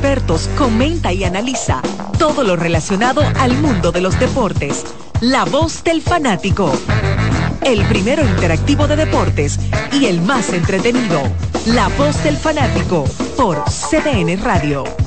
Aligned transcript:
expertos 0.00 0.48
comenta 0.56 1.12
y 1.12 1.24
analiza 1.24 1.82
todo 2.18 2.42
lo 2.42 2.56
relacionado 2.56 3.22
al 3.38 3.52
mundo 3.58 3.92
de 3.92 4.00
los 4.00 4.18
deportes. 4.18 4.86
La 5.20 5.44
voz 5.44 5.84
del 5.84 6.00
fanático. 6.00 6.72
El 7.60 7.84
primero 7.84 8.24
interactivo 8.24 8.88
de 8.88 8.96
deportes 8.96 9.60
y 9.92 10.06
el 10.06 10.22
más 10.22 10.54
entretenido. 10.54 11.20
La 11.66 11.88
voz 11.98 12.24
del 12.24 12.38
fanático 12.38 13.04
por 13.36 13.62
CDN 13.66 14.42
Radio. 14.42 14.99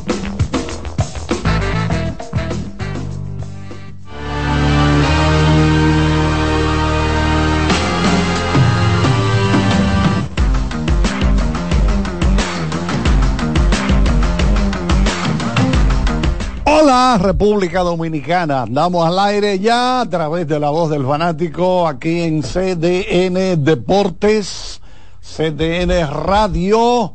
República 17.17 17.81
Dominicana, 17.81 18.63
andamos 18.63 19.07
al 19.07 19.19
aire 19.19 19.59
ya 19.59 20.01
a 20.01 20.09
través 20.09 20.47
de 20.47 20.59
la 20.59 20.69
voz 20.69 20.89
del 20.89 21.05
fanático 21.05 21.87
aquí 21.87 22.21
en 22.21 22.41
CDN 22.41 23.63
Deportes, 23.63 24.81
CDN 25.21 26.07
Radio, 26.09 27.13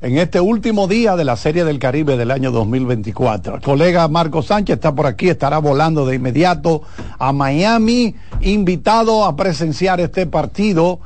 en 0.00 0.18
este 0.18 0.40
último 0.40 0.88
día 0.88 1.16
de 1.16 1.24
la 1.24 1.36
Serie 1.36 1.64
del 1.64 1.78
Caribe 1.78 2.16
del 2.16 2.30
año 2.30 2.50
2024. 2.50 3.56
El 3.56 3.62
colega 3.62 4.08
Marco 4.08 4.42
Sánchez 4.42 4.74
está 4.74 4.94
por 4.94 5.06
aquí, 5.06 5.28
estará 5.28 5.58
volando 5.58 6.04
de 6.06 6.16
inmediato 6.16 6.82
a 7.18 7.32
Miami, 7.32 8.14
invitado 8.40 9.24
a 9.24 9.36
presenciar 9.36 10.00
este 10.00 10.26
partido 10.26 11.00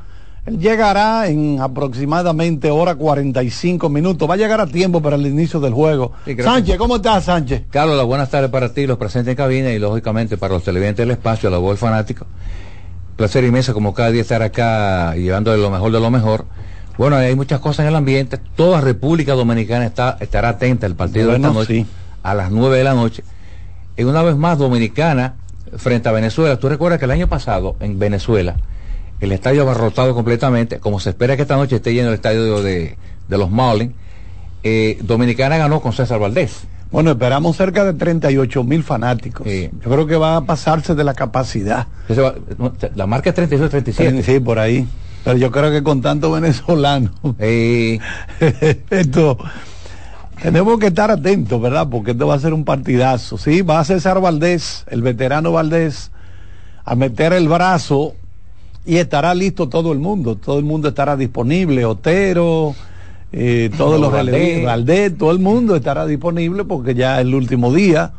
él 0.45 0.59
llegará 0.59 1.27
en 1.27 1.61
aproximadamente 1.61 2.69
hora 2.69 2.95
45 2.95 3.87
minutos. 3.89 4.29
Va 4.29 4.33
a 4.33 4.37
llegar 4.37 4.59
a 4.59 4.67
tiempo 4.67 5.01
para 5.01 5.15
el 5.15 5.25
inicio 5.25 5.59
del 5.61 5.73
juego. 5.73 6.11
Sánchez, 6.43 6.77
¿cómo 6.77 6.97
estás, 6.97 7.25
Sánchez? 7.25 7.63
Carlos, 7.69 7.95
las 7.95 8.05
buenas 8.05 8.29
tardes 8.29 8.49
para 8.49 8.73
ti, 8.73 8.85
los 8.85 8.97
presentes 8.97 9.31
en 9.31 9.37
cabina 9.37 9.71
y 9.71 9.79
lógicamente 9.79 10.37
para 10.37 10.55
los 10.55 10.63
televidentes 10.63 11.05
del 11.05 11.11
espacio, 11.11 11.49
la 11.49 11.59
voz 11.59 11.79
fanático. 11.79 12.25
Placer 13.15 13.43
inmenso 13.45 13.73
como 13.73 13.93
cada 13.93 14.11
día 14.11 14.21
estar 14.21 14.41
acá 14.41 15.15
llevándole 15.15 15.61
lo 15.61 15.69
mejor 15.69 15.91
de 15.93 15.99
lo 16.01 16.11
mejor. 16.11 16.45
Bueno, 16.97 17.15
hay 17.15 17.35
muchas 17.35 17.61
cosas 17.61 17.85
en 17.85 17.89
el 17.89 17.95
ambiente. 17.95 18.37
Toda 18.55 18.81
República 18.81 19.33
Dominicana 19.33 19.85
está, 19.85 20.17
estará 20.19 20.49
atenta 20.49 20.85
al 20.87 20.95
partido 20.95 21.29
de 21.29 21.37
esta 21.37 21.51
noche 21.51 21.85
a 22.21 22.33
las 22.33 22.51
9 22.51 22.77
de 22.77 22.83
la 22.83 22.93
noche. 22.93 23.23
Y 23.95 24.03
una 24.03 24.21
vez 24.23 24.35
más, 24.35 24.57
Dominicana 24.57 25.35
frente 25.77 26.09
a 26.09 26.11
Venezuela. 26.11 26.57
Tú 26.57 26.67
recuerdas 26.67 26.99
que 26.99 27.05
el 27.05 27.11
año 27.11 27.27
pasado 27.27 27.77
en 27.79 27.97
Venezuela 27.97 28.57
el 29.23 29.31
estadio 29.31 29.61
abarrotado 29.61 30.13
completamente, 30.13 30.79
como 30.79 30.99
se 30.99 31.11
espera 31.11 31.35
que 31.35 31.43
esta 31.43 31.55
noche 31.55 31.77
esté 31.77 31.93
lleno 31.93 32.09
el 32.09 32.15
estadio 32.15 32.61
de, 32.61 32.97
los 33.29 33.49
Marlins, 33.49 33.93
eh, 34.63 34.97
Dominicana 35.01 35.57
ganó 35.57 35.81
con 35.81 35.93
César 35.93 36.19
Valdés. 36.19 36.65
Bueno, 36.91 37.11
esperamos 37.11 37.57
cerca 37.57 37.83
de 37.85 37.93
38 37.93 38.63
mil 38.63 38.83
fanáticos. 38.83 39.47
Yo 39.47 39.89
creo 39.89 40.05
que 40.05 40.15
va 40.15 40.37
a 40.37 40.41
pasarse 40.41 40.93
de 40.93 41.03
la 41.03 41.15
capacidad. 41.15 41.87
La 42.93 43.07
marca 43.07 43.29
es 43.31 43.35
38, 43.35 43.69
37. 43.69 44.21
Sí, 44.21 44.39
por 44.39 44.59
ahí. 44.59 44.87
Pero 45.23 45.37
yo 45.37 45.51
creo 45.51 45.71
que 45.71 45.81
con 45.81 46.01
tanto 46.01 46.31
venezolano. 46.31 47.11
esto. 47.39 49.37
Tenemos 50.39 50.77
que 50.77 50.87
estar 50.87 51.09
atentos, 51.09 51.59
¿verdad? 51.59 51.87
Porque 51.89 52.11
esto 52.11 52.27
va 52.27 52.35
a 52.35 52.39
ser 52.39 52.53
un 52.53 52.63
partidazo. 52.63 53.39
Sí, 53.39 53.63
va 53.63 53.79
a 53.79 53.85
César 53.85 54.21
Valdés, 54.21 54.85
el 54.87 55.01
veterano 55.01 55.51
Valdés, 55.51 56.11
a 56.85 56.93
meter 56.93 57.33
el 57.33 57.47
brazo 57.47 58.13
y 58.85 58.97
estará 58.97 59.33
listo 59.33 59.69
todo 59.69 59.91
el 59.91 59.99
mundo, 59.99 60.35
todo 60.35 60.59
el 60.59 60.65
mundo 60.65 60.89
estará 60.89 61.15
disponible, 61.15 61.85
Otero, 61.85 62.75
eh, 63.31 63.71
todos 63.77 63.99
los 63.99 64.11
Valdés, 64.11 65.17
todo 65.17 65.31
el 65.31 65.39
mundo 65.39 65.75
estará 65.75 66.05
disponible 66.05 66.65
porque 66.65 66.93
ya 66.93 67.19
es 67.19 67.25
el 67.25 67.33
último 67.33 67.73
día. 67.73 68.13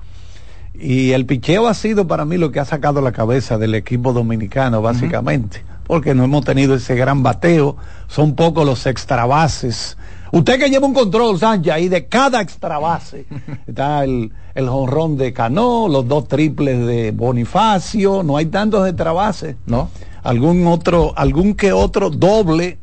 Y 0.76 1.12
el 1.12 1.24
picheo 1.24 1.68
ha 1.68 1.74
sido 1.74 2.08
para 2.08 2.24
mí 2.24 2.36
lo 2.36 2.50
que 2.50 2.58
ha 2.58 2.64
sacado 2.64 3.00
la 3.00 3.12
cabeza 3.12 3.58
del 3.58 3.76
equipo 3.76 4.12
dominicano, 4.12 4.82
básicamente, 4.82 5.64
porque 5.86 6.16
no 6.16 6.24
hemos 6.24 6.44
tenido 6.44 6.74
ese 6.74 6.96
gran 6.96 7.22
bateo, 7.22 7.76
son 8.08 8.34
pocos 8.34 8.66
los 8.66 8.84
extra 8.86 9.24
bases. 9.24 9.96
Usted 10.32 10.58
que 10.58 10.68
lleva 10.68 10.88
un 10.88 10.94
control, 10.94 11.38
Sánchez, 11.38 11.72
ahí 11.72 11.88
de 11.88 12.06
cada 12.06 12.42
extra 12.42 12.80
base. 12.80 13.24
Está 13.68 14.02
el, 14.02 14.32
el 14.56 14.68
jonrón 14.68 15.16
de 15.16 15.32
Cano, 15.32 15.86
los 15.86 16.08
dos 16.08 16.26
triples 16.26 16.84
de 16.88 17.12
Bonifacio, 17.12 18.24
no 18.24 18.36
hay 18.36 18.46
tantos 18.46 18.88
extra 18.88 19.12
bases. 19.12 19.54
No 19.66 19.90
algún 20.24 20.66
otro, 20.66 21.12
algún 21.16 21.54
que 21.54 21.72
otro 21.72 22.10
doble, 22.10 22.78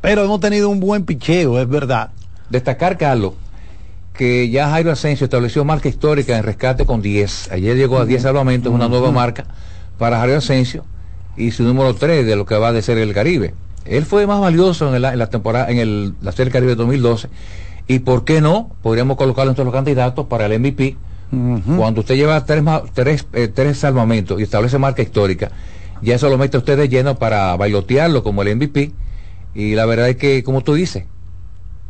pero 0.00 0.24
hemos 0.24 0.40
tenido 0.40 0.68
un 0.68 0.80
buen 0.80 1.04
picheo, 1.04 1.60
es 1.60 1.68
verdad. 1.68 2.10
Destacar, 2.50 2.96
Carlos, 2.96 3.34
que 4.14 4.48
ya 4.50 4.70
Jairo 4.70 4.90
Asensio 4.90 5.24
estableció 5.24 5.64
marca 5.64 5.88
histórica 5.88 6.36
en 6.36 6.42
rescate 6.42 6.86
con 6.86 7.02
10. 7.02 7.52
Ayer 7.52 7.76
llegó 7.76 7.98
a 7.98 8.06
10 8.06 8.22
salvamentos, 8.22 8.72
una 8.72 8.88
nueva 8.88 9.12
marca 9.12 9.44
para 9.98 10.18
Jairo 10.18 10.38
Asensio 10.38 10.84
y 11.36 11.50
su 11.50 11.62
número 11.62 11.94
3 11.94 12.26
de 12.26 12.34
lo 12.34 12.46
que 12.46 12.56
va 12.56 12.70
a 12.70 12.82
ser 12.82 12.98
el 12.98 13.12
Caribe. 13.12 13.54
Él 13.84 14.04
fue 14.04 14.26
más 14.26 14.40
valioso 14.40 14.94
en, 14.94 15.02
la 15.02 15.26
temporada, 15.28 15.70
en 15.70 15.78
el, 15.78 16.14
la 16.22 16.32
Serie 16.32 16.52
Caribe 16.52 16.74
2012. 16.74 17.28
Y 17.88 18.00
por 18.00 18.24
qué 18.24 18.40
no, 18.40 18.70
podríamos 18.82 19.16
colocarlo 19.16 19.50
entre 19.50 19.64
los 19.64 19.72
candidatos 19.72 20.26
para 20.26 20.46
el 20.46 20.58
MVP. 20.58 20.96
Cuando 21.76 22.00
usted 22.00 22.14
lleva 22.14 22.44
tres, 22.44 22.62
tres, 22.94 23.26
eh, 23.32 23.48
tres 23.48 23.78
salvamentos 23.78 24.38
y 24.38 24.44
establece 24.44 24.78
marca 24.78 25.02
histórica, 25.02 25.50
ya 26.02 26.14
eso 26.14 26.28
lo 26.28 26.38
mete 26.38 26.58
usted 26.58 26.76
de 26.76 26.88
lleno 26.88 27.18
para 27.18 27.56
bailotearlo 27.56 28.22
como 28.22 28.42
el 28.42 28.56
MVP. 28.56 28.92
Y 29.54 29.74
la 29.74 29.86
verdad 29.86 30.08
es 30.08 30.16
que, 30.16 30.42
como 30.42 30.62
tú 30.62 30.74
dices, 30.74 31.04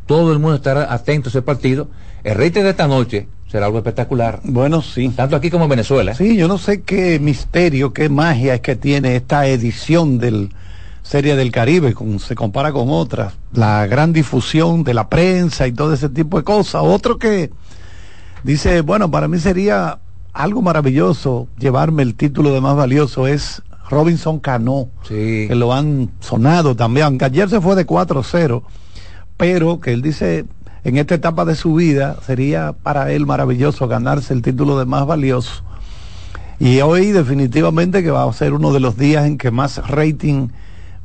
todo 0.06 0.32
el 0.32 0.38
mundo 0.38 0.56
estará 0.56 0.92
atento 0.92 1.28
a 1.28 1.30
ese 1.30 1.42
partido. 1.42 1.88
El 2.22 2.36
rating 2.36 2.62
de 2.62 2.70
esta 2.70 2.86
noche 2.86 3.28
será 3.48 3.66
algo 3.66 3.78
espectacular. 3.78 4.40
Bueno, 4.44 4.82
sí. 4.82 5.08
Tanto 5.10 5.36
aquí 5.36 5.50
como 5.50 5.64
en 5.64 5.70
Venezuela. 5.70 6.14
Sí, 6.14 6.36
yo 6.36 6.48
no 6.48 6.58
sé 6.58 6.82
qué 6.82 7.18
misterio, 7.18 7.92
qué 7.92 8.08
magia 8.08 8.54
es 8.54 8.60
que 8.60 8.76
tiene 8.76 9.16
esta 9.16 9.46
edición 9.46 10.18
del 10.18 10.50
Serie 11.02 11.36
del 11.36 11.52
Caribe, 11.52 11.94
con, 11.94 12.18
se 12.18 12.34
compara 12.34 12.72
con 12.72 12.88
otras. 12.90 13.34
La 13.52 13.86
gran 13.86 14.12
difusión 14.12 14.82
de 14.84 14.94
la 14.94 15.08
prensa 15.08 15.66
y 15.66 15.72
todo 15.72 15.92
ese 15.94 16.08
tipo 16.08 16.36
de 16.36 16.44
cosas. 16.44 16.82
Otro 16.84 17.18
que 17.18 17.50
dice, 18.42 18.80
bueno, 18.80 19.10
para 19.10 19.28
mí 19.28 19.38
sería 19.38 19.98
algo 20.32 20.62
maravilloso 20.62 21.48
llevarme 21.58 22.02
el 22.02 22.14
título 22.14 22.52
de 22.52 22.60
más 22.60 22.76
valioso 22.76 23.26
es 23.26 23.62
Robinson 23.88 24.40
Cano, 24.40 24.88
que 25.06 25.54
lo 25.54 25.72
han 25.72 26.10
sonado 26.20 26.74
también, 26.74 27.06
aunque 27.06 27.24
ayer 27.26 27.48
se 27.48 27.60
fue 27.60 27.76
de 27.76 27.86
4-0, 27.86 28.62
pero 29.36 29.80
que 29.80 29.92
él 29.92 30.02
dice, 30.02 30.44
en 30.84 30.96
esta 30.96 31.14
etapa 31.14 31.44
de 31.44 31.54
su 31.54 31.74
vida 31.74 32.16
sería 32.26 32.72
para 32.72 33.12
él 33.12 33.26
maravilloso 33.26 33.86
ganarse 33.86 34.34
el 34.34 34.42
título 34.42 34.78
de 34.78 34.86
más 34.86 35.06
valioso. 35.06 35.62
Y 36.58 36.80
hoy 36.80 37.12
definitivamente 37.12 38.02
que 38.02 38.10
va 38.10 38.24
a 38.24 38.32
ser 38.32 38.54
uno 38.54 38.72
de 38.72 38.80
los 38.80 38.96
días 38.96 39.26
en 39.26 39.36
que 39.36 39.50
más 39.50 39.86
rating 39.88 40.48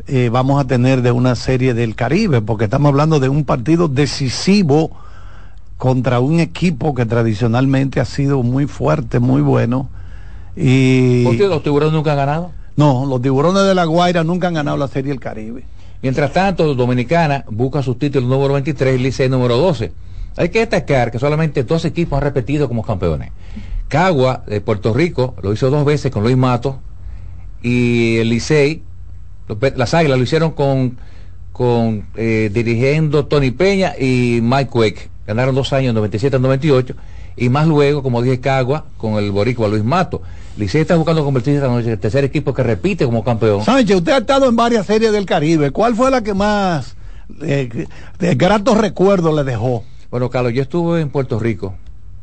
eh, 0.08 0.30
vamos 0.31 0.59
a 0.59 0.66
tener 0.66 1.02
de 1.02 1.12
una 1.12 1.36
serie 1.36 1.74
del 1.74 1.96
Caribe, 1.96 2.42
porque 2.42 2.66
estamos 2.66 2.90
hablando 2.90 3.19
de 3.19 3.30
un 3.30 3.44
partido 3.44 3.88
decisivo 3.88 4.92
contra 5.78 6.19
un 6.19 6.40
equipo 6.40 6.96
que 6.96 7.06
tradicionalmente 7.06 8.00
ha 8.00 8.06
sido 8.06 8.42
muy 8.44 8.66
fuerte, 8.66 9.19
muy 9.19 9.42
bueno. 9.42 9.90
Y... 10.56 11.24
¿Por 11.25 11.38
qué 11.38 11.48
los 11.48 11.63
tiburones 11.63 11.94
nunca 11.94 12.12
han 12.12 12.18
ganado? 12.18 12.61
No, 12.76 13.06
los 13.06 13.22
tiburones 13.22 13.64
de 13.64 13.76
la 13.76 13.86
Guaira 13.86 14.24
nunca 14.24 14.48
han 14.48 14.54
ganado 14.54 14.78
la 14.78 14.88
Serie 14.88 15.12
del 15.12 15.20
Caribe. 15.20 15.66
Mientras 16.02 16.34
tanto, 16.34 16.74
Dominicana 16.74 17.46
busca 17.50 17.84
su 17.84 17.96
título 17.96 18.28
número 18.28 18.54
23 18.54 19.00
y 19.00 19.04
Licey 19.04 19.30
número 19.30 19.58
12. 19.58 19.92
Hay 20.38 20.50
que 20.50 20.59
destacar 20.59 21.12
que 21.12 21.20
solamente 21.20 21.64
dos 21.64 21.86
equipos 21.86 22.18
han 22.18 22.24
repetido 22.24 22.68
como 22.68 22.84
campeones. 22.84 23.31
Cagua 23.88 24.44
de 24.48 24.62
Puerto 24.62 24.94
Rico 24.94 25.36
lo 25.44 25.52
hizo 25.54 25.70
dos 25.70 25.86
veces 25.86 26.12
con 26.12 26.24
Luis 26.24 26.38
Mato 26.38 26.80
y 27.62 28.18
el 28.18 28.30
Licey, 28.30 28.84
las 29.76 29.94
Águilas 29.94 30.18
lo 30.18 30.24
hicieron 30.24 30.52
con, 30.52 30.98
con 31.52 32.06
eh, 32.16 32.50
dirigiendo 32.54 33.26
Tony 33.26 33.52
Peña 33.52 33.94
y 34.00 34.40
Mike 34.42 34.70
Quake. 34.72 35.10
Ganaron 35.28 35.54
dos 35.54 35.74
años, 35.74 35.94
97 35.94 36.40
98 36.40 36.95
y 37.38 37.50
más 37.50 37.68
luego, 37.68 38.04
como 38.04 38.22
dije, 38.22 38.39
Cagua 38.39 38.86
con 38.98 39.13
el 39.16 39.31
boricua 39.31 39.68
Luis 39.68 39.83
Mato. 39.83 40.22
Licey 40.57 40.81
está 40.81 40.95
buscando 40.95 41.24
convertirse 41.24 41.66
en 41.66 41.74
el 41.74 42.00
tercer 42.00 42.24
equipo 42.25 42.54
que 42.54 42.62
repite 42.62 43.06
como 43.06 43.24
campeón. 43.24 43.63
Sánchez, 43.63 43.98
usted 43.98 44.12
ha 44.12 44.18
estado 44.18 44.48
en 44.50 44.56
varias 44.56 44.86
series 44.86 45.12
del 45.12 45.25
Caribe. 45.25 45.72
¿Cuál 45.72 45.95
fue 45.95 46.12
la 46.12 46.22
que 46.22 46.33
más 46.33 46.95
eh, 47.42 47.88
de 48.19 48.36
gratos 48.36 48.78
recuerdos 48.78 49.33
le 49.33 49.44
dejó? 49.44 49.83
Bueno, 50.10 50.30
Carlos, 50.30 50.54
yo 50.54 50.62
estuve 50.62 51.00
en 51.00 51.10
Puerto 51.10 51.39
Rico 51.39 51.74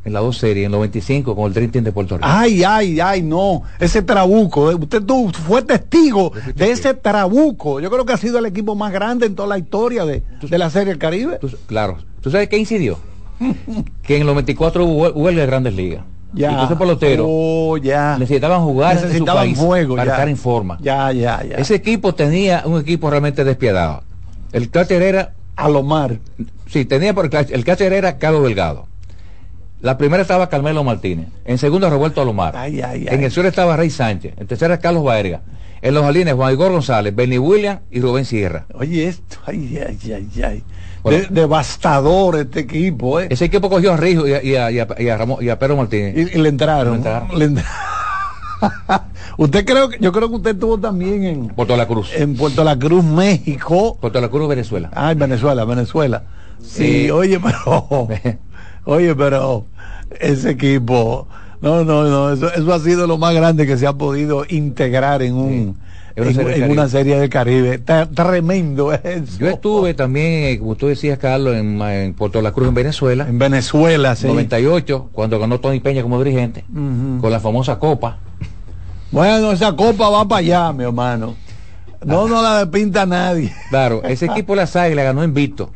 en 0.05 0.13
la 0.13 0.19
dos 0.21 0.37
series, 0.37 0.65
en 0.65 0.71
95, 0.71 1.35
con 1.35 1.47
el 1.47 1.53
Dream 1.53 1.71
Team 1.71 1.83
de 1.83 1.91
Puerto 1.91 2.17
Rico. 2.17 2.27
Ay, 2.29 2.63
ay, 2.63 2.99
ay, 2.99 3.21
no, 3.21 3.63
ese 3.79 4.01
trabuco, 4.01 4.71
eh, 4.71 4.75
usted 4.75 5.03
tú, 5.03 5.31
fue 5.31 5.61
testigo 5.61 6.31
de 6.55 6.71
ese 6.71 6.93
trabuco. 6.93 7.79
Yo 7.79 7.89
creo 7.89 8.05
que 8.05 8.13
ha 8.13 8.17
sido 8.17 8.39
el 8.39 8.45
equipo 8.45 8.75
más 8.75 8.93
grande 8.93 9.25
en 9.25 9.35
toda 9.35 9.49
la 9.49 9.57
historia 9.57 10.05
de, 10.05 10.23
de 10.41 10.57
la 10.57 10.69
Serie 10.69 10.89
del 10.89 10.99
Caribe. 10.99 11.39
claro, 11.67 11.97
¿tú 12.21 12.31
sabes 12.31 12.47
qué 12.47 12.57
incidió? 12.57 12.97
que 14.03 14.17
en 14.17 14.25
los 14.25 14.35
24 14.35 14.85
hubo 14.85 15.09
huelga 15.09 15.41
de 15.41 15.47
grandes 15.47 15.73
ligas. 15.73 16.03
Ya. 16.33 16.51
Entonces 16.51 16.77
pelotero 16.77 17.25
oh, 17.27 17.77
ya. 17.77 18.15
necesitaban 18.19 18.61
jugar 18.61 18.95
necesitaban 18.95 19.47
en 19.47 19.55
su 19.55 19.67
país 19.67 19.87
para 19.87 20.11
estar 20.11 20.29
en 20.29 20.37
forma. 20.37 20.77
Ya, 20.81 21.11
ya, 21.11 21.43
ya. 21.43 21.55
Ese 21.55 21.75
equipo 21.75 22.13
tenía 22.13 22.63
un 22.65 22.79
equipo 22.79 23.09
realmente 23.09 23.43
despiadado. 23.43 24.03
El 24.51 24.69
cráter 24.69 25.01
era 25.01 25.33
Alomar. 25.55 26.19
Sí, 26.67 26.85
tenía 26.85 27.13
por 27.13 27.25
el 27.25 27.31
catcher, 27.31 27.55
el 27.55 27.65
catcher 27.65 27.93
era 27.93 28.17
Carlos 28.17 28.43
Delgado. 28.43 28.87
La 29.81 29.97
primera 29.97 30.21
estaba 30.21 30.49
Carmelo 30.49 30.83
Martínez. 30.83 31.29
En 31.45 31.57
segundo, 31.57 31.89
Revuelto 31.89 32.21
Alomar. 32.21 32.55
Ay, 32.55 32.81
ay, 32.81 33.07
En 33.07 33.19
ay. 33.19 33.25
el 33.25 33.31
sur 33.31 33.45
estaba 33.45 33.77
Rey 33.77 33.89
Sánchez. 33.89 34.33
En 34.37 34.45
tercera, 34.45 34.77
Carlos 34.79 35.03
Baerga. 35.03 35.41
En 35.81 35.93
los 35.93 36.03
jardines, 36.03 36.33
Juan 36.33 36.51
Igor 36.53 36.71
González, 36.73 37.15
Benny 37.15 37.37
Williams 37.37 37.79
y 37.89 38.01
Rubén 38.01 38.25
Sierra. 38.25 38.65
Oye, 38.73 39.07
esto, 39.07 39.37
ay, 39.45 39.79
ay, 39.87 39.97
ay, 40.11 40.43
ay. 40.43 40.63
Bueno. 41.03 41.19
De- 41.19 41.27
devastador 41.29 42.35
este 42.37 42.61
equipo, 42.61 43.19
¿eh? 43.19 43.27
Ese 43.29 43.45
equipo 43.45 43.69
cogió 43.69 43.93
a 43.93 43.97
Rijo 43.97 44.27
y 44.27 44.33
a, 44.33 44.43
y 44.43 44.55
a- 44.55 44.71
y 44.71 44.79
a- 44.79 44.87
y 44.99 45.07
a 45.09 45.17
Ramón- 45.17 45.41
y 45.43 45.49
a 45.49 45.57
Pedro 45.57 45.77
Martínez. 45.77 46.15
Y, 46.33 46.37
le 46.37 46.49
entraron. 46.49 46.91
Le 46.93 46.97
entraron. 46.97 47.39
Le 47.39 47.45
entra- 47.45 47.65
usted 49.37 49.65
creo 49.65 49.89
que, 49.89 49.97
yo 49.99 50.11
creo 50.11 50.29
que 50.29 50.35
usted 50.35 50.51
estuvo 50.51 50.77
también 50.77 51.23
en, 51.23 51.47
Puerto 51.49 51.77
La 51.77 51.87
Cruz. 51.87 52.11
en 52.13 52.35
Puerto 52.35 52.63
La 52.63 52.77
Cruz, 52.77 53.03
México. 53.03 53.97
Puerto 53.99 54.19
La 54.19 54.29
Cruz, 54.29 54.49
Venezuela. 54.49 54.89
Ay, 54.93 55.15
Venezuela, 55.15 55.63
Venezuela. 55.65 56.23
Sí, 56.61 57.05
Eh, 57.07 57.11
oye, 57.11 57.39
pero, 57.39 58.07
oye, 58.85 59.15
pero 59.15 59.65
ese 60.19 60.51
equipo, 60.51 61.27
no, 61.61 61.85
no, 61.85 62.03
no, 62.03 62.33
eso, 62.33 62.51
eso 62.53 62.73
ha 62.73 62.79
sido 62.79 63.07
lo 63.07 63.17
más 63.17 63.33
grande 63.33 63.65
que 63.65 63.77
se 63.77 63.87
ha 63.87 63.93
podido 63.93 64.43
integrar 64.49 65.21
en 65.21 65.35
un, 65.35 65.77
en, 66.23 66.71
una 66.71 66.87
serie 66.89 67.19
del 67.19 67.29
Caribe. 67.29 67.75
Está 67.75 68.05
tremendo 68.09 68.93
eso. 69.03 69.37
Yo 69.39 69.47
estuve 69.47 69.93
también, 69.93 70.59
como 70.59 70.75
tú 70.75 70.87
decías, 70.87 71.17
Carlos, 71.17 71.55
en, 71.55 71.81
en 71.81 72.13
Puerto 72.13 72.41
La 72.41 72.51
Cruz, 72.51 72.67
en 72.67 72.73
Venezuela. 72.75 73.27
en 73.27 73.39
Venezuela, 73.39 74.15
sí. 74.15 74.27
98, 74.27 75.09
cuando 75.11 75.39
ganó 75.39 75.59
Tony 75.59 75.79
Peña 75.79 76.01
como 76.01 76.21
dirigente, 76.23 76.63
con 76.73 77.31
la 77.31 77.39
famosa 77.39 77.79
copa. 77.79 78.19
Bueno, 79.11 79.51
esa 79.51 79.75
copa 79.75 80.09
va 80.09 80.27
para 80.27 80.39
allá, 80.39 80.73
mi 80.73 80.83
hermano. 80.83 81.35
No, 82.05 82.27
no 82.27 82.41
la 82.41 82.59
despinta 82.59 83.05
nadie. 83.05 83.53
Claro, 83.69 84.03
ese 84.05 84.25
equipo 84.27 84.53
de 84.53 84.57
las 84.57 84.75
Águilas 84.75 85.05
ganó 85.05 85.23
invicto. 85.23 85.71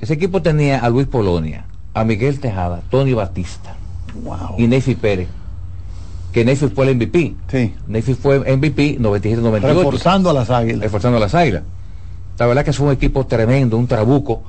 Ese 0.00 0.14
equipo 0.14 0.42
tenía 0.42 0.80
a 0.80 0.88
Luis 0.90 1.06
Polonia, 1.06 1.66
a 1.94 2.04
Miguel 2.04 2.40
Tejada, 2.40 2.82
Tony 2.90 3.12
Batista 3.14 3.76
Wow. 4.22 4.56
y 4.58 4.66
Nefi 4.66 4.94
Pérez. 4.94 5.28
Que 6.34 6.44
Nefi 6.44 6.66
fue 6.66 6.90
el 6.90 6.96
MVP. 6.96 7.36
Sí. 7.46 7.74
Fue 8.20 8.40
MVP 8.40 8.98
97-98. 8.98 9.60
Reforzando 9.60 10.30
a 10.30 10.32
las 10.32 10.50
águilas. 10.50 10.80
reforzando 10.80 11.18
a 11.18 11.20
las 11.20 11.32
águilas. 11.32 11.62
La 12.38 12.46
verdad 12.46 12.64
que 12.64 12.72
fue 12.72 12.88
un 12.88 12.92
equipo 12.92 13.24
tremendo, 13.24 13.76
un 13.78 13.86
trabuco. 13.86 14.42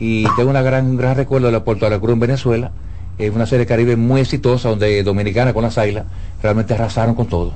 Y 0.00 0.24
tengo 0.34 0.50
una 0.50 0.60
gran, 0.62 0.86
un 0.86 0.96
gran 0.96 1.14
recuerdo 1.14 1.46
de 1.46 1.52
la 1.52 1.62
Puerto 1.62 1.84
de 1.84 1.92
la 1.92 2.00
Cruz 2.00 2.14
en 2.14 2.20
Venezuela. 2.20 2.72
Es 3.16 3.32
una 3.32 3.46
serie 3.46 3.64
caribe 3.64 3.94
muy 3.94 4.22
exitosa 4.22 4.70
donde 4.70 5.04
Dominicana 5.04 5.52
con 5.52 5.62
las 5.62 5.78
águilas 5.78 6.06
realmente 6.42 6.74
arrasaron 6.74 7.14
con 7.14 7.26
todo. 7.26 7.52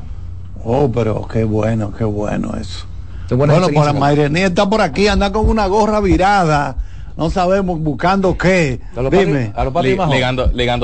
Oh, 0.63 0.89
pero 0.93 1.27
qué 1.27 1.43
bueno, 1.43 1.93
qué 1.99 2.05
bueno 2.05 2.55
eso. 2.57 2.87
Bueno, 3.31 3.55
por 3.55 3.63
experiencias. 3.65 3.95
Mayrení 3.99 4.41
está 4.43 4.71
por 4.71 4.83
aquí, 4.83 5.09
anda 5.09 5.33
con 5.33 5.49
una 5.49 5.67
gorra 5.67 5.99
virada. 5.99 6.77
No 7.17 7.31
sabemos 7.31 7.79
buscando 7.81 8.37
qué. 8.37 8.81
A 8.97 9.03
los 9.03 9.11
Dime. 9.13 9.53
pati- 9.53 9.53
a 9.55 9.65
pati 9.73 9.89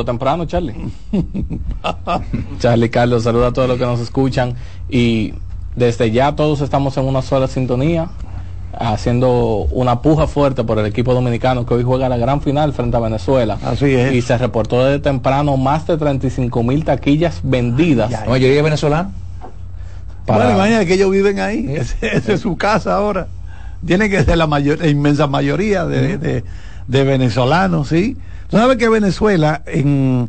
temprano, 0.05 0.45
Charlie. 0.45 0.75
Charlie, 2.59 2.91
Carlos, 2.91 3.25
saluda 3.25 3.49
a 3.49 3.53
todos 3.53 3.69
los 3.69 3.79
que 3.79 3.85
nos 3.85 4.01
escuchan. 4.01 4.55
Y 4.89 5.35
desde 5.77 6.11
ya 6.11 6.37
todos 6.37 6.61
estamos 6.61 6.97
en 6.97 7.05
una 7.07 7.23
sola 7.23 7.49
sintonía, 7.49 8.11
haciendo 8.79 9.67
una 9.73 10.01
puja 10.03 10.27
fuerte 10.29 10.63
por 10.63 10.79
el 10.79 10.87
equipo 10.87 11.15
dominicano 11.15 11.67
que 11.67 11.75
hoy 11.75 11.83
juega 11.83 12.09
la 12.09 12.17
gran 12.17 12.41
final 12.41 12.73
frente 12.73 12.97
a 12.97 13.01
Venezuela. 13.01 13.59
Así 13.65 13.93
es. 13.93 14.13
Y 14.13 14.23
se 14.23 14.39
reportó 14.39 14.85
desde 14.85 15.01
temprano 15.01 15.57
más 15.57 15.87
de 15.87 15.97
35 15.97 16.63
mil 16.63 16.85
taquillas 16.85 17.41
vendidas. 17.43 18.11
La 18.13 18.25
mayoría 18.27 18.57
de 18.57 18.63
venezolanos. 18.63 19.13
para- 20.27 20.45
Bueno, 20.45 20.59
imagínate 20.59 20.87
que 20.87 20.95
ellos 20.95 21.11
viven 21.11 21.41
ahí. 21.41 21.67
Esa 21.69 22.33
es 22.35 22.41
su 22.41 22.57
casa 22.57 22.95
ahora. 22.95 23.27
Tiene 23.87 24.11
que 24.11 24.23
ser 24.25 24.37
la, 24.39 24.47
mayor, 24.47 24.79
la 24.79 24.89
inmensa 24.89 25.27
mayoría 25.27 25.85
de, 25.87 26.19
de- 26.19 26.45
de 26.87 27.05
venezolanos, 27.05 27.89
¿sí? 27.89 28.17
Tú 28.49 28.57
sabes 28.57 28.77
que 28.77 28.89
Venezuela, 28.89 29.63
en 29.67 30.29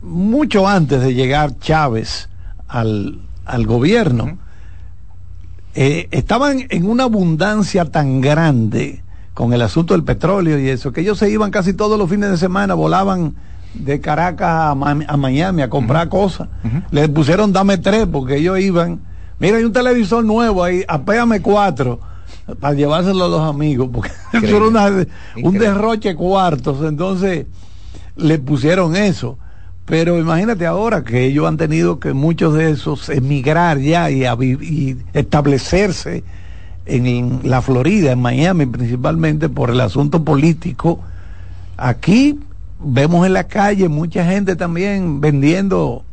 mucho 0.00 0.68
antes 0.68 1.00
de 1.00 1.12
llegar 1.14 1.58
Chávez 1.58 2.28
al, 2.68 3.18
al 3.44 3.66
gobierno, 3.66 4.38
eh, 5.74 6.08
estaban 6.10 6.66
en 6.68 6.88
una 6.88 7.04
abundancia 7.04 7.86
tan 7.86 8.20
grande 8.20 9.02
con 9.34 9.52
el 9.52 9.62
asunto 9.62 9.94
del 9.94 10.04
petróleo 10.04 10.58
y 10.58 10.68
eso, 10.68 10.92
que 10.92 11.00
ellos 11.00 11.18
se 11.18 11.30
iban 11.30 11.50
casi 11.50 11.72
todos 11.72 11.98
los 11.98 12.08
fines 12.08 12.30
de 12.30 12.36
semana, 12.36 12.74
volaban 12.74 13.34
de 13.74 14.00
Caracas 14.00 14.76
a, 15.08 15.16
Miami 15.16 15.62
a 15.62 15.70
comprar 15.70 16.08
cosas. 16.10 16.48
Les 16.90 17.08
pusieron 17.08 17.52
dame 17.52 17.78
tres 17.78 18.06
porque 18.10 18.36
ellos 18.36 18.60
iban. 18.60 19.00
Mira, 19.38 19.56
hay 19.56 19.64
un 19.64 19.72
televisor 19.72 20.22
nuevo 20.24 20.62
ahí, 20.62 20.84
apéame 20.86 21.40
cuatro 21.40 22.00
para 22.60 22.74
llevárselo 22.74 23.24
a 23.24 23.28
los 23.28 23.40
amigos, 23.42 23.88
porque 23.92 24.10
eso 24.32 24.56
era 24.56 24.66
una- 24.68 24.86
un 24.88 25.06
Increíble. 25.36 25.58
derroche 25.60 26.08
de 26.10 26.14
cuartos. 26.16 26.78
Entonces 26.86 27.46
le 28.16 28.38
pusieron 28.38 28.96
eso. 28.96 29.38
Pero 29.84 30.18
imagínate 30.18 30.64
ahora 30.66 31.02
que 31.02 31.24
ellos 31.24 31.46
han 31.46 31.56
tenido 31.56 31.98
que 31.98 32.12
muchos 32.12 32.54
de 32.54 32.70
esos 32.70 33.08
emigrar 33.08 33.78
ya 33.80 34.10
y, 34.10 34.24
a 34.24 34.34
y 34.34 34.96
establecerse 35.12 36.22
en 36.86 37.40
la 37.42 37.62
Florida, 37.62 38.12
en 38.12 38.20
Miami 38.20 38.66
principalmente, 38.66 39.48
por 39.48 39.70
el 39.70 39.80
asunto 39.80 40.24
político. 40.24 41.00
Aquí 41.76 42.38
vemos 42.80 43.26
en 43.26 43.32
la 43.32 43.44
calle 43.44 43.88
mucha 43.88 44.24
gente 44.24 44.54
también 44.56 45.20
vendiendo 45.20 46.04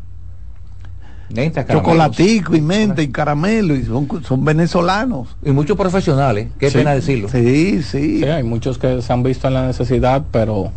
Chocolatico 1.71 2.55
y 2.55 2.61
menta 2.61 3.01
y 3.01 3.09
caramelo 3.09 3.75
y 3.75 3.83
son, 3.83 4.07
son 4.23 4.43
venezolanos. 4.43 5.35
Y 5.45 5.51
muchos 5.51 5.77
profesionales, 5.77 6.49
qué 6.59 6.69
Sí. 6.71 6.77
pena 6.79 6.91
decirlo. 6.95 7.29
Sí, 7.29 7.83
sí. 7.83 8.19
Sí, 8.19 8.23
hay 8.25 8.43
muchos 8.43 8.77
que 8.77 9.01
se 9.01 9.13
han 9.13 9.21
visto 9.23 9.47
en 9.47 9.53
la 9.53 9.67
necesidad, 9.67 10.23
pero 10.31 10.71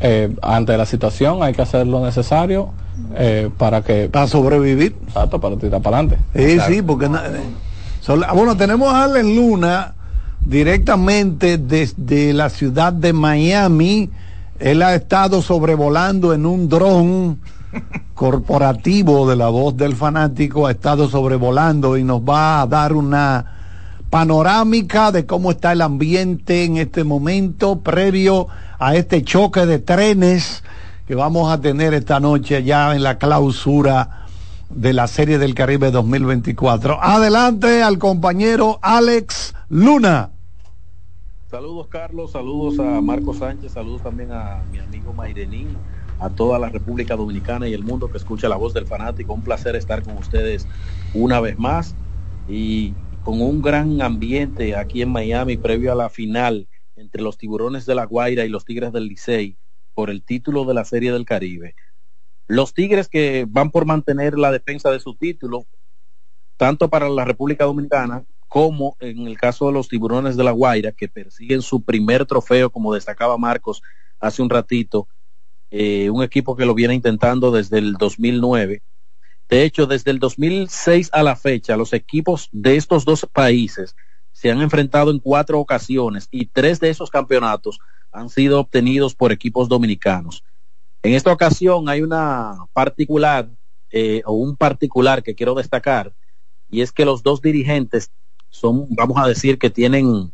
eh, 0.00 0.34
ante 0.42 0.76
la 0.76 0.86
situación 0.86 1.42
hay 1.42 1.52
que 1.54 1.62
hacer 1.62 1.86
lo 1.86 2.04
necesario 2.04 2.70
eh, 3.16 3.50
para 3.58 3.82
que, 3.82 4.08
Para 4.08 4.26
sobrevivir. 4.26 4.96
exacto, 5.06 5.40
para 5.40 5.56
tirar 5.56 5.82
para 5.82 5.98
adelante. 5.98 6.18
Sí, 6.34 6.54
Claro. 6.54 6.72
sí, 6.74 6.82
porque 6.82 7.08
na- 7.10 7.24
son 8.00 8.20
la- 8.20 8.32
bueno, 8.32 8.56
tenemos 8.56 8.92
a 8.92 9.04
Allen 9.04 9.36
Luna 9.36 9.92
directamente 10.44 11.58
desde 11.58 12.32
la 12.32 12.48
ciudad 12.48 12.92
de 12.92 13.12
Miami. 13.12 14.10
Él 14.58 14.80
ha 14.82 14.94
estado 14.94 15.42
sobrevolando 15.42 16.32
en 16.32 16.46
un 16.46 16.68
dron 16.68 17.38
corporativo 18.14 19.28
de 19.28 19.36
la 19.36 19.48
voz 19.48 19.76
del 19.76 19.94
fanático, 19.94 20.66
ha 20.66 20.72
estado 20.72 21.08
sobrevolando 21.08 21.96
y 21.96 22.04
nos 22.04 22.22
va 22.22 22.62
a 22.62 22.66
dar 22.66 22.92
una 22.92 23.56
panorámica 24.10 25.12
de 25.12 25.26
cómo 25.26 25.50
está 25.50 25.72
el 25.72 25.82
ambiente 25.82 26.64
en 26.64 26.76
este 26.76 27.04
momento 27.04 27.80
previo 27.80 28.48
a 28.78 28.94
este 28.94 29.22
choque 29.22 29.66
de 29.66 29.78
trenes 29.78 30.62
que 31.06 31.14
vamos 31.14 31.52
a 31.52 31.60
tener 31.60 31.94
esta 31.94 32.20
noche 32.20 32.62
ya 32.64 32.94
en 32.94 33.02
la 33.02 33.18
clausura 33.18 34.26
de 34.70 34.92
la 34.92 35.06
Serie 35.06 35.38
del 35.38 35.54
Caribe 35.54 35.90
2024. 35.90 37.02
Adelante 37.02 37.82
al 37.82 37.98
compañero 37.98 38.78
Alex 38.82 39.54
Luna. 39.68 40.30
Saludos 41.50 41.86
Carlos, 41.88 42.32
saludos 42.32 42.80
a 42.80 43.00
Marco 43.00 43.32
Sánchez, 43.32 43.72
saludos 43.72 44.02
también 44.02 44.32
a 44.32 44.62
mi 44.72 44.78
amigo 44.78 45.12
Mayrenín, 45.12 45.68
a 46.18 46.30
toda 46.30 46.58
la 46.58 46.68
República 46.68 47.16
Dominicana 47.16 47.68
y 47.68 47.74
el 47.74 47.82
mundo 47.82 48.10
que 48.10 48.18
escucha 48.18 48.48
la 48.48 48.56
voz 48.56 48.74
del 48.74 48.86
fanático. 48.86 49.34
Un 49.34 49.42
placer 49.42 49.76
estar 49.76 50.02
con 50.02 50.16
ustedes 50.16 50.66
una 51.14 51.40
vez 51.40 51.58
más 51.58 51.94
y 52.48 52.94
con 53.22 53.40
un 53.40 53.60
gran 53.60 54.00
ambiente 54.00 54.76
aquí 54.76 55.02
en 55.02 55.10
Miami 55.10 55.56
previo 55.56 55.92
a 55.92 55.96
la 55.96 56.08
final 56.08 56.68
entre 56.96 57.22
los 57.22 57.36
tiburones 57.36 57.86
de 57.86 57.94
la 57.94 58.04
Guaira 58.04 58.44
y 58.44 58.48
los 58.48 58.64
Tigres 58.64 58.92
del 58.92 59.08
Licey 59.08 59.56
por 59.94 60.10
el 60.10 60.22
título 60.22 60.64
de 60.64 60.74
la 60.74 60.84
Serie 60.84 61.12
del 61.12 61.24
Caribe. 61.24 61.74
Los 62.46 62.72
Tigres 62.72 63.08
que 63.08 63.46
van 63.48 63.70
por 63.70 63.86
mantener 63.86 64.38
la 64.38 64.52
defensa 64.52 64.90
de 64.90 65.00
su 65.00 65.14
título, 65.16 65.66
tanto 66.56 66.88
para 66.88 67.08
la 67.08 67.24
República 67.24 67.64
Dominicana 67.64 68.24
como 68.48 68.96
en 69.00 69.26
el 69.26 69.36
caso 69.36 69.66
de 69.66 69.72
los 69.72 69.88
tiburones 69.88 70.36
de 70.36 70.44
la 70.44 70.52
Guaira, 70.52 70.92
que 70.92 71.08
persiguen 71.08 71.62
su 71.62 71.82
primer 71.82 72.24
trofeo, 72.26 72.70
como 72.70 72.94
destacaba 72.94 73.36
Marcos 73.36 73.82
hace 74.20 74.40
un 74.40 74.50
ratito, 74.50 75.08
eh, 75.78 76.10
un 76.10 76.22
equipo 76.22 76.56
que 76.56 76.64
lo 76.64 76.74
viene 76.74 76.94
intentando 76.94 77.50
desde 77.50 77.78
el 77.78 77.94
2009. 77.94 78.82
De 79.48 79.62
hecho, 79.62 79.86
desde 79.86 80.10
el 80.10 80.18
2006 80.18 81.10
a 81.12 81.22
la 81.22 81.36
fecha, 81.36 81.76
los 81.76 81.92
equipos 81.92 82.48
de 82.50 82.76
estos 82.76 83.04
dos 83.04 83.26
países 83.30 83.94
se 84.32 84.50
han 84.50 84.62
enfrentado 84.62 85.10
en 85.10 85.18
cuatro 85.18 85.60
ocasiones 85.60 86.28
y 86.30 86.46
tres 86.46 86.80
de 86.80 86.90
esos 86.90 87.10
campeonatos 87.10 87.78
han 88.10 88.30
sido 88.30 88.58
obtenidos 88.58 89.14
por 89.14 89.32
equipos 89.32 89.68
dominicanos. 89.68 90.44
En 91.02 91.12
esta 91.12 91.32
ocasión 91.32 91.88
hay 91.88 92.00
una 92.00 92.54
particular 92.72 93.50
eh, 93.90 94.22
o 94.24 94.32
un 94.32 94.56
particular 94.56 95.22
que 95.22 95.34
quiero 95.34 95.54
destacar 95.54 96.14
y 96.70 96.80
es 96.80 96.90
que 96.90 97.04
los 97.04 97.22
dos 97.22 97.42
dirigentes 97.42 98.10
son, 98.48 98.86
vamos 98.90 99.18
a 99.18 99.28
decir, 99.28 99.58
que 99.58 99.70
tienen 99.70 100.32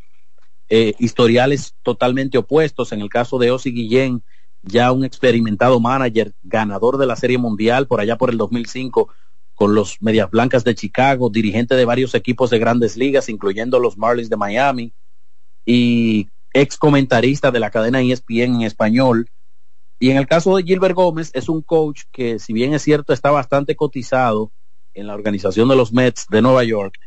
eh, 0.68 0.94
historiales 0.98 1.74
totalmente 1.82 2.38
opuestos. 2.38 2.92
En 2.92 3.00
el 3.00 3.08
caso 3.08 3.38
de 3.38 3.50
Osi 3.50 3.72
Guillén, 3.72 4.22
ya 4.62 4.92
un 4.92 5.04
experimentado 5.04 5.80
manager, 5.80 6.32
ganador 6.42 6.98
de 6.98 7.06
la 7.06 7.16
Serie 7.16 7.38
Mundial 7.38 7.86
por 7.86 8.00
allá 8.00 8.16
por 8.16 8.30
el 8.30 8.38
2005 8.38 9.08
con 9.54 9.74
los 9.74 10.00
Medias 10.00 10.30
Blancas 10.30 10.64
de 10.64 10.74
Chicago, 10.74 11.30
dirigente 11.30 11.74
de 11.74 11.84
varios 11.84 12.14
equipos 12.14 12.50
de 12.50 12.58
grandes 12.58 12.96
ligas, 12.96 13.28
incluyendo 13.28 13.78
los 13.78 13.96
Marlins 13.98 14.30
de 14.30 14.36
Miami. 14.36 14.92
y 15.64 16.28
ex 16.54 16.76
comentarista 16.76 17.50
de 17.50 17.60
la 17.60 17.70
cadena 17.70 18.02
ESPN 18.02 18.56
en 18.56 18.62
español. 18.62 19.30
Y 19.98 20.10
en 20.10 20.16
el 20.16 20.26
caso 20.26 20.56
de 20.56 20.64
Gilbert 20.64 20.94
Gómez, 20.94 21.30
es 21.34 21.48
un 21.48 21.62
coach 21.62 22.02
que, 22.10 22.38
si 22.38 22.52
bien 22.52 22.74
es 22.74 22.82
cierto, 22.82 23.12
está 23.12 23.30
bastante 23.30 23.76
cotizado 23.76 24.50
en 24.92 25.06
la 25.06 25.14
organización 25.14 25.68
de 25.68 25.76
los 25.76 25.92
Mets 25.92 26.26
de 26.28 26.42
Nueva 26.42 26.64
York, 26.64 26.98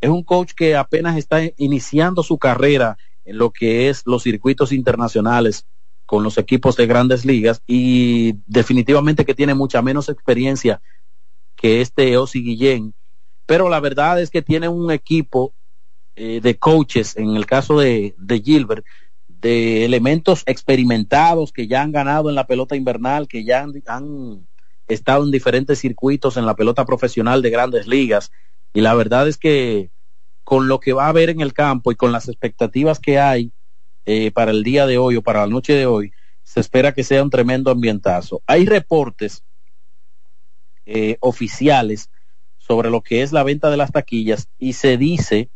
es 0.00 0.08
un 0.08 0.22
coach 0.22 0.52
que 0.56 0.76
apenas 0.76 1.16
está 1.16 1.40
iniciando 1.58 2.22
su 2.22 2.38
carrera 2.38 2.96
en 3.24 3.38
lo 3.38 3.50
que 3.50 3.88
es 3.90 4.02
los 4.06 4.22
circuitos 4.22 4.72
internacionales 4.72 5.66
con 6.10 6.24
los 6.24 6.38
equipos 6.38 6.74
de 6.74 6.88
grandes 6.88 7.24
ligas 7.24 7.62
y 7.68 8.34
definitivamente 8.48 9.24
que 9.24 9.32
tiene 9.32 9.54
mucha 9.54 9.80
menos 9.80 10.08
experiencia 10.08 10.82
que 11.54 11.80
este 11.80 12.16
Osi 12.16 12.42
Guillén. 12.42 12.94
Pero 13.46 13.68
la 13.68 13.78
verdad 13.78 14.20
es 14.20 14.28
que 14.28 14.42
tiene 14.42 14.66
un 14.66 14.90
equipo 14.90 15.54
eh, 16.16 16.40
de 16.42 16.58
coaches, 16.58 17.16
en 17.16 17.36
el 17.36 17.46
caso 17.46 17.78
de, 17.78 18.16
de 18.18 18.40
Gilbert, 18.40 18.84
de 19.28 19.84
elementos 19.84 20.42
experimentados 20.46 21.52
que 21.52 21.68
ya 21.68 21.80
han 21.80 21.92
ganado 21.92 22.28
en 22.28 22.34
la 22.34 22.48
pelota 22.48 22.74
invernal, 22.74 23.28
que 23.28 23.44
ya 23.44 23.62
han, 23.62 23.80
han, 23.86 24.48
estado 24.88 25.22
en 25.22 25.30
diferentes 25.30 25.78
circuitos 25.78 26.36
en 26.36 26.44
la 26.44 26.56
pelota 26.56 26.84
profesional 26.84 27.40
de 27.40 27.50
grandes 27.50 27.86
ligas. 27.86 28.32
Y 28.74 28.80
la 28.80 28.94
verdad 28.94 29.28
es 29.28 29.38
que 29.38 29.92
con 30.42 30.66
lo 30.66 30.80
que 30.80 30.92
va 30.92 31.06
a 31.06 31.10
haber 31.10 31.30
en 31.30 31.40
el 31.40 31.52
campo 31.52 31.92
y 31.92 31.94
con 31.94 32.10
las 32.10 32.28
expectativas 32.28 32.98
que 32.98 33.20
hay 33.20 33.52
eh, 34.12 34.32
para 34.32 34.50
el 34.50 34.64
día 34.64 34.88
de 34.88 34.98
hoy 34.98 35.14
o 35.14 35.22
para 35.22 35.42
la 35.42 35.46
noche 35.46 35.72
de 35.72 35.86
hoy, 35.86 36.12
se 36.42 36.58
espera 36.58 36.92
que 36.92 37.04
sea 37.04 37.22
un 37.22 37.30
tremendo 37.30 37.70
ambientazo. 37.70 38.42
Hay 38.44 38.66
reportes 38.66 39.44
eh, 40.84 41.16
oficiales 41.20 42.10
sobre 42.58 42.90
lo 42.90 43.02
que 43.02 43.22
es 43.22 43.30
la 43.30 43.44
venta 43.44 43.70
de 43.70 43.76
las 43.76 43.92
taquillas 43.92 44.48
y 44.58 44.72
se 44.72 44.96
dice 44.96 45.48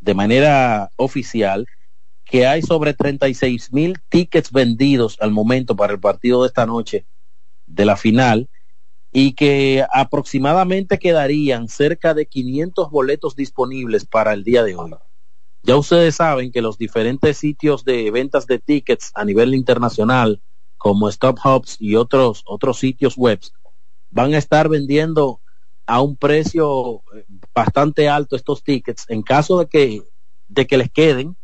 de 0.00 0.14
manera 0.14 0.90
oficial 0.96 1.66
que 2.24 2.46
hay 2.46 2.62
sobre 2.62 2.94
36 2.94 3.70
mil 3.70 4.00
tickets 4.08 4.50
vendidos 4.50 5.18
al 5.20 5.30
momento 5.30 5.76
para 5.76 5.92
el 5.92 6.00
partido 6.00 6.40
de 6.40 6.48
esta 6.48 6.64
noche 6.64 7.04
de 7.66 7.84
la 7.84 7.98
final 7.98 8.48
y 9.12 9.34
que 9.34 9.84
aproximadamente 9.92 10.98
quedarían 10.98 11.68
cerca 11.68 12.14
de 12.14 12.24
500 12.24 12.90
boletos 12.90 13.36
disponibles 13.36 14.06
para 14.06 14.32
el 14.32 14.42
día 14.42 14.64
de 14.64 14.74
hoy. 14.74 14.90
Ya 15.62 15.76
ustedes 15.76 16.16
saben 16.16 16.52
que 16.52 16.62
los 16.62 16.78
diferentes 16.78 17.36
sitios 17.36 17.84
de 17.84 18.10
ventas 18.10 18.46
de 18.46 18.58
tickets 18.58 19.12
a 19.14 19.24
nivel 19.24 19.54
internacional, 19.54 20.40
como 20.78 21.08
Stop 21.08 21.38
Hubs 21.44 21.76
y 21.78 21.96
otros, 21.96 22.42
otros 22.46 22.78
sitios 22.78 23.16
web, 23.16 23.40
van 24.10 24.32
a 24.34 24.38
estar 24.38 24.68
vendiendo 24.68 25.40
a 25.86 26.00
un 26.00 26.16
precio 26.16 27.02
eh, 27.14 27.24
bastante 27.54 28.08
alto 28.08 28.36
estos 28.36 28.62
tickets 28.62 29.04
en 29.08 29.22
caso 29.22 29.58
de 29.58 29.66
que, 29.66 30.02
de 30.48 30.66
que 30.66 30.78
les 30.78 30.90
queden, 30.90 31.36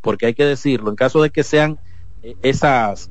porque 0.00 0.26
hay 0.26 0.34
que 0.34 0.44
decirlo, 0.44 0.90
en 0.90 0.96
caso 0.96 1.22
de 1.22 1.30
que 1.30 1.42
sean 1.42 1.80
eh, 2.22 2.36
esas, 2.42 3.10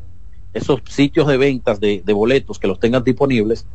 esos 0.53 0.81
sitios 0.87 1.27
de 1.27 1.37
ventas 1.37 1.79
de, 1.79 2.01
de 2.05 2.13
boletos 2.13 2.57
que 2.57 2.67
los 2.67 2.79
tengan 2.79 3.03
disponibles, 3.03 3.65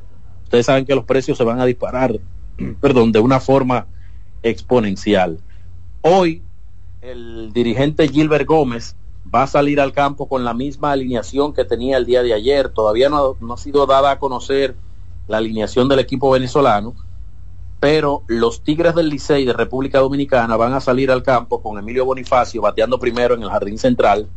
ustedes 0.45 0.65
saben 0.65 0.87
que 0.87 0.95
los 0.95 1.05
precios 1.05 1.37
se 1.37 1.45
van 1.45 1.61
a 1.61 1.67
disparar, 1.67 2.19
perdón, 2.81 3.13
de 3.13 3.19
una 3.19 3.41
forma 3.41 3.87
exponencial. 4.43 5.39
Hoy, 6.01 6.43
el 7.01 7.53
dirigente 7.53 8.09
Gilbert 8.09 8.47
Gómez 8.47 8.97
va 9.33 9.45
a 9.45 9.47
salir 9.47 9.81
al 9.81 9.93
campo 9.93 10.29
con 10.29 10.45
la 10.45 10.55
misma 10.55 10.93
alineación 10.93 11.53
que 11.53 11.65
tenía 11.65 11.97
el 11.97 12.07
día 12.07 12.23
de 12.23 12.35
ayer. 12.35 12.71
Todavía 12.71 13.09
no, 13.09 13.37
ha 13.53 13.57
sido 13.57 13.87
dada 13.87 14.11
a 14.11 14.19
conocer 14.19 14.77
la 15.27 15.39
alineación 15.39 15.89
del 15.89 15.99
equipo 15.99 16.31
venezolano, 16.31 16.95
pero 17.81 18.23
los 18.27 18.63
Tigres 18.63 18.95
del 18.95 19.11
Licey 19.11 19.45
de 19.45 19.53
República 19.53 19.99
Dominicana 19.99 20.57
van 20.57 20.73
a 20.73 20.81
salir 20.81 21.11
al 21.11 21.23
campo 21.23 21.63
con 21.63 21.79
Emilio 21.79 22.05
Bonifacio 22.05 22.63
bateando 22.63 22.99
primero 22.99 23.35
en 23.35 23.43
el 23.43 23.51
jardín 23.51 23.79
central, 23.79 24.29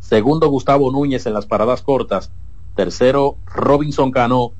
segundo 0.00 0.48
Gustavo 0.48 0.92
Núñez 0.92 1.26
en 1.26 1.32
las 1.32 1.46
paradas 1.46 1.82
cortas, 1.82 2.30
tercero 2.76 3.36
Robinson 3.46 4.10
Cano 4.10 4.52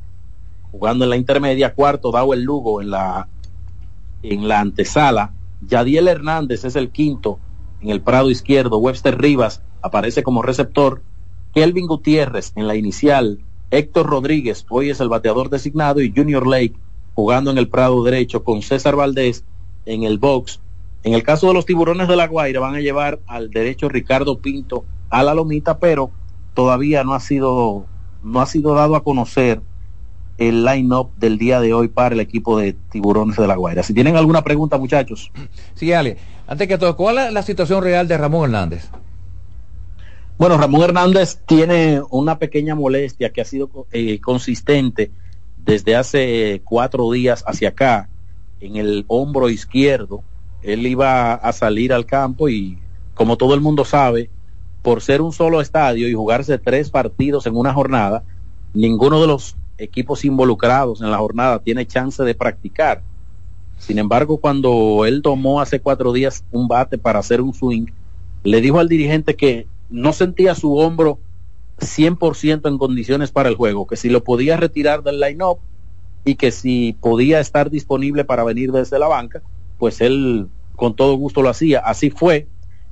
jugando 0.73 1.05
en 1.05 1.11
la 1.11 1.17
intermedia, 1.17 1.75
cuarto 1.75 2.11
el 2.33 2.43
Lugo 2.43 2.81
en 2.81 2.91
la, 2.91 3.29
en 4.23 4.49
la 4.49 4.61
antesala, 4.61 5.33
Yadiel 5.61 6.09
Hernández 6.09 6.65
es 6.65 6.77
el 6.77 6.91
quinto 6.91 7.41
en 7.81 7.91
el 7.91 8.03
prado 8.03 8.31
izquierdo, 8.31 8.79
Webster 8.79 9.21
Rivas 9.21 9.63
aparece 9.83 10.23
como 10.23 10.43
receptor, 10.43 11.03
Kelvin 11.53 11.87
Gutiérrez 11.87 12.53
en 12.57 12.67
la 12.67 12.77
inicial, 12.77 13.45
Héctor 13.71 14.07
Rodríguez 14.07 14.65
hoy 14.71 14.91
es 14.91 15.01
el 15.01 15.09
bateador 15.09 15.51
designado 15.51 16.01
y 16.01 16.13
Junior 16.15 16.47
Lake 16.47 16.75
jugando 17.15 17.51
en 17.51 17.59
el 17.59 17.69
prado 17.69 18.03
derecho 18.05 18.45
con 18.45 18.63
César 18.63 18.97
Valdés 18.97 19.45
en 19.85 20.03
el 20.05 20.19
box. 20.19 20.61
En 21.03 21.15
el 21.15 21.23
caso 21.23 21.49
de 21.49 21.55
los 21.55 21.67
tiburones 21.67 22.09
de 22.09 22.17
la 22.17 22.27
Guaira 22.27 22.61
van 22.61 22.75
a 22.75 22.81
llevar 22.81 23.21
al 23.27 23.51
derecho 23.51 23.89
Ricardo 23.89 24.41
Pinto 24.41 24.87
a 25.11 25.23
la 25.23 25.35
lomita, 25.35 25.79
pero 25.79 26.11
todavía 26.55 27.05
no 27.05 27.15
ha 27.15 27.21
sido 27.21 27.87
no 28.23 28.41
ha 28.41 28.47
sido 28.47 28.75
dado 28.75 28.97
a 28.97 29.05
conocer 29.05 29.63
el 30.39 30.65
line-up 30.65 31.11
del 31.17 31.39
día 31.39 31.61
de 31.61 31.73
hoy 31.73 31.89
para 31.89 32.15
el 32.15 32.21
equipo 32.21 32.59
de 32.59 32.73
Tiburones 32.73 33.37
de 33.37 33.47
la 33.47 33.57
Guaira. 33.57 33.83
Si 33.83 33.95
tienen 33.95 34.17
alguna 34.17 34.43
pregunta, 34.43 34.79
muchachos. 34.79 35.31
Sí, 35.75 35.93
Ale. 35.93 36.17
Antes 36.47 36.69
que 36.69 36.79
todo, 36.79 36.97
¿cuál 36.97 37.19
es 37.19 37.33
la 37.33 37.43
situación 37.43 37.83
real 37.83 38.07
de 38.07 38.19
Ramón 38.19 38.45
Hernández? 38.45 38.89
Bueno, 40.37 40.59
Ramón 40.59 40.83
Hernández 40.83 41.39
tiene 41.47 42.03
una 42.11 42.39
pequeña 42.39 42.75
molestia 42.75 43.31
que 43.31 43.41
ha 43.41 43.45
sido 43.45 43.87
eh, 43.93 44.21
consistente 44.21 45.11
desde 45.65 45.97
hace 45.97 46.61
cuatro 46.65 47.11
días 47.11 47.45
hacia 47.47 47.71
acá 47.71 48.09
en 48.61 48.77
el 48.77 49.05
hombro 49.09 49.49
izquierdo. 49.49 50.23
Él 50.63 50.87
iba 50.87 51.35
a 51.35 51.53
salir 51.53 51.93
al 51.93 52.07
campo 52.07 52.49
y, 52.49 52.79
como 53.15 53.37
todo 53.37 53.55
el 53.55 53.61
mundo 53.61 53.85
sabe, 53.85 54.31
por 54.83 55.01
ser 55.01 55.23
un 55.23 55.33
solo 55.33 55.61
estadio 55.61 56.09
y 56.09 56.15
jugarse 56.15 56.59
tres 56.59 56.91
partidos 56.91 57.47
en 57.47 57.57
una 57.57 57.73
jornada, 57.73 58.25
ninguno 58.75 59.21
de 59.21 59.27
los 59.27 59.57
equipos 59.79 60.25
involucrados 60.25 61.01
en 61.01 61.11
la 61.11 61.19
jornada 61.19 61.59
tiene 61.59 61.87
chance 61.87 62.23
de 62.23 62.35
practicar. 62.35 63.03
Sin 63.79 63.99
embargo, 63.99 64.39
cuando 64.39 65.05
él 65.05 65.23
tomó 65.23 65.61
hace 65.61 65.81
cuatro 65.81 66.13
días 66.13 66.45
un 66.51 66.69
bate 66.69 66.99
para 66.99 67.19
hacer 67.19 67.41
un 67.41 67.55
swing, 67.55 67.87
le 68.43 68.61
dijo 68.61 68.79
al 68.79 68.89
dirigente 68.89 69.37
que 69.37 69.67
no 69.91 70.13
sentía 70.13 70.55
su 70.55 70.77
hombro 70.77 71.19
100% 71.79 72.69
en 72.69 72.79
condiciones 72.79 73.33
para 73.33 73.49
el 73.49 73.57
juego, 73.57 73.87
que 73.87 73.97
si 73.97 74.09
lo 74.09 74.23
podía 74.23 74.57
retirar 74.57 75.03
del 75.03 75.21
line-up 75.21 75.59
y 76.25 76.37
que 76.37 76.51
si 76.51 76.97
podía 77.01 77.41
estar 77.41 77.71
disponible 77.71 78.25
para 78.25 78.45
venir 78.45 78.73
desde 78.73 78.99
la 78.99 79.09
banca, 79.09 79.43
pues 79.79 80.01
él 80.01 80.49
con 80.77 80.95
todo 80.95 81.15
gusto 81.15 81.43
lo 81.43 81.51
hacía. 81.51 81.81
Así 81.81 82.11
fue. 82.11 82.47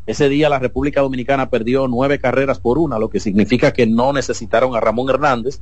Ese 0.05 0.29
día 0.29 0.49
la 0.49 0.59
República 0.59 1.01
Dominicana 1.01 1.49
perdió 1.49 1.87
nueve 1.87 2.19
carreras 2.19 2.59
por 2.59 2.77
una, 2.77 2.99
lo 2.99 3.09
que 3.09 3.21
significa 3.21 3.73
que 3.73 3.87
no 3.87 4.13
necesitaron 4.13 4.75
a 4.75 4.81
Ramón 4.81 5.09
Hernández 5.09 5.61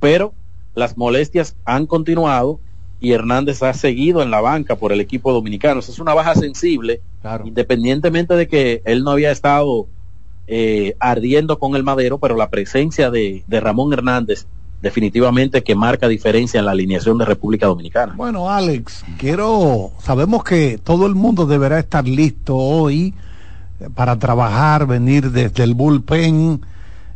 pero 0.00 0.34
las 0.74 0.96
molestias 0.96 1.56
han 1.64 1.86
continuado 1.86 2.60
y 3.00 3.12
Hernández 3.12 3.62
ha 3.62 3.72
seguido 3.74 4.22
en 4.22 4.30
la 4.30 4.40
banca 4.40 4.76
por 4.76 4.92
el 4.92 5.00
equipo 5.00 5.32
dominicano. 5.32 5.80
es 5.80 5.98
una 5.98 6.14
baja 6.14 6.34
sensible, 6.34 7.00
independientemente 7.44 8.34
de 8.34 8.48
que 8.48 8.82
él 8.84 9.04
no 9.04 9.12
había 9.12 9.30
estado 9.30 9.86
eh, 10.46 10.96
ardiendo 10.98 11.58
con 11.58 11.76
el 11.76 11.84
madero, 11.84 12.18
pero 12.18 12.36
la 12.36 12.50
presencia 12.50 13.10
de, 13.10 13.44
de, 13.46 13.60
Ramón 13.60 13.92
Hernández 13.92 14.46
definitivamente 14.82 15.62
que 15.62 15.74
marca 15.74 16.08
diferencia 16.08 16.58
en 16.58 16.66
la 16.66 16.72
alineación 16.72 17.18
de 17.18 17.24
República 17.24 17.66
Dominicana. 17.66 18.14
Bueno, 18.16 18.50
Alex, 18.50 19.04
quiero, 19.18 19.92
sabemos 20.00 20.44
que 20.44 20.78
todo 20.78 21.06
el 21.06 21.14
mundo 21.14 21.46
deberá 21.46 21.78
estar 21.78 22.06
listo 22.06 22.56
hoy 22.56 23.14
para 23.94 24.18
trabajar, 24.18 24.86
venir 24.86 25.30
desde 25.30 25.64
el 25.64 25.74
bullpen. 25.74 26.60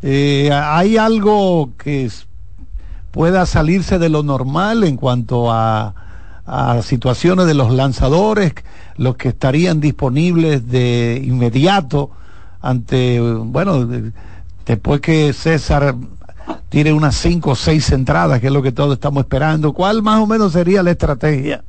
Eh, 0.03 0.51
hay 0.53 0.97
algo 0.97 1.71
que 1.77 2.05
pueda 3.13 3.47
salirse 3.47 3.99
de 3.99 4.09
lo 4.09 4.25
normal 4.25 4.83
en 4.83 4.97
cuanto 4.97 5.53
a, 5.53 5.95
a 6.45 6.83
situaciones 6.83 7.47
de 7.47 7.55
los 7.55 7.73
lanzadores, 7.73 8.55
los 8.97 9.17
que 9.17 9.29
estarían 9.29 9.81
disponibles 9.81 10.69
de 10.69 11.23
inmediato 11.25 12.11
ante, 12.61 13.21
bueno, 13.21 13.89
después 14.67 15.01
que 15.01 15.33
César 15.33 15.95
tire 16.69 16.93
unas 16.93 17.17
cinco 17.17 17.51
o 17.51 17.55
seis 17.55 17.91
entradas, 17.93 18.41
que 18.41 18.49
es 18.49 18.53
lo 18.53 18.63
que 18.63 18.73
todos 18.73 18.95
estamos 18.95 19.23
esperando, 19.23 19.73
¿cuál 19.73 20.03
más 20.03 20.21
o 20.21 20.27
menos 20.27 20.53
sería 20.53 20.83
la 20.83 20.91
estrategia? 20.91 21.63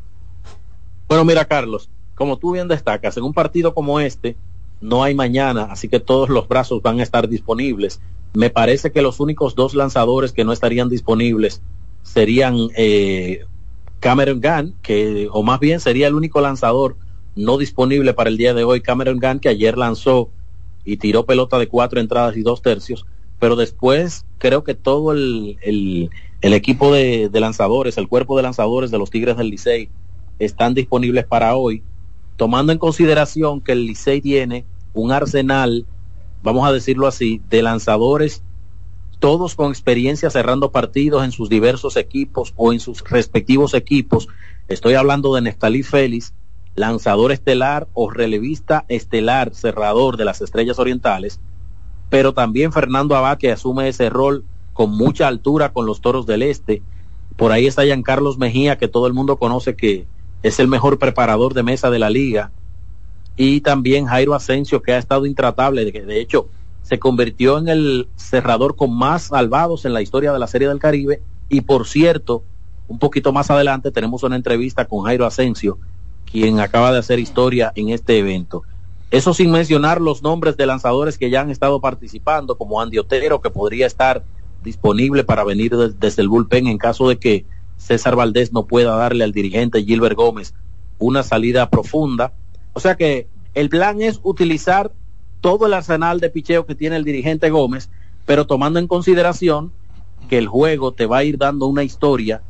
Bueno, 1.07 1.25
mira, 1.25 1.45
Carlos, 1.45 1.89
como 2.15 2.37
tú 2.37 2.53
bien 2.53 2.67
destacas, 2.67 3.17
en 3.17 3.23
un 3.23 3.33
partido 3.33 3.73
como 3.73 3.99
este, 3.99 4.35
no 4.81 5.03
hay 5.03 5.13
mañana, 5.13 5.67
así 5.69 5.89
que 5.89 5.99
todos 5.99 6.29
los 6.29 6.47
brazos 6.47 6.81
van 6.81 6.99
a 6.99 7.03
estar 7.03 7.27
disponibles. 7.27 7.99
Me 8.33 8.49
parece 8.49 8.91
que 8.91 9.01
los 9.01 9.19
únicos 9.19 9.55
dos 9.55 9.75
lanzadores 9.75 10.31
que 10.31 10.43
no 10.43 10.53
estarían 10.53 10.89
disponibles 10.89 11.61
serían 12.01 12.57
eh, 12.75 13.45
Cameron 13.99 14.41
Gunn, 14.41 14.75
que, 14.81 15.27
o 15.31 15.43
más 15.43 15.59
bien 15.59 15.79
sería 15.79 16.07
el 16.07 16.15
único 16.15 16.41
lanzador 16.41 16.97
no 17.35 17.57
disponible 17.57 18.13
para 18.13 18.29
el 18.29 18.37
día 18.37 18.53
de 18.53 18.63
hoy, 18.63 18.81
Cameron 18.81 19.19
Gunn, 19.19 19.39
que 19.39 19.49
ayer 19.49 19.77
lanzó 19.77 20.29
y 20.83 20.97
tiró 20.97 21.25
pelota 21.25 21.57
de 21.57 21.67
cuatro 21.67 21.99
entradas 21.99 22.35
y 22.35 22.41
dos 22.41 22.61
tercios, 22.61 23.05
pero 23.39 23.55
después 23.55 24.25
creo 24.37 24.63
que 24.63 24.73
todo 24.73 25.11
el, 25.13 25.57
el, 25.61 26.53
equipo 26.53 26.93
de, 26.93 27.29
de, 27.29 27.39
lanzadores, 27.39 27.97
el 27.97 28.07
cuerpo 28.07 28.35
de 28.35 28.43
lanzadores 28.43 28.91
de 28.91 28.97
los 28.97 29.09
Tigres 29.09 29.37
del 29.37 29.49
Licey 29.49 29.89
están 30.39 30.73
disponibles 30.73 31.25
para 31.25 31.55
hoy, 31.55 31.81
tomando 32.35 32.73
en 32.73 32.79
consideración 32.79 33.61
que 33.61 33.71
el 33.71 33.85
Licey 33.85 34.21
tiene 34.21 34.65
un 34.93 35.11
arsenal, 35.11 35.85
vamos 36.43 36.67
a 36.67 36.73
decirlo 36.73 37.07
así, 37.07 37.41
de 37.49 37.63
lanzadores, 37.63 38.43
todos 39.19 39.55
con 39.55 39.71
experiencia 39.71 40.29
cerrando 40.29 40.71
partidos 40.71 41.23
en 41.23 41.31
sus 41.31 41.47
diversos 41.47 41.95
equipos 41.95 42.53
o 42.57 42.73
en 42.73 42.81
sus 42.81 43.01
respectivos 43.09 43.73
equipos. 43.73 44.27
Estoy 44.67 44.95
hablando 44.95 45.33
de 45.33 45.41
Neftalí 45.41 45.81
Félix, 45.81 46.33
lanzador 46.75 47.31
estelar 47.31 47.87
o 47.93 48.09
relevista 48.09 48.83
estelar, 48.89 49.55
cerrador 49.55 50.17
de 50.17 50.25
las 50.25 50.41
Estrellas 50.41 50.77
Orientales, 50.77 51.39
pero 52.09 52.33
también 52.33 52.73
Fernando 52.73 53.15
Abad 53.15 53.37
que 53.37 53.51
asume 53.51 53.87
ese 53.87 54.09
rol 54.09 54.43
con 54.73 54.91
mucha 54.91 55.29
altura 55.29 55.71
con 55.71 55.85
los 55.85 56.01
Toros 56.01 56.25
del 56.25 56.41
Este. 56.41 56.81
Por 57.37 57.53
ahí 57.53 57.65
está 57.65 57.83
Carlos 58.03 58.37
Mejía, 58.37 58.77
que 58.77 58.89
todo 58.89 59.07
el 59.07 59.13
mundo 59.13 59.37
conoce 59.37 59.75
que 59.77 60.05
es 60.43 60.59
el 60.59 60.67
mejor 60.67 60.99
preparador 60.99 61.53
de 61.53 61.63
mesa 61.63 61.89
de 61.89 61.99
la 61.99 62.09
liga. 62.09 62.51
Y 63.35 63.61
también 63.61 64.05
Jairo 64.05 64.33
Asensio, 64.35 64.81
que 64.81 64.93
ha 64.93 64.97
estado 64.97 65.25
intratable, 65.25 65.85
de, 65.85 65.91
de 65.91 66.19
hecho 66.19 66.47
se 66.83 66.99
convirtió 66.99 67.57
en 67.57 67.69
el 67.69 68.07
cerrador 68.15 68.75
con 68.75 68.93
más 68.93 69.23
salvados 69.23 69.85
en 69.85 69.93
la 69.93 70.01
historia 70.01 70.33
de 70.33 70.39
la 70.39 70.47
Serie 70.47 70.67
del 70.67 70.79
Caribe. 70.79 71.21
Y 71.49 71.61
por 71.61 71.87
cierto, 71.87 72.43
un 72.87 72.99
poquito 72.99 73.31
más 73.31 73.49
adelante 73.49 73.91
tenemos 73.91 74.23
una 74.23 74.35
entrevista 74.35 74.85
con 74.85 75.03
Jairo 75.05 75.25
Asensio, 75.25 75.79
quien 76.29 76.59
acaba 76.59 76.91
de 76.91 76.99
hacer 76.99 77.19
historia 77.19 77.71
en 77.75 77.89
este 77.89 78.19
evento. 78.19 78.63
Eso 79.11 79.33
sin 79.33 79.51
mencionar 79.51 80.01
los 80.01 80.23
nombres 80.23 80.57
de 80.57 80.65
lanzadores 80.65 81.17
que 81.17 81.29
ya 81.29 81.41
han 81.41 81.51
estado 81.51 81.79
participando, 81.79 82.57
como 82.57 82.81
Andy 82.81 82.97
Otero, 82.97 83.41
que 83.41 83.51
podría 83.51 83.85
estar 83.85 84.23
disponible 84.63 85.23
para 85.23 85.43
venir 85.43 85.75
desde 85.75 86.21
el 86.21 86.29
bullpen 86.29 86.67
en 86.67 86.77
caso 86.77 87.07
de 87.07 87.19
que 87.19 87.45
César 87.77 88.15
Valdés 88.15 88.51
no 88.53 88.65
pueda 88.65 88.95
darle 88.95 89.23
al 89.23 89.31
dirigente 89.31 89.83
Gilbert 89.83 90.15
Gómez 90.15 90.53
una 90.99 91.21
salida 91.21 91.69
profunda. 91.69 92.33
O 92.73 92.79
sea 92.79 92.95
que 92.95 93.27
el 93.53 93.69
plan 93.69 94.01
es 94.01 94.19
utilizar 94.23 94.91
todo 95.41 95.67
el 95.67 95.73
arsenal 95.73 96.19
de 96.19 96.29
picheo 96.29 96.65
que 96.65 96.75
tiene 96.75 96.95
el 96.95 97.03
dirigente 97.03 97.49
Gómez, 97.49 97.89
pero 98.25 98.47
tomando 98.47 98.79
en 98.79 98.87
consideración 98.87 99.71
que 100.29 100.37
el 100.37 100.47
juego 100.47 100.93
te 100.93 101.05
va 101.05 101.17
a 101.17 101.23
ir 101.23 101.37
dando 101.37 101.67
una 101.67 101.83
historia 101.83 102.41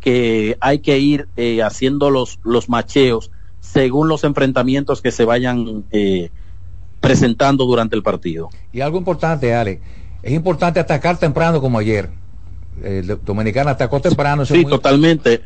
que 0.00 0.56
hay 0.60 0.78
que 0.78 0.98
ir 0.98 1.28
eh, 1.36 1.62
haciendo 1.62 2.10
los, 2.10 2.38
los 2.44 2.68
macheos 2.68 3.30
según 3.60 4.08
los 4.08 4.24
enfrentamientos 4.24 5.02
que 5.02 5.10
se 5.10 5.24
vayan 5.24 5.84
eh, 5.90 6.30
presentando 7.00 7.64
durante 7.64 7.96
el 7.96 8.02
partido. 8.02 8.50
Y 8.72 8.80
algo 8.80 8.98
importante, 8.98 9.54
Ale, 9.54 9.80
es 10.22 10.32
importante 10.32 10.80
atacar 10.80 11.18
temprano 11.18 11.60
como 11.60 11.78
ayer. 11.78 12.10
El 12.82 13.18
Dominicano 13.24 13.70
atacó 13.70 14.00
temprano. 14.00 14.46
Sí, 14.46 14.64
totalmente. 14.64 15.42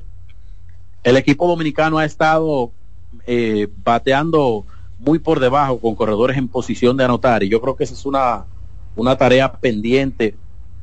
El 1.03 1.17
equipo 1.17 1.49
dominicano 1.49 1.99
ha 1.99 2.05
estado 2.05 2.73
eh, 3.27 3.69
bateando 3.85 4.65
muy 4.99 5.19
por 5.19 5.41
debajo 5.41 5.79
con 5.79 5.95
corredores 5.95 6.37
en 6.37 6.49
posición 6.49 6.97
de 6.97 7.05
anotar. 7.05 7.43
Y 7.43 7.49
yo 7.49 7.61
creo 7.61 7.77
que 7.77 7.85
esa 7.85 7.95
es 7.95 8.07
una, 8.07 8.45
una 8.97 9.17
tarea 9.17 9.53
pendiente 9.53 10.35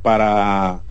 para 0.01 0.81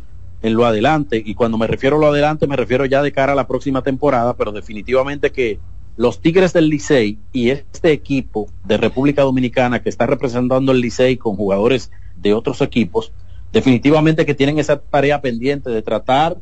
en 0.43 0.55
lo 0.55 0.67
adelante. 0.67 1.23
Y 1.25 1.35
cuando 1.35 1.59
me 1.59 1.67
refiero 1.67 1.97
a 1.97 2.01
lo 2.01 2.07
adelante 2.09 2.47
me 2.47 2.57
refiero 2.57 2.85
ya 2.87 3.03
de 3.03 3.13
cara 3.13 3.33
a 3.33 3.37
la 3.37 3.47
próxima 3.47 3.83
temporada, 3.83 4.35
pero 4.35 4.53
definitivamente 4.53 5.31
que 5.31 5.59
los 5.97 6.21
Tigres 6.21 6.53
del 6.53 6.69
Licey 6.69 7.19
y 7.33 7.51
este 7.51 7.91
equipo 7.91 8.49
de 8.65 8.77
República 8.77 9.23
Dominicana 9.23 9.83
que 9.83 9.89
está 9.89 10.07
representando 10.07 10.71
el 10.71 10.81
Licey 10.81 11.17
con 11.17 11.37
jugadores 11.37 11.91
de 12.17 12.35
otros 12.35 12.61
equipos, 12.61 13.13
definitivamente 13.53 14.25
que 14.25 14.35
tienen 14.35 14.59
esa 14.59 14.79
tarea 14.79 15.21
pendiente 15.21 15.71
de 15.71 15.83
tratar 15.83 16.37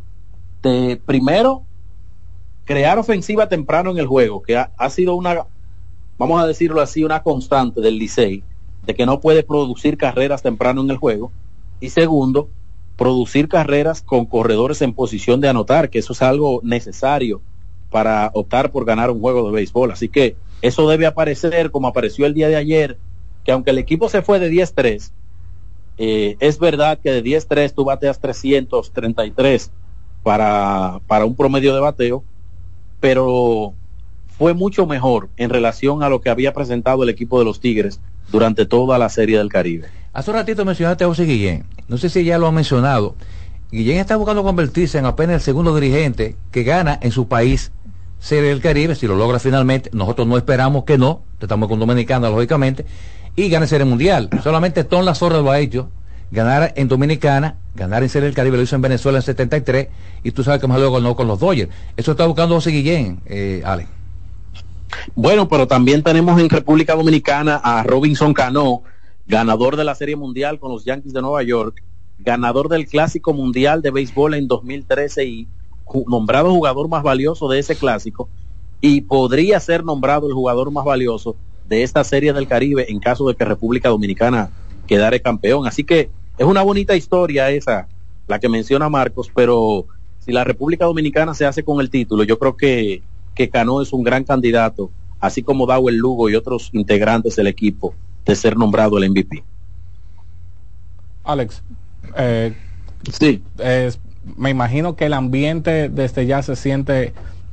de 0.62 1.00
primero 1.04 1.64
crear 2.66 2.99
ofensiva 2.99 3.49
temprano 3.49 3.92
en 3.92 3.99
el 3.99 4.06
juego, 4.06 4.42
que 4.42 4.56
ha, 4.56 4.90
sido 4.90 5.14
una, 5.14 5.46
vamos 6.18 6.42
a 6.42 6.46
decirlo 6.46 6.82
así, 6.82 7.04
una 7.04 7.23
constante 7.23 7.80
del 7.80 7.99
Licey, 7.99 8.42
de 8.85 8.94
que 8.94 9.06
no 9.06 9.20
puede 9.20 9.44
producir 9.44 9.96
carreras 9.96 10.42
temprano 10.42 10.82
en 10.82 10.90
el 10.90 10.96
juego, 10.99 11.32
y 11.80 11.90
segundo, 11.90 12.50
producir 12.96 13.49
carreras 13.49 14.02
con 14.02 14.26
corredores 14.26 14.82
en 14.82 14.94
posición 14.94 15.40
de 15.40 15.49
anotar, 15.49 15.90
que 15.90 16.00
eso 16.00 16.12
es 16.12 16.23
algo 16.23 16.60
necesario 16.64 17.40
para 17.90 18.30
optar 18.34 18.73
por 18.73 18.84
ganar 18.84 19.10
un 19.10 19.21
juego 19.21 19.47
de 19.47 19.52
béisbol. 19.52 19.93
Así 19.93 20.08
que 20.08 20.36
eso 20.60 20.88
debe 20.88 21.06
aparecer 21.06 21.71
como 21.71 21.86
apareció 21.86 22.26
el 22.26 22.34
día 22.34 22.49
de 22.49 22.56
ayer, 22.56 22.99
que 23.45 23.52
aunque 23.52 23.71
el 23.71 23.78
equipo 23.78 24.08
se 24.08 24.23
fue 24.23 24.40
de 24.40 24.50
10-3, 24.50 25.12
eh, 25.99 26.36
es 26.40 26.58
verdad 26.58 26.99
que 26.99 27.12
de 27.12 27.23
10-3 27.23 27.73
tú 27.73 27.84
bateas 27.84 28.19
333 28.19 29.71
para, 30.23 31.00
para 31.06 31.25
un 31.25 31.36
promedio 31.36 31.73
de 31.75 31.80
bateo, 31.80 32.25
pero 33.00 33.75
fue 34.39 34.54
mucho 34.54 34.87
mejor 34.87 35.28
en 35.37 35.50
relación 35.50 36.02
a 36.02 36.09
lo 36.09 36.21
que 36.21 36.30
había 36.30 36.52
presentado 36.52 37.02
el 37.02 37.09
equipo 37.09 37.39
de 37.39 37.45
los 37.45 37.61
Tigres 37.61 38.00
durante 38.30 38.67
toda 38.67 38.99
la 38.99 39.09
serie 39.09 39.39
del 39.39 39.49
Caribe. 39.49 39.89
Hace 40.13 40.30
un 40.30 40.37
ratito 40.37 40.65
mencionaste 40.65 41.04
a 41.04 41.09
José 41.09 41.25
Guillén. 41.25 41.65
No 41.89 41.99
sé 41.99 42.09
si 42.09 42.25
ya 42.25 42.39
lo 42.39 42.47
ha 42.47 42.52
mencionado. 42.52 43.15
Guillén 43.71 43.99
está 43.99 44.17
buscando 44.17 44.43
convertirse 44.43 44.99
en 44.99 45.06
apenas 45.06 45.35
el 45.37 45.41
segundo 45.41 45.75
dirigente 45.75 46.37
que 46.50 46.63
gana 46.63 46.99
en 47.02 47.13
su 47.13 47.28
país 47.28 47.73
Serie 48.19 48.50
del 48.50 48.61
Caribe. 48.61 48.95
Si 48.95 49.06
lo 49.06 49.17
logra 49.17 49.39
finalmente, 49.39 49.91
nosotros 49.93 50.26
no 50.26 50.37
esperamos 50.37 50.85
que 50.85 50.99
no. 50.99 51.23
Estamos 51.41 51.69
con 51.69 51.78
Dominicana, 51.78 52.30
lógicamente. 52.30 52.87
Y 53.37 53.49
gane 53.49 53.67
Serie 53.67 53.85
Mundial. 53.85 54.30
Solamente 54.43 54.85
Tom 54.85 55.04
Lazorra 55.04 55.39
lo 55.39 55.50
ha 55.50 55.59
hecho. 55.59 55.91
Ganar 56.30 56.73
en 56.76 56.89
Dominicana, 56.89 57.56
ganar 57.75 58.02
en 58.02 58.08
Serie 58.08 58.26
del 58.26 58.34
Caribe, 58.34 58.56
lo 58.56 58.62
hizo 58.62 58.76
en 58.76 58.82
Venezuela 58.82 59.19
en 59.19 59.23
73. 59.23 59.89
Y 60.25 60.32
tú 60.32 60.43
sabes 60.43 60.60
que 60.60 60.67
más 60.67 60.78
luego 60.78 60.97
ganó 60.97 61.15
con 61.15 61.28
los 61.28 61.39
Dodgers. 61.39 61.71
Eso 61.97 62.12
está 62.12 62.26
buscando 62.26 62.56
José 62.56 62.71
Guillén, 62.71 63.21
eh, 63.26 63.62
Ale. 63.65 63.86
Bueno, 65.15 65.49
pero 65.49 65.67
también 65.67 66.02
tenemos 66.02 66.41
en 66.41 66.49
República 66.49 66.95
Dominicana 66.95 67.56
a 67.56 67.82
Robinson 67.82 68.34
Cano, 68.34 68.82
ganador 69.26 69.76
de 69.76 69.84
la 69.84 69.95
Serie 69.95 70.17
Mundial 70.17 70.58
con 70.58 70.73
los 70.73 70.84
Yankees 70.84 71.12
de 71.12 71.23
Nueva 71.23 71.43
York, 71.43 71.82
ganador 72.19 72.69
del 72.69 72.86
Clásico 72.86 73.32
Mundial 73.32 73.82
de 73.82 73.91
Béisbol 73.91 74.34
en 74.34 74.49
2013 74.49 75.25
y 75.25 75.49
nombrado 76.06 76.50
jugador 76.50 76.89
más 76.89 77.02
valioso 77.02 77.49
de 77.49 77.60
ese 77.60 77.76
clásico 77.76 78.28
y 78.80 79.02
podría 79.02 79.60
ser 79.60 79.84
nombrado 79.84 80.26
el 80.26 80.34
jugador 80.34 80.71
más 80.71 80.84
valioso 80.84 81.36
de 81.69 81.82
esta 81.82 82.04
Serie 82.04 82.32
del 82.32 82.49
Caribe 82.49 82.86
en 82.89 83.00
caso 83.00 83.26
de 83.28 83.34
que 83.34 83.45
República 83.45 83.89
Dominicana 83.89 84.50
quedare 84.86 85.20
campeón. 85.20 85.66
Así 85.66 85.84
que 85.84 86.10
es 86.38 86.46
una 86.46 86.62
bonita 86.62 86.96
historia 86.96 87.50
esa, 87.50 87.88
la 88.26 88.38
que 88.38 88.49
menciona 88.49 88.88
Marcos, 88.88 89.30
pero 89.34 89.86
si 90.20 90.32
la 90.32 90.44
República 90.44 90.84
Dominicana 90.84 91.34
se 91.34 91.46
hace 91.46 91.62
con 91.62 91.80
el 91.80 91.90
título, 91.90 92.25
yo 92.25 92.38
creo 92.38 92.56
que 92.56 93.02
que 93.36 93.49
Cano 93.50 93.80
es 93.82 93.92
un 93.92 94.02
gran 94.02 94.25
candidato, 94.25 94.90
así 95.20 95.44
como 95.44 95.70
el 95.88 95.96
Lugo 95.96 96.28
y 96.28 96.34
otros 96.34 96.70
integrantes 96.72 97.36
del 97.36 97.46
equipo, 97.46 97.94
de 98.25 98.34
ser 98.34 98.56
nombrado 98.56 98.99
el 98.99 99.10
MVP. 99.10 99.44
Alex, 101.22 101.62
eh, 102.16 102.56
sí. 103.12 103.42
me 104.36 104.50
imagino 104.50 104.96
que 104.96 105.06
el 105.06 105.12
ambiente 105.12 105.88
desde 105.88 106.26
ya 106.26 106.42
se 106.42 106.56
siente 106.56 107.12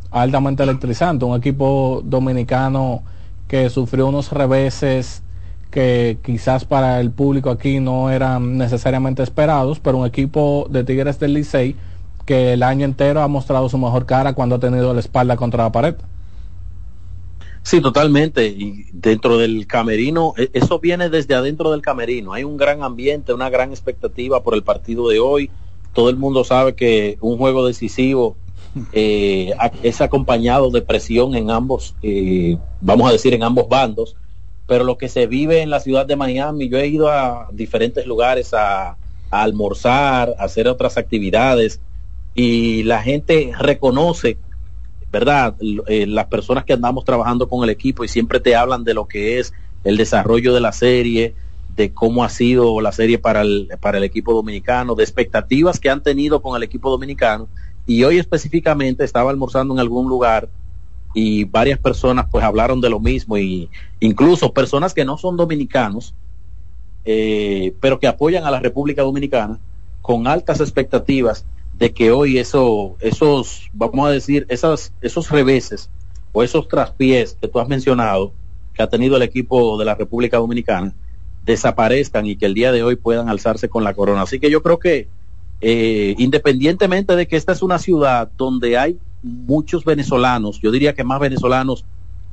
altamente 0.10 0.64
electrizante. 0.64 1.26
Un 1.26 1.38
equipo 1.38 2.02
dominicano 2.06 3.04
que 3.48 3.70
sufrió 3.70 4.08
unos 4.08 4.32
reveses 4.32 5.22
que 5.74 6.20
quizás 6.24 6.66
para 6.66 7.02
el 7.02 7.10
público 7.10 7.50
aquí 7.50 7.80
no 7.80 8.12
eran 8.12 8.60
necesariamente 8.60 9.24
esperados, 9.24 9.80
pero 9.80 9.98
un 9.98 10.06
equipo 10.06 10.68
de 10.70 10.84
Tigres 10.84 11.20
del 11.20 11.34
Licey 11.34 11.76
que 12.28 12.54
el 12.54 12.62
año 12.62 12.86
entero 12.86 13.24
ha 13.24 13.28
mostrado 13.28 13.68
su 13.70 13.80
mejor 13.80 14.06
cara 14.06 14.34
cuando 14.34 14.56
ha 14.56 14.60
tenido 14.60 14.94
la 14.94 15.00
espalda 15.00 15.36
contra 15.36 15.64
la 15.64 15.72
pared. 15.72 15.96
Sí, 17.64 17.82
totalmente. 17.82 18.46
Y 18.46 18.86
dentro 18.94 19.40
del 19.40 19.66
camerino, 19.66 20.36
e, 20.38 20.52
eso 20.54 20.78
viene 20.80 21.10
desde 21.10 21.34
adentro 21.34 21.72
del 21.72 21.82
camerino. 21.82 22.34
Hay 22.34 22.44
un 22.44 22.56
gran 22.56 22.84
ambiente, 22.84 23.34
una 23.34 23.50
gran 23.50 23.72
expectativa 23.72 24.44
por 24.44 24.54
el 24.54 24.62
partido 24.62 25.10
de 25.10 25.20
hoy. 25.20 25.50
Todo 25.94 26.10
el 26.10 26.18
mundo 26.18 26.44
sabe 26.44 26.76
que 26.76 27.18
un 27.20 27.40
juego 27.40 27.66
decisivo 27.66 28.36
eh, 28.94 29.54
es 29.82 30.02
acompañado 30.02 30.70
de 30.70 30.84
presión 30.84 31.34
en 31.34 31.50
ambos, 31.50 31.96
eh, 32.04 32.58
vamos 32.80 33.10
a 33.10 33.12
decir, 33.12 33.34
en 33.34 33.42
ambos 33.42 33.68
bandos. 33.68 34.16
Pero 34.68 34.84
lo 34.84 34.98
que 34.98 35.10
se 35.10 35.28
vive 35.28 35.62
en 35.62 35.70
la 35.70 35.80
ciudad 35.80 36.06
de 36.06 36.16
Miami, 36.16 36.70
yo 36.70 36.78
he 36.78 36.88
ido 36.88 37.10
a 37.10 37.50
diferentes 37.52 38.06
lugares 38.06 38.54
a, 38.54 38.98
almorzar, 39.30 40.36
a 40.38 40.44
hacer 40.44 40.68
otras 40.68 40.98
actividades 40.98 41.80
y 42.36 42.84
la 42.84 43.02
gente 43.02 43.52
reconoce, 43.58 44.38
¿verdad? 45.12 45.56
Eh, 45.88 46.06
las 46.06 46.28
personas 46.28 46.66
que 46.66 46.74
andamos 46.74 47.04
trabajando 47.04 47.50
con 47.50 47.64
el 47.64 47.72
equipo 47.72 48.04
y 48.04 48.08
siempre 48.08 48.40
te 48.40 48.56
hablan 48.56 48.84
de 48.84 48.94
lo 48.94 49.08
que 49.08 49.40
es 49.40 49.52
el 49.84 49.98
desarrollo 49.98 50.54
de 50.54 50.62
la 50.62 50.72
serie, 50.72 51.34
de 51.76 51.94
cómo 51.94 52.24
ha 52.24 52.30
sido 52.30 52.80
la 52.82 52.92
serie 52.92 53.18
para 53.18 53.42
el, 53.42 53.70
para 53.80 53.98
el 53.98 54.04
equipo 54.04 54.34
dominicano, 54.34 54.96
de 54.96 55.04
expectativas 55.04 55.80
que 55.80 55.90
han 55.90 56.04
tenido 56.04 56.42
con 56.42 56.56
el 56.56 56.64
equipo 56.64 56.90
dominicano. 56.90 57.48
Y 57.86 58.04
hoy 58.04 58.18
específicamente 58.18 59.04
estaba 59.04 59.32
almorzando 59.32 59.74
en 59.74 59.80
algún 59.80 60.08
lugar 60.08 60.48
y 61.14 61.44
varias 61.46 61.80
personas 61.80 62.28
pues 62.32 62.44
hablaron 62.44 62.82
de 62.82 62.90
lo 62.90 63.00
mismo 63.00 63.38
y 63.38 63.70
incluso 64.00 64.54
personas 64.54 64.94
que 64.94 65.06
no 65.06 65.18
son 65.18 65.38
dominicanos, 65.38 66.14
eh, 67.06 67.74
pero 67.80 68.00
que 68.00 68.08
apoyan 68.08 68.46
a 68.46 68.52
la 68.52 68.60
República 68.60 69.04
Dominicana 69.04 69.60
con 70.02 70.28
altas 70.28 70.60
expectativas 70.60 71.46
de 71.78 71.94
que 71.94 72.12
hoy 72.12 72.38
eso, 72.38 72.96
esos, 73.00 73.70
vamos 73.74 74.08
a 74.08 74.12
decir, 74.12 74.46
esas, 74.50 74.94
esos 75.02 75.30
reveses 75.30 75.90
o 76.32 76.44
esos 76.44 76.68
traspiés 76.68 77.38
que 77.40 77.48
tú 77.48 77.60
has 77.60 77.68
mencionado, 77.68 78.32
que 78.74 78.84
ha 78.84 78.90
tenido 78.90 79.16
el 79.18 79.22
equipo 79.22 79.78
de 79.78 79.86
la 79.86 79.96
República 79.96 80.38
Dominicana 80.38 80.94
desaparezcan 81.46 82.26
y 82.26 82.36
que 82.36 82.46
el 82.46 82.54
día 82.54 82.72
de 82.72 82.84
hoy 82.84 82.96
puedan 82.96 83.30
alzarse 83.30 83.70
con 83.70 83.84
la 83.84 83.94
corona. 83.94 84.22
Así 84.22 84.40
que 84.40 84.50
yo 84.50 84.64
creo 84.64 84.80
que 84.80 85.08
eh, 85.62 86.16
independientemente 86.18 87.16
de 87.16 87.28
que 87.28 87.36
esta 87.36 87.52
es 87.52 87.62
una 87.62 87.80
ciudad 87.80 88.30
donde 88.38 88.78
hay 88.78 88.98
muchos 89.24 89.86
venezolanos, 89.86 90.60
yo 90.62 90.70
diría 90.72 90.94
que 90.94 91.04
más 91.04 91.20
venezolanos 91.20 91.86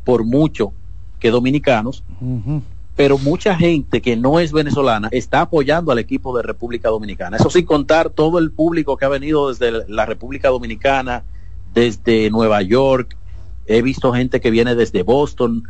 por 0.05 0.24
mucho 0.24 0.72
que 1.18 1.31
dominicanos, 1.31 2.03
pero 2.96 3.16
mucha 3.18 3.55
gente 3.55 4.03
que 4.03 4.16
no 4.16 4.40
es 4.40 4.53
venezolana 4.53 5.09
está 5.12 5.42
apoyando 5.42 5.92
al 5.92 5.98
equipo 5.98 6.37
de 6.37 6.42
República 6.42 6.88
Dominicana. 6.88 7.37
Eso 7.37 7.48
sin 7.48 7.64
contar 7.64 8.11
todo 8.11 8.38
el 8.38 8.50
público 8.50 8.96
que 8.96 9.05
ha 9.05 9.09
venido 9.09 9.48
desde 9.48 9.88
la 9.88 10.05
República 10.05 10.48
Dominicana, 10.48 11.22
desde 11.72 12.31
Nueva 12.31 12.62
York, 12.62 13.16
he 13.66 13.83
visto 13.83 14.12
gente 14.12 14.40
que 14.40 14.50
viene 14.50 14.74
desde 14.74 15.03
Boston, 15.03 15.62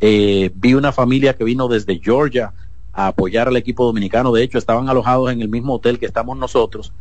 eh, 0.00 0.50
vi 0.56 0.74
una 0.74 0.90
familia 0.90 1.34
que 1.34 1.44
vino 1.44 1.68
desde 1.68 2.00
Georgia 2.00 2.52
a 2.92 3.08
apoyar 3.08 3.48
al 3.48 3.56
equipo 3.56 3.84
dominicano, 3.84 4.32
de 4.32 4.42
hecho 4.42 4.58
estaban 4.58 4.88
alojados 4.88 5.30
en 5.30 5.40
el 5.40 5.48
mismo 5.48 5.74
hotel 5.74 5.98
que 5.98 6.06
estamos 6.06 6.36
nosotros, 6.36 6.92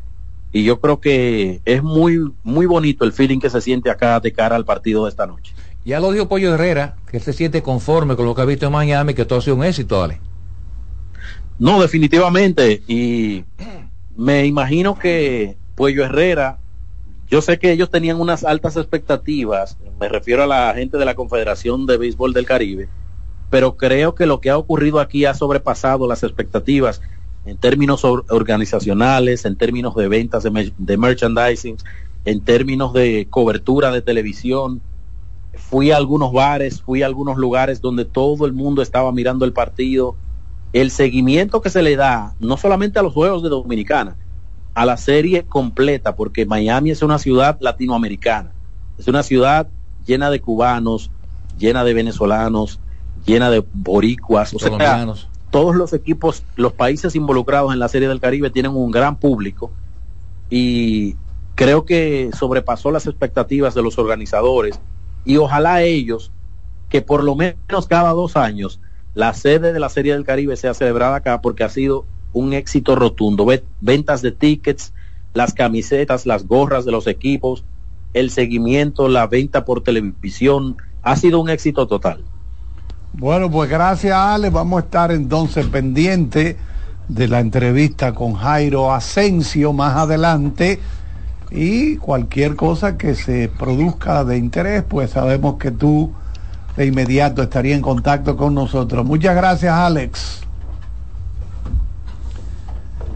y 0.54 0.64
yo 0.64 0.80
creo 0.80 1.02
que 1.02 1.62
es 1.66 1.82
muy, 1.82 2.32
muy 2.44 2.68
bonito 2.68 3.04
el 3.04 3.12
feeling 3.12 3.40
que 3.40 3.50
se 3.50 3.60
siente 3.60 3.90
acá 3.90 4.20
de 4.20 4.32
cara 4.32 4.56
al 4.56 4.66
partido 4.66 5.04
de 5.04 5.10
esta 5.10 5.26
noche. 5.26 5.56
Ya 5.84 6.00
lo 6.00 6.12
dijo 6.12 6.30
Pollo 6.30 6.54
Herrera, 6.54 6.96
que 7.10 7.18
él 7.18 7.24
se 7.24 7.34
siente 7.34 7.64
conforme 7.64 8.16
con 8.16 8.26
lo 8.26 8.36
que 8.36 8.44
ha 8.44 8.46
visto 8.46 8.68
en 8.68 8.72
Miami, 8.72 9.16
que 9.16 9.26
todo 9.26 9.40
ha 9.40 9.42
sido 9.42 9.56
un 9.56 9.64
éxito, 9.64 10.02
Ale. 10.02 10.22
No, 11.58 11.82
definitivamente. 11.82 12.84
Y 12.88 13.46
me 14.16 14.46
imagino 14.46 14.98
que 14.98 15.58
Pollo 15.74 16.06
Herrera, 16.06 16.60
yo 17.28 17.42
sé 17.42 17.58
que 17.58 17.72
ellos 17.72 17.90
tenían 17.90 18.22
unas 18.22 18.44
altas 18.44 18.78
expectativas, 18.78 19.78
me 20.00 20.08
refiero 20.08 20.44
a 20.44 20.48
la 20.48 20.72
gente 20.76 20.98
de 20.98 21.06
la 21.06 21.16
Confederación 21.16 21.88
de 21.88 21.98
Béisbol 21.98 22.32
del 22.32 22.46
Caribe, 22.46 22.90
pero 23.50 23.76
creo 23.76 24.14
que 24.14 24.28
lo 24.28 24.40
que 24.40 24.52
ha 24.52 24.58
ocurrido 24.58 25.00
aquí 25.00 25.26
ha 25.26 25.34
sobrepasado 25.34 26.08
las 26.08 26.22
expectativas 26.22 27.02
en 27.46 27.58
términos 27.58 28.04
organizacionales, 28.04 29.46
en 29.46 29.56
términos 29.56 29.96
de 29.96 30.08
ventas 30.08 30.44
de, 30.44 30.98
merchandising, 30.98 31.78
en 32.26 32.42
términos 32.42 32.94
de 32.94 33.28
cobertura 33.30 33.92
de 33.92 34.02
televisión. 34.02 34.82
Fui 35.56 35.92
a 35.92 35.98
algunos 35.98 36.32
bares, 36.32 36.82
fui 36.82 37.04
a 37.04 37.06
algunos 37.06 37.38
lugares 37.38 37.82
donde 37.82 38.06
todo 38.06 38.46
el 38.46 38.54
mundo 38.54 38.82
estaba 38.82 39.12
mirando 39.12 39.46
el 39.46 39.54
partido. 39.54 40.16
El 40.72 40.90
seguimiento 40.90 41.62
que 41.62 41.70
se 41.70 41.84
le 41.84 41.96
da, 41.96 42.34
no 42.40 42.58
solamente 42.58 42.98
a 42.98 43.04
los 43.04 43.14
Juegos 43.14 43.44
de 43.44 43.50
Dominicana, 43.50 44.16
a 44.74 44.86
la 44.86 44.98
serie 44.98 45.44
completa, 45.44 46.16
porque 46.16 46.46
Miami 46.46 46.92
es 46.92 47.04
una 47.04 47.20
ciudad 47.20 47.58
latinoamericana, 47.60 48.52
es 48.98 49.08
una 49.08 49.22
ciudad 49.22 49.68
llena 50.06 50.32
de 50.32 50.42
cubanos, 50.42 51.12
llena 51.60 51.84
de 51.84 51.94
venezolanos, 51.94 52.80
llena 53.26 53.52
de 53.52 53.64
boricuas, 53.74 54.54
o 54.54 54.60
sea, 54.60 55.16
todos 55.54 55.76
los 55.76 55.94
equipos, 55.94 56.44
los 56.56 56.74
países 56.74 57.16
involucrados 57.16 57.74
en 57.74 57.80
la 57.80 57.88
Serie 57.88 58.08
del 58.08 58.20
Caribe 58.20 58.50
tienen 58.50 58.76
un 58.76 58.90
gran 58.90 59.18
público 59.18 59.70
y 60.50 61.16
creo 61.54 61.86
que 61.86 62.32
sobrepasó 62.36 62.90
las 62.90 63.06
expectativas 63.06 63.76
de 63.76 63.84
los 63.84 64.00
organizadores 64.00 64.80
y 65.26 65.38
ojalá 65.38 65.84
ellos, 65.84 66.32
que 66.90 67.04
por 67.04 67.24
lo 67.24 67.36
menos 67.36 67.86
cada 67.88 68.14
dos 68.14 68.36
años 68.36 68.80
la 69.14 69.36
sede 69.36 69.74
de 69.74 69.80
la 69.80 69.90
Serie 69.90 70.14
del 70.14 70.26
Caribe 70.26 70.56
sea 70.56 70.74
celebrada 70.74 71.18
acá 71.18 71.40
porque 71.40 71.64
ha 71.64 71.70
sido 71.70 72.06
un 72.34 72.54
éxito 72.54 72.96
rotundo. 72.96 73.46
Ventas 73.80 74.24
de 74.24 74.32
tickets, 74.32 74.92
las 75.36 75.54
camisetas, 75.54 76.26
las 76.26 76.48
gorras 76.48 76.84
de 76.84 76.92
los 76.92 77.06
equipos, 77.06 77.64
el 78.16 78.32
seguimiento, 78.32 79.08
la 79.08 79.28
venta 79.28 79.66
por 79.66 79.84
televisión, 79.84 80.78
ha 81.04 81.16
sido 81.16 81.40
un 81.40 81.52
éxito 81.52 81.86
total. 81.86 82.24
Bueno, 83.14 83.50
pues 83.52 83.70
gracias 83.70 84.16
Ale, 84.16 84.50
vamos 84.50 84.82
a 84.82 84.86
estar 84.86 85.12
entonces 85.12 85.68
pendiente 85.68 86.58
de 87.08 87.28
la 87.28 87.42
entrevista 87.42 88.14
con 88.14 88.34
Jairo 88.34 88.92
Asensio 88.92 89.72
más 89.72 89.96
adelante 89.96 90.80
y 91.52 91.98
cualquier 91.98 92.56
cosa 92.56 92.98
que 92.98 93.14
se 93.14 93.50
produzca 93.50 94.24
de 94.24 94.38
interés, 94.38 94.84
pues 94.84 95.12
sabemos 95.12 95.58
que 95.60 95.70
tú 95.70 96.12
de 96.76 96.88
inmediato 96.88 97.44
estaría 97.44 97.76
en 97.76 97.84
contacto 97.84 98.36
con 98.36 98.56
nosotros. 98.56 99.06
Muchas 99.06 99.36
gracias, 99.36 99.72
Alex. 99.72 100.42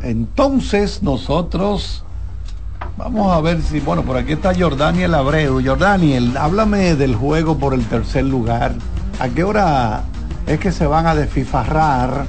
Entonces 0.03 1.01
nosotros 1.01 2.03
vamos 2.97 3.36
a 3.36 3.41
ver 3.41 3.63
si, 3.63 3.79
bueno, 3.79 4.03
por 4.03 4.15
aquí 4.15 4.33
está 4.33 4.53
Jordaniel 4.53 5.15
Abreu. 5.15 5.60
Jordaniel, 5.65 6.38
háblame 6.38 6.93
del 6.93 7.15
juego 7.15 7.57
por 7.57 7.73
el 7.73 7.83
tercer 7.86 8.25
lugar. 8.25 8.75
¿A 9.19 9.30
qué 9.30 9.43
hora 9.43 10.03
es 10.45 10.60
que 10.60 10.71
se 10.71 10.86
van 10.86 11.08
a 11.08 11.15
desfifarrar? 11.15 12.27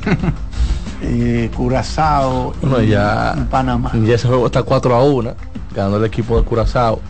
eh, 1.02 1.50
Curazao 1.54 2.54
y, 2.82 2.88
ya, 2.88 3.46
Panamá. 3.50 3.92
Ya 4.04 4.14
ese 4.14 4.28
juego 4.28 4.46
está 4.46 4.62
4 4.62 4.94
a 4.94 5.04
1 5.04 5.34
ganando 5.74 5.98
el 5.98 6.04
equipo 6.04 6.36
de 6.36 6.44
Curazao 6.44 7.00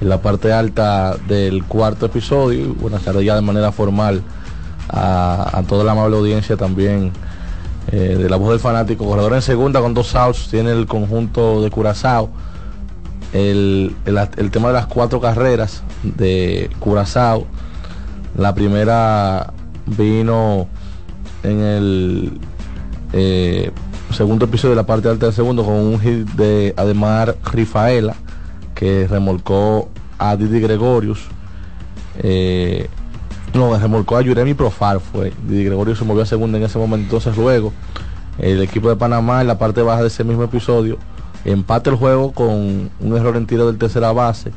en 0.00 0.08
la 0.08 0.22
parte 0.22 0.52
alta 0.52 1.16
del 1.28 1.64
cuarto 1.64 2.06
episodio. 2.06 2.74
Buenas 2.74 3.02
tardes 3.02 3.24
ya 3.24 3.34
de 3.34 3.42
manera 3.42 3.72
formal 3.72 4.22
a, 4.88 5.62
toda 5.68 5.84
la 5.84 5.92
amable 5.92 6.16
audiencia 6.16 6.56
también 6.56 7.12
eh, 7.92 8.16
de 8.18 8.30
la 8.30 8.36
voz 8.36 8.50
del 8.50 8.60
fanático. 8.60 9.06
Corredor 9.06 9.34
en 9.34 9.42
segunda 9.42 9.80
con 9.80 9.92
dos 9.94 10.14
outs 10.14 10.48
tiene 10.48 10.70
el 10.70 10.86
conjunto 10.86 11.62
de 11.62 11.70
Curazao. 11.70 12.30
El, 13.32 13.94
tema 14.50 14.68
de 14.68 14.74
las 14.74 14.86
cuatro 14.86 15.20
carreras 15.20 15.82
de 16.02 16.70
Curazao. 16.80 17.46
La 18.36 18.54
primera 18.54 19.52
vino 19.86 20.68
en 21.42 21.60
el 21.60 22.32
eh, 23.12 23.70
segundo 24.12 24.44
episodio 24.44 24.70
de 24.70 24.76
la 24.76 24.86
parte 24.86 25.08
alta 25.08 25.26
del 25.26 25.34
segundo 25.34 25.64
con 25.64 25.74
un 25.74 26.00
hit 26.00 26.28
de 26.30 26.74
Ademar 26.76 27.36
Rifaela 27.52 28.14
que 28.74 29.06
remolcó 29.08 29.88
a 30.18 30.36
Didi 30.36 30.60
Gregorius. 30.60 31.26
Eh, 32.18 32.88
no, 33.54 33.76
remolcó 33.76 34.16
a 34.16 34.22
Yuremi 34.22 34.54
Profar 34.54 35.00
fue. 35.00 35.32
Didi 35.46 35.64
Gregorius 35.64 35.98
se 35.98 36.04
movió 36.04 36.22
a 36.22 36.26
segunda 36.26 36.58
en 36.58 36.64
ese 36.64 36.78
momento. 36.78 37.04
Entonces 37.04 37.36
luego 37.36 37.72
el 38.38 38.62
equipo 38.62 38.88
de 38.88 38.96
Panamá 38.96 39.40
en 39.40 39.48
la 39.48 39.58
parte 39.58 39.82
baja 39.82 40.02
de 40.02 40.08
ese 40.08 40.24
mismo 40.24 40.44
episodio 40.44 40.98
empate 41.44 41.90
el 41.90 41.96
juego 41.96 42.32
con 42.32 42.90
un 43.00 43.16
error 43.16 43.36
en 43.36 43.46
tiro 43.46 43.66
del 43.66 43.78
tercera 43.78 44.12
base, 44.12 44.52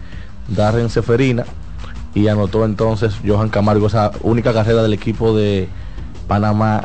Darren 0.47 0.89
Seferina, 0.89 1.45
y 2.15 2.27
anotó 2.27 2.65
entonces 2.65 3.15
Johan 3.25 3.49
Camargo 3.49 3.87
esa 3.87 4.11
única 4.21 4.53
carrera 4.53 4.83
del 4.83 4.93
equipo 4.93 5.35
de 5.35 5.67
Panamá 6.27 6.83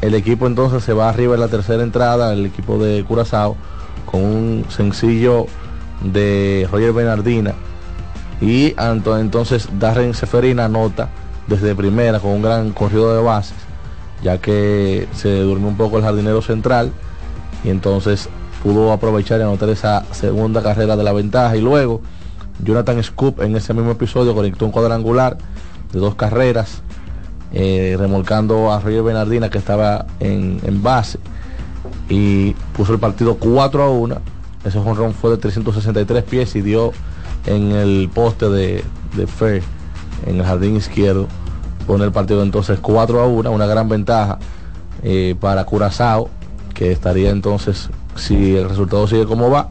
el 0.00 0.14
equipo 0.14 0.46
entonces 0.46 0.84
se 0.84 0.92
va 0.92 1.08
arriba 1.08 1.34
en 1.34 1.40
la 1.40 1.48
tercera 1.48 1.82
entrada, 1.82 2.32
el 2.32 2.46
equipo 2.46 2.78
de 2.78 3.04
Curazao, 3.04 3.56
con 4.04 4.22
un 4.22 4.64
sencillo 4.68 5.46
de 6.02 6.68
Roger 6.70 6.92
Bernardina. 6.92 7.54
Y 8.40 8.74
entonces 8.76 9.68
Darren 9.78 10.12
Seferina 10.12 10.66
anota 10.66 11.08
desde 11.46 11.74
primera 11.74 12.20
con 12.20 12.32
un 12.32 12.42
gran 12.42 12.72
corrido 12.72 13.16
de 13.16 13.22
bases, 13.22 13.56
ya 14.22 14.38
que 14.38 15.08
se 15.14 15.40
durmió 15.40 15.68
un 15.68 15.76
poco 15.76 15.96
el 15.96 16.04
jardinero 16.04 16.42
central 16.42 16.92
y 17.64 17.70
entonces 17.70 18.28
pudo 18.62 18.92
aprovechar 18.92 19.40
y 19.40 19.44
anotar 19.44 19.70
esa 19.70 20.04
segunda 20.12 20.62
carrera 20.62 20.96
de 20.96 21.04
la 21.04 21.12
ventaja. 21.12 21.56
Y 21.56 21.62
luego 21.62 22.02
Jonathan 22.62 23.02
Scoop 23.02 23.40
en 23.42 23.56
ese 23.56 23.74
mismo 23.74 23.92
episodio 23.92 24.34
conectó 24.34 24.64
un 24.64 24.72
cuadrangular 24.72 25.36
de 25.92 25.98
dos 25.98 26.14
carreras 26.14 26.82
eh, 27.52 27.96
remolcando 27.98 28.72
a 28.72 28.80
Roger 28.80 29.02
Bernardina 29.02 29.50
que 29.50 29.58
estaba 29.58 30.06
en, 30.20 30.82
base 30.82 31.18
y 32.08 32.52
puso 32.76 32.92
el 32.92 32.98
partido 32.98 33.36
4 33.36 33.82
a 33.82 33.90
1. 33.90 34.16
Ese 34.64 34.80
jonrón 34.80 35.14
fue 35.14 35.30
de 35.30 35.36
363 35.38 36.24
pies 36.24 36.56
y 36.56 36.60
dio 36.60 36.92
en 37.46 37.72
el 37.72 38.10
poste 38.12 38.48
de, 38.48 38.84
de 39.16 39.26
Fer 39.26 39.62
en 40.26 40.36
el 40.36 40.44
jardín 40.44 40.76
izquierdo. 40.76 41.28
Pone 41.86 42.04
el 42.04 42.12
partido 42.12 42.42
entonces 42.42 42.78
4 42.80 43.20
a 43.20 43.26
1, 43.26 43.50
una 43.50 43.66
gran 43.66 43.88
ventaja 43.88 44.38
eh, 45.02 45.36
para 45.38 45.64
Curazao, 45.64 46.30
que 46.74 46.90
estaría 46.90 47.30
entonces, 47.30 47.90
si 48.16 48.56
el 48.56 48.68
resultado 48.68 49.06
sigue 49.06 49.24
como 49.24 49.50
va, 49.50 49.70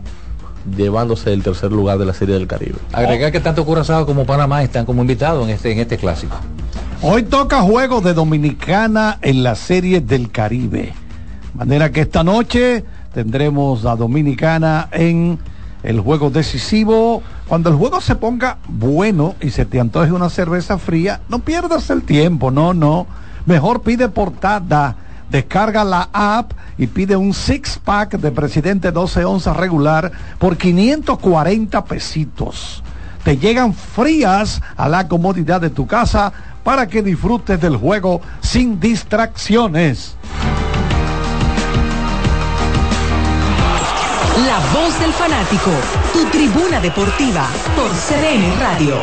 llevándose 0.75 1.33
el 1.33 1.43
tercer 1.43 1.71
lugar 1.71 1.97
de 1.97 2.05
la 2.05 2.13
Serie 2.13 2.35
del 2.35 2.47
Caribe. 2.47 2.77
Agregar 2.93 3.31
que 3.31 3.39
tanto 3.39 3.65
Curazao 3.65 4.05
como 4.05 4.25
Panamá 4.25 4.63
están 4.63 4.85
como 4.85 5.01
invitados 5.01 5.43
en 5.43 5.51
este, 5.51 5.71
en 5.71 5.79
este 5.79 5.97
clásico. 5.97 6.35
Hoy 7.01 7.23
toca 7.23 7.61
juego 7.61 8.01
de 8.01 8.13
Dominicana 8.13 9.19
en 9.21 9.43
la 9.43 9.55
Serie 9.55 10.01
del 10.01 10.31
Caribe. 10.31 10.93
De 11.53 11.57
manera 11.57 11.91
que 11.91 12.01
esta 12.01 12.23
noche 12.23 12.83
tendremos 13.13 13.85
a 13.85 13.95
Dominicana 13.95 14.89
en 14.91 15.37
el 15.83 15.99
juego 15.99 16.29
decisivo. 16.29 17.21
Cuando 17.47 17.69
el 17.69 17.75
juego 17.75 18.01
se 18.01 18.15
ponga 18.15 18.57
bueno 18.67 19.35
y 19.39 19.51
se 19.51 19.65
te 19.65 19.79
antoje 19.79 20.11
una 20.11 20.29
cerveza 20.29 20.77
fría, 20.77 21.21
no 21.29 21.39
pierdas 21.39 21.89
el 21.89 22.01
tiempo, 22.01 22.49
no, 22.49 22.73
no. 22.73 23.05
Mejor 23.45 23.81
pide 23.81 24.09
portada. 24.09 24.95
Descarga 25.29 25.83
la 25.83 26.09
app 26.13 26.53
y 26.77 26.87
pide 26.87 27.15
un 27.15 27.33
six 27.33 27.79
pack 27.83 28.17
de 28.17 28.31
Presidente 28.31 28.91
12 28.91 29.25
onzas 29.25 29.57
regular 29.57 30.11
por 30.37 30.57
540 30.57 31.85
pesitos. 31.85 32.83
Te 33.23 33.37
llegan 33.37 33.73
frías 33.73 34.61
a 34.77 34.87
la 34.87 35.07
comodidad 35.07 35.59
de 35.59 35.71
tu 35.71 35.87
casa 35.87 36.31
para 36.63 36.87
que 36.87 37.01
disfrutes 37.01 37.59
del 37.59 37.77
juego 37.77 38.21
sin 38.41 38.79
distracciones. 38.79 40.15
La 44.45 44.59
voz 44.73 44.99
del 44.99 45.13
fanático, 45.13 45.71
tu 46.11 46.25
tribuna 46.25 46.79
deportiva 46.81 47.47
por 47.75 47.89
CDN 47.91 48.59
Radio. 48.59 48.95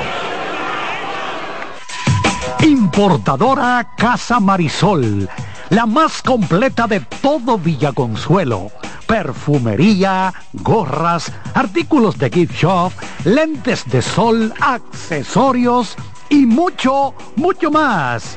Importadora 2.62 3.88
Casa 3.96 4.38
Marisol, 4.38 5.28
la 5.72 5.86
más 5.86 6.20
completa 6.20 6.86
de 6.86 7.00
todo 7.00 7.58
Villaconsuelo. 7.58 8.70
Perfumería, 9.06 10.32
gorras, 10.52 11.32
artículos 11.54 12.18
de 12.18 12.30
gift 12.30 12.54
shop, 12.54 12.92
lentes 13.24 13.82
de 13.90 14.02
sol, 14.02 14.52
accesorios 14.60 15.96
y 16.28 16.44
mucho, 16.44 17.14
mucho 17.36 17.70
más. 17.70 18.36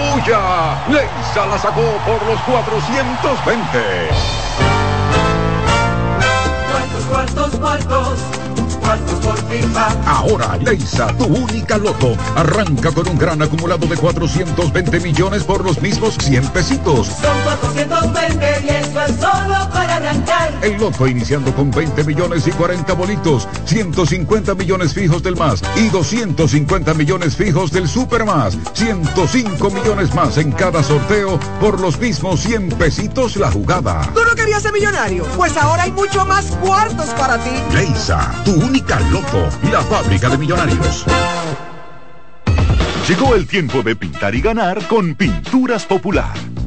bulla. 0.21 0.85
Leisa 0.87 1.45
la 1.47 1.57
sacó 1.57 1.81
por 2.05 2.21
los 2.25 2.39
420. 2.41 4.09
Cuartos, 6.71 7.05
cuartos, 7.05 7.59
cuartos. 7.59 8.40
Ahora 10.05 10.57
Leisa, 10.57 11.07
tu 11.17 11.25
única 11.25 11.77
loto, 11.77 12.15
arranca 12.35 12.91
con 12.91 13.07
un 13.07 13.17
gran 13.17 13.41
acumulado 13.41 13.87
de 13.87 13.95
420 13.95 14.99
millones 14.99 15.43
por 15.43 15.63
los 15.63 15.81
mismos 15.81 16.15
100 16.19 16.47
pesitos. 16.49 17.07
Son 17.07 17.41
420 17.43 18.65
y 18.65 18.69
eso 18.69 19.01
es 19.01 19.15
solo 19.15 19.69
para 19.71 19.95
arrancar. 19.95 20.53
El 20.61 20.77
loto 20.77 21.07
iniciando 21.07 21.53
con 21.55 21.71
20 21.71 22.03
millones 22.03 22.47
y 22.47 22.51
40 22.51 22.93
bolitos, 22.93 23.47
150 23.65 24.55
millones 24.55 24.93
fijos 24.93 25.23
del 25.23 25.35
más 25.35 25.61
y 25.75 25.89
250 25.89 26.93
millones 26.93 27.35
fijos 27.35 27.71
del 27.71 27.87
super 27.87 28.25
más, 28.25 28.57
105 28.73 29.69
millones 29.69 30.13
más 30.13 30.37
en 30.37 30.51
cada 30.51 30.83
sorteo 30.83 31.39
por 31.59 31.79
los 31.79 31.99
mismos 31.99 32.41
100 32.41 32.69
pesitos 32.69 33.37
la 33.37 33.51
jugada. 33.51 34.01
¿Tú 34.13 34.21
no 34.27 34.35
querías 34.35 34.61
ser 34.61 34.73
millonario? 34.73 35.23
Pues 35.37 35.55
ahora 35.57 35.83
hay 35.83 35.91
mucho 35.91 36.25
más 36.25 36.45
cuartos 36.61 37.09
para 37.11 37.37
ti. 37.37 37.51
Leisa, 37.73 38.33
tu 38.43 38.51
única 38.53 38.70
loto, 39.11 39.49
la 39.71 39.81
fábrica 39.81 40.29
de 40.29 40.37
millonarios. 40.37 41.05
Llegó 43.07 43.35
el 43.35 43.45
tiempo 43.45 43.81
de 43.81 43.95
pintar 43.95 44.33
y 44.35 44.41
ganar 44.41 44.87
con 44.87 45.15
Pinturas 45.15 45.85
Popular. 45.85 46.33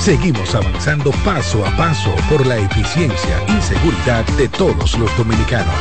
Seguimos 0.00 0.54
avanzando 0.54 1.10
paso 1.26 1.64
a 1.66 1.76
paso 1.76 2.10
por 2.30 2.46
la 2.46 2.56
eficiencia 2.56 3.36
y 3.46 3.60
seguridad 3.60 4.24
de 4.38 4.48
todos 4.48 4.98
los 4.98 5.14
dominicanos. 5.18 5.74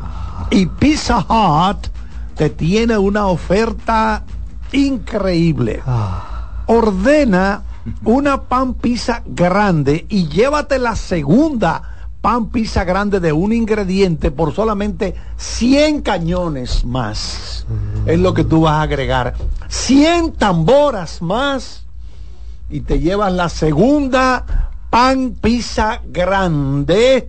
Y 0.51 0.67
Pizza 0.67 1.19
Hut 1.29 1.93
te 2.37 2.51
tiene 2.51 2.99
una 2.99 3.27
oferta 3.27 4.25
increíble. 4.73 5.83
Ordena 6.67 7.63
una 8.05 8.43
pan 8.43 8.75
pizza 8.75 9.23
grande 9.27 10.07
y 10.09 10.29
llévate 10.29 10.79
la 10.79 10.97
segunda 10.97 12.07
pan 12.21 12.51
pizza 12.51 12.85
grande 12.85 13.19
de 13.19 13.33
un 13.33 13.53
ingrediente 13.53 14.31
por 14.31 14.55
solamente 14.55 15.15
100 15.37 16.03
cañones 16.03 16.85
más. 16.85 17.67
Es 18.07 18.19
lo 18.19 18.33
que 18.33 18.45
tú 18.45 18.63
vas 18.63 18.75
a 18.75 18.83
agregar. 18.83 19.35
100 19.69 20.35
tamboras 20.35 21.21
más 21.21 21.85
y 22.71 22.81
te 22.81 23.01
llevas 23.01 23.33
la 23.33 23.49
segunda 23.49 24.71
pan 24.89 25.37
pizza 25.41 26.01
grande. 26.07 27.29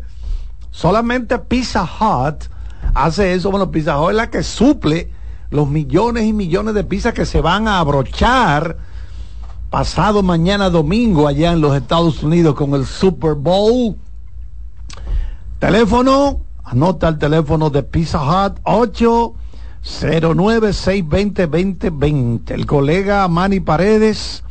Solamente 0.69 1.39
Pizza 1.39 1.83
Hut 1.83 2.45
hace 2.93 3.33
eso. 3.33 3.51
Bueno, 3.51 3.71
Pizza 3.71 3.99
Hut 3.99 4.11
es 4.11 4.15
la 4.15 4.29
que 4.29 4.43
suple 4.43 5.09
los 5.49 5.69
millones 5.69 6.25
y 6.25 6.33
millones 6.33 6.73
de 6.73 6.83
pizzas 6.83 7.13
que 7.13 7.25
se 7.25 7.41
van 7.41 7.67
a 7.67 7.79
abrochar 7.79 8.77
pasado 9.69 10.21
mañana 10.21 10.69
domingo 10.69 11.27
allá 11.27 11.51
en 11.51 11.59
los 11.59 11.75
Estados 11.75 12.21
Unidos 12.21 12.53
con 12.53 12.75
el 12.75 12.85
Super 12.85 13.33
Bowl. 13.33 13.95
Teléfono, 15.57 16.41
anota 16.63 17.07
el 17.07 17.17
teléfono 17.17 17.71
de 17.71 17.81
Pizza 17.83 18.21
Hut 18.21 18.59
809-620-2020. 19.83 22.51
El 22.51 22.65
colega 22.65 23.25
Manny 23.27 23.59
Paredes, 23.61 24.43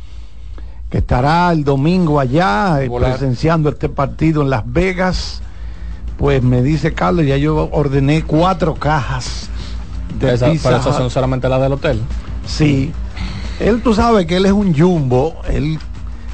que 0.89 0.97
estará 0.97 1.51
el 1.51 1.63
domingo 1.63 2.19
allá 2.19 2.83
eh, 2.83 2.89
presenciando 2.89 3.69
este 3.69 3.89
partido 3.89 4.41
en 4.41 4.49
Las 4.49 4.63
Vegas, 4.65 5.43
pues 6.17 6.41
me 6.43 6.61
dice 6.61 6.93
Carlos, 6.93 7.25
ya 7.25 7.37
yo 7.37 7.69
ordené 7.71 8.23
cuatro 8.23 8.75
cajas 8.75 9.49
de 10.19 10.33
Esa- 10.33 10.49
Pizza 10.51 10.69
pero 10.69 10.81
esas 10.81 10.95
son 10.95 11.09
solamente 11.09 11.49
las 11.49 11.61
del 11.61 11.73
hotel. 11.73 12.01
Sí. 12.45 12.91
Él, 13.59 13.81
tú 13.81 13.93
sabes 13.93 14.25
que 14.25 14.37
él 14.37 14.45
es 14.45 14.51
un 14.51 14.73
jumbo, 14.77 15.35
él 15.49 15.77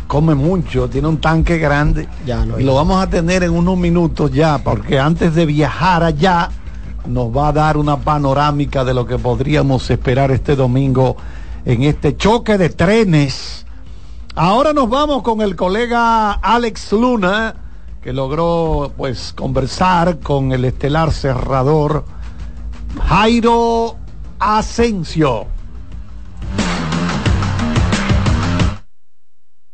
come 0.08 0.34
mucho, 0.36 0.90
tiene 0.90 1.08
un 1.08 1.20
tanque 1.20 1.58
grande. 1.58 2.08
y 2.58 2.64
lo 2.64 2.74
vamos 2.76 3.02
a 3.02 3.10
tener 3.10 3.44
en 3.44 3.52
unos 3.52 3.78
minutos 3.78 4.32
ya, 4.32 4.58
porque 4.60 5.00
antes 5.00 5.36
de 5.36 5.46
viajar 5.46 6.04
allá, 6.04 6.50
nos 7.06 7.36
va 7.36 7.50
a 7.50 7.54
dar 7.54 7.78
una 7.78 7.98
panorámica 7.98 8.84
de 8.84 8.94
lo 8.94 9.06
que 9.06 9.18
podríamos 9.18 9.90
esperar 9.90 10.32
este 10.32 10.56
domingo 10.56 11.16
en 11.66 11.84
este 11.84 12.16
choque 12.18 12.58
de 12.58 12.70
trenes. 12.70 13.66
Ahora 14.36 14.74
nos 14.74 14.90
vamos 14.90 15.22
con 15.22 15.42
el 15.42 15.56
colega 15.56 16.32
Alex 16.34 16.92
Luna, 16.94 17.56
que 18.02 18.14
logró 18.14 18.92
pues 18.96 19.34
conversar 19.36 20.20
con 20.20 20.52
el 20.52 20.64
estelar 20.66 21.12
cerrador 21.12 22.06
Jairo 23.08 23.98
Asensio. 24.40 25.48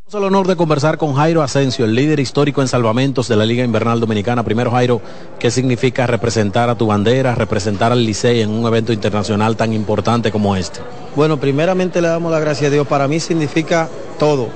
Tenemos 0.07 0.15
el 0.15 0.23
honor 0.23 0.47
de 0.47 0.55
conversar 0.55 0.97
con 0.97 1.13
Jairo 1.13 1.41
Asensio, 1.41 1.85
el 1.85 1.93
líder 1.93 2.19
histórico 2.19 2.61
en 2.61 2.67
salvamentos 2.67 3.27
de 3.27 3.35
la 3.35 3.45
Liga 3.45 3.63
Invernal 3.63 3.99
Dominicana. 3.99 4.43
Primero, 4.43 4.71
Jairo, 4.71 5.01
¿qué 5.39 5.51
significa 5.51 6.07
representar 6.07 6.69
a 6.69 6.75
tu 6.75 6.88
bandera, 6.88 7.35
representar 7.35 7.91
al 7.91 8.05
Licey 8.05 8.41
en 8.41 8.49
un 8.49 8.65
evento 8.65 8.93
internacional 8.93 9.55
tan 9.57 9.73
importante 9.73 10.31
como 10.31 10.55
este? 10.55 10.79
Bueno, 11.15 11.38
primeramente 11.39 12.01
le 12.01 12.07
damos 12.07 12.31
la 12.31 12.39
gracia 12.39 12.69
a 12.69 12.71
Dios. 12.71 12.88
Para 12.88 13.07
mí 13.07 13.19
significa 13.19 13.89
todo. 14.17 14.49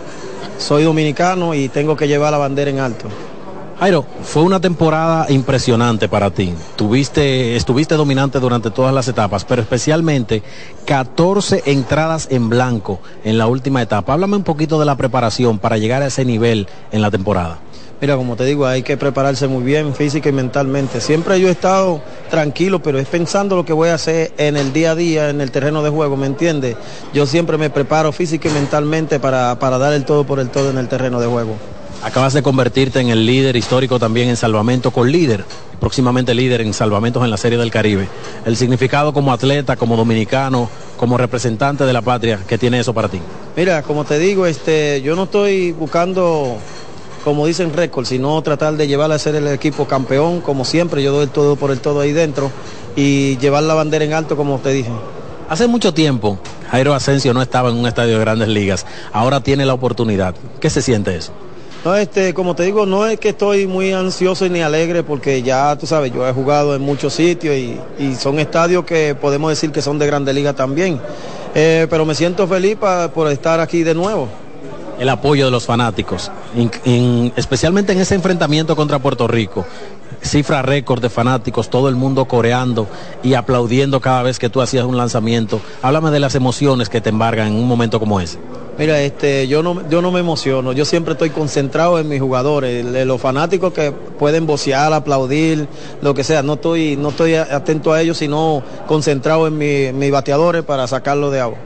Soy 0.58 0.84
dominicano 0.84 1.54
y 1.54 1.70
tengo 1.70 1.96
que 1.96 2.08
llevar 2.08 2.32
la 2.32 2.38
bandera 2.38 2.70
en 2.72 2.80
alto. 2.80 3.08
Jairo, 3.80 4.06
fue 4.24 4.44
una 4.44 4.60
temporada 4.60 5.28
impresionante 5.30 6.10
para 6.10 6.32
ti. 6.32 6.54
Tuviste, 6.76 7.56
estuviste 7.56 7.96
dominante 7.96 8.42
durante 8.42 8.72
todas 8.72 8.94
las 8.94 9.08
etapas, 9.08 9.46
pero 9.46 9.62
especialmente 9.62 10.44
14 10.86 11.64
entradas 11.66 12.28
en 12.30 12.50
blanco 12.50 13.00
en 13.24 13.38
la 13.38 13.48
última 13.48 13.82
etapa. 13.82 14.12
Háblame 14.12 14.36
un 14.36 14.44
poquito 14.44 14.82
de 14.82 14.86
la 14.86 14.98
preparación 14.98 15.60
para 15.60 15.78
llegar 15.78 16.02
a 16.02 16.08
ese 16.08 16.26
nivel 16.26 16.68
en 16.92 17.02
la 17.02 17.10
temporada. 17.10 17.60
Mira, 18.02 18.18
como 18.18 18.36
te 18.36 18.44
digo, 18.44 18.66
hay 18.66 18.84
que 18.84 18.98
prepararse 18.98 19.48
muy 19.48 19.64
bien 19.64 19.96
física 19.96 20.28
y 20.28 20.34
mentalmente. 20.34 21.00
Siempre 21.00 21.40
yo 21.40 21.48
he 21.48 21.52
estado 21.52 22.02
tranquilo, 22.30 22.84
pero 22.84 23.00
es 23.00 23.08
pensando 23.08 23.56
lo 23.56 23.64
que 23.64 23.72
voy 23.72 23.90
a 23.90 23.94
hacer 23.94 24.34
en 24.38 24.58
el 24.58 24.74
día 24.74 24.92
a 24.92 24.96
día, 24.96 25.30
en 25.30 25.40
el 25.40 25.52
terreno 25.52 25.84
de 25.84 25.90
juego, 25.90 26.18
¿me 26.18 26.26
entiendes? 26.26 26.76
Yo 27.14 27.26
siempre 27.26 27.58
me 27.58 27.70
preparo 27.70 28.12
física 28.12 28.50
y 28.50 28.52
mentalmente 28.52 29.22
para, 29.22 29.58
para 29.58 29.78
dar 29.78 29.94
el 29.94 30.04
todo 30.04 30.26
por 30.26 30.42
el 30.42 30.50
todo 30.50 30.70
en 30.70 30.78
el 30.78 30.90
terreno 30.90 31.22
de 31.22 31.28
juego. 31.28 31.56
Acabas 32.02 32.34
de 32.34 32.42
convertirte 32.42 33.02
en 33.02 33.10
el 33.10 33.26
líder 33.26 33.58
histórico 33.58 34.00
también 34.00 34.30
en 34.30 34.38
salvamento 34.38 34.92
con 34.92 35.12
líder, 35.12 35.44
próximamente 35.82 36.34
líder 36.34 36.62
en 36.62 36.74
salvamentos 36.74 37.26
en 37.26 37.30
la 37.30 37.36
Serie 37.36 37.58
del 37.58 37.72
Caribe. 37.72 38.08
El 38.46 38.56
significado 38.56 39.12
como 39.12 39.34
atleta, 39.34 39.76
como 39.76 39.98
dominicano, 39.98 40.70
como 40.96 41.18
representante 41.18 41.84
de 41.84 41.92
la 41.92 42.02
patria, 42.02 42.40
¿qué 42.48 42.58
tiene 42.58 42.80
eso 42.80 42.94
para 42.94 43.10
ti? 43.10 43.20
Mira, 43.58 43.84
como 43.84 44.06
te 44.06 44.18
digo, 44.18 44.46
este, 44.46 45.02
yo 45.02 45.18
no 45.18 45.24
estoy 45.24 45.74
buscando, 45.74 46.56
como 47.26 47.46
dicen 47.46 47.74
récord, 47.74 48.06
sino 48.06 48.42
tratar 48.44 48.78
de 48.78 48.88
llevar 48.88 49.12
a 49.12 49.20
ser 49.20 49.36
el 49.36 49.50
equipo 49.50 49.86
campeón, 49.86 50.40
como 50.40 50.64
siempre, 50.64 51.04
yo 51.04 51.12
doy 51.12 51.24
el 51.24 51.30
todo 51.30 51.58
por 51.58 51.70
el 51.70 51.82
todo 51.82 52.00
ahí 52.00 52.14
dentro 52.14 52.50
y 52.96 53.38
llevar 53.40 53.64
la 53.64 53.74
bandera 53.74 54.06
en 54.06 54.14
alto, 54.14 54.38
como 54.38 54.58
te 54.60 54.72
dije. 54.72 54.92
Hace 55.50 55.68
mucho 55.68 55.94
tiempo, 55.94 56.40
Jairo 56.72 56.94
Asensio 56.94 57.34
no 57.34 57.42
estaba 57.42 57.70
en 57.70 57.76
un 57.76 57.88
estadio 57.88 58.14
de 58.14 58.20
grandes 58.22 58.48
ligas. 58.48 58.86
Ahora 59.12 59.42
tiene 59.42 59.66
la 59.66 59.74
oportunidad. 59.74 60.34
¿Qué 60.62 60.70
se 60.70 60.82
siente 60.82 61.18
eso? 61.18 61.34
No, 61.86 61.96
este, 61.96 62.34
como 62.34 62.56
te 62.56 62.64
digo, 62.64 62.86
no 62.86 63.06
es 63.06 63.20
que 63.20 63.30
estoy 63.30 63.66
muy 63.66 63.94
ansioso 63.94 64.48
ni 64.50 64.62
alegre 64.62 65.02
porque 65.04 65.42
ya, 65.42 65.78
tú 65.78 65.88
sabes, 65.88 66.14
yo 66.14 66.28
he 66.28 66.34
jugado 66.34 66.76
en 66.76 66.82
muchos 66.82 67.14
sitios 67.14 67.56
y, 67.56 67.80
y 67.98 68.16
son 68.16 68.38
estadios 68.40 68.84
que 68.84 69.16
podemos 69.16 69.50
decir 69.50 69.72
que 69.72 69.82
son 69.82 69.98
de 69.98 70.06
Grande 70.06 70.34
Liga 70.34 70.54
también. 70.54 71.00
Eh, 71.56 71.88
pero 71.90 72.06
me 72.06 72.16
siento 72.16 72.48
feliz 72.48 72.78
por 73.14 73.32
estar 73.32 73.60
aquí 73.60 73.84
de 73.84 73.96
nuevo. 73.96 74.28
El 75.00 75.08
apoyo 75.08 75.46
de 75.46 75.52
los 75.52 75.66
fanáticos, 75.66 76.30
especialmente 77.38 77.94
en 77.94 78.02
ese 78.02 78.16
enfrentamiento 78.16 78.76
contra 78.76 79.00
Puerto 79.00 79.28
Rico. 79.30 79.66
Cifra 80.22 80.62
récord 80.62 81.02
de 81.02 81.10
fanáticos, 81.10 81.70
todo 81.70 81.88
el 81.90 81.96
mundo 81.96 82.26
coreando 82.26 82.88
y 83.24 83.36
aplaudiendo 83.36 84.02
cada 84.02 84.22
vez 84.24 84.38
que 84.38 84.50
tú 84.50 84.62
hacías 84.62 84.86
un 84.86 84.98
lanzamiento. 84.98 85.62
Háblame 85.82 86.12
de 86.12 86.20
las 86.20 86.36
emociones 86.36 86.90
que 86.90 87.00
te 87.02 87.10
embargan 87.10 87.48
en 87.48 87.54
un 87.54 87.68
momento 87.68 88.00
como 88.00 88.20
ese. 88.20 88.38
Mira, 88.78 89.02
este, 89.02 89.48
yo 89.48 89.62
no, 89.62 89.88
yo 89.90 90.02
no 90.02 90.10
me 90.12 90.20
emociono, 90.22 90.72
yo 90.72 90.86
siempre 90.86 91.12
estoy 91.14 91.32
concentrado 91.32 92.00
en 92.00 92.08
mis 92.08 92.22
jugadores, 92.22 92.90
de 92.92 93.06
los 93.06 93.20
fanáticos 93.20 93.74
que 93.74 93.92
pueden 93.92 94.46
vocear, 94.46 94.94
aplaudir, 94.94 95.68
lo 96.02 96.14
que 96.14 96.24
sea, 96.24 96.44
no 96.44 96.54
estoy, 96.54 96.96
no 96.96 97.10
estoy 97.10 97.36
atento 97.36 97.92
a 97.92 98.02
ellos, 98.02 98.18
sino 98.18 98.64
concentrado 98.88 99.48
en 99.48 99.58
mi- 99.58 99.92
mis 99.92 100.12
bateadores 100.12 100.64
para 100.64 100.88
sacarlo 100.88 101.30
de 101.30 101.42
agua. 101.42 101.58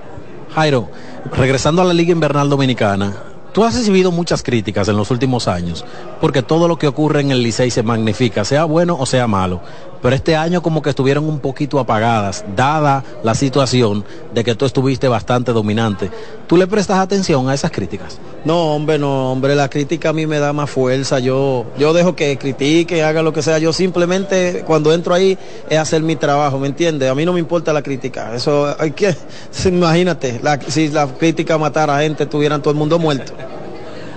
Jairo, 0.55 0.89
regresando 1.35 1.81
a 1.81 1.85
la 1.85 1.93
Liga 1.93 2.11
Invernal 2.11 2.49
Dominicana, 2.49 3.15
tú 3.53 3.63
has 3.63 3.75
recibido 3.75 4.11
muchas 4.11 4.43
críticas 4.43 4.87
en 4.89 4.97
los 4.97 5.11
últimos 5.11 5.47
años, 5.47 5.85
porque 6.19 6.41
todo 6.41 6.67
lo 6.67 6.77
que 6.77 6.87
ocurre 6.87 7.21
en 7.21 7.31
el 7.31 7.43
Licey 7.43 7.71
se 7.71 7.83
magnifica, 7.83 8.43
sea 8.43 8.65
bueno 8.65 8.97
o 8.99 9.05
sea 9.05 9.27
malo. 9.27 9.61
Pero 10.03 10.17
este 10.17 10.35
año 10.35 10.61
como 10.61 10.81
que 10.81 10.89
estuvieron 10.89 11.23
un 11.23 11.39
poquito 11.39 11.79
apagadas, 11.79 12.43
dada 12.55 13.05
la 13.23 13.33
situación 13.33 14.03
de 14.33 14.43
que 14.43 14.53
tú 14.53 14.65
estuviste 14.65 15.07
bastante 15.07 15.53
dominante. 15.53 16.11
¿Tú 16.45 16.57
le 16.57 16.67
prestas 16.67 16.99
atención 16.99 17.49
a 17.49 17.53
esas 17.53 17.71
críticas? 17.71 18.19
No, 18.43 18.75
hombre, 18.75 18.99
no, 18.99 19.31
hombre, 19.31 19.55
la 19.55 19.69
crítica 19.69 20.09
a 20.09 20.13
mí 20.13 20.27
me 20.27 20.39
da 20.39 20.51
más 20.51 20.69
fuerza. 20.69 21.19
Yo, 21.19 21.65
yo 21.79 21.93
dejo 21.93 22.17
que 22.17 22.37
critique, 22.37 23.01
haga 23.01 23.21
lo 23.21 23.31
que 23.31 23.41
sea. 23.41 23.59
Yo 23.59 23.71
simplemente 23.71 24.65
cuando 24.67 24.93
entro 24.93 25.13
ahí 25.13 25.37
es 25.69 25.79
hacer 25.79 26.01
mi 26.03 26.17
trabajo, 26.17 26.59
¿me 26.59 26.67
entiendes? 26.67 27.09
A 27.09 27.15
mí 27.15 27.23
no 27.23 27.31
me 27.31 27.39
importa 27.39 27.71
la 27.71 27.81
crítica. 27.81 28.35
Eso 28.35 28.75
hay 28.77 28.91
que, 28.91 29.15
imagínate, 29.65 30.41
si 30.67 30.89
la 30.89 31.07
crítica 31.07 31.57
matara 31.57 31.97
a 31.97 32.01
gente, 32.01 32.25
tuvieran 32.25 32.61
todo 32.61 32.71
el 32.71 32.77
mundo 32.77 32.99
muerto. 32.99 33.31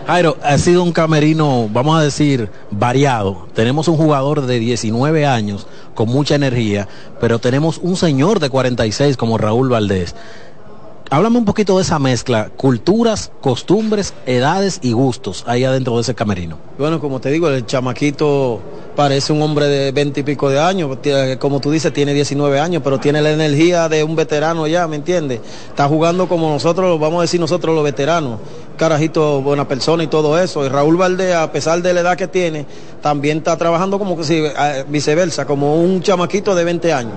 Jairo, 0.06 0.36
ha 0.44 0.56
sido 0.58 0.84
un 0.84 0.92
camerino, 0.92 1.68
vamos 1.72 1.98
a 1.98 2.02
decir, 2.02 2.48
variado. 2.70 3.48
Tenemos 3.54 3.88
un 3.88 3.96
jugador 3.96 4.46
de 4.46 4.60
19 4.60 5.26
años 5.26 5.66
con 5.94 6.08
mucha 6.08 6.36
energía, 6.36 6.86
pero 7.20 7.40
tenemos 7.40 7.78
un 7.78 7.96
señor 7.96 8.38
de 8.38 8.48
46 8.48 9.16
como 9.16 9.36
Raúl 9.36 9.68
Valdés. 9.68 10.14
Háblame 11.08 11.38
un 11.38 11.44
poquito 11.44 11.76
de 11.76 11.82
esa 11.82 12.00
mezcla, 12.00 12.50
culturas, 12.56 13.30
costumbres, 13.40 14.12
edades 14.26 14.80
y 14.82 14.90
gustos 14.92 15.44
ahí 15.46 15.62
adentro 15.62 15.94
de 15.96 16.02
ese 16.02 16.16
camerino. 16.16 16.58
Bueno, 16.78 17.00
como 17.00 17.20
te 17.20 17.30
digo, 17.30 17.48
el 17.48 17.64
chamaquito 17.64 18.60
parece 18.96 19.32
un 19.32 19.40
hombre 19.42 19.68
de 19.68 19.92
20 19.92 20.20
y 20.20 20.22
pico 20.24 20.48
de 20.50 20.58
años, 20.58 21.00
tiene- 21.02 21.38
como 21.38 21.60
tú 21.60 21.70
dices, 21.70 21.92
tiene 21.92 22.12
19 22.12 22.58
años, 22.58 22.82
pero 22.82 22.98
tiene 22.98 23.22
la 23.22 23.30
energía 23.30 23.88
de 23.88 24.02
un 24.02 24.16
veterano 24.16 24.66
ya, 24.66 24.88
¿me 24.88 24.96
entiendes? 24.96 25.40
Está 25.68 25.86
jugando 25.86 26.28
como 26.28 26.50
nosotros, 26.50 26.98
vamos 26.98 27.18
a 27.18 27.22
decir 27.22 27.38
nosotros 27.38 27.72
los 27.74 27.84
veteranos, 27.84 28.40
carajito, 28.76 29.42
buena 29.42 29.66
persona 29.66 30.02
y 30.02 30.06
todo 30.06 30.38
eso. 30.38 30.64
Y 30.64 30.68
Raúl 30.68 30.96
Valdés, 30.96 31.34
a 31.34 31.50
pesar 31.50 31.82
de 31.82 31.92
la 31.94 32.00
edad 32.00 32.16
que 32.16 32.28
tiene, 32.28 32.66
también 33.02 33.38
está 33.38 33.56
trabajando 33.56 33.98
como 33.98 34.16
que 34.16 34.24
si, 34.24 34.34
eh, 34.44 34.84
viceversa, 34.88 35.46
como 35.46 35.76
un 35.76 36.02
chamaquito 36.02 36.54
de 36.54 36.64
20 36.64 36.92
años. 36.92 37.14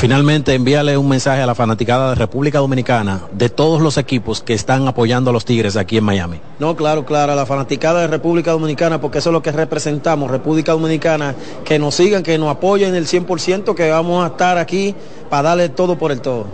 Finalmente, 0.00 0.54
envíale 0.54 0.96
un 0.96 1.10
mensaje 1.10 1.42
a 1.42 1.46
la 1.46 1.54
fanaticada 1.54 2.08
de 2.08 2.14
República 2.14 2.58
Dominicana 2.58 3.20
de 3.32 3.50
todos 3.50 3.82
los 3.82 3.98
equipos 3.98 4.40
que 4.40 4.54
están 4.54 4.88
apoyando 4.88 5.28
a 5.28 5.32
los 5.34 5.44
Tigres 5.44 5.76
aquí 5.76 5.98
en 5.98 6.04
Miami. 6.04 6.40
No, 6.58 6.74
claro, 6.74 7.04
claro, 7.04 7.32
a 7.32 7.36
la 7.36 7.44
fanaticada 7.44 8.00
de 8.00 8.06
República 8.06 8.52
Dominicana, 8.52 8.98
porque 8.98 9.18
eso 9.18 9.28
es 9.28 9.34
lo 9.34 9.42
que 9.42 9.52
representamos, 9.52 10.30
República 10.30 10.72
Dominicana, 10.72 11.34
que 11.66 11.78
nos 11.78 11.96
sigan, 11.96 12.22
que 12.22 12.38
nos 12.38 12.48
apoyen 12.48 12.94
el 12.94 13.06
100%, 13.06 13.74
que 13.74 13.90
vamos 13.90 14.24
a 14.24 14.28
estar 14.28 14.56
aquí 14.56 14.94
para 15.28 15.50
darle 15.50 15.68
todo 15.68 15.98
por 15.98 16.12
el 16.12 16.22
todo. 16.22 16.46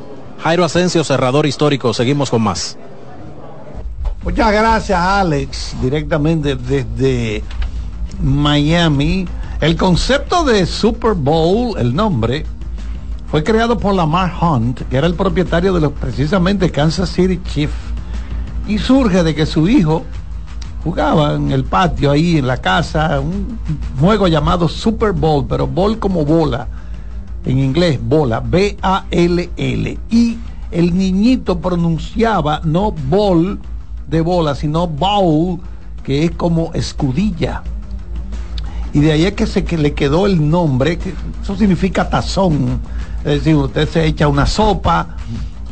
Jairo 0.42 0.64
Asensio, 0.64 1.04
cerrador 1.04 1.46
histórico, 1.46 1.94
seguimos 1.94 2.30
con 2.30 2.42
más. 2.42 2.76
Muchas 4.26 4.52
gracias, 4.52 4.98
Alex, 4.98 5.76
directamente 5.80 6.56
desde 6.56 7.44
Miami. 8.20 9.24
El 9.60 9.76
concepto 9.76 10.42
de 10.42 10.66
Super 10.66 11.12
Bowl, 11.14 11.78
el 11.78 11.94
nombre, 11.94 12.44
fue 13.30 13.44
creado 13.44 13.78
por 13.78 13.94
Lamar 13.94 14.34
Hunt, 14.42 14.80
que 14.90 14.96
era 14.96 15.06
el 15.06 15.14
propietario 15.14 15.72
de 15.72 15.80
los 15.80 15.92
precisamente 15.92 16.72
Kansas 16.72 17.10
City 17.10 17.40
Chiefs, 17.44 17.72
y 18.66 18.78
surge 18.78 19.22
de 19.22 19.32
que 19.32 19.46
su 19.46 19.68
hijo 19.68 20.02
jugaba 20.82 21.34
en 21.34 21.52
el 21.52 21.62
patio 21.62 22.10
ahí 22.10 22.36
en 22.36 22.48
la 22.48 22.56
casa 22.56 23.20
un 23.20 23.56
juego 24.00 24.26
llamado 24.26 24.68
Super 24.68 25.12
Bowl, 25.12 25.46
pero 25.48 25.68
ball 25.68 26.00
como 26.00 26.24
bola, 26.24 26.66
en 27.44 27.60
inglés 27.60 28.00
bola, 28.02 28.40
B-A-L-L, 28.40 29.98
y 30.10 30.36
el 30.72 30.98
niñito 30.98 31.60
pronunciaba 31.60 32.60
no 32.64 32.90
ball 32.90 33.60
de 34.08 34.20
bola, 34.20 34.54
sino 34.54 34.86
bowl, 34.86 35.60
que 36.02 36.24
es 36.24 36.30
como 36.32 36.72
escudilla. 36.74 37.62
Y 38.92 39.00
de 39.00 39.12
ahí 39.12 39.24
es 39.26 39.34
que 39.34 39.46
se 39.46 39.64
que 39.64 39.76
le 39.76 39.92
quedó 39.92 40.26
el 40.26 40.48
nombre, 40.48 40.98
que 40.98 41.14
eso 41.42 41.56
significa 41.56 42.08
tazón. 42.08 42.80
Es 43.18 43.38
decir, 43.38 43.56
usted 43.56 43.88
se 43.88 44.06
echa 44.06 44.28
una 44.28 44.46
sopa, 44.46 45.16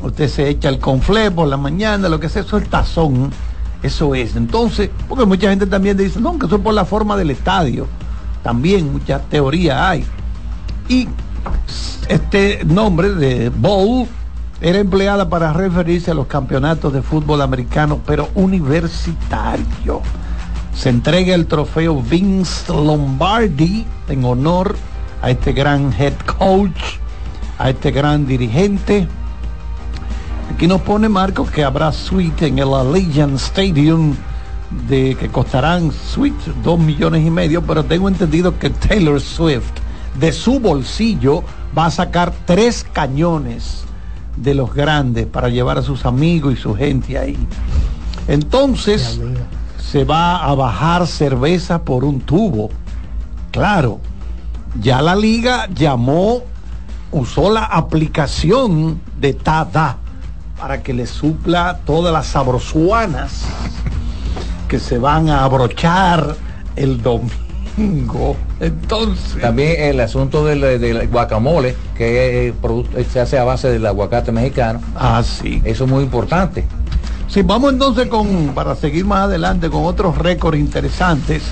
usted 0.02 0.28
se 0.28 0.48
echa 0.48 0.68
el 0.68 0.78
conflé 0.78 1.30
por 1.30 1.48
la 1.48 1.56
mañana, 1.56 2.08
lo 2.08 2.20
que 2.20 2.28
sea, 2.28 2.42
eso 2.42 2.56
es 2.56 2.64
el 2.64 2.68
tazón. 2.68 3.30
Eso 3.82 4.14
es. 4.14 4.34
Entonces, 4.34 4.90
porque 5.08 5.26
mucha 5.26 5.50
gente 5.50 5.66
también 5.66 5.96
dice, 5.96 6.18
no, 6.18 6.38
que 6.38 6.46
eso 6.46 6.56
es 6.56 6.62
por 6.62 6.74
la 6.74 6.86
forma 6.86 7.16
del 7.16 7.30
estadio. 7.30 7.86
También 8.42 8.90
muchas 8.92 9.28
teorías 9.28 9.78
hay. 9.78 10.04
Y 10.88 11.06
este 12.08 12.64
nombre 12.64 13.10
de 13.10 13.50
bowl 13.50 14.06
era 14.60 14.78
empleada 14.78 15.28
para 15.28 15.52
referirse 15.52 16.10
a 16.10 16.14
los 16.14 16.26
campeonatos 16.26 16.92
de 16.92 17.02
fútbol 17.02 17.42
americano, 17.42 18.00
pero 18.06 18.28
universitario. 18.34 20.00
Se 20.74 20.88
entrega 20.90 21.34
el 21.34 21.46
trofeo 21.46 22.00
Vince 22.00 22.72
Lombardi 22.72 23.84
en 24.08 24.24
honor 24.24 24.76
a 25.22 25.30
este 25.30 25.52
gran 25.52 25.92
head 25.98 26.14
coach, 26.38 26.98
a 27.58 27.70
este 27.70 27.90
gran 27.90 28.26
dirigente. 28.26 29.06
Aquí 30.54 30.66
nos 30.66 30.80
pone 30.82 31.08
Marcos 31.08 31.50
que 31.50 31.64
habrá 31.64 31.92
suite 31.92 32.46
en 32.46 32.58
el 32.58 32.74
Allegiant 32.74 33.36
Stadium 33.36 34.14
de 34.88 35.16
que 35.16 35.28
costarán 35.28 35.92
suite 35.92 36.52
dos 36.62 36.78
millones 36.78 37.24
y 37.24 37.30
medio, 37.30 37.62
pero 37.62 37.84
tengo 37.84 38.08
entendido 38.08 38.58
que 38.58 38.70
Taylor 38.70 39.20
Swift 39.20 39.72
de 40.18 40.32
su 40.32 40.60
bolsillo 40.60 41.42
va 41.76 41.86
a 41.86 41.90
sacar 41.90 42.32
tres 42.46 42.84
cañones 42.92 43.84
de 44.36 44.54
los 44.54 44.74
grandes 44.74 45.26
para 45.26 45.48
llevar 45.48 45.78
a 45.78 45.82
sus 45.82 46.06
amigos 46.06 46.54
y 46.54 46.56
su 46.56 46.74
gente 46.74 47.18
ahí. 47.18 47.38
Entonces 48.28 49.20
se 49.78 50.04
va 50.04 50.44
a 50.44 50.54
bajar 50.54 51.06
cerveza 51.06 51.82
por 51.82 52.04
un 52.04 52.20
tubo. 52.20 52.70
Claro, 53.50 54.00
ya 54.80 55.00
la 55.02 55.14
liga 55.14 55.68
llamó, 55.72 56.42
usó 57.12 57.52
la 57.52 57.64
aplicación 57.64 59.00
de 59.20 59.34
Tada 59.34 59.98
para 60.58 60.82
que 60.82 60.94
le 60.94 61.06
supla 61.06 61.80
todas 61.84 62.12
las 62.12 62.26
sabrosuanas 62.26 63.44
que 64.68 64.80
se 64.80 64.98
van 64.98 65.28
a 65.28 65.44
abrochar 65.44 66.36
el 66.74 67.02
domingo. 67.02 67.43
Entonces, 68.60 69.40
También 69.40 69.74
el 69.78 70.00
asunto 70.00 70.44
del, 70.44 70.60
del 70.80 71.08
guacamole, 71.08 71.74
que 71.96 72.48
es 72.48 72.54
producto- 72.54 72.98
se 73.10 73.20
hace 73.20 73.38
a 73.38 73.44
base 73.44 73.68
del 73.68 73.84
aguacate 73.86 74.32
mexicano. 74.32 74.80
Ah, 74.94 75.22
sí. 75.24 75.60
Eso 75.64 75.84
es 75.84 75.90
muy 75.90 76.04
importante. 76.04 76.64
Sí, 77.28 77.42
vamos 77.42 77.72
entonces 77.72 78.06
con, 78.08 78.52
para 78.54 78.76
seguir 78.76 79.04
más 79.04 79.24
adelante 79.24 79.68
con 79.70 79.84
otros 79.86 80.16
récords 80.18 80.58
interesantes. 80.58 81.42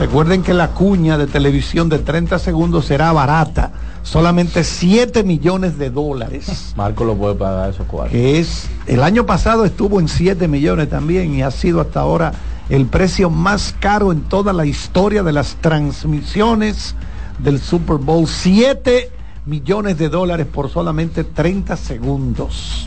Recuerden 0.00 0.42
que 0.42 0.54
la 0.54 0.68
cuña 0.68 1.18
de 1.18 1.26
televisión 1.26 1.88
de 1.88 1.98
30 1.98 2.38
segundos 2.38 2.86
será 2.86 3.12
barata, 3.12 3.72
solamente 4.02 4.64
7 4.64 5.22
millones 5.22 5.78
de 5.78 5.90
dólares. 5.90 6.72
Marco 6.76 7.04
lo 7.04 7.14
puede 7.14 7.34
pagar 7.34 7.70
esos 7.70 7.86
cuartos. 7.86 8.12
que 8.12 8.38
es 8.40 8.68
el 8.86 9.02
año 9.02 9.26
pasado 9.26 9.64
estuvo 9.64 10.00
en 10.00 10.08
7 10.08 10.48
millones 10.48 10.88
también 10.88 11.34
y 11.34 11.42
ha 11.42 11.50
sido 11.50 11.80
hasta 11.80 12.00
ahora 12.00 12.32
el 12.68 12.86
precio 12.86 13.30
más 13.30 13.74
caro 13.78 14.12
en 14.12 14.22
toda 14.22 14.52
la 14.52 14.64
historia 14.66 15.22
de 15.22 15.32
las 15.32 15.56
transmisiones 15.56 16.94
del 17.38 17.60
Super 17.60 17.96
Bowl. 17.96 18.26
7 18.26 19.10
millones 19.46 19.98
de 19.98 20.08
dólares 20.08 20.46
por 20.46 20.70
solamente 20.70 21.24
30 21.24 21.76
segundos. 21.76 22.86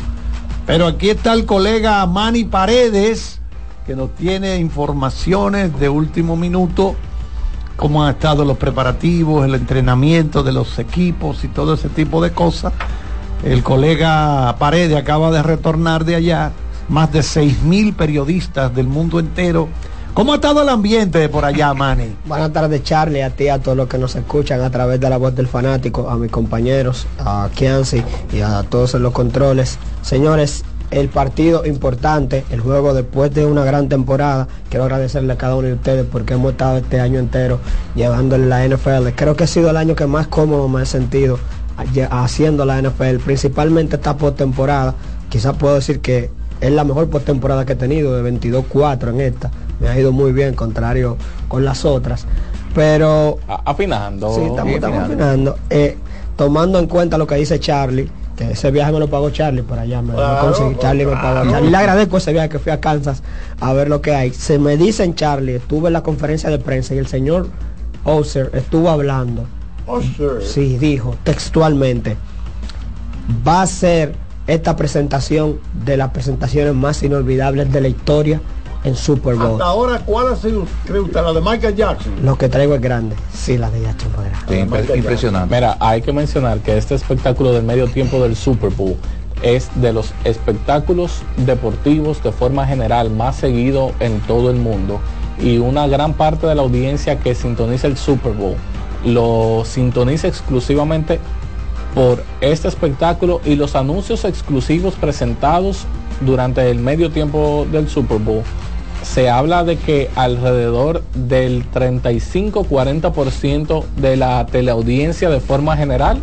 Pero 0.65 0.88
aquí 0.88 1.09
está 1.09 1.34
el 1.34 1.45
colega 1.45 2.05
Manny 2.05 2.45
Paredes, 2.45 3.39
que 3.86 3.95
nos 3.95 4.15
tiene 4.15 4.57
informaciones 4.57 5.78
de 5.80 5.89
último 5.89 6.36
minuto, 6.36 6.95
cómo 7.76 8.03
han 8.03 8.15
estado 8.15 8.45
los 8.45 8.57
preparativos, 8.57 9.45
el 9.45 9.53
entrenamiento 9.53 10.41
de 10.41 10.53
los 10.53 10.80
equipos 10.80 11.43
y 11.43 11.49
todo 11.49 11.76
ese 11.76 11.89
tipo 11.89 12.21
de 12.21 12.32
cosas. 12.32 12.73
El 13.43 13.61
colega 13.61 14.55
Paredes 14.57 14.97
acaba 14.97 15.30
de 15.30 15.43
retornar 15.43 16.03
de 16.05 16.15
allá, 16.15 16.51
más 16.89 17.11
de 17.11 17.23
6 17.23 17.63
mil 17.63 17.93
periodistas 17.93 18.73
del 18.73 18.88
mundo 18.88 19.19
entero. 19.19 19.67
¿Cómo 20.13 20.31
ha 20.31 20.36
estado 20.36 20.61
el 20.61 20.69
ambiente 20.69 21.19
de 21.19 21.27
por 21.27 21.43
allá, 21.43 21.73
Manny? 21.73 22.15
Buenas 22.25 22.53
tardes, 22.53 22.83
Charlie, 22.83 23.21
a 23.21 23.31
ti, 23.31 23.49
a 23.49 23.59
todos 23.59 23.75
los 23.75 23.88
que 23.88 23.97
nos 23.97 24.15
escuchan 24.15 24.61
a 24.61 24.69
través 24.69 24.99
de 24.99 25.09
la 25.09 25.17
voz 25.17 25.36
del 25.36 25.47
fanático, 25.47 26.09
a 26.09 26.15
mis 26.15 26.31
compañeros, 26.31 27.05
a 27.19 27.49
Kianci 27.53 28.01
y 28.31 28.39
a 28.39 28.63
todos 28.63 28.93
en 28.95 29.03
los 29.03 29.11
controles. 29.11 29.77
Señores, 30.01 30.63
el 30.91 31.09
partido 31.09 31.65
importante, 31.65 32.45
el 32.49 32.61
juego 32.61 32.93
después 32.93 33.33
de 33.33 33.45
una 33.45 33.65
gran 33.65 33.89
temporada. 33.89 34.47
Quiero 34.69 34.86
agradecerle 34.86 35.33
a 35.33 35.38
cada 35.38 35.55
uno 35.55 35.67
de 35.67 35.73
ustedes 35.73 36.05
porque 36.09 36.36
hemos 36.36 36.51
estado 36.51 36.77
este 36.77 36.99
año 36.99 37.19
entero 37.19 37.59
llevándole 37.95 38.45
la 38.45 38.65
NFL. 38.65 39.09
Creo 39.15 39.36
que 39.36 39.43
ha 39.43 39.47
sido 39.47 39.69
el 39.69 39.77
año 39.77 39.95
que 39.95 40.07
más 40.07 40.27
cómodo 40.27 40.69
me 40.69 40.83
he 40.83 40.86
sentido 40.86 41.39
haciendo 42.09 42.65
la 42.65 42.81
NFL, 42.81 43.17
principalmente 43.25 43.97
esta 43.97 44.17
postemporada. 44.17 44.95
Quizás 45.29 45.57
puedo 45.57 45.75
decir 45.75 45.99
que 45.99 46.31
es 46.61 46.71
la 46.71 46.83
mejor 46.83 47.09
postemporada 47.09 47.65
que 47.65 47.73
he 47.73 47.75
tenido, 47.75 48.21
de 48.21 48.31
22-4 48.31 49.09
en 49.09 49.21
esta. 49.21 49.51
Me 49.79 49.89
ha 49.89 49.99
ido 49.99 50.11
muy 50.11 50.31
bien, 50.31 50.53
contrario 50.53 51.17
con 51.47 51.65
las 51.65 51.85
otras. 51.85 52.25
Pero 52.73 53.39
afinando. 53.47 54.33
Sí, 54.33 54.41
estamos, 54.41 54.83
afinando. 54.83 55.57
Eh, 55.69 55.97
tomando 56.35 56.79
en 56.79 56.87
cuenta 56.87 57.17
lo 57.17 57.27
que 57.27 57.35
dice 57.35 57.59
Charlie, 57.59 58.09
que 58.35 58.51
ese 58.51 58.71
viaje 58.71 58.91
me 58.91 58.99
lo 58.99 59.09
pagó 59.09 59.29
Charlie 59.29 59.61
por 59.61 59.79
allá, 59.79 60.01
me 60.01 60.09
lo 60.09 60.15
Claro, 60.17 60.47
conseguí. 60.47 60.75
Charlie 60.79 61.05
me 61.05 61.13
pagó. 61.13 61.21
claro. 61.41 61.51
Charlie, 61.51 61.69
le 61.71 61.77
agradezco 61.77 62.17
ese 62.17 62.33
viaje 62.33 62.49
que 62.49 62.59
fui 62.59 62.71
a 62.71 62.79
Kansas 62.81 63.23
a 63.61 63.73
ver 63.73 63.87
lo 63.89 64.01
que 64.01 64.13
hay. 64.13 64.33
Se 64.33 64.59
me 64.59 64.75
dicen 64.75 65.15
Charlie, 65.15 65.55
estuve 65.55 65.87
en 65.87 65.93
la 65.93 66.03
conferencia 66.03 66.49
de 66.49 66.59
prensa 66.59 66.93
y 66.95 66.97
el 66.97 67.07
señor 67.07 67.47
Oser 68.03 68.51
estuvo 68.53 68.89
hablando 68.89 69.45
sí, 70.41 70.77
dijo 70.77 71.15
textualmente, 71.23 72.17
va 73.47 73.61
a 73.61 73.67
ser 73.67 74.15
esta 74.47 74.75
presentación 74.75 75.59
de 75.85 75.97
las 75.97 76.11
presentaciones 76.11 76.73
más 76.73 77.01
inolvidables 77.03 77.71
de 77.71 77.81
la 77.81 77.87
historia 77.87 78.41
en 78.83 78.95
Super 78.95 79.35
Bowl. 79.35 79.53
Hasta 79.53 79.65
ahora, 79.65 79.99
¿cuál 80.05 80.31
ha 80.31 80.35
sido, 80.35 80.65
cree 80.85 80.99
usted, 80.99 81.21
la 81.21 81.33
de 81.33 81.41
Michael 81.41 81.75
Jackson? 81.75 82.13
Lo 82.23 82.37
que 82.37 82.47
traigo 82.49 82.75
es 82.75 82.81
grande. 82.81 83.15
Sí, 83.33 83.57
la 83.57 83.71
de 83.71 83.81
Jackson 83.81 84.11
fue 84.13 84.25
grande. 84.25 84.87
Sí, 84.87 84.97
impresionante. 84.97 85.55
Mira, 85.55 85.77
hay 85.79 86.01
que 86.01 86.13
mencionar 86.13 86.59
que 86.59 86.77
este 86.77 86.93
espectáculo 86.93 87.51
del 87.51 87.63
medio 87.63 87.87
tiempo 87.87 88.19
del 88.19 88.35
Super 88.35 88.69
Bowl 88.69 88.95
es 89.41 89.69
de 89.75 89.91
los 89.91 90.13
espectáculos 90.23 91.23
deportivos 91.37 92.21
de 92.23 92.31
forma 92.31 92.65
general 92.67 93.09
más 93.09 93.37
seguido 93.37 93.91
en 93.99 94.19
todo 94.21 94.49
el 94.49 94.57
mundo 94.57 94.99
y 95.39 95.57
una 95.57 95.87
gran 95.87 96.13
parte 96.13 96.47
de 96.47 96.55
la 96.55 96.61
audiencia 96.61 97.19
que 97.19 97.35
sintoniza 97.35 97.87
el 97.87 97.97
Super 97.97 98.31
Bowl 98.33 98.55
lo 99.05 99.63
sintoniza 99.65 100.27
exclusivamente 100.27 101.19
por 101.95 102.23
este 102.41 102.67
espectáculo 102.67 103.41
y 103.45 103.55
los 103.55 103.75
anuncios 103.75 104.25
exclusivos 104.25 104.93
presentados 104.95 105.85
durante 106.21 106.69
el 106.69 106.77
medio 106.79 107.09
tiempo 107.09 107.65
del 107.71 107.89
Super 107.89 108.19
Bowl. 108.19 108.43
Se 109.01 109.29
habla 109.29 109.63
de 109.63 109.77
que 109.77 110.09
alrededor 110.15 111.03
del 111.13 111.63
35-40% 111.71 113.85
de 113.95 114.17
la 114.17 114.45
teleaudiencia 114.45 115.29
de 115.29 115.39
forma 115.39 115.77
general 115.77 116.19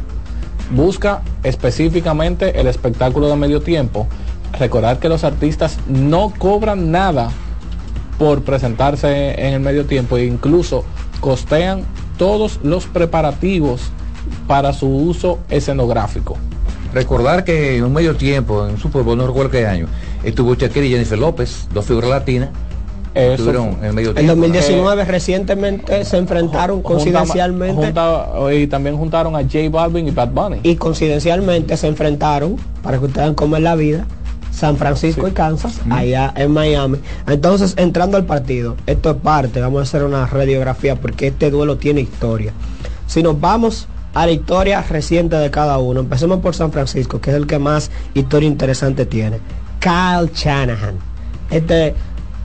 busca 0.70 1.22
específicamente 1.42 2.60
el 2.60 2.66
espectáculo 2.66 3.28
de 3.28 3.36
medio 3.36 3.62
tiempo. 3.62 4.06
Recordar 4.58 4.98
que 4.98 5.08
los 5.08 5.24
artistas 5.24 5.78
no 5.88 6.34
cobran 6.36 6.90
nada 6.90 7.30
por 8.18 8.42
presentarse 8.42 9.40
en 9.40 9.54
el 9.54 9.60
medio 9.60 9.86
tiempo 9.86 10.18
e 10.18 10.26
incluso 10.26 10.84
costean 11.20 11.86
todos 12.18 12.60
los 12.62 12.84
preparativos 12.86 13.90
para 14.46 14.72
su 14.72 14.88
uso 14.88 15.38
escenográfico. 15.48 16.36
Recordar 16.92 17.44
que 17.44 17.76
en 17.76 17.84
un 17.84 17.92
medio 17.92 18.16
tiempo, 18.16 18.66
en 18.68 18.76
Super 18.78 19.02
Bowl, 19.02 19.16
no 19.16 19.26
recuerdo 19.26 19.50
qué 19.50 19.66
año, 19.66 19.86
estuvo 20.22 20.54
Shakira 20.54 20.86
y 20.86 20.90
Jennifer 20.90 21.18
López, 21.18 21.68
dos 21.72 21.86
figuras 21.86 22.10
latinas. 22.10 22.50
Estuvieron 23.14 23.76
en 23.80 23.84
el 23.84 23.92
medio 23.92 24.14
tiempo. 24.14 24.32
En 24.32 24.40
2019 24.40 25.04
recientemente 25.04 26.04
se 26.04 26.16
enfrentaron 26.16 26.82
coincidencialmente. 26.82 27.92
y 28.54 28.66
también 28.66 28.96
juntaron 28.96 29.36
a 29.36 29.42
J 29.42 29.68
Balvin 29.70 30.08
y 30.08 30.10
Bad 30.10 30.30
Bunny. 30.30 30.60
Y 30.62 30.76
coincidencialmente 30.76 31.76
se 31.76 31.88
enfrentaron, 31.88 32.56
para 32.82 32.98
que 32.98 33.04
ustedes 33.04 33.26
vean 33.26 33.34
cómo 33.34 33.56
es 33.56 33.62
la 33.62 33.74
vida, 33.74 34.06
San 34.50 34.76
Francisco 34.76 35.26
y 35.28 35.32
Kansas, 35.32 35.80
allá 35.90 36.32
en 36.36 36.52
Miami. 36.52 36.98
Entonces, 37.26 37.74
entrando 37.76 38.16
al 38.16 38.24
partido, 38.24 38.76
esto 38.86 39.10
es 39.10 39.16
parte, 39.16 39.60
vamos 39.60 39.80
a 39.80 39.82
hacer 39.82 40.04
una 40.04 40.26
radiografía 40.26 40.96
porque 40.96 41.28
este 41.28 41.50
duelo 41.50 41.78
tiene 41.78 42.02
historia. 42.02 42.52
Si 43.06 43.22
nos 43.22 43.40
vamos 43.40 43.88
a 44.14 44.26
la 44.26 44.32
historia 44.32 44.82
reciente 44.82 45.36
de 45.36 45.50
cada 45.50 45.78
uno, 45.78 46.00
empecemos 46.00 46.40
por 46.40 46.54
San 46.54 46.72
Francisco, 46.72 47.20
que 47.20 47.30
es 47.30 47.36
el 47.36 47.46
que 47.46 47.58
más 47.58 47.90
historia 48.14 48.46
interesante 48.46 49.06
tiene. 49.06 49.38
Kyle 49.80 50.30
Shanahan, 50.32 50.96
este 51.50 51.94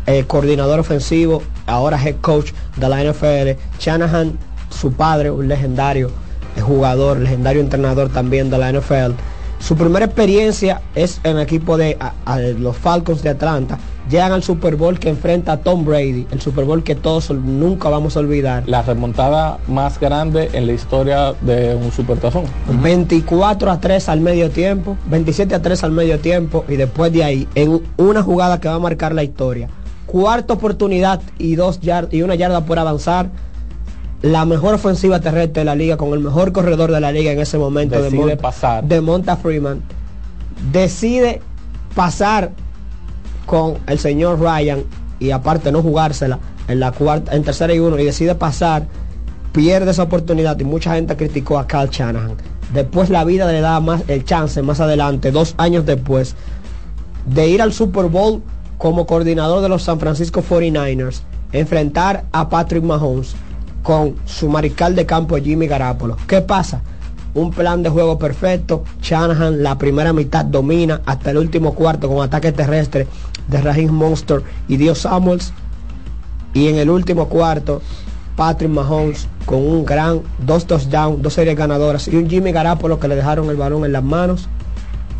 eh, 0.05 0.23
coordinador 0.25 0.79
ofensivo, 0.79 1.43
ahora 1.65 2.01
head 2.01 2.15
coach 2.21 2.51
de 2.77 2.89
la 2.89 3.03
NFL. 3.03 3.59
Shanahan, 3.79 4.37
su 4.69 4.93
padre, 4.93 5.31
un 5.31 5.47
legendario 5.47 6.09
eh, 6.55 6.61
jugador, 6.61 7.17
legendario 7.17 7.61
entrenador 7.61 8.09
también 8.09 8.49
de 8.49 8.57
la 8.57 8.71
NFL 8.71 9.13
su 9.59 9.75
primera 9.75 10.05
experiencia 10.05 10.81
es 10.95 11.19
en 11.23 11.37
el 11.37 11.43
equipo 11.43 11.77
de 11.77 11.97
los 12.59 12.77
Falcons 12.77 13.21
de 13.21 13.29
Atlanta. 13.29 13.77
Llegan 14.09 14.31
al 14.31 14.43
Super 14.43 14.77
Bowl 14.77 14.99
que 14.99 15.09
enfrenta 15.09 15.53
a 15.53 15.57
Tom 15.57 15.83
Brady, 15.83 16.27
el 16.31 16.39
Super 16.39 16.63
Bowl 16.63 16.81
que 16.81 16.95
todos 16.95 17.29
nunca 17.31 17.89
vamos 17.89 18.15
a 18.15 18.21
olvidar. 18.21 18.63
La 18.65 18.81
remontada 18.81 19.57
más 19.67 19.99
grande 19.99 20.49
en 20.53 20.65
la 20.65 20.73
historia 20.73 21.33
de 21.41 21.75
un 21.75 21.91
supertazón. 21.91 22.45
24 22.81 23.69
a 23.69 23.79
3 23.81 24.07
al 24.07 24.21
medio 24.21 24.49
tiempo, 24.49 24.97
27 25.07 25.55
a 25.55 25.61
3 25.61 25.83
al 25.83 25.91
medio 25.91 26.19
tiempo 26.19 26.63
y 26.69 26.77
después 26.77 27.11
de 27.11 27.25
ahí, 27.25 27.47
en 27.55 27.81
una 27.97 28.23
jugada 28.23 28.61
que 28.61 28.69
va 28.69 28.75
a 28.75 28.79
marcar 28.79 29.13
la 29.13 29.23
historia. 29.23 29.67
Cuarta 30.05 30.53
oportunidad 30.53 31.21
y, 31.37 31.55
dos 31.55 31.81
y 32.11 32.21
una 32.21 32.35
yarda 32.35 32.65
por 32.65 32.79
avanzar 32.79 33.29
la 34.21 34.45
mejor 34.45 34.75
ofensiva 34.75 35.19
terrestre 35.19 35.61
de 35.61 35.65
la 35.65 35.75
liga, 35.75 35.97
con 35.97 36.13
el 36.13 36.19
mejor 36.19 36.53
corredor 36.53 36.91
de 36.91 37.01
la 37.01 37.11
liga 37.11 37.31
en 37.31 37.39
ese 37.39 37.57
momento 37.57 38.01
decide 38.01 38.25
de, 38.25 38.37
pasar. 38.37 38.83
de 38.85 39.01
Monta 39.01 39.35
Freeman, 39.35 39.81
decide 40.71 41.41
pasar 41.93 42.51
con 43.47 43.79
el 43.87 43.97
señor 43.97 44.39
Ryan 44.39 44.83
y 45.19 45.31
aparte 45.31 45.71
no 45.71 45.81
jugársela 45.81 46.37
en 46.67 46.79
la 46.79 46.91
cuarta, 46.91 47.35
en 47.35 47.43
tercera 47.43 47.73
y 47.73 47.79
uno 47.79 47.97
y 47.97 48.05
decide 48.05 48.35
pasar, 48.35 48.85
pierde 49.53 49.89
esa 49.89 50.03
oportunidad 50.03 50.59
y 50.59 50.65
mucha 50.65 50.93
gente 50.93 51.15
criticó 51.15 51.57
a 51.57 51.65
Carl 51.65 51.89
Shanahan. 51.89 52.35
Después 52.73 53.09
la 53.09 53.23
vida 53.23 53.51
le 53.51 53.61
da 53.61 53.79
más 53.79 54.03
el 54.09 54.25
chance 54.25 54.61
más 54.61 54.81
adelante, 54.81 55.31
dos 55.31 55.55
años 55.57 55.85
después, 55.85 56.35
de 57.25 57.47
ir 57.47 57.61
al 57.61 57.73
Super 57.73 58.05
Bowl 58.05 58.43
como 58.77 59.07
coordinador 59.07 59.61
de 59.61 59.69
los 59.69 59.83
San 59.83 59.99
Francisco 59.99 60.43
49ers, 60.43 61.21
enfrentar 61.53 62.25
a 62.33 62.49
Patrick 62.49 62.83
Mahomes 62.83 63.35
con 63.81 64.15
su 64.25 64.49
mariscal 64.49 64.95
de 64.95 65.05
campo 65.05 65.37
Jimmy 65.37 65.67
Garapolo. 65.67 66.17
¿Qué 66.27 66.41
pasa? 66.41 66.81
Un 67.33 67.51
plan 67.51 67.81
de 67.81 67.89
juego 67.89 68.19
perfecto. 68.19 68.83
Shanahan 69.01 69.63
la 69.63 69.77
primera 69.77 70.11
mitad 70.11 70.43
domina 70.43 71.01
hasta 71.05 71.31
el 71.31 71.37
último 71.37 71.73
cuarto 71.73 72.09
con 72.09 72.21
ataque 72.21 72.51
terrestre 72.51 73.07
de 73.47 73.61
Raheem 73.61 73.91
Monster 73.91 74.43
y 74.67 74.77
Dios 74.77 74.99
Samuels. 74.99 75.53
Y 76.53 76.67
en 76.67 76.77
el 76.77 76.89
último 76.89 77.27
cuarto, 77.27 77.81
Patrick 78.35 78.71
Mahomes 78.71 79.27
con 79.45 79.59
un 79.59 79.85
gran 79.85 80.21
dos 80.39 80.65
touchdowns, 80.67 81.21
dos 81.21 81.33
series 81.33 81.57
ganadoras 81.57 82.07
y 82.07 82.15
un 82.15 82.29
Jimmy 82.29 82.51
Garapolo 82.51 82.99
que 82.99 83.07
le 83.07 83.15
dejaron 83.15 83.49
el 83.49 83.55
balón 83.55 83.85
en 83.85 83.93
las 83.93 84.03
manos, 84.03 84.49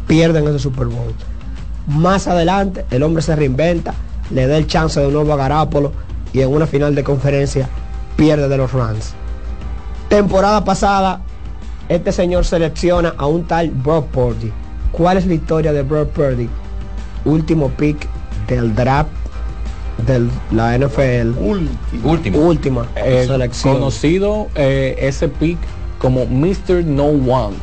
pierden 0.06 0.48
ese 0.48 0.60
Super 0.60 0.88
Bowl. 0.88 1.14
Más 1.88 2.28
adelante, 2.28 2.86
el 2.92 3.04
hombre 3.04 3.22
se 3.22 3.36
reinventa, 3.36 3.94
le 4.30 4.46
da 4.46 4.58
el 4.58 4.68
chance 4.68 5.00
de 5.00 5.10
nuevo 5.10 5.32
a 5.34 5.38
Garapolo 5.38 5.94
y 6.34 6.42
en 6.42 6.50
una 6.50 6.68
final 6.68 6.94
de 6.94 7.04
conferencia 7.04 7.70
pierde 8.18 8.50
de 8.50 8.58
los 8.58 8.74
Rams. 8.74 9.14
Temporada 10.10 10.64
pasada, 10.66 11.22
este 11.88 12.12
señor 12.12 12.44
selecciona 12.44 13.14
a 13.18 13.26
un 13.28 13.46
tal 13.46 13.70
Brock 13.70 14.08
Purdy. 14.08 14.52
¿Cuál 14.92 15.18
es 15.18 15.26
la 15.26 15.36
historia 15.36 15.72
de 15.72 15.84
Brock 15.84 16.10
Purdy? 16.10 16.50
Último 17.26 17.70
pick 17.70 18.08
del 18.48 18.74
draft 18.76 19.10
de 20.06 20.28
la 20.52 20.78
NFL. 20.78 21.38
Último. 22.04 22.40
Última 22.40 22.88
eh, 22.96 23.26
selección. 23.28 23.76
Conocido 23.76 24.48
eh, 24.56 24.96
ese 25.00 25.28
pick 25.28 25.58
como 26.00 26.26
Mr. 26.26 26.84
No 26.86 27.06
One. 27.06 27.56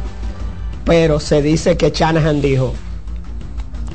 Pero 0.85 1.21
se 1.21 1.41
dice 1.41 1.77
que 1.77 1.91
Shanahan 1.91 2.43
dijo 2.43 2.75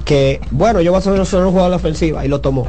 que, 0.05 0.41
bueno, 0.51 0.81
yo 0.81 0.91
voy 0.91 0.99
a 0.99 1.25
ser 1.25 1.43
un 1.43 1.51
jugador 1.51 1.69
de 1.69 1.75
ofensiva 1.75 2.25
y 2.25 2.27
lo 2.27 2.41
tomó. 2.41 2.67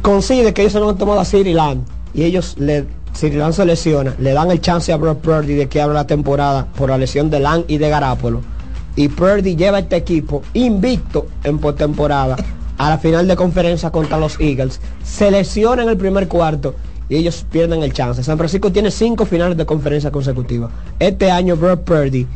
Consigue 0.00 0.54
que 0.54 0.62
ellos 0.62 0.72
se 0.72 0.80
lo 0.80 0.88
han 0.88 0.96
tomado 0.96 1.20
a 1.20 1.24
Siri 1.24 1.52
Land 1.52 1.84
y 2.14 2.24
ellos 2.24 2.56
le 2.58 2.86
si 3.12 3.30
Lan 3.30 3.52
se 3.52 3.64
lesiona, 3.64 4.14
le 4.18 4.32
dan 4.32 4.50
el 4.50 4.60
chance 4.60 4.92
a 4.92 4.96
Brock 4.96 5.18
Purdy 5.18 5.54
de 5.54 5.68
que 5.68 5.80
abra 5.80 5.94
la 5.94 6.06
temporada 6.06 6.66
por 6.76 6.90
la 6.90 6.98
lesión 6.98 7.30
de 7.30 7.40
Lan 7.40 7.64
y 7.68 7.78
de 7.78 7.88
Garapolo. 7.88 8.40
Y 8.96 9.08
Purdy 9.08 9.56
lleva 9.56 9.78
este 9.78 9.96
equipo 9.96 10.42
invicto 10.54 11.26
en 11.44 11.58
postemporada 11.58 12.36
a 12.78 12.90
la 12.90 12.98
final 12.98 13.28
de 13.28 13.36
conferencia 13.36 13.90
contra 13.90 14.18
los 14.18 14.40
Eagles. 14.40 14.80
Se 15.04 15.30
lesiona 15.30 15.82
en 15.82 15.88
el 15.88 15.96
primer 15.96 16.28
cuarto 16.28 16.74
y 17.08 17.16
ellos 17.16 17.44
pierden 17.50 17.82
el 17.82 17.92
chance. 17.92 18.22
San 18.22 18.38
Francisco 18.38 18.72
tiene 18.72 18.90
cinco 18.90 19.26
finales 19.26 19.56
de 19.56 19.66
conferencia 19.66 20.10
consecutivas. 20.10 20.70
Este 20.98 21.30
año 21.30 21.56
Brock 21.56 21.80
Purdy 21.80 22.26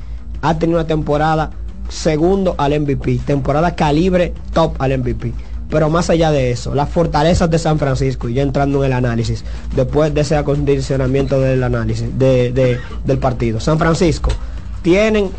ha 0.42 0.59
tenido 0.59 0.78
una 0.78 0.86
temporada 0.86 1.50
segundo 1.88 2.55
al 2.59 2.78
MVP, 2.78 3.20
temporada 3.24 3.74
calibre 3.74 4.34
top 4.52 4.74
al 4.80 4.98
MVP. 4.98 5.32
Pero 5.70 5.88
más 5.90 6.11
allá 6.11 6.30
de 6.30 6.50
eso, 6.50 6.74
las 6.74 6.90
fortalezas 6.90 7.50
de 7.50 7.59
San 7.59 7.78
Francisco, 7.78 8.28
y 8.28 8.34
ya 8.34 8.42
entrando 8.42 8.84
en 8.84 8.92
el 8.92 8.92
análisis, 8.92 9.44
después 9.74 10.12
de 10.12 10.20
ese 10.20 10.36
acondicionamiento 10.36 11.40
del 11.40 11.62
análisis 11.62 12.07
del 12.18 13.18
partido. 13.18 13.61
San 13.61 13.78
Francisco 13.78 14.30
tienen 14.82 15.30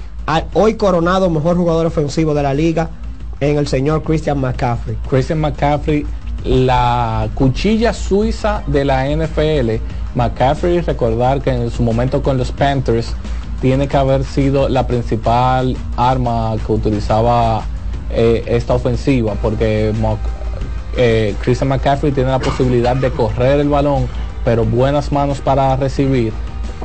hoy 0.54 0.76
coronado 0.76 1.30
mejor 1.30 1.58
jugador 1.58 1.86
ofensivo 1.86 2.34
de 2.34 2.44
la 2.44 2.54
liga 2.54 2.90
en 3.40 3.58
el 3.58 3.68
señor 3.68 4.04
Christian 4.04 4.40
McCaffrey. 4.40 4.98
Christian 5.10 5.40
McCaffrey, 5.40 6.06
la 6.44 7.30
cuchilla 7.34 7.94
suiza 7.94 8.64
de 8.68 8.86
la 8.86 9.08
NFL. 9.08 9.82
McCaffrey, 10.16 10.82
recordar 10.82 11.42
que 11.42 11.52
en 11.52 11.70
su 11.70 11.84
momento 11.84 12.24
con 12.24 12.38
los 12.38 12.52
Panthers 12.52 13.14
tiene 13.62 13.88
que 13.88 13.98
haber 13.98 14.24
sido 14.24 14.70
la 14.70 14.88
principal 14.88 15.76
arma 15.98 16.56
que 16.66 16.72
utilizaba 16.72 17.64
eh, 18.12 18.44
esta 18.48 18.76
ofensiva 18.76 19.34
porque 19.42 19.94
eh, 20.98 21.36
Christian 21.42 21.70
McCaffrey 21.70 22.12
tiene 22.12 22.30
la 22.30 22.40
posibilidad 22.40 22.96
de 22.96 23.12
correr 23.12 23.60
el 23.60 23.70
balón, 23.70 24.08
pero 24.44 24.64
buenas 24.64 25.12
manos 25.12 25.42
para 25.42 25.76
recibir, 25.76 26.32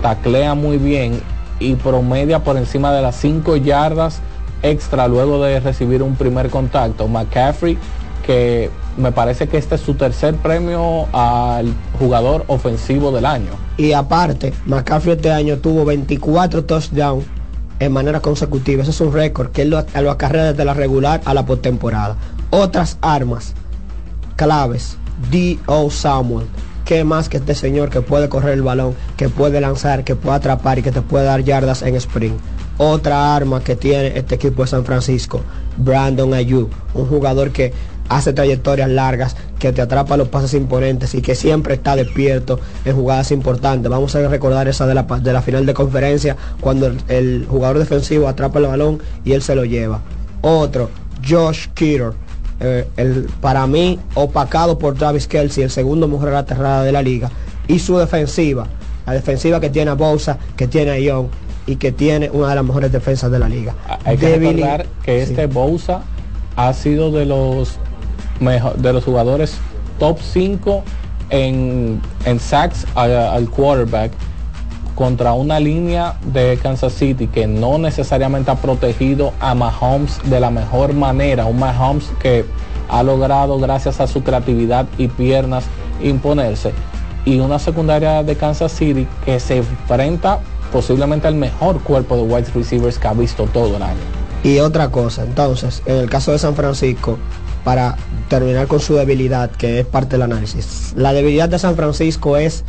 taclea 0.02 0.54
muy 0.54 0.78
bien 0.78 1.20
y 1.60 1.76
promedia 1.76 2.42
por 2.42 2.56
encima 2.56 2.92
de 2.92 3.02
las 3.02 3.16
5 3.16 3.56
yardas 3.56 4.20
extra 4.62 5.06
luego 5.06 5.42
de 5.42 5.60
recibir 5.60 6.02
un 6.02 6.16
primer 6.16 6.50
contacto. 6.50 7.06
McCaffrey 7.06 7.78
que 8.26 8.70
me 8.96 9.12
parece 9.12 9.48
que 9.48 9.56
este 9.56 9.76
es 9.76 9.80
su 9.80 9.94
tercer 9.94 10.34
premio 10.36 11.06
al 11.12 11.72
jugador 11.98 12.44
ofensivo 12.48 13.12
del 13.12 13.26
año. 13.26 13.52
Y 13.76 13.92
aparte, 13.92 14.52
McCaffrey 14.66 15.14
este 15.14 15.30
año 15.30 15.58
tuvo 15.58 15.84
24 15.84 16.64
touchdowns 16.64 17.24
en 17.78 17.92
manera 17.92 18.20
consecutiva. 18.20 18.82
Ese 18.82 18.90
es 18.90 19.00
un 19.00 19.12
récord 19.12 19.50
que 19.50 19.62
él 19.62 19.70
lo, 19.70 19.84
lo 20.00 20.10
acarrea 20.10 20.52
desde 20.52 20.64
la 20.64 20.74
regular 20.74 21.20
a 21.24 21.34
la 21.34 21.46
postemporada. 21.46 22.16
Otras 22.50 22.98
armas 23.00 23.54
claves. 24.36 24.96
D.O. 25.30 25.90
Samuel. 25.90 26.46
¿Qué 26.90 27.04
más 27.04 27.28
que 27.28 27.36
este 27.36 27.54
señor 27.54 27.88
que 27.88 28.00
puede 28.00 28.28
correr 28.28 28.54
el 28.54 28.62
balón, 28.62 28.96
que 29.16 29.28
puede 29.28 29.60
lanzar, 29.60 30.02
que 30.02 30.16
puede 30.16 30.38
atrapar 30.38 30.80
y 30.80 30.82
que 30.82 30.90
te 30.90 31.02
puede 31.02 31.24
dar 31.24 31.44
yardas 31.44 31.82
en 31.82 31.94
sprint? 31.94 32.36
Otra 32.78 33.36
arma 33.36 33.62
que 33.62 33.76
tiene 33.76 34.18
este 34.18 34.34
equipo 34.34 34.62
de 34.62 34.70
San 34.70 34.84
Francisco, 34.84 35.40
Brandon 35.76 36.34
Ayuk, 36.34 36.68
un 36.94 37.06
jugador 37.06 37.52
que 37.52 37.72
hace 38.08 38.32
trayectorias 38.32 38.90
largas, 38.90 39.36
que 39.60 39.70
te 39.70 39.80
atrapa 39.82 40.16
los 40.16 40.30
pases 40.30 40.54
imponentes 40.54 41.14
y 41.14 41.22
que 41.22 41.36
siempre 41.36 41.74
está 41.74 41.94
despierto 41.94 42.58
en 42.84 42.96
jugadas 42.96 43.30
importantes. 43.30 43.88
Vamos 43.88 44.16
a 44.16 44.26
recordar 44.26 44.66
esa 44.66 44.84
de 44.88 44.94
la, 44.94 45.04
de 45.04 45.32
la 45.32 45.42
final 45.42 45.66
de 45.66 45.74
conferencia, 45.74 46.36
cuando 46.60 46.92
el, 47.06 47.46
jugador 47.48 47.78
defensivo 47.78 48.26
atrapa 48.26 48.58
el 48.58 48.66
balón 48.66 48.98
y 49.24 49.34
él 49.34 49.42
se 49.42 49.54
lo 49.54 49.64
lleva. 49.64 50.00
Otro, 50.42 50.90
Josh 51.24 51.68
Kittle, 51.72 52.14
eh, 52.60 52.86
el, 52.96 53.28
para 53.40 53.66
mí 53.66 53.98
opacado 54.14 54.78
por 54.78 54.94
Travis 54.94 55.26
Kelsey, 55.26 55.64
el 55.64 55.70
segundo 55.70 56.06
mejor 56.08 56.34
aterrada 56.34 56.82
de 56.84 56.92
la 56.92 57.02
liga, 57.02 57.30
y 57.68 57.78
su 57.78 57.96
defensiva, 57.98 58.66
la 59.06 59.12
defensiva 59.14 59.60
que 59.60 59.70
tiene 59.70 59.90
a 59.90 59.94
Bosa, 59.94 60.38
que 60.56 60.66
tiene 60.68 60.90
a 60.92 60.98
Young 60.98 61.26
y 61.66 61.76
que 61.76 61.92
tiene 61.92 62.30
una 62.30 62.48
de 62.50 62.54
las 62.56 62.64
mejores 62.64 62.90
defensas 62.92 63.30
de 63.30 63.38
la 63.38 63.48
liga. 63.48 63.74
Hay 64.04 64.16
que 64.16 64.38
Devili- 64.38 64.56
recordar 64.56 64.86
que 65.02 65.22
este 65.22 65.46
Bousa 65.46 66.02
ha 66.56 66.72
sido 66.72 67.10
de 67.12 67.26
los 67.26 67.76
mejor, 68.40 68.76
de 68.76 68.92
los 68.92 69.04
jugadores 69.04 69.54
top 69.98 70.18
5 70.20 70.82
en, 71.30 72.00
en 72.24 72.40
sacks 72.40 72.86
al 72.94 73.48
quarterback 73.50 74.10
contra 75.00 75.32
una 75.32 75.58
línea 75.58 76.18
de 76.26 76.58
Kansas 76.62 76.92
City 76.92 77.26
que 77.26 77.46
no 77.46 77.78
necesariamente 77.78 78.50
ha 78.50 78.56
protegido 78.56 79.32
a 79.40 79.54
Mahomes 79.54 80.18
de 80.24 80.38
la 80.40 80.50
mejor 80.50 80.92
manera. 80.92 81.46
Un 81.46 81.58
Mahomes 81.58 82.10
que 82.20 82.44
ha 82.86 83.02
logrado, 83.02 83.58
gracias 83.58 83.98
a 83.98 84.06
su 84.06 84.22
creatividad 84.22 84.84
y 84.98 85.08
piernas, 85.08 85.64
imponerse. 86.02 86.74
Y 87.24 87.40
una 87.40 87.58
secundaria 87.58 88.22
de 88.22 88.36
Kansas 88.36 88.72
City 88.72 89.08
que 89.24 89.40
se 89.40 89.56
enfrenta 89.56 90.40
posiblemente 90.70 91.26
al 91.28 91.34
mejor 91.34 91.80
cuerpo 91.80 92.16
de 92.16 92.22
wide 92.24 92.50
receivers 92.54 92.98
que 92.98 93.08
ha 93.08 93.14
visto 93.14 93.46
todo 93.46 93.78
el 93.78 93.82
año. 93.82 94.00
Y 94.44 94.58
otra 94.58 94.90
cosa, 94.90 95.24
entonces, 95.24 95.82
en 95.86 95.96
el 95.96 96.10
caso 96.10 96.32
de 96.32 96.38
San 96.38 96.54
Francisco, 96.54 97.16
para 97.64 97.96
terminar 98.28 98.66
con 98.66 98.80
su 98.80 98.96
debilidad, 98.96 99.50
que 99.50 99.80
es 99.80 99.86
parte 99.86 100.16
del 100.16 100.22
análisis, 100.24 100.92
la 100.94 101.14
debilidad 101.14 101.48
de 101.48 101.58
San 101.58 101.74
Francisco 101.74 102.36
es 102.36 102.64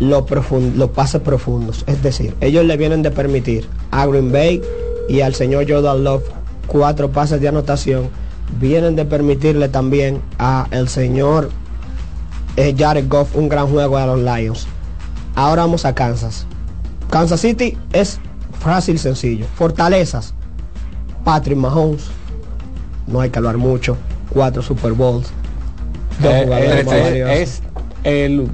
los 0.00 0.90
pases 0.90 1.20
profundos. 1.20 1.84
Es 1.86 2.02
decir, 2.02 2.34
ellos 2.40 2.64
le 2.64 2.76
vienen 2.76 3.02
de 3.02 3.10
permitir 3.10 3.66
a 3.90 4.06
Green 4.06 4.30
Bay 4.32 4.62
y 5.08 5.20
al 5.20 5.34
señor 5.34 5.66
Jordan 5.68 6.04
Love 6.04 6.24
cuatro 6.66 7.10
pases 7.10 7.40
de 7.40 7.48
anotación. 7.48 8.08
Vienen 8.60 8.94
de 8.94 9.04
permitirle 9.04 9.68
también 9.68 10.20
a 10.38 10.68
el 10.70 10.88
señor 10.88 11.50
eh, 12.56 12.74
Jared 12.76 13.08
Goff 13.08 13.34
un 13.34 13.48
gran 13.48 13.66
juego 13.68 13.96
a 13.96 14.06
los 14.06 14.20
Lions. 14.20 14.66
Ahora 15.34 15.62
vamos 15.62 15.84
a 15.84 15.94
Kansas. 15.94 16.46
Kansas 17.10 17.40
City 17.40 17.76
es 17.92 18.18
fácil, 18.60 18.98
sencillo. 18.98 19.46
Fortalezas. 19.56 20.32
Patrick 21.24 21.58
Mahomes. 21.58 22.04
No 23.06 23.20
hay 23.20 23.30
que 23.30 23.38
hablar 23.38 23.56
mucho. 23.56 23.96
Cuatro 24.30 24.62
Super 24.62 24.92
Bowls. 24.92 25.28
Dos 26.20 26.32
Eh, 26.32 26.42
jugadores 26.44 26.86
eh, 26.92 27.24
más 27.24 27.36
es 27.38 27.62
el 28.06 28.48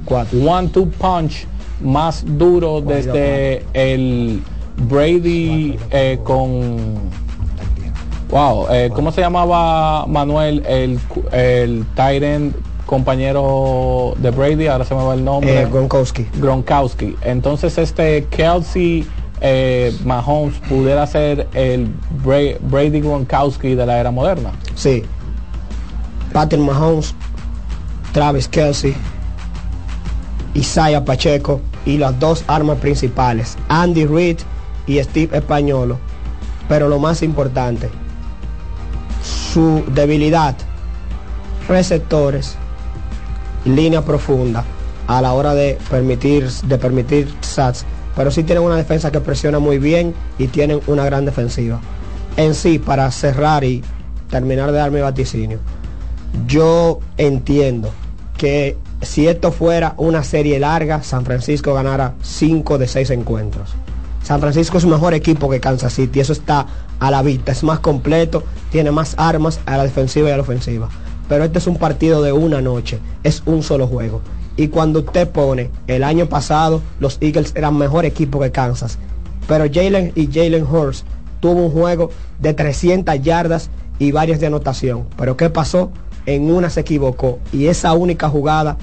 one-two 0.45 0.87
punch 0.99 1.45
más 1.81 2.23
duro 2.25 2.81
desde 2.81 3.63
el 3.73 4.41
Brady 4.89 5.77
eh, 5.91 6.19
con 6.23 6.77
wow 8.29 8.65
eh, 8.71 8.89
cómo 8.95 9.11
se 9.11 9.21
llamaba 9.21 10.05
Manuel 10.07 10.63
el 10.67 10.99
el 11.31 11.85
Tyrant 11.95 12.55
compañero 12.87 14.13
de 14.17 14.31
Brady 14.31 14.67
ahora 14.67 14.85
se 14.85 14.93
me 14.95 15.03
va 15.03 15.13
el 15.13 15.23
nombre. 15.23 15.61
Eh, 15.61 15.67
Gronkowski. 15.71 16.27
Gronkowski. 16.39 17.15
Entonces 17.23 17.77
este 17.77 18.25
Kelsey 18.25 19.05
eh, 19.41 19.95
Mahomes 20.05 20.55
pudiera 20.69 21.07
ser 21.07 21.47
el 21.53 21.87
Bra- 22.23 22.57
Brady 22.59 22.99
Gronkowski 23.01 23.73
de 23.75 23.85
la 23.85 23.99
era 23.99 24.11
moderna. 24.11 24.51
Sí. 24.75 25.03
Patrick 26.33 26.61
Mahomes, 26.61 27.15
Travis 28.11 28.47
Kelsey, 28.47 28.93
Isaiah 30.55 31.03
Pacheco 31.03 31.61
y 31.85 31.97
las 31.97 32.19
dos 32.19 32.43
armas 32.47 32.77
principales, 32.77 33.57
Andy 33.69 34.05
Reid 34.05 34.39
y 34.87 35.01
Steve 35.03 35.37
Españolo. 35.37 35.97
Pero 36.69 36.87
lo 36.87 36.99
más 36.99 37.23
importante, 37.23 37.89
su 39.23 39.83
debilidad, 39.93 40.55
receptores, 41.67 42.55
línea 43.65 44.03
profunda 44.03 44.63
a 45.07 45.21
la 45.21 45.33
hora 45.33 45.53
de 45.53 45.77
permitir, 45.89 46.49
de 46.49 46.77
permitir 46.77 47.33
sats, 47.41 47.85
pero 48.15 48.31
sí 48.31 48.43
tienen 48.43 48.63
una 48.63 48.75
defensa 48.75 49.11
que 49.11 49.19
presiona 49.19 49.59
muy 49.59 49.79
bien 49.79 50.13
y 50.37 50.47
tienen 50.47 50.81
una 50.87 51.05
gran 51.05 51.25
defensiva. 51.25 51.79
En 52.37 52.55
sí, 52.55 52.79
para 52.79 53.11
cerrar 53.11 53.63
y 53.63 53.83
terminar 54.29 54.71
de 54.71 54.77
dar 54.77 54.91
mi 54.91 55.01
vaticinio, 55.01 55.59
yo 56.47 56.99
entiendo 57.17 57.91
que 58.37 58.77
si 59.05 59.27
esto 59.27 59.51
fuera 59.51 59.93
una 59.97 60.23
serie 60.23 60.59
larga, 60.59 61.03
San 61.03 61.25
Francisco 61.25 61.73
ganara 61.73 62.13
5 62.21 62.77
de 62.77 62.87
6 62.87 63.09
encuentros. 63.11 63.75
San 64.23 64.39
Francisco 64.39 64.77
es 64.77 64.85
un 64.85 64.91
mejor 64.91 65.13
equipo 65.13 65.49
que 65.49 65.59
Kansas 65.59 65.93
City, 65.93 66.21
eso 66.21 66.31
está 66.31 66.65
a 66.99 67.11
la 67.11 67.21
vista, 67.21 67.51
es 67.51 67.63
más 67.63 67.79
completo, 67.79 68.43
tiene 68.71 68.91
más 68.91 69.15
armas 69.17 69.59
a 69.65 69.75
la 69.75 69.83
defensiva 69.83 70.29
y 70.29 70.31
a 70.31 70.37
la 70.37 70.43
ofensiva. 70.43 70.87
Pero 71.27 71.43
este 71.43 71.59
es 71.59 71.67
un 71.67 71.77
partido 71.77 72.21
de 72.21 72.31
una 72.31 72.61
noche, 72.61 72.99
es 73.23 73.43
un 73.45 73.63
solo 73.63 73.87
juego. 73.87 74.21
Y 74.55 74.69
cuando 74.69 74.99
usted 74.99 75.29
pone, 75.29 75.69
el 75.87 76.03
año 76.03 76.27
pasado 76.27 76.81
los 76.99 77.17
Eagles 77.19 77.53
eran 77.55 77.77
mejor 77.77 78.05
equipo 78.05 78.39
que 78.39 78.51
Kansas, 78.51 78.97
pero 79.47 79.65
Jalen 79.71 80.13
y 80.15 80.27
Jalen 80.27 80.65
Hurst 80.65 81.05
tuvo 81.39 81.65
un 81.65 81.71
juego 81.71 82.09
de 82.39 82.53
300 82.53 83.21
yardas 83.21 83.69
y 83.99 84.11
varias 84.11 84.39
de 84.39 84.47
anotación. 84.47 85.05
Pero 85.17 85.35
¿qué 85.35 85.49
pasó? 85.49 85.91
En 86.25 86.49
una 86.49 86.69
se 86.69 86.81
equivocó 86.81 87.39
y 87.51 87.67
esa 87.67 87.93
única 87.93 88.29
jugada, 88.29 88.77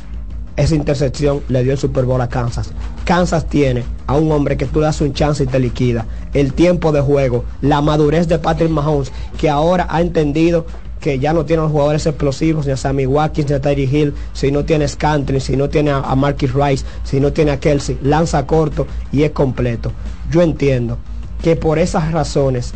esa 0.57 0.75
intercepción 0.75 1.41
le 1.49 1.63
dio 1.63 1.73
el 1.73 1.79
Super 1.79 2.05
Bowl 2.05 2.21
a 2.21 2.29
Kansas. 2.29 2.73
Kansas 3.05 3.47
tiene 3.47 3.85
a 4.07 4.17
un 4.17 4.31
hombre 4.33 4.57
que 4.57 4.67
tú 4.67 4.81
le 4.81 4.87
das 4.87 5.01
un 5.01 5.13
chance 5.13 5.43
y 5.43 5.47
te 5.47 5.59
liquida. 5.59 6.07
El 6.33 6.53
tiempo 6.53 6.93
de 6.93 7.01
juego, 7.01 7.45
la 7.61 7.81
madurez 7.81 8.29
de 8.29 8.39
Patrick 8.39 8.71
Mahomes, 8.71 9.13
que 9.39 9.49
ahora 9.49 9.87
ha 9.91 10.01
entendido 10.01 10.67
que 11.01 11.19
ya 11.19 11.33
no 11.33 11.47
tiene 11.47 11.63
los 11.63 11.73
jugadores 11.73 12.05
explosivos, 12.07 12.67
ni 12.67 12.73
a 12.73 12.77
Sammy 12.77 13.07
Watkins, 13.07 13.49
ni 13.49 13.57
a 13.57 13.61
Tyree 13.61 13.89
Hill, 13.91 14.15
si 14.35 14.53
no 14.53 14.65
tiene 14.65 14.87
Scantling, 14.87 15.41
si 15.41 15.57
no 15.57 15.69
tiene 15.71 15.91
a, 15.91 16.01
a 16.01 16.15
Marquis 16.15 16.53
Rice, 16.53 16.85
si 17.05 17.21
no 17.21 17.33
tiene 17.33 17.53
a 17.53 17.61
Kelsey, 17.61 17.99
lanza 18.03 18.47
corto 18.47 18.87
y 19.11 19.23
es 19.23 19.31
completo. 19.31 19.93
Yo 20.31 20.43
entiendo 20.43 20.99
que 21.43 21.57
por 21.57 21.79
esas 21.79 22.13
razones 22.13 22.75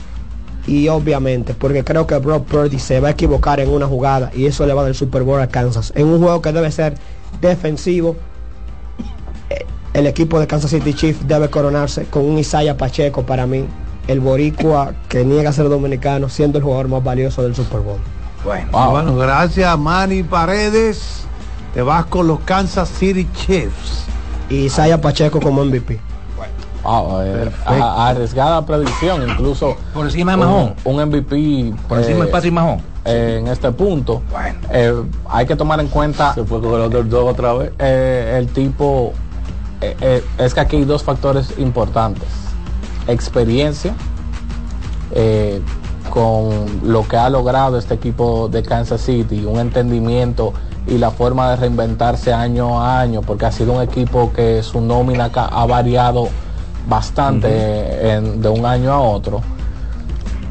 y 0.66 0.89
obviamente 0.89 1.55
porque 1.55 1.85
creo 1.85 2.07
que 2.07 2.16
Brock 2.16 2.47
Purdy 2.47 2.79
se 2.79 3.01
va 3.01 3.09
a 3.09 3.11
equivocar 3.11 3.61
en 3.61 3.68
una 3.68 3.87
jugada 3.87 4.31
y 4.35 4.47
eso 4.47 4.66
le 4.66 4.72
va 4.72 4.85
del 4.85 4.95
Super 4.95 5.22
Bowl 5.22 5.41
a 5.41 5.49
Kansas. 5.49 5.93
En 5.95 6.07
un 6.07 6.20
juego 6.20 6.41
que 6.41 6.53
debe 6.53 6.70
ser 6.70 6.95
defensivo, 7.41 8.16
eh, 9.51 9.64
el 9.93 10.07
equipo 10.07 10.41
de 10.41 10.47
Kansas 10.47 10.70
City 10.70 10.95
Chiefs 10.95 11.26
debe 11.26 11.49
coronarse 11.49 12.05
con 12.07 12.24
un 12.24 12.39
Isaiah 12.39 12.76
Pacheco 12.76 13.24
para 13.24 13.47
mí, 13.47 13.66
el 14.09 14.20
boricua 14.20 14.95
que 15.09 15.24
niega 15.24 15.53
ser 15.53 15.68
dominicano, 15.68 16.28
siendo 16.28 16.59
el 16.59 16.64
jugador 16.64 16.89
más 16.89 17.03
valioso 17.03 17.43
del 17.43 17.55
Super 17.55 17.80
Bowl. 17.80 17.99
Bueno, 18.45 18.91
bueno, 18.91 19.16
gracias 19.16 19.78
Manny 19.78 20.22
Paredes. 20.22 21.24
Te 21.72 21.82
vas 21.82 22.05
con 22.07 22.26
los 22.26 22.41
Kansas 22.41 22.89
City 22.89 23.26
Chiefs. 23.35 24.05
Y 24.51 24.66
Isaiah 24.66 25.01
Pacheco 25.01 25.41
como 25.41 25.64
MVP. 25.64 25.99
Wow, 26.85 27.22
eh, 27.22 27.51
a- 27.66 28.09
arriesgada 28.09 28.64
predicción, 28.66 29.28
incluso 29.28 29.74
Por 29.95 30.05
encima 30.07 30.32
de 30.32 30.39
un- 30.39 30.45
Mahón. 30.45 30.74
Un, 30.85 31.01
MVP 31.01 31.74
Por 31.89 31.99
encima 31.99 32.24
de 32.26 32.30
Patrick 32.30 32.53
Mahón. 32.53 32.82
eh, 33.07 33.39
en 33.41 33.49
este 33.49 33.70
punto. 33.72 34.22
Eh, 34.70 34.95
hay 35.28 35.47
que 35.47 35.57
tomar 35.57 35.80
en 35.80 35.89
cuenta 35.89 36.35
Se 36.35 36.45
fue 36.45 36.61
con 36.61 36.74
el 36.74 36.82
underdog 36.82 37.26
otra 37.28 37.53
vez. 37.55 37.72
eh, 37.78 38.37
el 38.39 38.49
tipo. 38.49 39.12
eh, 39.80 39.97
eh, 40.01 40.24
es 40.39 40.55
que 40.55 40.61
aquí 40.61 40.76
hay 40.76 40.85
dos 40.85 41.03
factores 41.03 41.55
importantes: 41.59 42.28
experiencia 43.09 43.95
eh, 45.12 45.61
con 46.11 46.51
lo 46.85 47.07
que 47.09 47.16
ha 47.16 47.28
logrado 47.30 47.78
este 47.78 47.95
equipo 47.95 48.49
de 48.49 48.62
Kansas 48.62 49.01
City, 49.01 49.45
un 49.47 49.59
entendimiento 49.59 50.53
y 50.87 50.99
la 50.99 51.11
forma 51.11 51.51
de 51.51 51.57
reinventarse 51.57 52.32
año 52.32 52.80
a 52.82 53.01
año, 53.01 53.22
porque 53.22 53.47
ha 53.47 53.53
sido 53.53 53.72
un 53.72 53.82
equipo 53.82 54.32
que 54.35 54.62
su 54.62 54.80
nómina 54.80 55.30
ha 55.35 55.66
variado 55.66 56.28
bastante 56.89 58.11
en- 58.12 58.41
de 58.43 58.49
un 58.49 58.64
año 58.66 58.93
a 58.93 59.01
otro. 59.01 59.41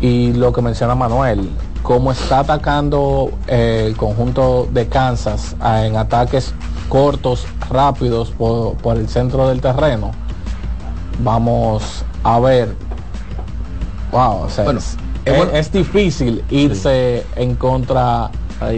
Y 0.01 0.33
lo 0.33 0.51
que 0.51 0.61
menciona 0.61 0.95
Manuel, 0.95 1.49
como 1.81 2.11
está 2.11 2.39
atacando 2.39 3.31
eh, 3.47 3.85
el 3.87 3.95
conjunto 3.97 4.67
de 4.71 4.87
Kansas 4.87 5.55
en 5.85 5.95
ataques 5.97 6.53
cortos, 6.89 7.45
rápidos 7.69 8.29
por, 8.31 8.75
por 8.75 8.97
el 8.97 9.07
centro 9.07 9.47
del 9.47 9.61
terreno, 9.61 10.11
vamos 11.19 12.03
a 12.23 12.39
ver. 12.39 12.75
Wow, 14.11 14.43
o 14.43 14.49
sea, 14.49 14.63
Bueno, 14.65 14.79
es, 14.79 14.97
es 15.25 15.37
bueno- 15.37 15.51
es 15.53 15.71
difícil 15.71 16.43
irse 16.49 17.25
en 17.35 17.55
contra 17.55 18.29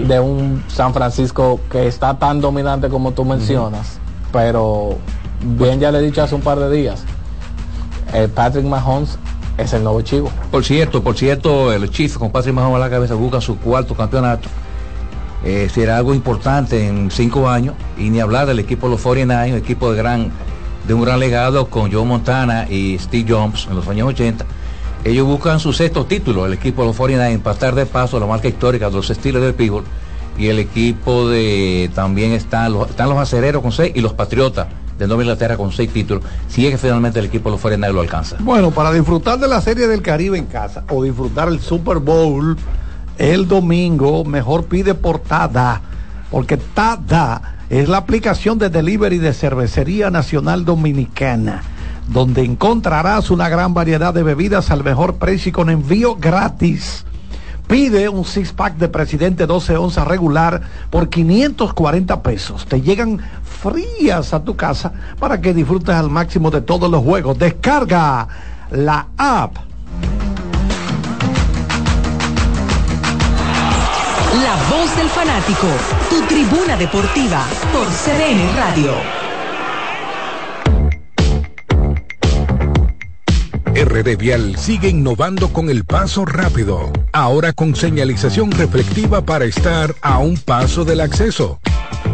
de 0.08 0.20
un 0.20 0.64
San 0.68 0.94
Francisco 0.94 1.60
que 1.70 1.88
está 1.88 2.18
tan 2.18 2.42
dominante 2.42 2.90
como 2.90 3.12
tú 3.12 3.26
mencionas, 3.26 4.00
pero 4.32 4.96
bien 5.58 5.80
ya 5.80 5.92
le 5.92 6.00
he 6.00 6.02
dicho 6.02 6.24
hace 6.24 6.34
un 6.36 6.42
par 6.42 6.58
de 6.60 6.72
días, 6.72 7.04
eh, 8.16 8.28
Patrick 8.28 8.66
Mahomes 8.66 9.18
es 9.58 9.74
el 9.74 9.84
nuevo 9.84 10.02
chivo. 10.02 10.32
Por 10.52 10.64
cierto, 10.64 11.04
por 11.04 11.18
cierto, 11.18 11.72
el 11.74 11.90
Chiefs 11.90 12.18
con 12.18 12.32
Patrick 12.32 12.56
Mahomes 12.56 12.78
a 12.78 12.80
la 12.80 12.90
cabeza 12.90 13.16
buscan 13.16 13.42
su 13.42 13.58
cuarto 13.58 13.96
campeonato. 13.96 14.50
Eh, 15.44 15.70
será 15.72 15.98
algo 15.98 16.14
importante 16.14 16.88
en 16.88 17.12
cinco 17.12 17.50
años 17.50 17.76
y 17.98 18.10
ni 18.10 18.20
hablar 18.20 18.48
del 18.48 18.60
equipo 18.60 18.88
de 18.88 18.94
los 18.94 19.02
49, 19.02 19.52
un 19.52 19.58
equipo 19.58 19.92
de 19.92 19.98
gran 19.98 20.32
de 20.88 20.94
un 20.94 21.02
gran 21.04 21.20
legado 21.20 21.68
con 21.68 21.92
Joe 21.92 22.06
Montana 22.06 22.68
y 22.70 22.98
Steve 23.00 23.26
Jones 23.28 23.68
en 23.70 23.76
los 23.76 23.88
años 23.88 24.10
80. 24.10 24.46
Ellos 25.04 25.28
buscan 25.28 25.60
su 25.60 25.74
sexto 25.74 26.06
título, 26.06 26.46
el 26.46 26.54
equipo 26.54 26.82
de 26.82 26.88
los 26.90 26.98
49, 26.98 27.40
para 27.44 27.54
estar 27.54 27.76
de 27.76 27.86
paso 27.86 28.20
la 28.20 28.26
marca 28.26 28.48
histórica 28.48 28.90
de 28.90 28.96
los 28.96 29.10
estilos 29.10 29.42
del 29.42 29.54
Pittsburgh 29.54 29.86
y 30.38 30.48
el 30.48 30.60
equipo 30.60 31.30
de 31.30 31.90
también 31.94 32.32
están 32.32 32.76
están 32.90 33.10
los 33.10 33.18
acereros 33.18 33.62
con 33.62 33.72
seis 33.72 33.94
y 33.96 34.02
los 34.02 34.14
patriotas 34.14 34.68
de 34.98 35.08
Nueva 35.08 35.24
Inglaterra 35.24 35.58
con 35.58 35.72
seis 35.72 35.92
títulos. 35.92 36.24
Si 36.48 36.66
es 36.66 36.72
que 36.72 36.78
finalmente 36.78 37.20
el 37.20 37.26
equipo 37.26 37.50
de 37.50 37.54
los 37.54 37.62
49 37.62 37.94
lo 37.94 38.02
alcanza. 38.02 38.38
Bueno, 38.40 38.72
para 38.72 38.92
disfrutar 38.92 39.40
de 39.40 39.48
la 39.48 39.62
Serie 39.62 39.88
del 39.88 40.02
Caribe 40.02 40.38
en 40.38 40.46
casa 40.46 40.84
o 40.90 41.04
disfrutar 41.04 41.48
el 41.48 41.60
Super 41.60 41.98
Bowl 41.98 42.58
el 43.18 43.48
domingo, 43.48 44.26
mejor 44.26 44.66
pide 44.66 44.94
portada, 44.94 45.82
porque 46.32 46.58
Tada 46.58 47.56
es 47.70 47.88
la 47.88 47.98
aplicación 47.98 48.60
de 48.60 48.70
delivery 48.70 49.18
de 49.18 49.34
Cervecería 49.34 50.12
Nacional 50.12 50.66
Dominicana, 50.66 51.64
donde 52.10 52.44
encontrarás 52.44 53.32
una 53.32 53.50
gran 53.50 53.74
variedad 53.74 54.14
de 54.14 54.24
bebidas 54.24 54.70
al 54.70 54.84
mejor 54.84 55.16
precio 55.16 55.50
y 55.50 55.54
con 55.54 55.70
envío 55.70 56.16
gratis. 56.16 57.06
Pide 57.68 58.10
un 58.10 58.26
six 58.26 58.52
pack 58.52 58.78
de 58.78 58.90
presidente 58.90 59.48
12 59.48 59.78
onzas 59.78 60.08
regular 60.08 60.62
por 60.92 61.10
540 61.10 62.22
pesos. 62.22 62.68
Te 62.68 62.82
llegan 62.82 63.22
frías 63.66 64.34
a 64.34 64.44
tu 64.44 64.56
casa 64.56 64.92
para 65.20 65.42
que 65.42 65.54
disfrutes 65.54 65.96
al 65.96 66.10
máximo 66.10 66.52
de 66.52 66.62
todos 66.62 66.90
los 66.90 67.04
juegos. 67.04 67.38
Descarga 67.40 68.28
la 68.70 69.08
app. 69.18 69.56
La 74.44 74.56
voz 74.70 74.96
del 74.96 75.08
fanático, 75.08 75.68
tu 76.10 76.22
tribuna 76.28 76.78
deportiva 76.78 77.44
por 77.74 77.88
CDN 77.88 78.56
Radio. 78.56 78.92
RD 83.74 84.18
Vial 84.18 84.58
sigue 84.58 84.90
innovando 84.90 85.50
con 85.52 85.70
el 85.70 85.86
paso 85.86 86.26
rápido, 86.26 86.92
ahora 87.12 87.52
con 87.52 87.76
señalización 87.76 88.52
reflectiva 88.52 89.22
para 89.26 89.46
estar 89.46 89.96
a 90.02 90.20
un 90.20 90.38
paso 90.38 90.86
del 90.86 91.02
acceso. 91.02 91.60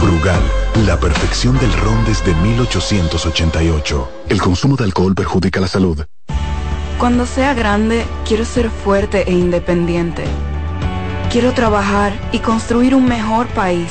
Brugal, 0.00 0.42
la 0.86 0.98
perfección 0.98 1.58
del 1.58 1.72
ron 1.72 2.04
desde 2.04 2.34
1888. 2.34 4.08
El 4.28 4.40
consumo 4.40 4.76
de 4.76 4.84
alcohol 4.84 5.14
perjudica 5.14 5.60
la 5.60 5.68
salud. 5.68 6.04
Cuando 6.98 7.26
sea 7.26 7.54
grande, 7.54 8.04
quiero 8.26 8.44
ser 8.44 8.70
fuerte 8.70 9.28
e 9.28 9.32
independiente. 9.32 10.24
Quiero 11.30 11.52
trabajar 11.52 12.12
y 12.32 12.38
construir 12.38 12.94
un 12.94 13.06
mejor 13.06 13.46
país. 13.48 13.90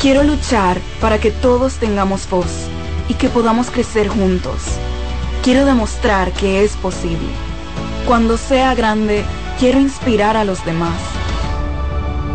Quiero 0.00 0.22
luchar 0.22 0.78
para 1.00 1.18
que 1.18 1.30
todos 1.30 1.74
tengamos 1.74 2.28
voz 2.28 2.68
y 3.08 3.14
que 3.14 3.28
podamos 3.28 3.70
crecer 3.70 4.08
juntos. 4.08 4.62
Quiero 5.42 5.64
demostrar 5.64 6.32
que 6.32 6.64
es 6.64 6.76
posible. 6.76 7.28
Cuando 8.06 8.36
sea 8.36 8.74
grande, 8.74 9.24
quiero 9.58 9.80
inspirar 9.80 10.36
a 10.36 10.44
los 10.44 10.64
demás. 10.64 10.98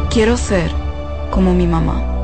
Quiero 0.10 0.38
ser 0.38 0.72
como 1.32 1.54
mi 1.54 1.68
mamá. 1.68 2.14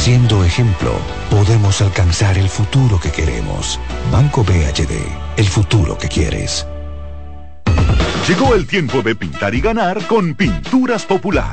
Siendo 0.00 0.42
ejemplo, 0.42 0.98
podemos 1.28 1.82
alcanzar 1.82 2.38
el 2.38 2.48
futuro 2.48 2.98
que 2.98 3.10
queremos. 3.10 3.78
Banco 4.10 4.42
BHD, 4.42 4.96
el 5.36 5.44
futuro 5.44 5.98
que 5.98 6.08
quieres. 6.08 6.66
Llegó 8.26 8.54
el 8.54 8.66
tiempo 8.66 9.02
de 9.02 9.14
pintar 9.14 9.54
y 9.54 9.60
ganar 9.60 10.06
con 10.06 10.34
Pinturas 10.34 11.04
Popular. 11.04 11.52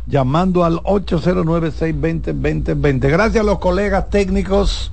llamando 0.06 0.64
al 0.64 0.80
809-620-2020. 0.82 3.10
Gracias 3.10 3.42
a 3.42 3.46
los 3.46 3.58
colegas 3.58 4.10
técnicos 4.10 4.92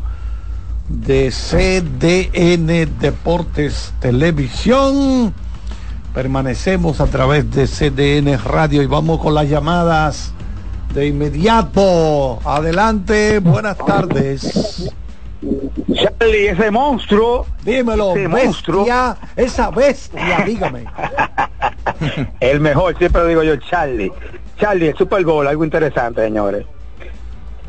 de 0.89 1.31
CDN 1.31 2.99
Deportes 2.99 3.93
Televisión. 3.99 5.33
Permanecemos 6.13 7.01
a 7.01 7.07
través 7.07 7.49
de 7.51 7.67
CDN 7.67 8.37
Radio 8.43 8.81
y 8.81 8.85
vamos 8.85 9.19
con 9.19 9.33
las 9.33 9.49
llamadas 9.49 10.33
de 10.93 11.07
inmediato. 11.07 12.39
Adelante, 12.45 13.39
buenas 13.39 13.77
tardes. 13.77 14.91
Charlie, 15.93 16.47
ese 16.47 16.71
monstruo. 16.71 17.45
Dímelo, 17.63 18.11
ese 18.11 18.27
bestia, 18.27 18.45
monstruo. 18.45 18.85
esa 19.35 19.69
bestia, 19.71 20.43
dígame. 20.45 20.85
El 22.39 22.59
mejor, 22.59 22.97
siempre 22.97 23.27
digo 23.27 23.43
yo, 23.43 23.55
Charlie. 23.57 24.11
Charlie, 24.57 24.87
el 24.87 24.95
Super 24.95 25.23
Bowl, 25.25 25.45
algo 25.45 25.65
interesante, 25.65 26.23
señores. 26.23 26.65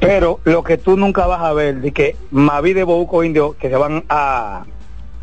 Pero 0.00 0.40
lo 0.44 0.62
que 0.62 0.78
tú 0.78 0.96
nunca 0.96 1.26
vas 1.26 1.40
a 1.40 1.52
ver, 1.52 1.80
de 1.80 1.92
que 1.92 2.16
Mavi 2.30 2.72
de 2.74 2.84
Bouco 2.84 3.24
Indio, 3.24 3.56
que 3.58 3.68
se 3.68 3.76
van 3.76 4.04
a, 4.08 4.64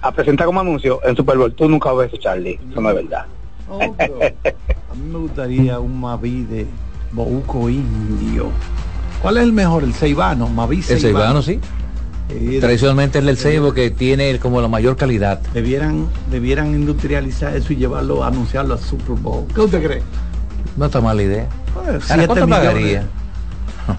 a 0.02 0.12
presentar 0.12 0.48
como 0.48 0.60
anuncio 0.60 1.00
en 1.06 1.16
Super 1.16 1.38
Bowl, 1.38 1.54
tú 1.54 1.70
nunca 1.70 1.94
ves 1.94 2.08
eso, 2.10 2.18
Charlie. 2.22 2.60
Eso 2.72 2.82
no 2.82 2.90
es 2.90 2.96
verdad. 2.96 3.26
Oh, 3.70 3.82
a 3.82 4.96
mí 4.96 5.10
me 5.12 5.18
gustaría 5.20 5.80
un 5.80 6.00
Mavi 6.02 6.44
de 6.44 6.66
Bouco 7.12 7.70
Indio. 7.70 8.50
¿Cuál 9.22 9.38
es 9.38 9.44
el 9.44 9.54
mejor? 9.54 9.84
El 9.84 9.94
Ceibano, 9.94 10.50
Mavi 10.50 10.84
El 10.90 11.00
Ceibano, 11.00 11.42
sí. 11.42 11.60
Eh, 12.30 12.58
Tradicionalmente 12.60 13.20
es 13.20 13.26
el 13.26 13.38
ceibo 13.38 13.74
que 13.74 13.92
tiene 13.92 14.40
como 14.40 14.60
la 14.60 14.68
mayor 14.68 14.96
calidad. 14.98 15.40
Debieran, 15.54 16.08
debieran 16.32 16.74
industrializar 16.74 17.56
eso 17.56 17.74
y 17.74 17.76
llevarlo, 17.76 18.24
anunciarlo 18.24 18.74
a 18.74 18.78
Super 18.78 19.16
Bowl. 19.18 19.46
¿Qué 19.54 19.62
usted 19.62 19.84
cree? 19.84 20.02
No 20.76 20.86
está 20.86 21.00
mala 21.00 21.22
idea. 21.22 21.48
Pues, 21.74 22.06
¿Cuánto 22.08 22.34
millones. 22.34 22.50
pagaría? 22.58 23.08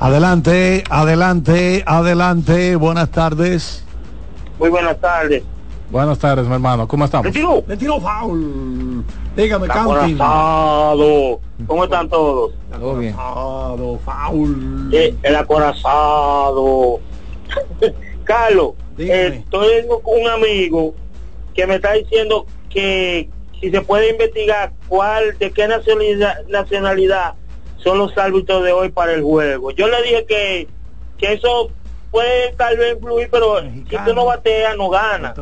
Adelante, 0.01 0.83
adelante, 0.89 1.83
adelante. 1.87 2.77
Buenas 2.77 3.11
tardes. 3.11 3.85
Muy 4.59 4.71
buenas 4.71 4.99
tardes. 4.99 5.43
Buenas 5.91 6.19
tardes, 6.19 6.47
mi 6.47 6.55
hermano. 6.55 6.89
¿Cómo 6.89 7.05
estamos? 7.05 7.27
Le 7.67 7.77
tiró 7.77 8.01
foul. 8.01 9.05
Dígame, 9.37 9.67
Está 9.67 9.85
Counting. 9.85 10.15
acorazado. 10.21 11.41
¿Cómo 11.67 11.85
están 11.85 12.09
todos? 12.09 12.53
Todo 12.73 12.97
bien. 12.99 13.13
Acorazado, 13.15 13.99
foul. 14.05 14.91
Eh, 14.93 15.15
el 15.23 15.37
acorazado. 15.37 17.01
Carlos, 18.25 18.73
eh, 18.97 19.43
estoy 19.45 19.87
con 20.03 20.21
un 20.23 20.29
amigo 20.29 20.95
que 21.55 21.67
me 21.67 21.75
está 21.77 21.93
diciendo 21.93 22.47
que 22.71 23.29
si 23.61 23.71
se 23.71 23.81
puede 23.83 24.11
investigar 24.11 24.73
cuál, 24.89 25.37
de 25.39 25.51
qué 25.53 25.69
nacionalidad, 25.69 26.37
nacionalidad 26.49 27.35
son 27.85 27.99
los 27.99 28.17
árbitros 28.19 28.65
de 28.65 28.73
hoy 28.73 28.89
para 28.89 29.13
el 29.13 29.23
juego. 29.23 29.71
Yo 29.71 29.87
le 29.89 30.03
dije 30.03 30.25
que, 30.27 30.69
que 31.19 31.35
eso 31.35 31.71
puede 32.11 32.53
tal 32.57 32.77
vez 32.77 32.95
influir, 32.95 33.29
pero 33.31 33.61
si 33.61 33.97
tú 34.05 34.15
no 34.15 34.25
batea, 34.25 34.75
no 34.77 34.89
gana. 34.89 35.35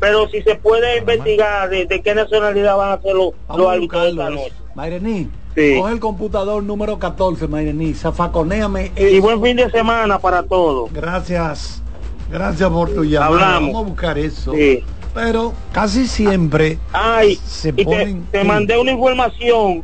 Pero 0.00 0.28
si 0.28 0.42
se 0.42 0.54
puede 0.56 0.98
investigar 0.98 1.70
de, 1.70 1.86
de 1.86 2.02
qué 2.02 2.14
nacionalidad 2.14 2.76
van 2.76 2.92
a 2.98 3.00
ser 3.02 3.14
los, 3.14 3.32
Vamos 3.46 3.72
árbitros 3.72 4.02
de 4.02 4.10
esta 4.10 4.30
noche. 4.30 4.52
Mayrení, 4.74 5.30
Sí. 5.54 5.76
coge 5.80 5.92
el 5.92 5.98
computador 6.00 6.62
número 6.62 6.98
14, 6.98 7.48
Mayrení, 7.48 7.92
zafaconéame 7.92 8.92
Y 8.96 9.16
eso. 9.16 9.22
buen 9.22 9.42
fin 9.42 9.56
de 9.56 9.70
semana 9.70 10.18
para 10.18 10.42
todos. 10.44 10.92
Gracias. 10.92 11.82
Gracias 12.30 12.68
por 12.70 12.90
tu 12.90 13.04
llamada. 13.04 13.32
Hablamos. 13.32 13.72
Vamos 13.72 13.82
a 13.86 13.88
buscar 13.88 14.18
eso. 14.18 14.52
Sí. 14.52 14.84
Pero 15.14 15.52
casi 15.72 16.06
siempre 16.06 16.78
Ay, 16.92 17.36
se 17.44 17.70
y 17.70 17.84
ponen... 17.84 18.24
te 18.30 18.44
mandé 18.44 18.78
una 18.78 18.92
información. 18.92 19.82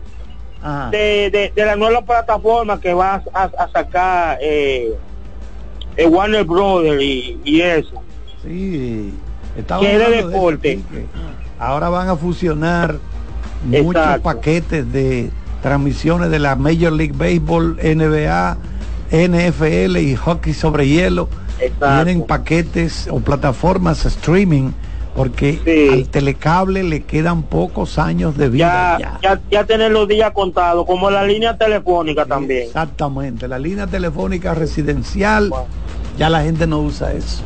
De, 0.91 1.31
de, 1.31 1.53
de 1.55 1.65
la 1.65 1.77
nueva 1.77 2.03
plataforma 2.03 2.81
que 2.81 2.95
va 2.95 3.23
a, 3.33 3.43
a 3.45 3.69
sacar 3.71 4.39
eh, 4.41 4.95
eh, 5.97 6.07
Warner 6.07 6.45
Brothers 6.45 7.03
y, 7.03 7.39
y 7.45 7.61
eso. 7.61 8.03
Sí. 8.43 9.15
Que 9.55 9.95
es 9.95 10.09
de 10.09 10.23
deporte. 10.25 10.81
Ahora 11.59 11.89
van 11.89 12.09
a 12.09 12.17
fusionar 12.17 12.97
muchos 13.65 14.19
paquetes 14.21 14.91
de 14.93 15.31
transmisiones 15.63 16.31
de 16.31 16.39
la 16.39 16.57
Major 16.57 16.93
League 16.93 17.15
Baseball, 17.17 17.77
NBA, 17.77 18.57
NFL 19.11 19.97
y 19.99 20.17
hockey 20.17 20.53
sobre 20.53 20.89
hielo. 20.89 21.29
Exacto. 21.61 22.05
Tienen 22.05 22.27
paquetes 22.27 23.09
o 23.11 23.21
plataformas 23.21 24.05
streaming 24.05 24.73
porque 25.15 25.91
al 25.93 26.09
telecable 26.09 26.83
le 26.83 27.03
quedan 27.05 27.43
pocos 27.45 27.99
años 27.99 28.37
de 28.37 28.49
vida. 28.49 28.99
Ya, 29.01 29.19
ya, 29.23 29.41
ya 29.51 29.65
tener 29.65 29.93
los 29.93 30.09
días 30.09 30.33
contados, 30.33 30.85
como 30.87 31.11
la 31.11 31.25
línea 31.25 31.57
telefónica 31.57 32.25
también. 32.27 32.65
Exactamente, 32.67 33.47
la 33.47 33.59
línea 33.59 33.87
telefónica 33.87 34.55
residencial, 34.55 35.51
ya 36.19 36.29
la 36.31 36.43
gente 36.43 36.67
no 36.67 36.81
usa 36.81 37.13
eso. 37.13 37.43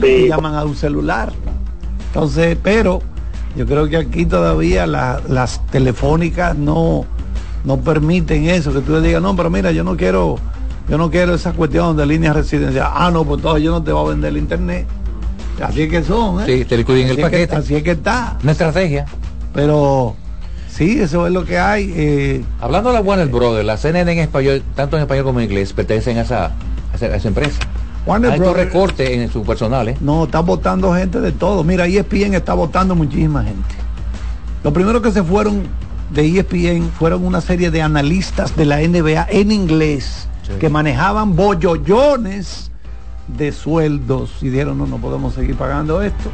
Sí. 0.00 0.28
llaman 0.28 0.54
a 0.54 0.64
un 0.64 0.76
celular. 0.76 1.32
Entonces, 2.08 2.56
pero 2.62 3.00
Yo 3.56 3.66
creo 3.66 3.88
que 3.88 3.96
aquí 3.96 4.26
todavía 4.26 4.86
la- 4.86 5.20
las 5.28 5.66
telefónicas 5.72 6.56
no, 6.56 7.04
no 7.64 7.78
permiten 7.78 8.44
eso, 8.48 8.72
que 8.72 8.80
tú 8.80 8.92
le 8.92 9.00
digas, 9.00 9.20
no, 9.20 9.34
pero 9.34 9.50
mira, 9.50 9.72
yo 9.72 9.82
no 9.82 9.96
quiero, 9.96 10.38
yo 10.88 10.96
no 10.96 11.10
quiero 11.10 11.34
esa 11.34 11.52
cuestión 11.52 11.96
de 11.96 12.06
líneas 12.06 12.36
residenciales. 12.36 12.88
Ah, 12.94 13.10
no, 13.12 13.24
pues 13.24 13.38
entonces 13.38 13.64
yo 13.64 13.72
no 13.72 13.82
te 13.82 13.90
voy 13.90 14.06
a 14.06 14.10
vender 14.10 14.28
el 14.30 14.36
internet. 14.36 14.86
Así 15.60 15.82
es 15.82 15.90
que 15.90 16.02
son, 16.02 16.40
¿eh? 16.42 16.44
Sí, 16.46 16.64
te 16.64 16.80
incluyen 16.80 17.08
el 17.08 17.16
que- 17.16 17.22
paquete. 17.22 17.56
así 17.56 17.74
es 17.76 17.82
que 17.82 17.92
está. 17.92 18.36
Una 18.42 18.52
estrategia. 18.52 19.06
Pero 19.54 20.16
sí, 20.70 21.00
eso 21.00 21.26
es 21.26 21.32
lo 21.32 21.44
que 21.44 21.58
hay. 21.58 21.92
eh, 21.94 22.44
Hablando 22.60 22.90
de 22.90 22.94
la 22.96 23.00
Warner 23.02 23.28
Brothers, 23.28 23.64
la 23.66 23.76
CNN 23.76 24.10
en 24.12 24.18
español, 24.20 24.62
tanto 24.74 24.96
en 24.96 25.02
español 25.02 25.24
como 25.24 25.40
en 25.40 25.46
inglés, 25.46 25.72
pertenecen 25.72 26.18
a 26.18 26.22
esa, 26.22 26.46
a 26.46 26.96
esa, 26.96 27.06
a 27.06 27.16
esa 27.16 27.28
empresa. 27.28 27.58
Warner 28.06 28.32
Hay 28.32 28.38
Brothers- 28.38 28.54
recortes 28.56 29.10
en 29.10 29.30
su 29.30 29.42
personal, 29.42 29.88
¿eh? 29.88 29.96
No, 30.00 30.24
está 30.24 30.40
votando 30.40 30.94
gente 30.94 31.20
de 31.20 31.32
todo. 31.32 31.62
Mira, 31.64 31.86
ESPN 31.86 32.34
está 32.34 32.54
votando 32.54 32.94
muchísima 32.94 33.42
gente. 33.44 33.74
Lo 34.64 34.72
primero 34.72 35.02
que 35.02 35.10
se 35.12 35.22
fueron 35.22 35.64
de 36.10 36.26
ESPN 36.26 36.90
fueron 36.98 37.24
una 37.24 37.40
serie 37.40 37.70
de 37.70 37.82
analistas 37.82 38.56
de 38.56 38.64
la 38.64 38.80
NBA 38.80 39.26
en 39.30 39.52
inglés 39.52 40.26
que 40.58 40.68
manejaban 40.68 41.36
bollollones 41.36 42.69
de 43.36 43.52
sueldos 43.52 44.38
y 44.42 44.48
dijeron, 44.48 44.78
no, 44.78 44.86
no 44.86 44.98
podemos 44.98 45.34
seguir 45.34 45.56
pagando 45.56 46.02
esto. 46.02 46.30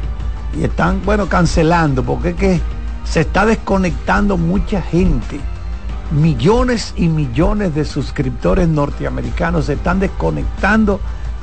Y 0.57 0.63
están, 0.63 1.01
bueno, 1.05 1.27
cancelando, 1.27 2.03
porque 2.03 2.29
es 2.29 2.35
que 2.35 2.61
se 3.03 3.21
está 3.21 3.45
desconectando 3.45 4.37
mucha 4.37 4.81
gente. 4.81 5.39
Millones 6.11 6.93
y 6.95 7.07
millones 7.09 7.75
de 7.75 7.83
suscriptores 7.85 8.67
norteamericanos 8.67 9.65
se 9.65 9.73
están 9.73 9.99
desconectando 9.99 10.99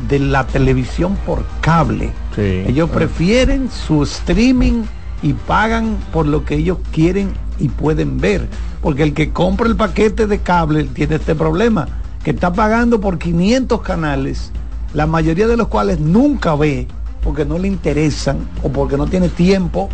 de 0.08 0.18
la 0.18 0.46
televisión 0.46 1.16
por 1.26 1.44
cable. 1.60 2.12
Ellos 2.36 2.90
prefieren 2.90 3.70
su 3.70 4.02
streaming 4.02 4.82
y 5.22 5.32
pagan 5.32 5.96
por 6.12 6.26
lo 6.26 6.44
que 6.44 6.56
ellos 6.56 6.78
quieren 6.92 7.32
y 7.58 7.68
pueden 7.68 8.18
ver. 8.18 8.48
Porque 8.82 9.02
el 9.02 9.14
que 9.14 9.32
compra 9.32 9.66
el 9.66 9.76
paquete 9.76 10.26
de 10.26 10.40
cable 10.40 10.84
tiene 10.84 11.16
este 11.16 11.34
problema, 11.34 11.88
que 12.22 12.30
está 12.32 12.52
pagando 12.52 13.00
por 13.00 13.18
500 13.18 13.80
canales, 13.80 14.50
la 14.94 15.06
mayoría 15.06 15.46
de 15.46 15.56
los 15.56 15.68
cuales 15.68 16.00
nunca 16.00 16.54
ve, 16.54 16.86
porque 17.22 17.44
no 17.44 17.58
le 17.58 17.68
interesan 17.68 18.38
o 18.62 18.68
porque 18.70 18.96
no 18.96 19.06
tiene 19.06 19.28
tiempo 19.28 19.88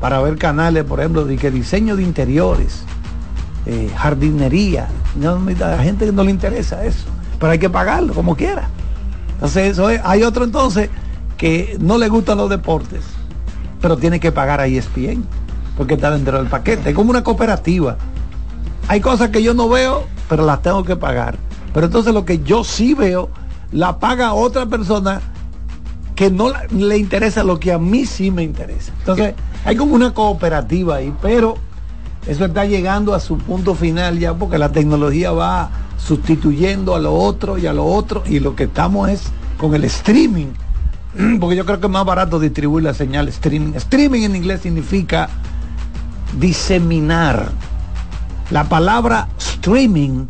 para 0.00 0.20
ver 0.20 0.38
canales, 0.38 0.84
por 0.84 0.98
ejemplo, 1.00 1.24
de 1.24 1.36
que 1.36 1.50
diseño 1.50 1.94
de 1.94 2.02
interiores, 2.02 2.82
eh, 3.66 3.90
jardinería. 3.94 4.88
No, 5.14 5.32
a 5.34 5.68
la 5.68 5.82
gente 5.82 6.10
no 6.10 6.24
le 6.24 6.30
interesa 6.30 6.84
eso, 6.84 7.04
pero 7.38 7.52
hay 7.52 7.58
que 7.58 7.68
pagarlo 7.68 8.14
como 8.14 8.34
quiera. 8.34 8.68
Entonces, 9.34 9.72
eso 9.72 9.90
es. 9.90 10.00
hay 10.04 10.22
otro 10.22 10.44
entonces 10.44 10.88
que 11.36 11.76
no 11.80 11.98
le 11.98 12.08
gustan 12.08 12.38
los 12.38 12.48
deportes, 12.48 13.02
pero 13.80 13.96
tiene 13.98 14.20
que 14.20 14.32
pagar 14.32 14.60
a 14.60 14.66
ESPN, 14.66 15.24
porque 15.76 15.94
está 15.94 16.10
dentro 16.10 16.38
del 16.38 16.46
paquete. 16.48 16.90
Es 16.90 16.96
como 16.96 17.10
una 17.10 17.22
cooperativa. 17.22 17.96
Hay 18.88 19.00
cosas 19.00 19.28
que 19.28 19.42
yo 19.42 19.52
no 19.52 19.68
veo, 19.68 20.04
pero 20.28 20.46
las 20.46 20.62
tengo 20.62 20.82
que 20.82 20.96
pagar. 20.96 21.36
Pero 21.74 21.86
entonces 21.86 22.14
lo 22.14 22.24
que 22.24 22.42
yo 22.42 22.64
sí 22.64 22.94
veo, 22.94 23.30
la 23.72 23.98
paga 23.98 24.32
otra 24.34 24.66
persona 24.66 25.20
que 26.14 26.30
no 26.30 26.50
la- 26.50 26.64
le 26.70 26.98
interesa 26.98 27.44
lo 27.44 27.58
que 27.60 27.72
a 27.72 27.78
mí 27.78 28.04
sí 28.06 28.30
me 28.30 28.42
interesa. 28.42 28.92
Entonces, 28.98 29.34
hay 29.64 29.76
como 29.76 29.94
una 29.94 30.12
cooperativa 30.12 30.96
ahí, 30.96 31.14
pero 31.22 31.56
eso 32.26 32.44
está 32.44 32.64
llegando 32.66 33.14
a 33.14 33.20
su 33.20 33.38
punto 33.38 33.74
final 33.74 34.18
ya 34.18 34.34
porque 34.34 34.58
la 34.58 34.70
tecnología 34.70 35.32
va 35.32 35.70
sustituyendo 35.96 36.94
a 36.94 36.98
lo 36.98 37.14
otro 37.14 37.58
y 37.58 37.66
a 37.66 37.72
lo 37.72 37.86
otro 37.86 38.22
y 38.26 38.40
lo 38.40 38.54
que 38.56 38.64
estamos 38.64 39.08
es 39.08 39.22
con 39.58 39.74
el 39.74 39.84
streaming. 39.84 40.48
Porque 41.40 41.56
yo 41.56 41.66
creo 41.66 41.80
que 41.80 41.86
es 41.86 41.92
más 41.92 42.04
barato 42.04 42.38
distribuir 42.38 42.84
la 42.84 42.94
señal 42.94 43.26
streaming. 43.28 43.72
Streaming 43.74 44.22
en 44.22 44.36
inglés 44.36 44.60
significa 44.60 45.28
diseminar. 46.38 47.50
La 48.50 48.64
palabra 48.64 49.28
streaming 49.38 50.26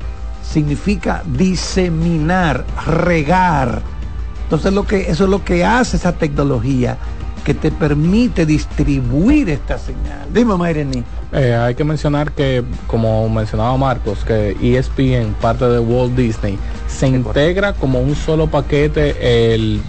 significa 0.50 1.22
diseminar, 1.26 2.64
regar. 2.86 3.82
Entonces 4.44 4.72
lo 4.72 4.86
que 4.86 5.10
eso 5.10 5.24
es 5.24 5.30
lo 5.30 5.44
que 5.44 5.64
hace 5.64 5.96
esa 5.96 6.12
tecnología 6.12 6.98
que 7.44 7.54
te 7.54 7.70
permite 7.70 8.44
distribuir 8.44 9.48
esta 9.48 9.78
señal. 9.78 10.26
Dime, 10.32 10.56
Mayreni. 10.56 11.02
Eh, 11.32 11.54
hay 11.54 11.74
que 11.74 11.84
mencionar 11.84 12.32
que, 12.32 12.64
como 12.86 13.28
mencionaba 13.28 13.76
Marcos, 13.76 14.24
que 14.24 14.56
ESPN, 14.60 15.34
parte 15.40 15.64
de 15.66 15.78
Walt 15.78 16.14
Disney, 16.16 16.58
se 16.88 17.06
integra 17.06 17.72
como 17.72 18.00
un 18.00 18.16
solo 18.16 18.48
paquete 18.48 19.54
el 19.54 19.80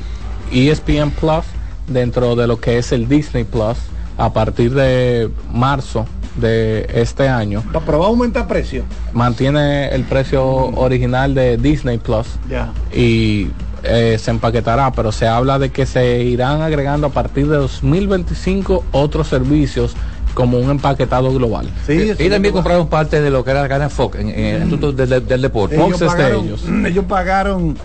ESPN 0.51 1.11
Plus 1.11 1.45
dentro 1.87 2.35
de 2.35 2.47
lo 2.47 2.59
que 2.59 2.77
es 2.77 2.91
el 2.91 3.07
Disney 3.07 3.43
Plus 3.43 3.77
a 4.17 4.31
partir 4.31 4.73
de 4.73 5.29
marzo 5.51 6.05
de 6.37 6.87
este 6.93 7.27
año. 7.27 7.63
Pero 7.85 7.99
va 7.99 8.05
a 8.05 8.09
aumentar 8.09 8.47
precio. 8.47 8.83
Mantiene 9.13 9.89
el 9.89 10.03
precio 10.03 10.43
original 10.45 11.33
de 11.33 11.57
Disney 11.57 11.97
Plus 11.97 12.27
Ya. 12.49 12.71
y 12.95 13.49
eh, 13.83 14.17
se 14.19 14.31
empaquetará, 14.31 14.91
pero 14.91 15.11
se 15.11 15.27
habla 15.27 15.57
de 15.59 15.71
que 15.71 15.85
se 15.85 16.23
irán 16.23 16.61
agregando 16.61 17.07
a 17.07 17.09
partir 17.09 17.47
de 17.47 17.57
2025 17.57 18.85
otros 18.91 19.27
servicios 19.27 19.93
como 20.33 20.57
un 20.59 20.69
empaquetado 20.69 21.33
global. 21.33 21.69
y 21.89 22.29
también 22.29 22.53
compraron 22.53 22.87
parte 22.87 23.21
de 23.21 23.29
lo 23.29 23.43
que 23.43 23.51
era 23.51 23.61
la 23.63 23.67
cadena 23.67 23.89
Fox 23.89 24.17
en, 24.19 24.29
en 24.29 24.45
el 24.55 24.61
asunto 24.63 24.91
del, 24.93 25.27
del 25.27 25.41
deporte. 25.41 25.75
Ellos 25.75 25.99
pagaron, 25.99 26.45
ellos 26.85 27.05
pagaron, 27.05 27.77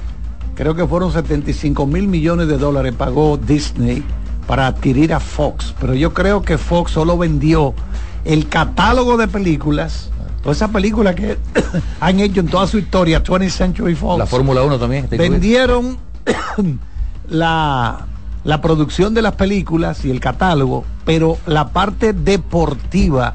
creo 0.54 0.74
que 0.76 0.86
fueron 0.86 1.12
75 1.12 1.86
mil 1.86 2.06
millones 2.06 2.46
de 2.46 2.56
dólares, 2.58 2.94
pagó 2.96 3.36
Disney 3.36 4.04
para 4.46 4.68
adquirir 4.68 5.12
a 5.12 5.18
Fox. 5.18 5.74
Pero 5.80 5.94
yo 5.94 6.14
creo 6.14 6.42
que 6.42 6.56
Fox 6.56 6.92
solo 6.92 7.18
vendió 7.18 7.74
el 8.26 8.48
catálogo 8.48 9.16
de 9.16 9.28
películas, 9.28 10.10
todas 10.42 10.58
esas 10.58 10.70
películas 10.70 11.14
que 11.14 11.38
han 12.00 12.20
hecho 12.20 12.40
en 12.40 12.48
toda 12.48 12.66
su 12.66 12.78
historia, 12.78 13.22
20th 13.22 13.50
Century 13.50 13.94
Fox. 13.94 14.18
La 14.18 14.26
Fórmula 14.26 14.62
1 14.62 14.78
también. 14.78 15.04
incluida. 15.04 15.30
vendieron 15.30 15.98
la, 17.28 18.06
la 18.44 18.60
producción 18.60 19.14
de 19.14 19.22
las 19.22 19.34
películas 19.34 20.04
y 20.04 20.10
el 20.10 20.20
catálogo, 20.20 20.84
pero 21.04 21.38
la 21.46 21.68
parte 21.68 22.12
deportiva, 22.12 23.32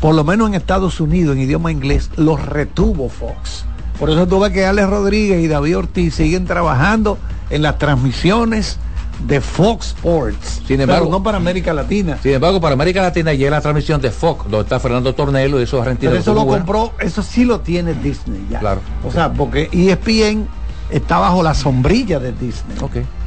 por 0.00 0.14
lo 0.14 0.24
menos 0.24 0.48
en 0.48 0.54
Estados 0.54 1.00
Unidos, 1.00 1.36
en 1.36 1.42
idioma 1.42 1.70
inglés, 1.70 2.10
los 2.16 2.44
retuvo 2.44 3.08
Fox. 3.08 3.64
Por 4.00 4.10
eso 4.10 4.26
tú 4.26 4.40
ves 4.40 4.52
que 4.52 4.66
Alex 4.66 4.88
Rodríguez 4.88 5.42
y 5.42 5.48
David 5.48 5.78
Ortiz 5.78 6.14
siguen 6.14 6.44
trabajando 6.44 7.18
en 7.50 7.62
las 7.62 7.78
transmisiones 7.78 8.78
de 9.26 9.40
Fox 9.40 9.88
Sports. 9.88 10.62
Sin 10.66 10.80
embargo- 10.80 11.06
pero 11.06 11.18
no 11.18 11.22
para 11.22 11.36
América 11.38 11.72
Latina. 11.74 12.18
Sin 12.22 12.32
embargo, 12.34 12.60
para 12.60 12.74
América 12.74 13.02
Latina 13.02 13.32
llega 13.34 13.50
la 13.50 13.60
transmisión 13.60 14.00
de 14.00 14.10
Fox, 14.10 14.44
donde 14.44 14.60
está 14.62 14.78
Fernando 14.78 15.14
Tornelo 15.14 15.58
y 15.60 15.64
esos 15.64 15.80
argentinos. 15.80 16.12
Pero 16.12 16.20
eso 16.22 16.34
lo 16.34 16.46
compró, 16.46 16.92
eso 17.00 17.22
sí 17.22 17.44
lo 17.44 17.60
tiene 17.60 17.94
Disney 17.94 18.46
ya. 18.50 18.60
Claro. 18.60 18.80
O 19.04 19.10
sea, 19.10 19.32
porque 19.32 19.68
ESPN 19.72 20.46
está 20.90 21.18
bajo 21.18 21.42
la 21.42 21.54
sombrilla 21.54 22.18
de 22.18 22.32
Disney. 22.32 22.76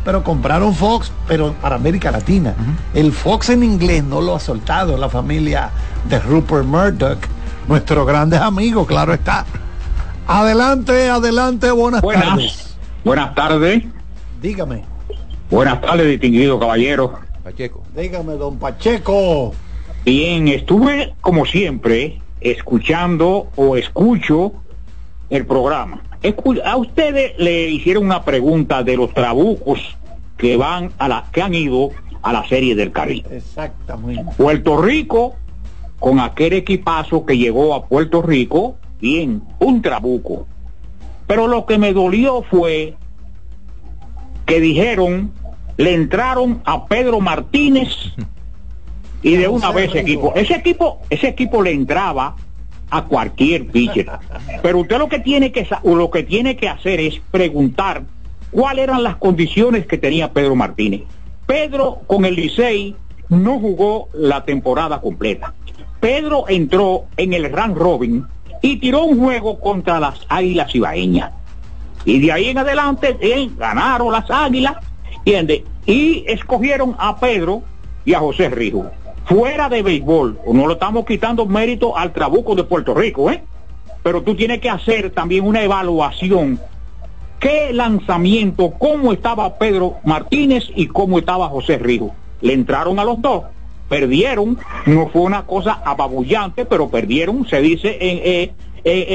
Pero 0.04 0.24
compraron 0.24 0.74
Fox, 0.74 1.12
pero 1.28 1.54
para 1.62 1.76
América 1.76 2.10
Latina. 2.10 2.56
El 2.94 3.12
Fox 3.12 3.50
en 3.50 3.64
inglés 3.64 4.04
no 4.04 4.20
lo 4.22 4.36
ha 4.36 4.40
soltado 4.40 4.98
la 4.98 5.10
familia 5.10 5.70
de 6.10 6.20
Rupert 6.20 6.66
Murdoch, 6.66 7.20
nuestro 7.68 8.06
grandes 8.06 8.40
amigos, 8.42 8.88
claro 8.88 9.14
está. 9.14 9.46
Adelante, 10.28 11.10
adelante, 11.10 11.70
buenas, 11.72 12.02
Buenas. 12.02 12.26
tardes. 12.30 12.76
Buenas 13.04 13.36
tardes. 13.36 13.84
Dígame, 14.42 14.84
Buenas 15.52 15.82
tardes, 15.82 16.08
distinguido 16.08 16.60
caballero. 16.60 17.20
Pacheco. 17.44 17.84
dígame, 17.96 18.34
don 18.34 18.58
Pacheco. 18.58 19.54
Bien, 20.06 20.48
estuve 20.48 21.14
como 21.22 21.46
siempre 21.46 22.22
escuchando 22.40 23.48
o 23.56 23.76
escucho 23.76 24.54
el 25.30 25.46
programa. 25.46 26.02
Escu- 26.24 26.62
a 26.64 26.78
ustedes 26.78 27.34
le 27.38 27.70
hicieron 27.70 28.06
una 28.06 28.24
pregunta 28.24 28.84
de 28.84 28.96
los 28.96 29.14
trabucos 29.14 29.98
que 30.38 30.56
van 30.58 30.92
a 30.98 31.08
la 31.08 31.26
que 31.32 31.42
han 31.42 31.54
ido 31.54 31.90
a 32.22 32.32
la 32.34 32.48
serie 32.48 32.76
del 32.76 32.92
Caribe. 32.92 33.36
Exactamente. 33.36 34.24
Puerto 34.38 34.82
Rico 34.82 35.36
con 36.00 36.20
aquel 36.20 36.54
equipazo 36.54 37.26
que 37.26 37.38
llegó 37.38 37.74
a 37.76 37.86
Puerto 37.86 38.22
Rico, 38.22 38.78
bien, 39.00 39.44
un 39.60 39.82
trabuco. 39.82 40.48
Pero 41.28 41.48
lo 41.48 41.66
que 41.66 41.78
me 41.78 41.94
dolió 41.94 42.42
fue 42.44 42.96
que 44.48 44.60
dijeron, 44.60 45.32
le 45.82 45.96
entraron 45.96 46.62
a 46.64 46.86
Pedro 46.86 47.20
Martínez 47.20 47.90
y 49.24 49.36
de 49.36 49.48
una 49.48 49.72
vez 49.72 49.90
ese 49.90 50.02
equipo, 50.02 50.32
ese 50.36 50.56
equipo, 50.56 51.02
ese 51.10 51.28
equipo 51.28 51.64
le 51.64 51.72
entraba 51.72 52.36
a 52.92 53.06
cualquier 53.06 53.68
pitcher. 53.68 54.08
Pero 54.62 54.80
usted 54.80 55.00
lo 55.00 55.10
que 55.10 55.20
tiene 55.20 55.52
que 55.52 55.68
lo 55.84 56.12
que 56.12 56.24
tiene 56.24 56.56
que 56.56 56.70
hacer 56.70 57.00
es 57.00 57.20
preguntar 57.32 58.04
cuáles 58.52 58.84
eran 58.84 59.02
las 59.02 59.16
condiciones 59.16 59.88
que 59.88 59.98
tenía 59.98 60.32
Pedro 60.32 60.56
Martínez. 60.56 61.02
Pedro 61.48 62.02
con 62.06 62.26
el 62.26 62.36
Licey 62.36 62.96
no 63.30 63.60
jugó 63.60 64.10
la 64.14 64.46
temporada 64.46 65.02
completa. 65.02 65.56
Pedro 66.00 66.46
entró 66.48 67.06
en 67.18 67.34
el 67.34 67.52
round 67.52 67.78
robin 67.78 68.26
y 68.62 68.78
tiró 68.78 69.04
un 69.04 69.20
juego 69.20 69.60
contra 69.60 70.00
las 70.00 70.26
Águilas 70.30 70.76
Ibaeñas. 70.76 71.32
Y 72.06 72.20
de 72.20 72.32
ahí 72.32 72.50
en 72.50 72.60
adelante 72.60 73.18
eh, 73.20 73.50
ganaron 73.58 74.12
las 74.12 74.30
Águilas, 74.30 74.76
¿entiende? 75.18 75.64
Y 75.86 76.26
escogieron 76.28 76.96
a 77.00 77.20
Pedro 77.20 77.64
y 78.06 78.14
a 78.14 78.20
José 78.20 78.50
Rijo. 78.50 78.90
fuera 79.26 79.70
de 79.70 79.84
béisbol, 79.84 80.40
no 80.52 80.68
lo 80.68 80.74
estamos 80.74 81.06
quitando 81.06 81.46
mérito 81.46 81.96
al 81.96 82.12
trabuco 82.12 82.56
de 82.56 82.64
Puerto 82.64 82.94
Rico, 82.94 83.32
¿eh? 83.32 83.44
Pero 84.04 84.24
tú 84.24 84.36
tienes 84.36 84.60
que 84.60 84.70
hacer 84.70 85.12
también 85.12 85.46
una 85.46 85.62
evaluación. 85.64 86.60
¿Qué 87.40 87.72
lanzamiento, 87.72 88.72
cómo 88.78 89.14
estaba 89.14 89.58
Pedro 89.58 89.96
Martínez 90.04 90.70
y 90.76 90.88
cómo 90.88 91.20
estaba 91.20 91.50
José 91.50 91.78
Rijo? 91.78 92.14
Le 92.42 92.54
entraron 92.54 93.00
a 93.00 93.04
los 93.04 93.22
dos, 93.22 93.44
perdieron, 93.90 94.58
no 94.86 95.08
fue 95.10 95.22
una 95.22 95.46
cosa 95.46 95.82
apabullante, 95.86 96.66
pero 96.66 96.90
perdieron, 96.90 97.48
se 97.48 97.62
dice 97.62 97.98
en, 98.00 98.18
eh, 98.18 98.54
eh, 98.84 99.06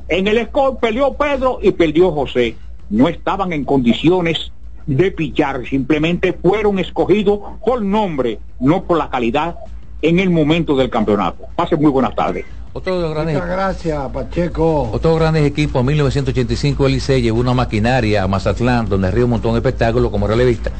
en 0.08 0.26
el 0.26 0.46
score, 0.46 0.78
perdió 0.78 1.14
Pedro 1.14 1.58
y 1.62 1.72
perdió 1.72 2.12
José. 2.12 2.56
No 2.90 3.08
estaban 3.08 3.52
en 3.52 3.64
condiciones 3.64 4.52
de 4.86 5.10
pichar, 5.10 5.66
simplemente 5.66 6.32
fueron 6.32 6.78
escogidos 6.78 7.40
por 7.64 7.82
nombre, 7.82 8.38
no 8.60 8.84
por 8.84 8.98
la 8.98 9.10
calidad 9.10 9.56
en 10.02 10.18
el 10.18 10.30
momento 10.30 10.76
del 10.76 10.90
campeonato. 10.90 11.44
Pase 11.56 11.76
muy 11.76 11.90
buenas 11.90 12.14
tardes. 12.14 12.44
Otro 12.72 12.96
de 12.96 13.02
los 13.02 13.14
grandes, 13.14 13.34
Muchas 13.36 13.48
gracias, 13.50 14.08
Pacheco. 14.12 14.90
otros 14.92 15.18
grandes 15.18 15.46
equipos, 15.46 15.80
en 15.80 15.86
1985 15.86 16.86
el 16.86 16.92
Licey 16.92 17.22
llevó 17.22 17.40
una 17.40 17.54
maquinaria 17.54 18.22
a 18.22 18.28
Mazatlán, 18.28 18.86
donde 18.88 19.10
Río 19.10 19.26
montó 19.26 19.48
un 19.48 19.56
espectáculo 19.56 20.10
como 20.10 20.26
relevista. 20.26 20.70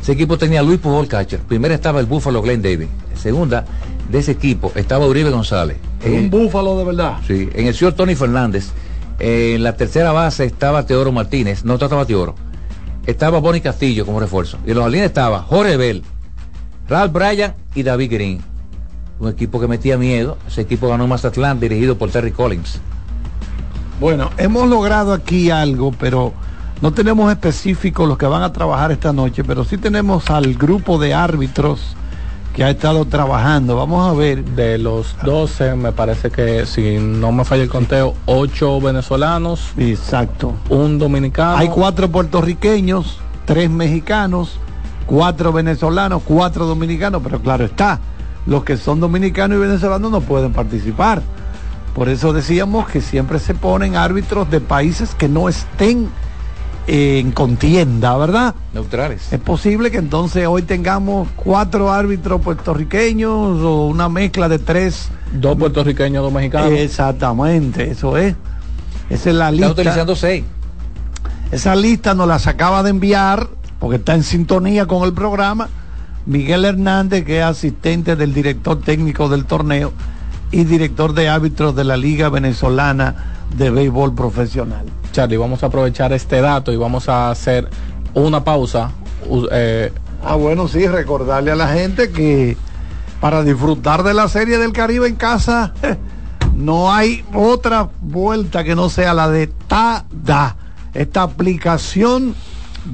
Ese 0.00 0.12
equipo 0.12 0.36
tenía 0.36 0.62
Luis 0.62 0.78
Pujol 0.78 1.08
Catcher. 1.08 1.40
Primera 1.40 1.74
estaba 1.74 1.98
el 1.98 2.06
Búfalo 2.06 2.42
Glenn 2.42 2.60
Davis. 2.60 2.88
Segunda, 3.14 3.64
de 4.10 4.18
ese 4.18 4.32
equipo 4.32 4.70
estaba 4.74 5.06
Uribe 5.06 5.30
González. 5.30 5.78
Un 6.04 6.30
búfalo 6.30 6.78
de 6.78 6.84
verdad. 6.84 7.16
Sí, 7.26 7.48
en 7.54 7.66
el 7.66 7.74
señor 7.74 7.94
Tony 7.94 8.14
Fernández. 8.14 8.70
En 9.18 9.62
la 9.62 9.74
tercera 9.76 10.12
base 10.12 10.44
estaba 10.44 10.84
Teoro 10.84 11.10
Martínez, 11.10 11.64
no 11.64 11.74
estaba 11.74 12.04
Teoro. 12.04 12.34
Estaba 13.06 13.38
Bonnie 13.38 13.60
Castillo 13.60 14.04
como 14.04 14.20
refuerzo. 14.20 14.58
Y 14.66 14.72
en 14.72 14.78
los 14.78 14.90
líneas 14.90 15.08
estaba 15.08 15.42
Jorge 15.42 15.76
Bell, 15.76 16.02
Ralph 16.88 17.12
Bryan 17.12 17.54
y 17.74 17.82
David 17.82 18.12
Green. 18.12 18.40
Un 19.18 19.30
equipo 19.30 19.60
que 19.60 19.68
metía 19.68 19.96
miedo. 19.96 20.36
Ese 20.46 20.62
equipo 20.62 20.88
ganó 20.88 21.06
Mazatlán, 21.06 21.60
dirigido 21.60 21.96
por 21.96 22.10
Terry 22.10 22.32
Collins. 22.32 22.80
Bueno, 24.00 24.30
hemos 24.36 24.68
logrado 24.68 25.12
aquí 25.12 25.50
algo, 25.50 25.92
pero 25.92 26.34
no 26.82 26.92
tenemos 26.92 27.30
específicos 27.30 28.06
los 28.06 28.18
que 28.18 28.26
van 28.26 28.42
a 28.42 28.52
trabajar 28.52 28.92
esta 28.92 29.12
noche, 29.12 29.42
pero 29.42 29.64
sí 29.64 29.78
tenemos 29.78 30.28
al 30.28 30.54
grupo 30.54 30.98
de 30.98 31.14
árbitros 31.14 31.96
que 32.56 32.64
ha 32.64 32.70
estado 32.70 33.04
trabajando. 33.04 33.76
Vamos 33.76 34.08
a 34.08 34.14
ver. 34.14 34.42
De 34.42 34.78
los 34.78 35.14
12, 35.22 35.74
me 35.74 35.92
parece 35.92 36.30
que, 36.30 36.64
si 36.64 36.96
no 36.96 37.30
me 37.30 37.44
falla 37.44 37.62
el 37.62 37.68
conteo, 37.68 38.14
8 38.24 38.80
venezolanos. 38.80 39.72
Exacto. 39.76 40.54
Un 40.70 40.98
dominicano. 40.98 41.58
Hay 41.58 41.68
cuatro 41.68 42.10
puertorriqueños, 42.10 43.18
tres 43.44 43.68
mexicanos, 43.68 44.58
cuatro 45.04 45.52
venezolanos, 45.52 46.22
cuatro 46.24 46.64
dominicanos, 46.64 47.20
pero 47.22 47.42
claro 47.42 47.66
está, 47.66 48.00
los 48.46 48.64
que 48.64 48.78
son 48.78 49.00
dominicanos 49.00 49.58
y 49.58 49.60
venezolanos 49.60 50.10
no 50.10 50.22
pueden 50.22 50.54
participar. 50.54 51.20
Por 51.94 52.08
eso 52.08 52.32
decíamos 52.32 52.88
que 52.88 53.02
siempre 53.02 53.38
se 53.38 53.54
ponen 53.54 53.96
árbitros 53.96 54.50
de 54.50 54.62
países 54.62 55.14
que 55.14 55.28
no 55.28 55.50
estén 55.50 56.08
en 56.86 57.32
contienda, 57.32 58.16
¿verdad? 58.16 58.54
Neutrales. 58.72 59.32
Es 59.32 59.40
posible 59.40 59.90
que 59.90 59.98
entonces 59.98 60.46
hoy 60.46 60.62
tengamos 60.62 61.28
cuatro 61.34 61.92
árbitros 61.92 62.40
puertorriqueños 62.40 63.32
o 63.62 63.86
una 63.86 64.08
mezcla 64.08 64.48
de 64.48 64.58
tres. 64.58 65.08
Dos 65.32 65.56
puertorriqueños, 65.56 66.22
dos 66.22 66.32
mexicanos. 66.32 66.72
Exactamente, 66.72 67.90
eso 67.90 68.16
es. 68.16 68.34
Esa 69.10 69.30
es 69.30 69.36
la 69.36 69.50
lista. 69.50 69.66
Están 69.66 69.80
utilizando 69.82 70.16
seis. 70.16 70.44
Esa 71.50 71.76
lista 71.76 72.14
nos 72.14 72.28
las 72.28 72.46
acaba 72.46 72.82
de 72.82 72.90
enviar, 72.90 73.48
porque 73.78 73.96
está 73.96 74.14
en 74.14 74.22
sintonía 74.22 74.86
con 74.86 75.04
el 75.04 75.12
programa, 75.12 75.68
Miguel 76.24 76.64
Hernández, 76.64 77.24
que 77.24 77.38
es 77.38 77.44
asistente 77.44 78.16
del 78.16 78.34
director 78.34 78.80
técnico 78.80 79.28
del 79.28 79.44
torneo 79.44 79.92
y 80.50 80.64
director 80.64 81.12
de 81.12 81.28
árbitros 81.28 81.74
de 81.76 81.84
la 81.84 81.96
Liga 81.96 82.28
Venezolana 82.28 83.35
de 83.54 83.70
Béisbol 83.70 84.14
Profesional. 84.14 84.86
Charlie, 85.12 85.36
vamos 85.36 85.62
a 85.62 85.66
aprovechar 85.66 86.12
este 86.12 86.40
dato 86.40 86.72
y 86.72 86.76
vamos 86.76 87.08
a 87.08 87.30
hacer 87.30 87.68
una 88.14 88.44
pausa. 88.44 88.90
Eh, 89.50 89.92
Ah, 90.28 90.34
bueno, 90.34 90.66
sí, 90.66 90.86
recordarle 90.88 91.52
a 91.52 91.54
la 91.54 91.68
gente 91.68 92.10
que 92.10 92.56
para 93.20 93.44
disfrutar 93.44 94.02
de 94.02 94.12
la 94.12 94.28
Serie 94.28 94.58
del 94.58 94.72
Caribe 94.72 95.06
en 95.06 95.14
casa, 95.14 95.72
no 96.56 96.92
hay 96.92 97.24
otra 97.32 97.90
vuelta 98.00 98.64
que 98.64 98.74
no 98.74 98.88
sea 98.88 99.14
la 99.14 99.28
de 99.28 99.46
TADA, 99.46 100.56
esta 100.94 101.22
aplicación 101.22 102.34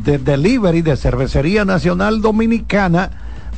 de 0.04 0.18
delivery 0.18 0.82
de 0.82 0.96
Cervecería 0.96 1.64
Nacional 1.64 2.20
Dominicana, 2.20 3.10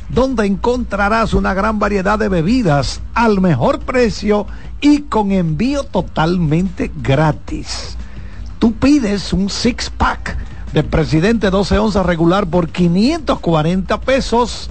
donde 0.09 0.45
encontrarás 0.45 1.33
una 1.33 1.53
gran 1.53 1.79
variedad 1.79 2.19
de 2.19 2.29
bebidas 2.29 3.01
al 3.13 3.41
mejor 3.41 3.79
precio 3.79 4.45
y 4.81 5.01
con 5.03 5.31
envío 5.31 5.83
totalmente 5.83 6.91
gratis. 6.95 7.97
Tú 8.59 8.73
pides 8.73 9.33
un 9.33 9.49
six 9.49 9.89
pack 9.89 10.37
de 10.73 10.83
Presidente 10.83 11.49
12 11.49 11.79
onzas 11.79 12.05
regular 12.05 12.47
por 12.47 12.69
540 12.69 14.01
pesos. 14.01 14.69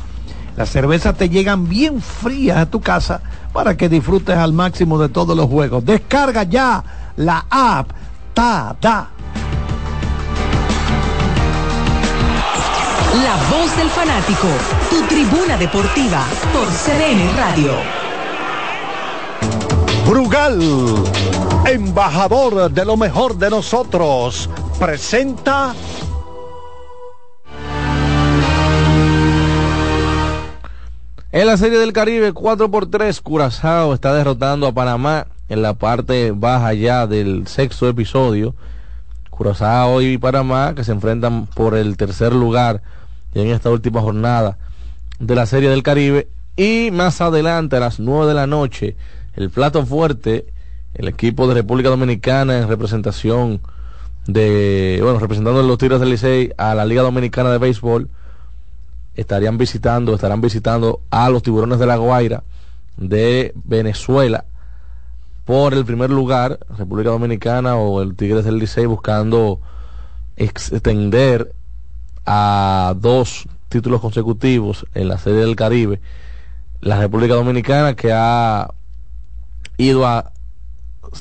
Las 0.57 0.71
cervezas 0.71 1.17
te 1.17 1.29
llegan 1.29 1.69
bien 1.69 2.01
frías 2.01 2.59
a 2.59 2.67
tu 2.67 2.81
casa 2.81 3.23
para 3.53 3.77
que 3.77 3.89
disfrutes 3.89 4.37
al 4.37 4.53
máximo 4.53 5.01
de 5.01 5.09
todos 5.09 5.37
los 5.37 5.47
juegos. 5.47 5.85
Descarga 5.85 6.45
ya 6.45 6.85
la 7.17 7.47
app 7.51 7.91
TADA. 8.35 9.14
La 13.23 13.37
voz 13.49 13.77
del 13.77 13.89
fanático, 13.91 14.49
tu 14.91 15.07
tribuna 15.07 15.57
deportiva 15.57 16.27
por 16.53 16.67
CDN 16.67 17.37
Radio. 17.37 17.71
Brugal, 20.05 20.61
embajador 21.65 22.73
de 22.73 22.85
lo 22.85 22.97
mejor 22.97 23.37
de 23.37 23.51
nosotros, 23.51 24.51
presenta 24.81 25.77
En 31.31 31.47
la 31.47 31.57
Serie 31.57 31.79
del 31.79 31.93
Caribe, 31.93 32.33
4 32.33 32.69
por 32.69 32.91
3 32.91 33.21
Curazao 33.21 33.95
está 33.95 34.13
derrotando 34.13 34.67
a 34.67 34.73
Panamá 34.73 35.29
en 35.49 35.63
la 35.63 35.75
parte 35.75 36.33
baja 36.33 36.75
ya 36.75 37.07
del 37.07 37.47
sexto 37.47 37.89
episodio. 37.89 38.57
Curazao 39.31 40.03
y 40.03 40.19
Panamá 40.19 40.75
que 40.75 40.83
se 40.83 40.91
enfrentan 40.91 41.47
por 41.47 41.77
el 41.77 41.97
tercer 41.97 42.33
lugar 42.33 42.83
en 43.35 43.49
esta 43.49 43.71
última 43.71 44.01
jornada 44.01 44.59
de 45.19 45.35
la 45.35 45.47
Serie 45.47 45.69
del 45.69 45.83
Caribe. 45.83 46.29
Y 46.57 46.91
más 46.93 47.21
adelante, 47.21 47.77
a 47.77 47.81
las 47.81 47.99
9 47.99 48.27
de 48.29 48.35
la 48.35 48.47
noche, 48.47 48.97
el 49.35 49.51
plato 49.51 49.85
fuerte, 49.85 50.47
el 50.95 51.09
equipo 51.09 51.49
de 51.49 51.55
República 51.55 51.89
Dominicana 51.89 52.59
en 52.59 52.69
representación 52.69 53.61
de, 54.27 55.01
bueno, 55.03 55.19
representando 55.19 55.63
los 55.63 55.79
Tigres 55.79 56.01
del 56.01 56.11
Licey 56.11 56.53
a 56.57 56.75
la 56.75 56.85
Liga 56.85 57.03
Dominicana 57.03 57.51
de 57.51 57.59
Béisbol 57.59 58.09
estarían 59.17 59.59
visitando, 59.59 60.15
estarán 60.15 60.41
visitando 60.41 61.01
a 61.11 61.29
los 61.31 61.43
tiburones 61.43 61.79
de 61.79 61.87
la 61.87 61.97
Guaira 61.97 62.43
de 62.97 63.53
Venezuela 63.65 64.45
por 65.45 65.75
el 65.75 65.85
primer 65.85 66.11
lugar, 66.11 66.59
República 66.79 67.11
Dominicana 67.11 67.77
o 67.77 68.01
el 68.03 68.17
Tigres 68.17 68.45
del 68.45 68.59
Licey 68.59 68.87
buscando 68.87 69.61
extender 70.37 71.55
a 72.27 72.95
dos 72.97 73.47
títulos 73.69 74.01
consecutivos 74.01 74.87
en 74.95 75.09
la 75.09 75.19
Serie 75.19 75.41
del 75.41 75.57
Caribe. 75.57 76.01
La 76.81 76.99
República 76.99 77.35
Dominicana 77.35 77.95
que 77.95 78.13
ha 78.13 78.69
ido 79.79 80.07
a 80.07 80.33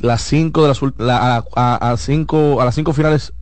las 0.01 0.21
cinco 0.21 0.61
de 0.63 0.67
las 0.69 0.79
la- 0.97 1.43
a- 1.55 1.91
a 1.91 1.97
cinco 1.97 2.61
a 2.61 2.65
las 2.65 2.75
cinco 2.75 2.93
finales 2.93 3.33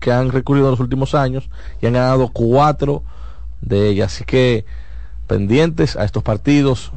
que 0.00 0.10
han 0.12 0.30
recurrido 0.30 0.66
en 0.66 0.72
los 0.72 0.80
últimos 0.80 1.14
años 1.14 1.48
y 1.80 1.86
han 1.86 1.92
ganado 1.92 2.28
cuatro 2.28 3.02
de 3.60 3.88
ellas. 3.90 4.12
Así 4.14 4.24
que 4.24 4.64
pendientes 5.26 5.96
a 5.96 6.04
estos 6.04 6.22
partidos 6.22 6.92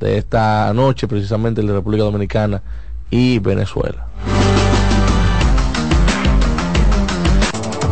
de 0.00 0.18
esta 0.18 0.72
noche, 0.74 1.08
precisamente 1.08 1.60
el 1.60 1.66
de 1.68 1.72
República 1.74 2.04
Dominicana 2.04 2.62
y 3.10 3.38
Venezuela. 3.38 4.06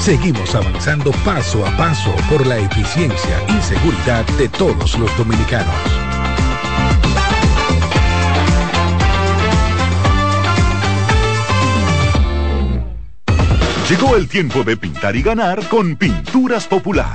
Seguimos 0.00 0.54
avanzando 0.54 1.10
paso 1.24 1.66
a 1.66 1.76
paso 1.76 2.14
por 2.28 2.46
la 2.46 2.58
eficiencia 2.58 3.42
y 3.48 3.62
seguridad 3.62 4.24
de 4.38 4.48
todos 4.48 4.98
los 4.98 5.16
dominicanos. 5.16 5.74
Llegó 13.88 14.16
el 14.16 14.28
tiempo 14.28 14.64
de 14.64 14.76
pintar 14.76 15.14
y 15.14 15.22
ganar 15.22 15.68
con 15.68 15.96
Pinturas 15.96 16.66
Popular. 16.66 17.14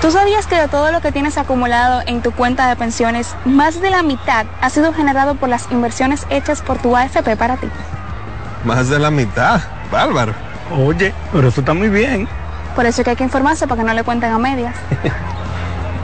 ¿Tú 0.00 0.12
sabías 0.12 0.46
que 0.46 0.54
de 0.54 0.68
todo 0.68 0.92
lo 0.92 1.00
que 1.00 1.10
tienes 1.10 1.38
acumulado 1.38 2.02
en 2.06 2.22
tu 2.22 2.30
cuenta 2.30 2.68
de 2.68 2.76
pensiones, 2.76 3.34
más 3.44 3.80
de 3.80 3.90
la 3.90 4.04
mitad 4.04 4.46
ha 4.60 4.70
sido 4.70 4.92
generado 4.92 5.34
por 5.34 5.48
las 5.48 5.68
inversiones 5.72 6.24
hechas 6.30 6.62
por 6.62 6.78
tu 6.78 6.96
AFP 6.96 7.36
para 7.36 7.56
ti? 7.56 7.66
Más 8.64 8.88
de 8.88 9.00
la 9.00 9.10
mitad, 9.10 9.60
bárbaro. 9.90 10.34
Oye, 10.70 11.12
pero 11.32 11.48
eso 11.48 11.58
está 11.60 11.74
muy 11.74 11.88
bien. 11.88 12.28
Por 12.76 12.86
eso 12.86 13.00
es 13.00 13.04
que 13.04 13.10
hay 13.10 13.16
que 13.16 13.24
informarse 13.24 13.66
para 13.66 13.82
que 13.82 13.88
no 13.88 13.92
le 13.92 14.04
cuenten 14.04 14.30
a 14.30 14.38
medias. 14.38 14.76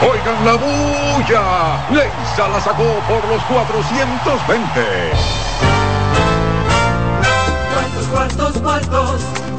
Oigan 0.03 0.45
la 0.45 0.57
bulla. 1.21 1.87
Leisa 1.91 2.49
la 2.49 2.61
sacó 2.61 2.85
por 3.09 3.25
los 3.29 3.43
420. 3.45 5.13
Cuartos, 7.73 8.07
cuartos, 8.09 8.63
cuartos. 8.63 9.49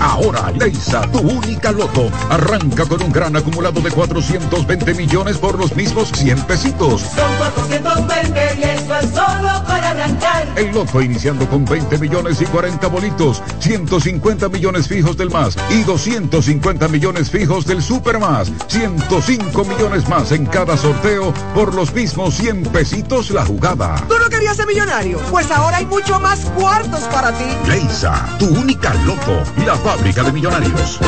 Ahora, 0.00 0.50
Leisa, 0.50 1.02
tu 1.10 1.18
única 1.20 1.72
loto, 1.72 2.10
arranca 2.28 2.84
con 2.84 3.02
un 3.02 3.12
gran 3.12 3.36
acumulado 3.36 3.80
de 3.80 3.90
420 3.90 4.94
millones 4.94 5.38
por 5.38 5.58
los 5.58 5.74
mismos 5.74 6.10
100 6.12 6.42
pesitos. 6.42 7.02
Son 7.02 7.36
420 7.38 8.58
y 8.58 8.62
eso 8.62 8.96
es 8.96 9.10
solo 9.10 9.64
para 9.66 9.90
arrancar. 9.90 10.48
El 10.56 10.72
loto 10.72 11.00
iniciando 11.00 11.48
con 11.48 11.64
20 11.64 11.98
millones 11.98 12.40
y 12.40 12.44
40 12.46 12.86
bolitos, 12.88 13.42
150 13.60 14.48
millones 14.48 14.88
fijos 14.88 15.16
del 15.16 15.30
más 15.30 15.56
y 15.70 15.82
250 15.82 16.88
millones 16.88 17.30
fijos 17.30 17.64
del 17.64 17.82
super 17.82 18.18
más, 18.18 18.50
105 18.66 19.64
millones 19.64 20.08
más 20.08 20.32
en 20.32 20.46
cada 20.46 20.76
sorteo 20.76 21.32
por 21.54 21.74
los 21.74 21.92
mismos 21.94 22.34
100 22.34 22.64
pesitos 22.64 23.30
la 23.30 23.44
jugada. 23.44 23.96
¿Tú 24.08 24.14
no 24.18 24.28
querías 24.28 24.56
ser 24.56 24.66
millonario? 24.66 25.18
Pues 25.30 25.50
ahora 25.50 25.78
hay 25.78 25.86
mucho 25.86 26.18
más 26.20 26.40
cuartos 26.56 27.00
para 27.04 27.32
ti. 27.32 27.44
Leisa, 27.68 28.28
tu 28.38 28.46
única 28.46 28.71
loto, 29.04 29.42
la 29.66 29.76
fábrica 29.76 30.22
de 30.22 30.32
millonarios. 30.32 30.98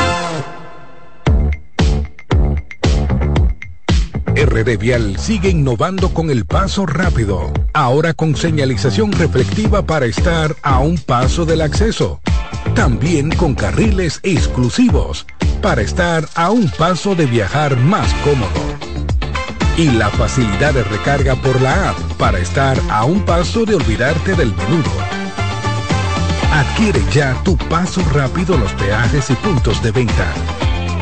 RD 4.35 4.77
Vial 4.77 5.17
sigue 5.17 5.49
innovando 5.49 6.13
con 6.13 6.29
el 6.29 6.45
paso 6.45 6.85
rápido, 6.85 7.51
ahora 7.73 8.13
con 8.13 8.35
señalización 8.35 9.11
reflectiva 9.11 9.85
para 9.85 10.05
estar 10.05 10.55
a 10.61 10.79
un 10.79 10.97
paso 10.97 11.45
del 11.45 11.61
acceso. 11.61 12.19
También 12.75 13.31
con 13.31 13.55
carriles 13.55 14.19
exclusivos 14.23 15.25
para 15.61 15.81
estar 15.81 16.27
a 16.35 16.51
un 16.51 16.69
paso 16.69 17.15
de 17.15 17.25
viajar 17.25 17.77
más 17.77 18.13
cómodo. 18.15 18.49
Y 19.77 19.89
la 19.91 20.09
facilidad 20.09 20.73
de 20.73 20.83
recarga 20.83 21.35
por 21.35 21.59
la 21.61 21.89
app 21.89 21.97
para 22.17 22.39
estar 22.39 22.77
a 22.89 23.05
un 23.05 23.23
paso 23.25 23.65
de 23.65 23.75
olvidarte 23.75 24.35
del 24.35 24.53
menudo. 24.55 25.24
Adquiere 26.55 27.03
ya 27.11 27.33
tu 27.43 27.57
paso 27.57 28.01
rápido 28.13 28.57
los 28.57 28.71
peajes 28.75 29.29
y 29.29 29.33
puntos 29.33 29.83
de 29.83 29.91
venta. 29.91 30.33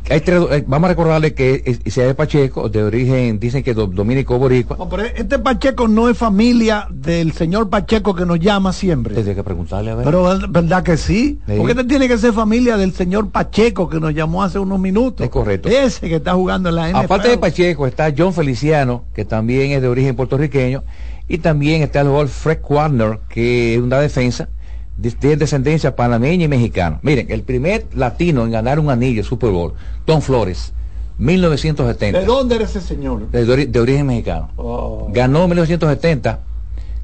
hay 0.09 0.21
tres, 0.21 0.41
eh, 0.51 0.63
vamos 0.67 0.87
a 0.87 0.93
recordarle 0.93 1.33
que 1.33 1.77
Isaías 1.85 2.15
Pacheco, 2.15 2.69
de 2.69 2.83
origen, 2.83 3.39
dicen 3.39 3.63
que 3.63 3.73
do, 3.73 3.87
dominico 3.87 4.37
boricua. 4.37 4.77
No, 4.77 4.89
pero 4.89 5.03
este 5.03 5.39
Pacheco 5.39 5.87
no 5.87 6.09
es 6.09 6.17
familia 6.17 6.87
del 6.89 7.31
señor 7.33 7.69
Pacheco 7.69 8.15
que 8.15 8.25
nos 8.25 8.39
llama 8.39 8.73
siempre. 8.73 9.13
Tendría 9.15 9.35
que 9.35 9.43
preguntarle 9.43 9.91
a 9.91 9.95
ver. 9.95 10.05
Pero 10.05 10.23
verdad 10.49 10.83
que 10.83 10.97
sí. 10.97 11.39
Sí. 11.47 11.53
Porque 11.57 11.71
este 11.71 11.83
tiene 11.85 12.07
que 12.07 12.17
ser 12.17 12.33
familia 12.33 12.77
del 12.77 12.93
señor 12.93 13.29
Pacheco 13.29 13.89
que 13.89 13.99
nos 13.99 14.13
llamó 14.13 14.43
hace 14.43 14.59
unos 14.59 14.79
minutos. 14.79 15.23
Es 15.25 15.29
correcto. 15.31 15.69
Ese 15.69 16.09
que 16.09 16.15
está 16.15 16.33
jugando 16.33 16.69
en 16.69 16.75
la 16.75 16.89
NFL. 16.89 17.05
Aparte 17.05 17.29
de 17.29 17.37
Pacheco 17.37 17.87
está 17.87 18.13
John 18.17 18.33
Feliciano, 18.33 19.03
que 19.13 19.25
también 19.25 19.71
es 19.71 19.81
de 19.81 19.87
origen 19.87 20.15
puertorriqueño, 20.15 20.83
y 21.27 21.37
también 21.37 21.83
está 21.83 22.01
el 22.01 22.07
jugador 22.07 22.27
Fred 22.29 22.59
Warner, 22.67 23.19
que 23.29 23.75
es 23.75 23.81
una 23.81 23.99
defensa 23.99 24.45
de- 24.45 24.58
tiene 25.01 25.37
descendencia 25.37 25.95
panameña 25.95 26.45
y 26.45 26.47
mexicana. 26.47 26.99
Miren, 27.03 27.27
el 27.29 27.43
primer 27.43 27.85
latino 27.93 28.43
en 28.43 28.51
ganar 28.51 28.79
un 28.79 28.89
anillo 28.89 29.23
Super 29.23 29.49
Bowl, 29.51 29.73
Tom 30.05 30.21
Flores, 30.21 30.73
1970. 31.17 32.19
¿De 32.19 32.25
dónde 32.25 32.55
era 32.55 32.65
ese 32.65 32.81
señor? 32.81 33.29
de, 33.29 33.45
ori- 33.47 33.67
de 33.67 33.79
origen 33.79 34.07
mexicano. 34.07 34.49
Oh. 34.57 35.07
Ganó 35.11 35.43
en 35.43 35.49
1970 35.49 36.39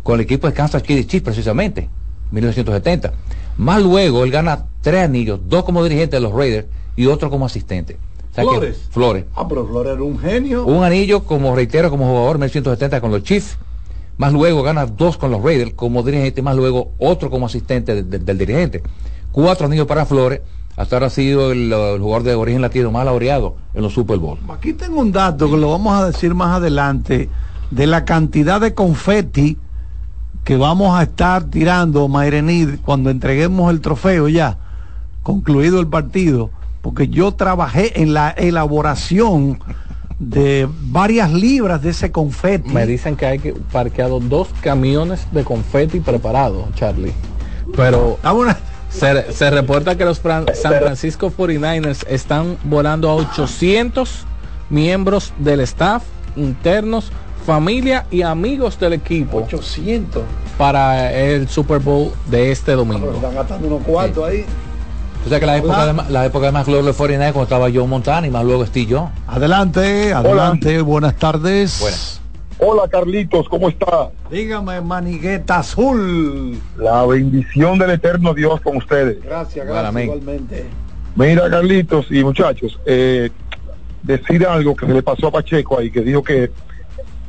con 0.03 0.15
el 0.15 0.21
equipo 0.21 0.47
de 0.47 0.53
Kansas 0.53 0.83
City 0.83 1.05
Chiefs, 1.05 1.23
precisamente. 1.25 1.89
1970. 2.31 3.13
Más 3.57 3.81
luego 3.81 4.23
él 4.23 4.31
gana 4.31 4.65
tres 4.81 5.03
anillos, 5.03 5.39
dos 5.47 5.63
como 5.63 5.83
dirigente 5.83 6.17
de 6.17 6.21
los 6.21 6.33
Raiders 6.33 6.67
y 6.95 7.05
otro 7.05 7.29
como 7.29 7.45
asistente. 7.45 7.97
O 8.31 8.35
sea 8.35 8.43
que- 8.43 8.49
Flores. 8.49 8.77
Flores. 8.91 9.25
Ah, 9.35 9.47
pero 9.47 9.65
Flores 9.65 9.93
era 9.93 10.03
un 10.03 10.19
genio. 10.19 10.65
Un 10.65 10.83
anillo 10.83 11.23
como 11.23 11.55
reitero 11.55 11.89
como 11.89 12.05
jugador 12.07 12.35
en 12.35 12.41
1970 12.41 12.99
con 13.01 13.11
los 13.11 13.23
Chiefs. 13.23 13.57
Más 14.17 14.31
luego 14.33 14.63
gana 14.63 14.85
dos 14.85 15.17
con 15.17 15.31
los 15.31 15.41
Raiders 15.43 15.73
como 15.73 16.01
dirigente, 16.03 16.41
más 16.41 16.55
luego 16.55 16.93
otro 16.99 17.29
como 17.29 17.45
asistente 17.47 17.95
de- 17.95 18.03
de- 18.03 18.19
del 18.19 18.37
dirigente. 18.37 18.81
Cuatro 19.31 19.65
anillos 19.67 19.87
para 19.87 20.05
Flores. 20.05 20.41
Hasta 20.77 20.97
ahora 20.97 21.07
ha 21.07 21.09
sido 21.09 21.51
el, 21.53 21.73
jugador 22.01 22.23
de 22.23 22.35
origen 22.35 22.61
latino 22.61 22.91
más 22.91 23.05
laureado 23.05 23.55
en 23.73 23.81
los 23.81 23.93
Super 23.93 24.17
Bowl. 24.17 24.37
Aquí 24.49 24.73
tengo 24.73 24.99
un 24.99 25.11
dato 25.11 25.49
que 25.49 25.55
lo 25.57 25.71
vamos 25.71 25.93
a 25.97 26.05
decir 26.07 26.33
más 26.33 26.57
adelante 26.57 27.29
de 27.71 27.87
la 27.87 28.03
cantidad 28.03 28.59
de 28.59 28.73
confeti 28.73 29.57
que 30.43 30.57
vamos 30.57 30.97
a 30.99 31.03
estar 31.03 31.45
tirando, 31.45 32.07
Mayrenid, 32.07 32.79
cuando 32.83 33.09
entreguemos 33.09 33.71
el 33.71 33.79
trofeo 33.81 34.27
ya, 34.27 34.57
concluido 35.23 35.79
el 35.79 35.87
partido, 35.87 36.51
porque 36.81 37.07
yo 37.07 37.31
trabajé 37.33 38.01
en 38.01 38.13
la 38.13 38.29
elaboración 38.31 39.57
de 40.19 40.67
varias 40.69 41.31
libras 41.31 41.81
de 41.81 41.89
ese 41.89 42.11
confeti. 42.11 42.69
Me 42.69 42.85
dicen 42.85 43.15
que 43.15 43.25
hay 43.25 43.39
que 43.39 43.53
parqueado 43.71 44.19
dos 44.19 44.47
camiones 44.61 45.27
de 45.31 45.43
confeti 45.43 45.99
preparados, 45.99 46.73
Charlie. 46.75 47.13
Pero 47.75 48.17
se, 48.89 49.33
se 49.33 49.49
reporta 49.49 49.97
que 49.97 50.05
los 50.05 50.21
Fran- 50.23 50.45
San 50.53 50.73
Francisco 50.79 51.31
49ers 51.35 52.05
están 52.07 52.57
volando 52.63 53.09
a 53.09 53.15
800 53.15 54.25
miembros 54.69 55.33
del 55.39 55.59
staff, 55.61 56.03
internos, 56.35 57.11
familia 57.45 58.05
y 58.09 58.21
amigos 58.21 58.79
del 58.79 58.93
equipo. 58.93 59.39
800 59.39 60.23
para 60.57 61.11
el 61.13 61.49
Super 61.49 61.79
Bowl 61.79 62.11
de 62.29 62.51
este 62.51 62.71
domingo. 62.71 63.11
Están 63.13 63.35
gastando 63.35 63.67
unos 63.67 63.83
cuartos 63.83 64.23
ahí. 64.29 64.45
O 65.25 65.29
sea 65.29 65.39
que 65.39 65.45
la 65.47 65.57
época, 65.57 65.87
de, 65.87 66.11
la 66.11 66.25
época 66.25 66.45
de 66.45 66.51
más 66.51 66.67
gloria 66.67 66.93
49 66.93 67.33
cuando 67.33 67.43
estaba 67.43 67.71
Joe 67.71 67.87
Montana 67.87 68.27
y 68.27 68.29
más 68.29 68.45
luego 68.45 68.63
Steve 68.65 68.93
Jones. 68.95 69.11
Adelante, 69.25 70.13
adelante, 70.13 70.81
buenas 70.81 71.15
tardes. 71.15 71.79
Buenas. 71.81 72.21
Hola 72.59 72.87
Carlitos, 72.87 73.49
¿cómo 73.49 73.67
está? 73.67 74.11
Dígame, 74.29 74.79
manigueta 74.81 75.57
azul. 75.57 76.57
La 76.77 77.05
bendición 77.05 77.79
del 77.79 77.89
eterno 77.91 78.35
Dios 78.35 78.61
con 78.61 78.77
ustedes. 78.77 79.21
Gracias, 79.23 79.65
gracias, 79.65 79.89
amén. 79.89 80.05
igualmente. 80.05 80.65
Mira 81.15 81.49
Carlitos 81.49 82.05
y 82.11 82.23
muchachos, 82.23 82.79
eh, 82.85 83.31
decir 84.03 84.45
algo 84.45 84.75
que 84.75 84.85
se 84.85 84.93
le 84.93 85.01
pasó 85.01 85.27
a 85.27 85.31
Pacheco 85.31 85.79
ahí, 85.79 85.89
que 85.89 86.01
dijo 86.01 86.23
que, 86.23 86.51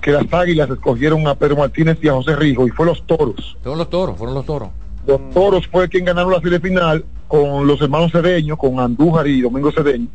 que 0.02 0.10
las 0.12 0.30
águilas 0.32 0.68
escogieron 0.68 1.26
a 1.26 1.34
Pedro 1.34 1.56
Martínez 1.56 1.98
y 2.02 2.08
a 2.08 2.12
José 2.12 2.36
Rijo 2.36 2.66
y 2.66 2.70
fue 2.70 2.84
los 2.84 3.04
toros. 3.06 3.56
Fueron 3.62 3.78
los 3.78 3.88
toros, 3.88 4.18
fueron 4.18 4.34
los 4.34 4.44
toros. 4.44 4.68
Los 5.06 5.30
toros 5.30 5.66
fue 5.68 5.88
quien 5.88 6.04
ganaron 6.04 6.32
la 6.32 6.40
serie 6.40 6.58
final 6.60 7.04
con 7.28 7.66
los 7.66 7.80
hermanos 7.80 8.12
Cedeño, 8.12 8.56
con 8.56 8.80
Andújar 8.80 9.26
y 9.26 9.40
Domingo 9.40 9.70
Cedeño. 9.72 10.08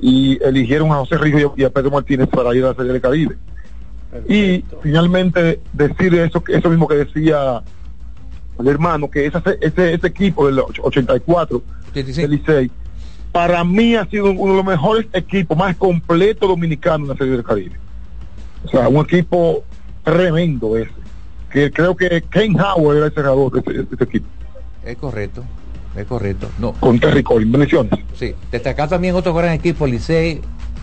y 0.00 0.42
eligieron 0.42 0.90
a 0.90 0.96
José 0.96 1.16
Rijo 1.18 1.54
y 1.56 1.62
a- 1.64 1.70
Pedro 1.70 1.92
Martínez 1.92 2.28
para 2.28 2.52
ir 2.56 2.64
a 2.64 2.68
la 2.70 2.74
Serie 2.74 2.92
del 2.92 3.00
Caribe. 3.00 3.36
Y 4.28 4.64
finalmente 4.82 5.60
decir 5.72 6.14
eso, 6.16 6.42
eso 6.48 6.68
mismo 6.70 6.88
que 6.88 6.96
decía 6.96 7.62
el 8.58 8.66
hermano, 8.68 9.08
que 9.10 9.26
ese, 9.26 9.38
ese, 9.60 9.94
ese 9.94 10.06
equipo 10.08 10.46
del 10.46 10.58
och- 10.58 10.80
84 10.82 11.62
del 12.22 12.30
Licey, 12.32 12.70
para 13.30 13.62
mí 13.64 13.94
ha 13.94 14.04
sido 14.06 14.30
uno 14.32 14.52
de 14.52 14.56
los 14.58 14.64
mejores 14.66 15.06
equipos, 15.12 15.56
más 15.56 15.76
completo 15.76 16.46
dominicano 16.48 17.04
en 17.04 17.08
la 17.10 17.16
Serie 17.16 17.32
del 17.34 17.44
Caribe. 17.44 17.76
O 18.64 18.68
sea, 18.68 18.88
un 18.88 19.04
equipo 19.04 19.62
tremendo 20.04 20.76
ese. 20.76 20.90
Que 21.52 21.70
creo 21.70 21.94
que 21.94 22.22
Ken 22.30 22.58
Howard 22.58 22.96
era 22.96 23.06
el 23.06 23.12
cerrador 23.12 23.52
de 23.52 23.60
ese, 23.60 23.86
ese 23.92 24.04
equipo, 24.04 24.26
Es 24.84 24.96
correcto, 24.96 25.44
es 25.94 26.06
correcto. 26.06 26.48
No, 26.58 26.72
con 26.72 26.98
Terry 26.98 27.22
Collins. 27.22 27.52
Bendiciones. 27.52 27.92
sí. 28.14 28.34
Destacar 28.50 28.88
también 28.88 29.14
otro 29.14 29.34
gran 29.34 29.52
equipo, 29.52 29.86
Licey 29.86 30.40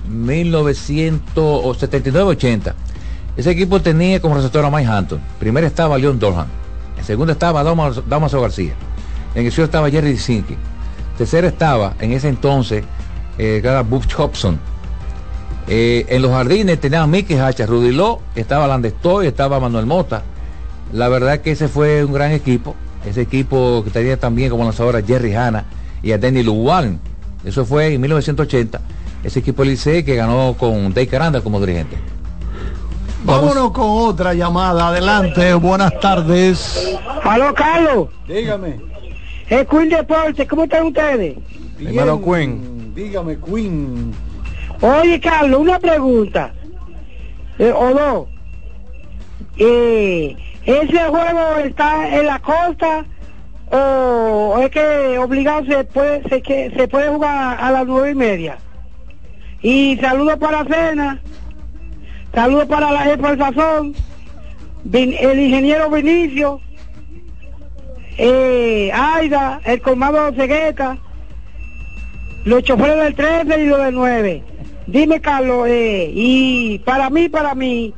1979-80. 0.10 2.74
Ese 3.38 3.52
equipo 3.52 3.82
tenía 3.82 4.20
como 4.22 4.36
receptor 4.36 4.64
a 4.66 4.70
Mike 4.70 4.88
Hampton. 4.88 5.20
Primero 5.40 5.66
estaba 5.66 5.98
Leon 5.98 6.20
Dorhan. 6.20 6.48
En 6.98 7.04
segundo 7.04 7.32
estaba 7.34 7.64
Damaso, 7.64 8.02
Damaso 8.02 8.40
García. 8.42 8.74
En 9.34 9.40
el 9.40 9.46
tercero 9.46 9.66
estaba 9.66 9.90
Jerry 9.90 10.12
Disinki. 10.12 10.56
Tercero 11.18 11.48
estaba 11.48 11.96
en 12.00 12.12
ese 12.14 12.30
entonces 12.30 12.84
eh, 13.38 13.62
era 13.64 13.82
Butch 13.82 14.14
Hobson. 14.16 14.60
Eh, 15.68 16.06
en 16.10 16.22
los 16.22 16.32
jardines 16.32 16.80
tenía 16.80 17.02
a 17.04 17.08
Mickey 17.08 17.38
Hacha, 17.38 17.66
Rudy 17.66 17.92
Lowe, 17.92 18.20
estaba 18.36 18.68
Landestoy, 18.68 19.28
estaba 19.28 19.60
Manuel 19.60 19.86
Mota. 19.86 20.24
La 20.94 21.08
verdad 21.08 21.40
que 21.40 21.52
ese 21.52 21.68
fue 21.68 22.04
un 22.04 22.14
gran 22.14 22.32
equipo. 22.32 22.76
Ese 23.06 23.22
equipo 23.22 23.84
que 23.84 23.92
tenía 23.92 24.18
también 24.18 24.50
como 24.50 24.64
lanzadora 24.64 25.00
a 25.00 25.02
Jerry 25.02 25.34
Hanna 25.34 25.66
y 26.02 26.12
a 26.12 26.18
Danny 26.18 26.44
Luwan. 26.44 27.00
Eso 27.46 27.66
fue 27.66 27.94
en 27.94 28.02
1980. 28.02 28.82
Ese 29.24 29.40
equipo 29.40 29.62
del 29.62 29.72
Licey 29.72 30.04
que 30.04 30.16
ganó 30.16 30.56
con 30.58 30.94
Dave 30.94 31.08
Caranda 31.08 31.42
como 31.42 31.60
dirigente. 31.60 31.98
Vámonos 33.24 33.72
con 33.72 33.86
otra 33.86 34.34
llamada. 34.34 34.90
Adelante, 34.90 35.54
buenas 35.54 35.98
tardes. 36.00 36.98
Aló, 37.24 37.54
Carlos. 37.54 38.10
Dígame. 38.28 38.80
Es 39.50 39.68
Queen 39.68 39.90
Deportes, 39.90 40.48
¿cómo 40.48 40.64
están 40.64 40.88
ustedes? 40.88 41.36
Dímelo, 41.78 42.22
Queen. 42.22 42.94
Dígame, 42.94 43.38
Queen. 43.40 44.14
Oye, 44.82 45.20
Carlos, 45.20 45.60
una 45.60 45.80
pregunta. 45.80 46.54
Eh, 47.58 47.74
o 47.76 47.94
dos. 47.94 48.28
Eh, 49.58 50.38
¿Ese 50.70 51.00
juego 51.00 51.58
está 51.66 52.16
en 52.16 52.28
la 52.28 52.38
costa 52.38 53.04
o 53.72 54.60
es 54.62 54.70
que 54.70 55.18
obligado 55.18 55.66
se 55.66 55.84
puede, 55.84 56.22
se, 56.30 56.44
que, 56.44 56.70
se 56.70 56.88
puede 56.88 57.10
jugar 57.10 57.58
a 57.60 57.72
las 57.72 57.88
nueve 57.88 58.12
y 58.12 58.14
media? 58.14 58.60
Y 59.64 59.98
saludos 60.00 60.38
para 60.38 60.64
Cena, 60.66 61.20
saludos 62.36 62.68
para 62.68 62.92
la 62.92 63.00
jefa 63.00 63.36
sazón, 63.36 63.96
el 64.94 65.40
ingeniero 65.40 65.90
Vinicio, 65.90 66.62
eh, 68.20 68.92
Aida, 68.94 69.62
el 69.66 69.82
colmado 69.82 70.32
Cegueta, 70.34 71.00
los 72.46 72.62
choferes 72.62 73.06
del 73.06 73.16
13 73.16 73.64
y 73.64 73.66
los 73.66 73.80
del 73.80 73.96
9. 73.96 74.44
Dime, 74.86 75.20
Carlos, 75.20 75.68
eh, 75.68 76.12
y 76.14 76.78
para 76.86 77.10
mí, 77.10 77.28
para 77.28 77.56
mí, 77.56 77.92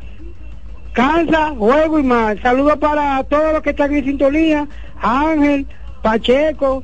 cansa, 0.93 1.53
juego 1.57 1.99
y 1.99 2.03
más. 2.03 2.39
Saludos 2.41 2.77
para 2.77 3.23
todos 3.23 3.53
los 3.53 3.61
que 3.61 3.71
están 3.71 3.93
en 3.93 4.05
sintonía, 4.05 4.67
Ángel, 5.01 5.67
Pacheco, 6.01 6.83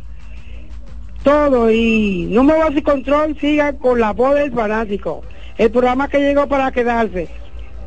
todo. 1.23 1.71
Y 1.71 2.27
no 2.31 2.43
me 2.43 2.53
voy 2.53 2.81
control, 2.81 3.37
siga 3.39 3.73
con 3.73 3.99
la 3.99 4.13
voz 4.13 4.35
del 4.35 4.51
fanático. 4.51 5.23
El 5.57 5.71
programa 5.71 6.07
que 6.07 6.19
llegó 6.19 6.47
para 6.47 6.71
quedarse. 6.71 7.27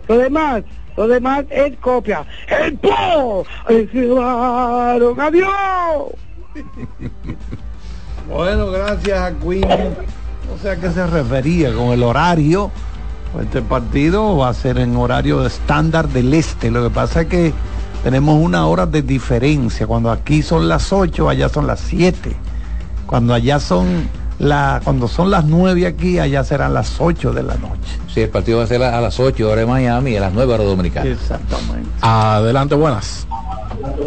Lo 0.09 0.19
demás, 0.19 0.63
lo 0.97 1.07
demás 1.07 1.45
es 1.51 1.77
copia. 1.79 2.25
¡El 2.49 2.77
po! 2.79 3.45
¡El 3.69 3.89
¡Adiós! 5.19 6.13
Bueno, 8.29 8.71
gracias 8.71 9.19
a 9.19 9.33
Queen. 9.33 9.67
No 10.49 10.57
sé 10.63 10.71
a 10.71 10.77
qué 10.77 10.91
se 10.91 11.05
refería 11.05 11.75
con 11.75 11.89
el 11.89 12.03
horario. 12.05 12.71
Este 13.39 13.63
partido 13.63 14.37
va 14.37 14.49
a 14.49 14.55
ser 14.55 14.79
en 14.79 14.97
horario 14.97 15.47
estándar 15.47 16.09
del 16.09 16.35
este. 16.35 16.71
Lo 16.71 16.83
que 16.83 16.91
pasa 16.91 17.23
es 17.23 17.27
que 17.29 17.53
tenemos 18.03 18.43
una 18.43 18.67
hora 18.67 18.87
de 18.87 19.03
diferencia. 19.03 19.87
Cuando 19.87 20.11
aquí 20.11 20.43
son 20.43 20.69
las 20.69 20.93
8, 20.93 21.29
allá 21.29 21.49
son 21.49 21.67
las 21.67 21.81
7. 21.81 22.35
Cuando 23.07 23.33
allá 23.35 23.61
son 23.61 24.09
la, 24.39 24.81
cuando 24.83 25.07
son 25.07 25.31
las 25.31 25.45
9 25.45 25.87
aquí, 25.87 26.19
allá 26.19 26.43
serán 26.43 26.75
las 26.75 27.01
8 27.01 27.33
de 27.33 27.43
la 27.43 27.55
noche. 27.55 27.99
Sí, 28.13 28.23
el 28.23 28.31
partido 28.31 28.59
va 28.59 28.65
a 28.65 28.67
ser 28.67 28.83
a 28.83 29.01
las 29.01 29.21
8 29.21 29.47
horas 29.47 29.59
de 29.59 29.67
Miami 29.67 30.13
y 30.13 30.17
a 30.17 30.21
las 30.21 30.33
9 30.33 30.55
horas 30.55 30.67
dominicanas. 30.67 31.09
Exactamente. 31.09 31.89
Adelante, 32.01 32.75
buenas. 32.75 33.27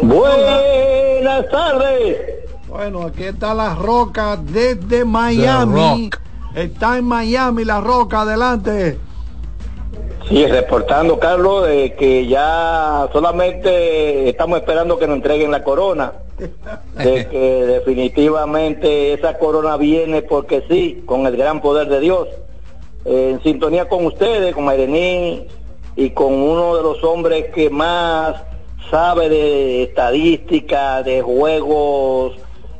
Buenas 0.02 1.48
tardes. 1.50 2.16
Bueno, 2.68 3.02
aquí 3.04 3.24
está 3.24 3.54
la 3.54 3.74
roca 3.74 4.36
desde 4.36 5.04
Miami. 5.04 6.10
Está 6.54 6.98
en 6.98 7.04
Miami 7.04 7.64
la 7.64 7.80
roca, 7.80 8.22
adelante. 8.22 8.98
Sí, 10.28 10.46
reportando, 10.46 11.18
Carlos, 11.18 11.66
de 11.66 11.92
que 11.94 12.26
ya 12.26 13.08
solamente 13.12 14.28
estamos 14.28 14.58
esperando 14.58 14.98
que 14.98 15.06
nos 15.06 15.16
entreguen 15.16 15.50
la 15.50 15.62
corona. 15.62 16.12
De 16.96 17.26
que 17.30 17.66
definitivamente 17.66 19.12
esa 19.12 19.38
corona 19.38 19.76
viene 19.76 20.22
porque 20.22 20.64
sí, 20.68 21.02
con 21.06 21.26
el 21.26 21.36
gran 21.36 21.60
poder 21.60 21.88
de 21.88 22.00
Dios. 22.00 22.28
Eh, 23.04 23.30
en 23.32 23.42
sintonía 23.42 23.88
con 23.88 24.06
ustedes, 24.06 24.54
con 24.54 24.64
Mayrení 24.64 25.46
y 25.94 26.10
con 26.10 26.32
uno 26.32 26.76
de 26.76 26.82
los 26.82 27.04
hombres 27.04 27.46
que 27.54 27.68
más 27.68 28.36
sabe 28.90 29.28
de 29.28 29.82
estadística, 29.84 31.02
de 31.02 31.20
juegos, 31.20 32.36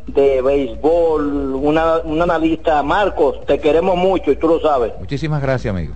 de 0.06 0.40
béisbol, 0.40 1.54
una, 1.54 1.98
un 1.98 2.22
analista, 2.22 2.82
Marcos, 2.82 3.44
te 3.46 3.58
queremos 3.58 3.96
mucho 3.96 4.30
y 4.30 4.36
tú 4.36 4.48
lo 4.48 4.60
sabes. 4.60 4.92
Muchísimas 4.98 5.42
gracias, 5.42 5.74
amigo. 5.74 5.94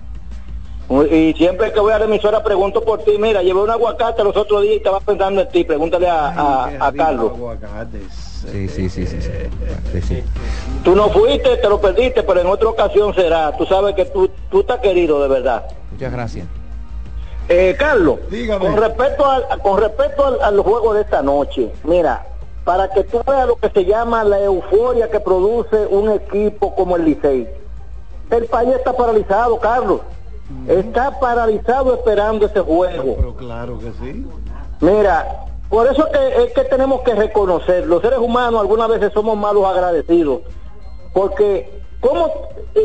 Y 1.11 1.33
siempre 1.33 1.71
que 1.71 1.79
voy 1.79 1.93
a 1.93 1.99
la 1.99 2.05
emisora 2.05 2.43
pregunto 2.43 2.83
por 2.83 3.03
ti, 3.03 3.17
mira, 3.19 3.43
llevé 3.43 3.61
un 3.61 3.69
aguacate 3.69 4.23
los 4.23 4.35
otros 4.35 4.63
días 4.63 4.73
y 4.73 4.77
estaba 4.77 4.99
pensando 4.99 5.41
en 5.41 5.49
ti, 5.49 5.63
pregúntale 5.63 6.09
a, 6.09 6.29
a, 6.29 6.87
a 6.87 6.91
Carlos. 6.91 7.31
Sí, 8.51 8.67
sí, 8.67 8.89
sí, 8.89 9.05
sí, 9.05 9.21
sí. 9.21 9.31
Sí, 9.91 10.01
sí. 10.01 10.23
Tú 10.83 10.95
no 10.95 11.09
fuiste, 11.09 11.57
te 11.57 11.69
lo 11.69 11.79
perdiste, 11.79 12.23
pero 12.23 12.41
en 12.41 12.47
otra 12.47 12.69
ocasión 12.69 13.13
será. 13.13 13.55
Tú 13.55 13.65
sabes 13.65 13.93
que 13.95 14.05
tú, 14.05 14.29
tú 14.49 14.61
estás 14.61 14.79
querido 14.79 15.21
de 15.21 15.27
verdad. 15.27 15.65
Muchas 15.91 16.11
gracias. 16.11 16.47
Eh, 17.49 17.75
Carlos, 17.77 18.19
con 18.59 18.77
respecto, 18.77 19.25
al, 19.25 19.43
con 19.61 19.79
respecto 19.79 20.25
al, 20.25 20.41
al 20.41 20.59
juego 20.61 20.93
de 20.93 21.01
esta 21.01 21.21
noche, 21.21 21.71
mira, 21.83 22.25
para 22.63 22.89
que 22.91 23.03
tú 23.03 23.21
veas 23.27 23.47
lo 23.47 23.57
que 23.57 23.69
se 23.69 23.85
llama 23.85 24.23
la 24.23 24.39
euforia 24.39 25.09
que 25.09 25.19
produce 25.19 25.85
un 25.87 26.11
equipo 26.11 26.73
como 26.75 26.95
el 26.95 27.05
Licey. 27.05 27.47
El 28.31 28.45
país 28.45 28.69
está 28.75 28.93
paralizado, 28.93 29.59
Carlos. 29.59 30.01
Está 30.67 31.19
paralizado 31.19 31.93
esperando 31.93 32.45
ese 32.45 32.59
juego. 32.61 33.15
Pero 33.17 33.35
claro 33.35 33.79
que 33.79 33.91
sí. 34.01 34.25
Mira, 34.81 35.45
por 35.69 35.87
eso 35.87 36.07
es 36.07 36.17
que, 36.17 36.43
es 36.45 36.53
que 36.53 36.63
tenemos 36.63 37.01
que 37.01 37.13
reconocer, 37.13 37.85
los 37.85 38.01
seres 38.01 38.19
humanos 38.19 38.61
algunas 38.61 38.89
veces 38.89 39.11
somos 39.13 39.37
malos 39.37 39.65
agradecidos, 39.65 40.41
porque 41.13 41.81
¿cómo? 41.99 42.31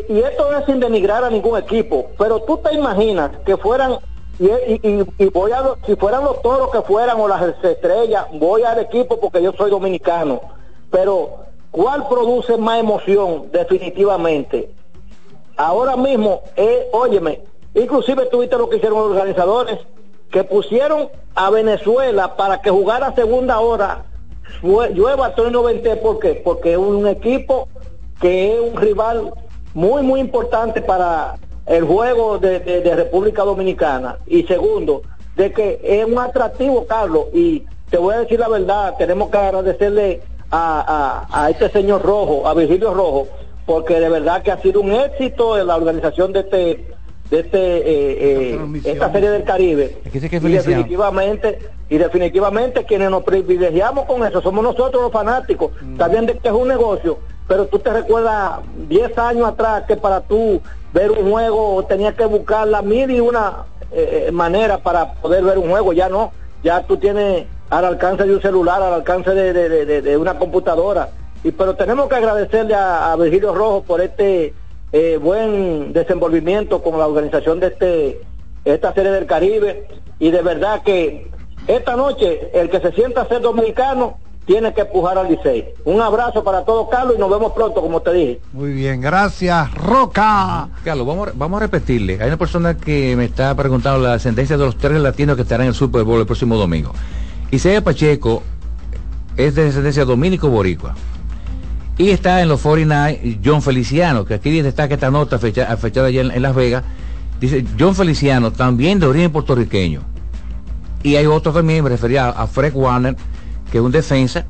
Y 0.08 0.18
esto 0.18 0.50
no 0.50 0.58
es 0.58 0.66
sin 0.66 0.80
denigrar 0.80 1.24
a 1.24 1.30
ningún 1.30 1.58
equipo, 1.58 2.06
pero 2.18 2.40
tú 2.40 2.58
te 2.58 2.74
imaginas 2.74 3.30
que 3.46 3.56
fueran, 3.56 3.98
y, 4.38 4.46
y- 4.46 4.80
y- 4.82 5.24
y 5.24 5.26
voy 5.30 5.52
a, 5.52 5.62
si 5.86 5.94
fueran 5.96 6.24
los 6.24 6.42
toros 6.42 6.70
que 6.70 6.82
fueran 6.82 7.20
o 7.20 7.28
las 7.28 7.42
estrellas, 7.62 8.26
voy 8.34 8.62
al 8.64 8.78
equipo 8.80 9.20
porque 9.20 9.40
yo 9.42 9.52
soy 9.52 9.70
dominicano, 9.70 10.40
pero 10.90 11.36
¿cuál 11.70 12.08
produce 12.08 12.56
más 12.56 12.80
emoción 12.80 13.50
definitivamente? 13.52 14.70
Ahora 15.56 15.96
mismo, 15.96 16.42
eh, 16.56 16.88
óyeme, 16.92 17.40
inclusive 17.74 18.26
tuviste 18.26 18.56
lo 18.56 18.68
que 18.68 18.76
hicieron 18.76 18.98
los 18.98 19.10
organizadores, 19.16 19.78
que 20.30 20.44
pusieron 20.44 21.08
a 21.34 21.50
Venezuela 21.50 22.36
para 22.36 22.60
que 22.60 22.70
jugara 22.70 23.14
segunda 23.14 23.60
hora, 23.60 24.04
llueva 24.62 25.26
Antonio 25.26 25.62
Vente, 25.62 25.96
¿por 25.96 26.18
qué? 26.18 26.40
Porque 26.44 26.72
es 26.72 26.78
un 26.78 27.06
equipo 27.06 27.68
que 28.20 28.54
es 28.54 28.60
un 28.60 28.76
rival 28.76 29.32
muy, 29.74 30.02
muy 30.02 30.20
importante 30.20 30.80
para 30.82 31.36
el 31.66 31.84
juego 31.84 32.38
de 32.38 32.92
República 32.94 33.42
Dominicana. 33.42 34.18
Y 34.26 34.44
segundo, 34.44 35.02
de 35.36 35.52
que 35.52 35.80
es 35.82 36.04
un 36.04 36.18
atractivo, 36.18 36.86
Carlos, 36.86 37.26
y 37.32 37.64
te 37.90 37.98
voy 37.98 38.14
a 38.14 38.18
decir 38.20 38.38
la 38.40 38.48
verdad, 38.48 38.94
tenemos 38.98 39.30
que 39.30 39.38
agradecerle 39.38 40.22
a, 40.50 41.26
a- 41.30 41.44
a 41.44 41.50
este 41.50 41.68
señor 41.70 42.02
Rojo, 42.02 42.46
a 42.46 42.54
Virgilio 42.54 42.94
Rojo, 42.94 43.26
porque 43.66 43.98
de 43.98 44.08
verdad 44.08 44.42
que 44.42 44.52
ha 44.52 44.60
sido 44.60 44.80
un 44.80 44.92
éxito 44.92 45.58
en 45.58 45.66
la 45.66 45.76
organización 45.76 46.32
de 46.32 46.40
este 46.40 46.94
de 47.34 47.40
este 47.40 47.58
eh, 47.78 48.52
eh, 48.54 48.80
esta 48.84 49.10
serie 49.12 49.30
del 49.30 49.44
Caribe. 49.44 49.96
Que 50.12 50.20
sí 50.20 50.28
que 50.28 50.36
y 50.36 50.40
definitivamente 50.40 51.58
y 51.90 51.98
definitivamente 51.98 52.84
quienes 52.84 53.10
nos 53.10 53.24
privilegiamos 53.24 54.06
con 54.06 54.24
eso 54.24 54.40
somos 54.40 54.64
nosotros 54.64 55.02
los 55.02 55.12
fanáticos 55.12 55.72
también 55.98 56.26
de 56.26 56.38
que 56.38 56.48
es 56.48 56.54
un 56.54 56.68
negocio. 56.68 57.18
Pero 57.46 57.66
tú 57.66 57.78
te 57.78 57.92
recuerdas 57.92 58.60
10 58.88 59.18
años 59.18 59.48
atrás 59.48 59.84
que 59.86 59.96
para 59.96 60.20
tú 60.22 60.62
ver 60.94 61.10
un 61.10 61.30
juego 61.30 61.84
tenías 61.86 62.14
que 62.14 62.24
buscar 62.24 62.66
la 62.68 62.80
mil 62.80 63.10
y 63.10 63.20
una 63.20 63.64
eh, 63.92 64.26
eh, 64.28 64.32
manera 64.32 64.78
para 64.78 65.12
poder 65.14 65.44
ver 65.44 65.58
un 65.58 65.68
juego. 65.70 65.92
Ya 65.92 66.08
no. 66.08 66.32
Ya 66.62 66.82
tú 66.84 66.96
tienes 66.96 67.44
al 67.68 67.84
alcance 67.84 68.24
de 68.24 68.34
un 68.34 68.40
celular 68.40 68.80
al 68.82 68.94
alcance 68.94 69.30
de, 69.34 69.52
de- 69.52 69.68
de- 69.68 69.84
de- 69.86 70.02
de 70.02 70.16
una 70.16 70.38
computadora. 70.38 71.10
Y 71.42 71.50
pero 71.52 71.74
tenemos 71.74 72.08
que 72.08 72.14
agradecerle 72.14 72.74
a, 72.74 73.12
a 73.12 73.16
Virgilio 73.16 73.52
Rojo 73.54 73.82
por 73.82 74.00
este 74.00 74.54
eh, 74.94 75.18
buen 75.20 75.92
desenvolvimiento 75.92 76.80
con 76.82 76.98
la 76.98 77.06
organización 77.08 77.58
de 77.58 77.66
este 77.66 78.20
esta 78.64 78.94
serie 78.94 79.10
del 79.10 79.26
Caribe 79.26 79.88
y 80.20 80.30
de 80.30 80.40
verdad 80.40 80.82
que 80.84 81.30
esta 81.66 81.96
noche 81.96 82.50
el 82.54 82.70
que 82.70 82.80
se 82.80 82.92
sienta 82.92 83.22
a 83.22 83.28
ser 83.28 83.42
dominicano 83.42 84.16
tiene 84.46 84.72
que 84.72 84.82
empujar 84.82 85.16
al 85.18 85.28
Licey. 85.30 85.64
Un 85.84 86.00
abrazo 86.00 86.44
para 86.44 86.64
todos, 86.64 86.88
Carlos, 86.90 87.14
y 87.16 87.18
nos 87.18 87.30
vemos 87.30 87.52
pronto, 87.54 87.80
como 87.80 88.00
te 88.02 88.12
dije. 88.12 88.40
Muy 88.52 88.72
bien, 88.72 89.00
gracias, 89.00 89.72
Roca. 89.74 90.68
Carlos, 90.84 91.06
vamos, 91.06 91.28
a- 91.28 91.32
vamos 91.34 91.56
a 91.56 91.60
repetirle. 91.64 92.18
Hay 92.20 92.28
una 92.28 92.36
persona 92.36 92.76
que 92.76 93.16
me 93.16 93.24
está 93.24 93.54
preguntando 93.56 93.98
la 94.06 94.14
ascendencia 94.14 94.56
de 94.58 94.64
los 94.64 94.76
tres 94.76 95.00
latinos 95.00 95.34
que 95.36 95.42
estarán 95.42 95.62
en 95.64 95.68
el 95.70 95.74
Super 95.74 96.04
Bowl 96.04 96.20
el 96.20 96.26
próximo 96.26 96.56
domingo. 96.56 96.92
Isaiah 97.50 97.82
Pacheco 97.82 98.42
es 99.36 99.54
de 99.54 99.64
descendencia 99.64 100.04
dominico-boricua. 100.04 100.94
Y 101.96 102.10
está 102.10 102.42
en 102.42 102.48
los 102.48 102.60
49 102.60 103.38
John 103.44 103.62
Feliciano, 103.62 104.24
que 104.24 104.34
aquí 104.34 104.60
destaca 104.60 104.94
esta 104.94 105.10
nota 105.10 105.38
fecha, 105.38 105.76
fechada 105.76 106.08
allá 106.08 106.22
en, 106.22 106.30
en 106.32 106.42
Las 106.42 106.54
Vegas. 106.54 106.82
Dice 107.40 107.64
John 107.78 107.94
Feliciano, 107.94 108.52
también 108.52 108.98
de 108.98 109.06
origen 109.06 109.30
puertorriqueño. 109.30 110.00
Y 111.02 111.16
hay 111.16 111.26
otro 111.26 111.52
también, 111.52 111.84
me 111.84 111.90
refería 111.90 112.26
a, 112.26 112.30
a 112.30 112.46
Fred 112.46 112.72
Warner, 112.74 113.16
que 113.70 113.78
es 113.78 113.84
un 113.84 113.92
defensa, 113.92 114.44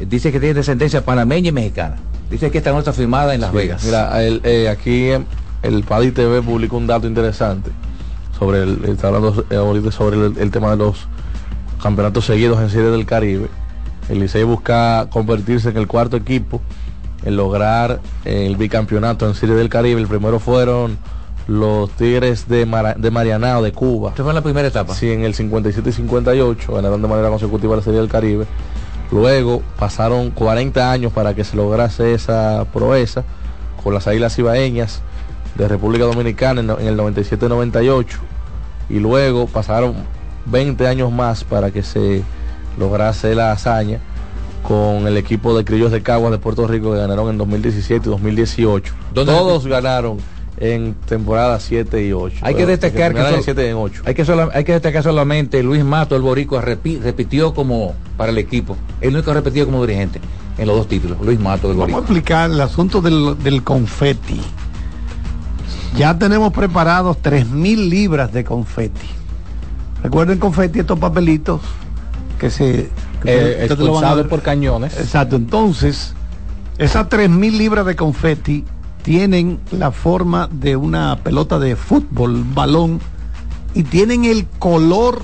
eh, 0.00 0.06
dice 0.08 0.30
que 0.32 0.38
tiene 0.40 0.54
descendencia 0.54 1.04
panameña 1.04 1.48
y 1.48 1.52
mexicana. 1.52 1.96
Dice 2.30 2.50
que 2.50 2.58
esta 2.58 2.72
nota 2.72 2.92
firmada 2.92 3.34
en 3.34 3.40
Las 3.40 3.50
Sí, 3.50 3.56
Vegas. 3.56 3.84
Mira, 3.84 4.22
el, 4.22 4.40
eh, 4.44 4.68
aquí 4.68 5.08
el 5.62 5.82
Paddy 5.84 6.12
TV 6.12 6.40
publicó 6.42 6.76
un 6.76 6.86
dato 6.86 7.06
interesante 7.06 7.70
sobre 8.38 8.62
el, 8.62 8.84
está 8.84 9.08
hablando 9.08 9.44
eh, 9.50 9.56
ahorita 9.56 9.90
sobre 9.90 10.16
el, 10.16 10.38
el 10.38 10.50
tema 10.50 10.70
de 10.70 10.76
los 10.76 11.08
campeonatos 11.82 12.24
seguidos 12.26 12.60
en 12.60 12.70
Serie 12.70 12.90
del 12.90 13.04
Caribe. 13.06 13.48
El 14.08 14.20
Licey 14.20 14.42
busca 14.44 15.06
convertirse 15.10 15.68
en 15.70 15.76
el 15.76 15.86
cuarto 15.86 16.16
equipo 16.16 16.60
en 17.24 17.36
lograr 17.36 18.00
eh, 18.24 18.46
el 18.46 18.56
bicampeonato 18.56 19.26
en 19.26 19.34
Serie 19.34 19.54
del 19.54 19.68
Caribe. 19.68 20.00
El 20.00 20.06
primero 20.08 20.38
fueron 20.38 20.96
los 21.46 21.90
Tigres 21.92 22.48
de, 22.48 22.64
Mara- 22.66 22.94
de 22.94 23.10
Marianao, 23.10 23.62
de 23.62 23.72
Cuba. 23.72 24.10
Esto 24.10 24.22
fue 24.22 24.32
en 24.32 24.36
la 24.36 24.42
primera 24.42 24.68
etapa. 24.68 24.94
Sí, 24.94 25.10
en 25.10 25.24
el 25.24 25.34
57 25.34 25.88
y 25.88 25.92
58 25.92 26.72
ganaron 26.74 27.02
de 27.02 27.08
manera 27.08 27.28
consecutiva 27.28 27.76
la 27.76 27.82
Serie 27.82 28.00
del 28.00 28.08
Caribe. 28.08 28.46
Luego 29.10 29.62
pasaron 29.78 30.30
40 30.30 30.90
años 30.92 31.12
para 31.12 31.34
que 31.34 31.44
se 31.44 31.56
lograse 31.56 32.12
esa 32.14 32.66
proeza 32.72 33.24
con 33.82 33.94
las 33.94 34.06
Águilas 34.06 34.38
Ibaeñas 34.38 35.00
de 35.54 35.66
República 35.66 36.04
Dominicana 36.04 36.60
en 36.60 36.86
el 36.86 36.96
97-98 36.98 38.06
y 38.90 38.98
luego 39.00 39.46
pasaron 39.46 39.94
20 40.46 40.86
años 40.86 41.10
más 41.10 41.44
para 41.44 41.70
que 41.70 41.82
se 41.82 42.22
lograse 42.78 43.34
la 43.34 43.52
hazaña 43.52 43.98
con 44.62 45.06
el 45.06 45.16
equipo 45.16 45.56
de 45.56 45.64
Criollos 45.64 45.92
de 45.92 46.02
Caguas 46.02 46.30
de 46.32 46.38
Puerto 46.38 46.66
Rico 46.66 46.92
que 46.92 46.98
ganaron 46.98 47.30
en 47.30 47.38
2017 47.38 48.06
y 48.06 48.10
2018. 48.10 48.92
¿Dónde- 49.14 49.32
Todos 49.32 49.66
ganaron 49.66 50.18
en 50.60 50.94
temporada 51.06 51.60
7 51.60 52.04
y 52.04 52.12
8. 52.12 52.36
Hay 52.42 52.54
que 52.54 52.66
destacar 52.66 52.92
que, 52.92 52.98
terminaron 53.04 53.30
en 53.34 53.36
sol- 53.36 53.44
7 53.44 53.66
y 53.66 53.70
en 53.70 53.76
8. 53.76 54.02
hay, 54.04 54.14
que 54.14 54.22
hay 54.54 54.64
que 54.64 54.72
destacar 54.72 55.02
solamente 55.04 55.62
Luis 55.62 55.84
Mato, 55.84 56.16
el 56.16 56.22
boricua, 56.22 56.60
repi- 56.62 57.00
repitió 57.00 57.54
como 57.54 57.94
para 58.16 58.32
el 58.32 58.38
equipo. 58.38 58.76
El 59.00 59.14
único 59.14 59.32
repetido 59.32 59.66
como 59.66 59.86
dirigente 59.86 60.20
en 60.58 60.66
los 60.66 60.76
dos 60.76 60.88
títulos. 60.88 61.16
Luis 61.22 61.38
Mato, 61.38 61.68
del 61.68 61.76
Vamos 61.76 61.92
a 61.92 61.96
boricua. 61.98 62.00
explicar 62.00 62.50
el 62.50 62.60
asunto 62.60 63.00
del, 63.00 63.36
del 63.42 63.62
confeti. 63.62 64.40
Ya 65.96 66.18
tenemos 66.18 66.52
preparados 66.52 67.16
3.000 67.22 67.88
libras 67.88 68.32
de 68.32 68.44
confeti. 68.44 69.06
Recuerden 70.02 70.38
confeti, 70.38 70.80
estos 70.80 70.98
papelitos 70.98 71.60
que 72.38 72.50
se... 72.50 72.90
que 73.22 73.64
Eh, 73.64 73.68
lo 73.78 73.94
van 73.94 74.18
a 74.18 74.24
por 74.24 74.42
cañones. 74.42 74.98
Exacto, 74.98 75.36
entonces, 75.36 76.14
esas 76.78 77.08
3.000 77.08 77.58
libras 77.58 77.84
de 77.86 77.96
confeti 77.96 78.64
tienen 79.02 79.58
la 79.70 79.90
forma 79.90 80.48
de 80.52 80.76
una 80.76 81.16
pelota 81.22 81.58
de 81.58 81.76
fútbol, 81.76 82.44
balón, 82.54 83.00
y 83.74 83.82
tienen 83.82 84.24
el 84.24 84.46
color, 84.58 85.22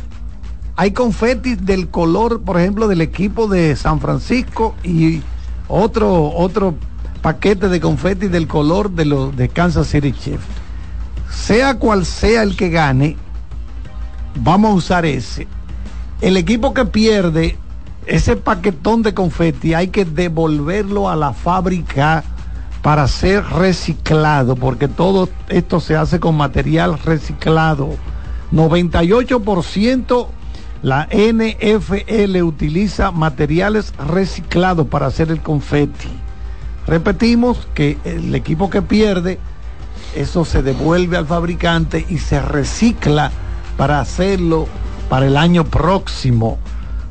hay 0.77 0.93
confeti 0.93 1.55
del 1.55 1.89
color, 1.89 2.43
por 2.43 2.59
ejemplo, 2.59 2.89
del 2.89 3.01
equipo 3.01 3.47
de 3.47 3.77
San 3.77 4.01
Francisco 4.01 4.75
y 4.83 5.23
otro, 5.69 6.31
otro 6.31 6.75
paquete 7.23 7.69
de 7.69 7.81
confeti 7.81 8.29
del 8.29 8.47
color 8.47 8.91
de 8.91 9.07
los 9.07 9.37
de 9.37 9.49
Kansas 9.49 9.89
City 9.89 10.13
Chiefs. 10.13 10.45
Sea 11.31 11.79
cual 11.79 12.05
sea 12.05 12.43
el 12.43 12.57
que 12.57 12.71
gane, 12.71 13.17
vamos 14.37 14.71
a 14.71 14.75
usar 14.75 15.07
ese. 15.07 15.47
El 16.25 16.39
equipo 16.39 16.73
que 16.73 16.87
pierde 16.87 17.59
ese 18.07 18.37
paquetón 18.37 19.03
de 19.03 19.13
confeti 19.13 19.75
hay 19.75 19.89
que 19.89 20.07
devolverlo 20.07 21.11
a 21.11 21.17
la 21.17 21.35
fábrica 21.35 22.25
para 22.81 23.07
ser 23.09 23.45
reciclado, 23.45 24.57
porque 24.57 24.89
todo 24.89 25.29
esto 25.51 25.81
se 25.81 25.97
hace 25.97 26.21
con 26.21 26.35
material 26.35 26.99
reciclado. 26.99 27.91
98% 28.53 30.29
la 30.83 31.07
NFL 31.13 32.41
utiliza 32.41 33.11
materiales 33.11 33.93
reciclados 34.09 34.87
para 34.87 35.09
hacer 35.09 35.31
el 35.31 35.43
confeti. 35.43 36.09
Repetimos 36.87 37.69
que 37.75 37.99
el 38.05 38.35
equipo 38.35 38.71
que 38.71 38.81
pierde, 38.81 39.39
eso 40.17 40.47
se 40.47 40.63
devuelve 40.63 41.19
al 41.19 41.27
fabricante 41.27 42.07
y 42.09 42.17
se 42.17 42.41
recicla 42.41 43.31
para 43.77 44.01
hacerlo 44.01 44.69
para 45.09 45.27
el 45.27 45.37
año 45.37 45.65
próximo. 45.65 46.59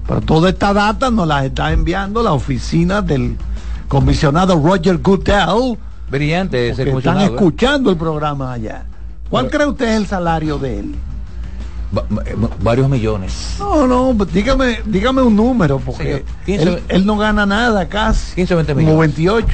Pero 0.08 0.22
toda 0.22 0.50
esta 0.50 0.74
data 0.74 1.12
nos 1.12 1.28
la 1.28 1.46
está 1.46 1.72
enviando 1.72 2.22
la 2.24 2.34
oficina 2.34 3.02
del 3.02 3.38
comisionado 3.88 4.62
Roger 4.62 4.98
Goodell. 4.98 5.78
Brillante 6.10 6.70
ese 6.70 6.90
Están 6.90 7.22
escuchando 7.22 7.90
el 7.90 7.98
programa 7.98 8.54
allá. 8.54 8.86
¿Cuál 9.30 9.50
cree 9.50 9.66
usted 9.66 9.90
es 9.90 9.98
el 9.98 10.08
salario 10.08 10.58
de 10.60 10.80
él? 10.80 10.96
varios 12.62 12.90
millones. 12.90 13.58
No, 13.60 13.88
no, 13.88 14.14
pues 14.18 14.34
dígame, 14.34 14.80
dígame 14.86 15.22
un 15.22 15.36
número, 15.36 15.80
porque 15.80 16.26
él, 16.48 17.06
no 17.06 17.18
gana 17.18 17.46
nada 17.46 17.88
casi. 17.88 18.34
15 18.36 18.56
20 18.56 18.74
millones. 18.74 18.92
Como 18.92 19.00
28. 19.02 19.48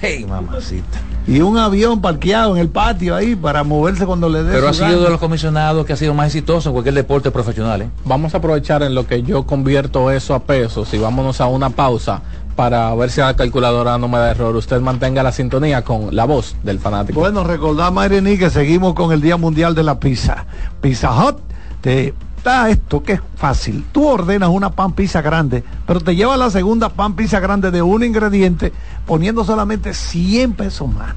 Hey, 0.00 0.24
mamacita. 0.28 0.98
Y 1.30 1.42
un 1.42 1.56
avión 1.58 2.00
parqueado 2.00 2.56
en 2.56 2.60
el 2.60 2.68
patio 2.70 3.14
ahí 3.14 3.36
para 3.36 3.62
moverse 3.62 4.04
cuando 4.04 4.28
le 4.28 4.42
dé. 4.42 4.52
Pero 4.52 4.68
ha 4.68 4.72
sido 4.72 5.04
de 5.04 5.10
los 5.10 5.20
comisionados 5.20 5.86
que 5.86 5.92
ha 5.92 5.96
sido 5.96 6.12
más 6.12 6.26
exitoso 6.26 6.70
en 6.70 6.72
cualquier 6.72 6.96
deporte 6.96 7.30
profesional. 7.30 7.82
¿eh? 7.82 7.90
Vamos 8.04 8.34
a 8.34 8.38
aprovechar 8.38 8.82
en 8.82 8.96
lo 8.96 9.06
que 9.06 9.22
yo 9.22 9.46
convierto 9.46 10.10
eso 10.10 10.34
a 10.34 10.40
pesos 10.40 10.92
y 10.92 10.98
vámonos 10.98 11.40
a 11.40 11.46
una 11.46 11.70
pausa 11.70 12.20
para 12.56 12.92
ver 12.96 13.12
si 13.12 13.20
la 13.20 13.36
calculadora 13.36 13.96
no 13.96 14.08
me 14.08 14.18
da 14.18 14.32
error. 14.32 14.56
Usted 14.56 14.80
mantenga 14.80 15.22
la 15.22 15.30
sintonía 15.30 15.84
con 15.84 16.16
la 16.16 16.24
voz 16.24 16.56
del 16.64 16.80
fanático. 16.80 17.20
Bueno, 17.20 17.44
recordamos, 17.44 18.04
Irene, 18.06 18.36
que 18.36 18.50
seguimos 18.50 18.94
con 18.94 19.12
el 19.12 19.20
Día 19.20 19.36
Mundial 19.36 19.76
de 19.76 19.84
la 19.84 20.00
Pizza. 20.00 20.46
Pizza 20.80 21.12
Hut 21.14 21.36
te 21.80 22.12
da 22.42 22.70
esto 22.70 23.02
que 23.02 23.12
es 23.14 23.20
fácil. 23.36 23.84
Tú 23.92 24.06
ordenas 24.06 24.50
una 24.50 24.70
pan 24.70 24.92
pizza 24.92 25.22
grande, 25.22 25.64
pero 25.86 26.00
te 26.00 26.16
lleva 26.16 26.36
la 26.36 26.50
segunda 26.50 26.88
pan 26.88 27.14
pizza 27.14 27.40
grande 27.40 27.70
de 27.70 27.82
un 27.82 28.02
ingrediente 28.04 28.72
poniendo 29.06 29.44
solamente 29.44 29.94
100 29.94 30.54
pesos 30.54 30.92
más. 30.92 31.14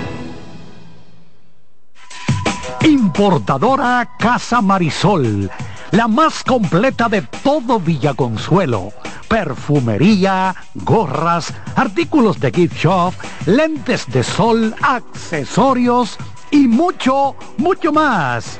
Importadora 2.83 4.09
Casa 4.17 4.59
Marisol, 4.59 5.51
la 5.91 6.07
más 6.07 6.43
completa 6.43 7.07
de 7.07 7.21
todo 7.21 7.79
Villaconsuelo. 7.79 8.91
Perfumería, 9.27 10.55
gorras, 10.73 11.53
artículos 11.75 12.39
de 12.39 12.51
gift 12.51 12.75
shop, 12.75 13.13
lentes 13.45 14.07
de 14.07 14.23
sol, 14.23 14.73
accesorios 14.81 16.17
y 16.49 16.67
mucho, 16.67 17.35
mucho 17.57 17.91
más. 17.91 18.59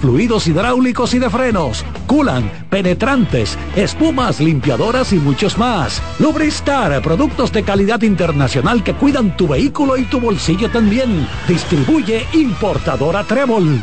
fluidos 0.00 0.48
hidráulicos 0.48 1.14
y 1.14 1.18
de 1.18 1.30
frenos, 1.30 1.84
culan, 2.06 2.50
penetrantes, 2.68 3.56
espumas, 3.76 4.40
limpiadoras 4.40 5.12
y 5.12 5.16
muchos 5.16 5.56
más. 5.56 6.02
Lubristar, 6.18 7.00
productos 7.02 7.52
de 7.52 7.62
calidad 7.62 8.02
internacional 8.02 8.82
que 8.82 8.94
cuidan 8.94 9.36
tu 9.36 9.46
vehículo 9.46 9.96
y 9.96 10.04
tu 10.04 10.20
bolsillo 10.20 10.68
también. 10.70 11.28
Distribuye 11.46 12.26
importadora 12.32 13.22
Trébol. 13.24 13.80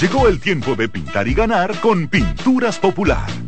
Llegó 0.00 0.28
el 0.28 0.38
tiempo 0.38 0.76
de 0.76 0.88
pintar 0.88 1.26
y 1.26 1.34
ganar 1.34 1.80
con 1.80 2.06
Pinturas 2.06 2.78
Popular. 2.78 3.26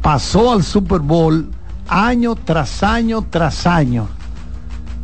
pasó 0.02 0.52
al 0.52 0.62
Super 0.62 0.98
Bowl 1.00 1.50
año 1.88 2.34
tras 2.34 2.82
año 2.82 3.24
tras 3.28 3.66
año. 3.66 4.08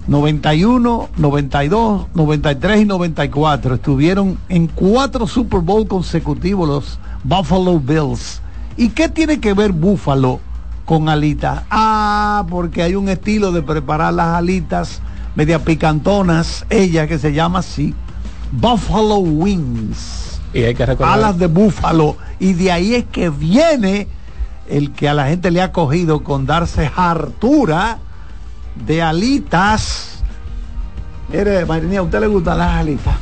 91, 0.07 1.09
92, 1.16 2.07
93 2.15 2.81
y 2.81 2.85
94 2.85 3.74
estuvieron 3.74 4.39
en 4.48 4.66
cuatro 4.66 5.27
Super 5.27 5.61
Bowl 5.61 5.86
consecutivos 5.86 6.69
los 6.69 6.98
Buffalo 7.23 7.78
Bills. 7.78 8.40
¿Y 8.77 8.89
qué 8.89 9.09
tiene 9.09 9.40
que 9.40 9.52
ver 9.55 9.73
Buffalo 9.73 10.40
con 10.85 11.09
alitas? 11.09 11.62
Ah, 11.70 12.44
porque 12.48 12.82
hay 12.82 12.94
un 12.94 13.09
estilo 13.09 13.52
de 13.52 13.62
preparar 13.62 14.15
las 14.15 14.36
alitas 14.36 15.01
media 15.35 15.62
picantonas, 15.62 16.66
ella 16.70 17.07
que 17.07 17.19
se 17.19 17.32
llama 17.32 17.61
así, 17.61 17.94
Buffalo 18.52 19.19
Wings. 19.19 20.40
Y 20.52 20.62
hay 20.62 20.74
que 20.74 20.85
recordar. 20.85 21.15
Alas 21.15 21.39
de 21.39 21.47
búfalo. 21.47 22.16
Y 22.39 22.55
de 22.55 22.73
ahí 22.73 22.94
es 22.94 23.05
que 23.05 23.31
viene 23.31 24.09
el 24.69 24.93
que 24.93 25.09
a 25.09 25.15
la 25.15 25.27
gente 25.27 25.51
le 25.51 25.62
ha 25.62 25.73
cogido 25.73 26.23
con 26.23 26.47
darse 26.47 26.91
hartura 26.95 27.99
de 28.87 29.03
alitas. 29.03 30.23
Mire, 31.28 31.65
Marinía, 31.66 32.01
¿a 32.01 32.03
usted 32.03 32.20
le 32.20 32.27
gustan 32.27 32.59
las 32.59 32.70
alitas? 32.77 33.15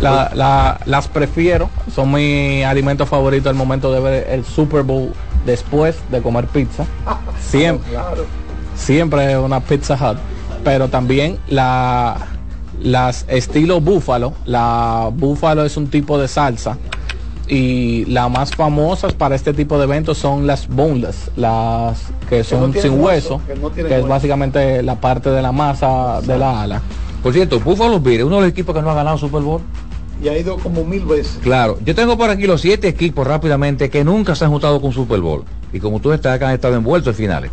La- 0.00 0.30
la- 0.34 0.80
las 0.86 1.08
prefiero, 1.08 1.68
son 1.94 2.12
mi 2.12 2.62
alimento 2.62 3.04
favorito 3.06 3.48
al 3.50 3.54
momento 3.54 3.92
de 3.92 4.00
ver 4.00 4.26
el 4.30 4.44
Super 4.44 4.82
Bowl 4.82 5.12
después 5.44 5.96
de 6.10 6.22
comer 6.22 6.46
pizza. 6.46 6.84
Siempre, 7.40 7.90
siempre 8.76 9.36
una 9.38 9.60
Pizza 9.60 9.94
Hut, 9.94 10.18
pero 10.64 10.88
también 10.88 11.38
la 11.48 12.16
las 12.80 13.26
estilo 13.28 13.80
búfalo. 13.80 14.32
La 14.46 15.10
búfalo 15.12 15.64
es 15.66 15.76
un 15.76 15.88
tipo 15.88 16.16
de 16.18 16.28
salsa 16.28 16.78
y 17.50 18.04
las 18.04 18.30
más 18.30 18.52
famosas 18.52 19.12
para 19.12 19.34
este 19.34 19.52
tipo 19.52 19.76
de 19.76 19.84
eventos 19.84 20.18
son 20.18 20.46
las 20.46 20.68
boneless, 20.68 21.32
las 21.34 22.00
que 22.28 22.44
son 22.44 22.72
sin 22.72 22.92
hueso, 22.92 23.02
hueso, 23.02 23.42
que 23.44 23.56
no 23.56 23.68
que, 23.70 23.82
tienen 23.82 23.92
es 23.92 24.06
básicamente 24.06 24.84
la 24.84 25.00
parte 25.00 25.30
de 25.30 25.42
la 25.42 25.50
masa 25.50 26.20
de 26.20 26.38
la 26.38 26.62
ala. 26.62 26.80
Por 27.24 27.32
cierto, 27.32 27.58
Buffalo 27.58 27.98
Bills, 27.98 28.22
uno 28.22 28.36
de 28.36 28.42
los 28.42 28.50
equipos 28.50 28.72
que 28.72 28.80
no 28.80 28.90
ha 28.90 28.94
ganado 28.94 29.18
Super 29.18 29.42
Bowl. 29.42 29.60
Y 30.22 30.28
ha 30.28 30.38
ido 30.38 30.58
como 30.58 30.84
mil 30.84 31.04
veces. 31.04 31.40
Claro, 31.42 31.76
yo 31.84 31.92
tengo 31.92 32.16
por 32.16 32.30
aquí 32.30 32.46
los 32.46 32.60
siete 32.60 32.86
equipos 32.86 33.26
rápidamente 33.26 33.90
que 33.90 34.04
nunca 34.04 34.36
se 34.36 34.44
han 34.44 34.52
juntado 34.52 34.80
con 34.80 34.92
Super 34.92 35.20
Bowl. 35.20 35.42
Y 35.72 35.80
como 35.80 35.98
tú 35.98 36.12
estás 36.12 36.36
acá, 36.36 36.48
han 36.48 36.54
estado 36.54 36.76
envueltos 36.76 37.14
en 37.14 37.16
finales. 37.16 37.50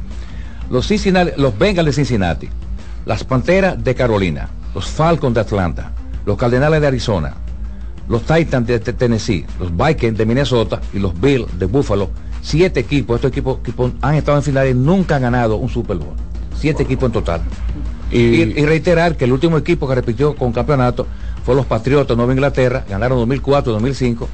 Los, 0.70 0.88
Cincinnati, 0.88 1.32
los 1.38 1.58
Bengals 1.58 1.88
de 1.88 1.94
Cincinnati, 1.94 2.50
las 3.06 3.24
Panteras 3.24 3.84
de 3.84 3.96
Carolina, 3.96 4.48
los 4.76 4.86
Falcons 4.86 5.34
de 5.34 5.42
Atlanta, 5.42 5.92
los 6.24 6.38
Cardenales 6.38 6.82
de 6.82 6.88
Arizona, 6.88 7.36
los 8.08 8.22
Titans 8.24 8.66
de 8.68 8.80
Tennessee, 8.80 9.46
los 9.60 9.72
Vikings 9.76 10.18
de 10.18 10.26
Minnesota 10.26 10.80
y 10.94 11.00
los 11.00 11.20
Bills 11.20 11.48
de 11.60 11.66
Buffalo. 11.66 12.10
Siete 12.42 12.80
equipos, 12.80 13.16
estos 13.16 13.32
equipos, 13.32 13.60
equipos 13.60 13.92
han 14.02 14.16
estado 14.16 14.38
en 14.38 14.44
finales 14.44 14.72
y 14.74 14.78
nunca 14.78 15.18
han 15.18 15.24
ganado 15.24 15.58
un 15.58 15.70
Super 15.70 15.98
Bowl. 15.98 16.14
Siete 16.58 16.84
equipos 16.84 17.08
en 17.08 17.12
total. 17.14 17.42
Y, 18.10 18.18
y 18.18 18.66
reiterar 18.66 19.18
que 19.18 19.26
el 19.26 19.34
último 19.34 19.58
equipo 19.58 19.88
que 19.88 19.96
repitió 19.96 20.34
con 20.36 20.54
campeonato 20.54 21.06
fue 21.44 21.56
los 21.56 21.66
Patriotas 21.66 22.10
de 22.10 22.16
Nueva 22.16 22.32
Inglaterra, 22.32 22.86
ganaron 22.90 23.18
2004, 23.20 23.74
2005, 23.74 24.30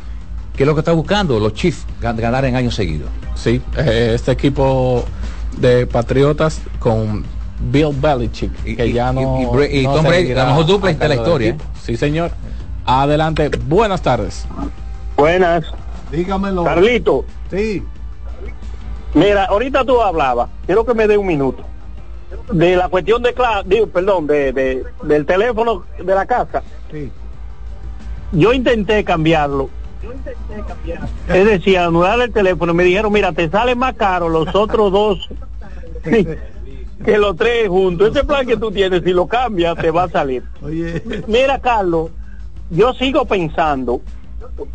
que 0.56 0.64
es 0.64 0.68
lo 0.68 0.76
que 0.76 0.82
está 0.82 0.92
buscando 0.92 1.40
los 1.40 1.54
Chiefs, 1.54 1.86
gan- 2.02 2.16
ganar 2.16 2.46
en 2.46 2.56
años 2.56 2.76
seguidos. 2.76 3.10
Sí, 3.36 3.60
eh, 3.78 4.12
este 4.14 4.32
equipo 4.32 5.04
de 5.58 5.88
Patriotas 5.88 6.62
con 6.80 7.24
Bill 7.72 7.96
Belichick, 8.00 8.52
que 8.64 8.92
ya 8.94 9.12
no. 9.12 9.22
y 9.42 9.80
y 9.80 9.84
no 9.84 9.96
Tom 9.96 10.06
Brady, 10.06 10.34
la 10.36 10.46
mejor 10.48 10.66
dupla 10.68 10.94
de 10.94 11.08
la 11.10 11.16
historia. 11.16 11.58
Sí, 11.84 11.98
señor. 11.98 12.32
Adelante, 12.86 13.50
buenas 13.66 14.02
tardes. 14.02 14.46
Buenas. 15.16 15.66
Dígamelo. 16.12 16.64
Carlito. 16.64 17.26
Sí. 17.50 17.84
Mira, 19.14 19.46
ahorita 19.46 19.86
tú 19.86 20.02
hablabas, 20.02 20.50
quiero 20.66 20.86
que 20.86 20.94
me 20.94 21.08
dé 21.08 21.18
un 21.18 21.28
minuto, 21.28 21.64
de 22.52 22.76
la 22.76 22.90
cuestión 22.90 23.22
de, 23.22 23.34
digo, 23.66 23.88
perdón, 23.88 24.26
de, 24.28 24.52
de- 24.52 24.84
del 25.04 25.26
teléfono 25.26 25.84
de 26.04 26.16
la 26.16 26.26
casa. 26.26 26.64
Sí. 26.92 27.12
Yo 28.32 28.52
intenté 28.54 29.04
cambiarlo. 29.04 29.70
Es 31.30 31.46
decir, 31.46 31.78
anular 31.78 32.20
el 32.20 32.34
teléfono, 32.34 32.74
me 32.74 32.84
dijeron, 32.84 33.14
mira, 33.14 33.32
te 33.32 33.50
sale 33.50 33.76
más 33.76 33.94
caro 33.96 34.28
los 34.30 34.54
otros 34.54 34.92
dos 34.92 35.30
que 36.04 37.18
los 37.18 37.36
tres 37.38 37.70
juntos. 37.70 38.10
Ese 38.10 38.26
plan 38.26 38.46
que 38.46 38.58
tú 38.58 38.72
tienes, 38.72 39.04
si 39.04 39.12
lo 39.14 39.28
cambias, 39.28 39.78
te 39.78 39.92
va 39.92 40.04
a 40.04 40.10
salir. 40.10 40.44
Mira, 41.28 41.60
Carlos, 41.60 42.10
yo 42.74 42.94
sigo 42.94 43.26
pensando, 43.26 44.02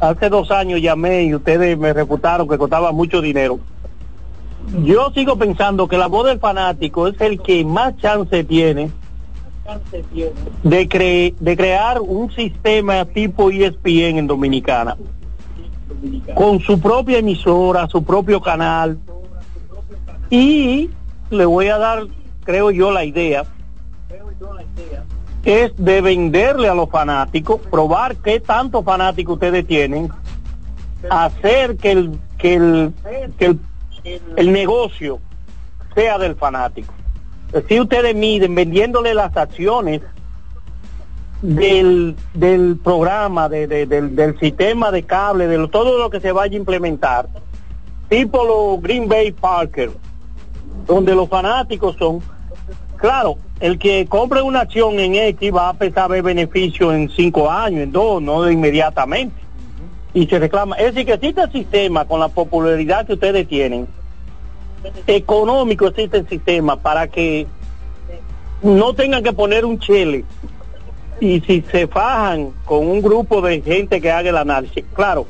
hace 0.00 0.28
dos 0.28 0.50
años 0.50 0.80
llamé 0.80 1.24
y 1.24 1.34
ustedes 1.34 1.76
me 1.78 1.92
reputaron 1.92 2.48
que 2.48 2.56
costaba 2.58 2.92
mucho 2.92 3.20
dinero. 3.20 3.58
Yo 4.84 5.10
sigo 5.14 5.36
pensando 5.36 5.88
que 5.88 5.96
la 5.96 6.08
voz 6.08 6.26
del 6.26 6.38
fanático 6.40 7.06
es 7.08 7.20
el 7.20 7.40
que 7.40 7.64
más 7.64 7.96
chance 7.96 8.44
tiene 8.44 8.90
de, 10.62 10.88
cre- 10.88 11.34
de 11.38 11.56
crear 11.56 12.00
un 12.00 12.30
sistema 12.32 13.04
tipo 13.04 13.50
ESPN 13.50 14.18
en 14.18 14.26
Dominicana, 14.26 14.96
con 16.34 16.60
su 16.60 16.78
propia 16.80 17.18
emisora, 17.18 17.86
su 17.88 18.02
propio 18.04 18.40
canal, 18.40 18.98
y 20.30 20.90
le 21.30 21.44
voy 21.46 21.68
a 21.68 21.78
dar, 21.78 22.04
creo 22.44 22.70
yo, 22.70 22.90
la 22.90 23.04
idea, 23.04 23.44
es 25.44 25.72
de 25.76 26.00
venderle 26.00 26.68
a 26.68 26.74
los 26.74 26.90
fanáticos, 26.90 27.60
probar 27.70 28.16
qué 28.16 28.40
tanto 28.40 28.82
fanático 28.82 29.34
ustedes 29.34 29.66
tienen, 29.66 30.10
hacer 31.10 31.76
que 31.76 31.92
el, 31.92 32.18
que 32.38 32.54
el, 32.54 32.92
que 33.38 33.56
el, 34.36 34.52
negocio 34.52 35.20
sea 35.94 36.18
del 36.18 36.34
fanático. 36.34 36.92
Si 37.68 37.80
ustedes 37.80 38.14
miden 38.14 38.54
vendiéndole 38.54 39.14
las 39.14 39.36
acciones 39.36 40.02
del, 41.40 42.16
del 42.34 42.78
programa, 42.82 43.48
de, 43.48 43.66
de- 43.66 43.86
del, 43.86 44.38
sistema 44.38 44.90
de 44.90 45.04
cable, 45.04 45.46
de 45.46 45.68
todo 45.68 45.98
lo 45.98 46.10
que 46.10 46.20
se 46.20 46.32
vaya 46.32 46.54
a 46.54 46.58
implementar, 46.58 47.28
tipo 48.08 48.44
los 48.44 48.82
Green 48.82 49.08
Bay 49.08 49.32
Parker, 49.32 49.90
donde 50.86 51.14
los 51.14 51.28
fanáticos 51.28 51.96
son, 51.96 52.20
claro, 52.98 53.38
el 53.60 53.78
que 53.78 54.06
compre 54.06 54.42
una 54.42 54.60
acción 54.60 54.98
en 55.00 55.14
X 55.14 55.52
va 55.54 55.70
a 55.70 56.02
a 56.02 56.08
ver 56.08 56.22
beneficio 56.22 56.92
en 56.92 57.08
cinco 57.08 57.50
años, 57.50 57.82
en 57.82 57.92
dos, 57.92 58.22
no 58.22 58.42
de 58.42 58.52
inmediatamente. 58.52 59.34
Y 60.14 60.26
se 60.26 60.38
reclama, 60.38 60.76
es 60.76 60.94
decir, 60.94 61.06
que 61.06 61.14
existe 61.14 61.42
el 61.42 61.52
sistema 61.52 62.04
con 62.04 62.20
la 62.20 62.28
popularidad 62.28 63.06
que 63.06 63.14
ustedes 63.14 63.46
tienen, 63.48 63.86
económico 65.06 65.86
existe 65.86 66.18
el 66.18 66.28
sistema 66.28 66.76
para 66.76 67.08
que 67.08 67.46
no 68.62 68.94
tengan 68.94 69.22
que 69.22 69.32
poner 69.32 69.64
un 69.64 69.78
chele 69.78 70.24
y 71.20 71.40
si 71.40 71.62
se 71.62 71.86
fajan 71.86 72.52
con 72.64 72.86
un 72.86 73.02
grupo 73.02 73.40
de 73.40 73.60
gente 73.60 74.00
que 74.00 74.10
haga 74.10 74.30
el 74.30 74.36
análisis, 74.36 74.84
claro, 74.94 75.26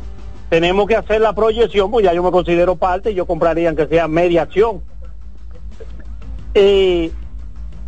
tenemos 0.51 0.87
que 0.87 0.97
hacer 0.97 1.21
la 1.21 1.33
proyección, 1.33 1.91
pues 1.91 2.05
ya 2.05 2.13
yo 2.13 2.23
me 2.23 2.31
considero 2.31 2.77
parte, 2.77 3.15
yo 3.15 3.27
compraría 3.27 3.75
que 3.75 3.87
sea 3.87 4.09
media 4.09 4.43
acción. 4.43 4.83
Eh, 6.55 7.11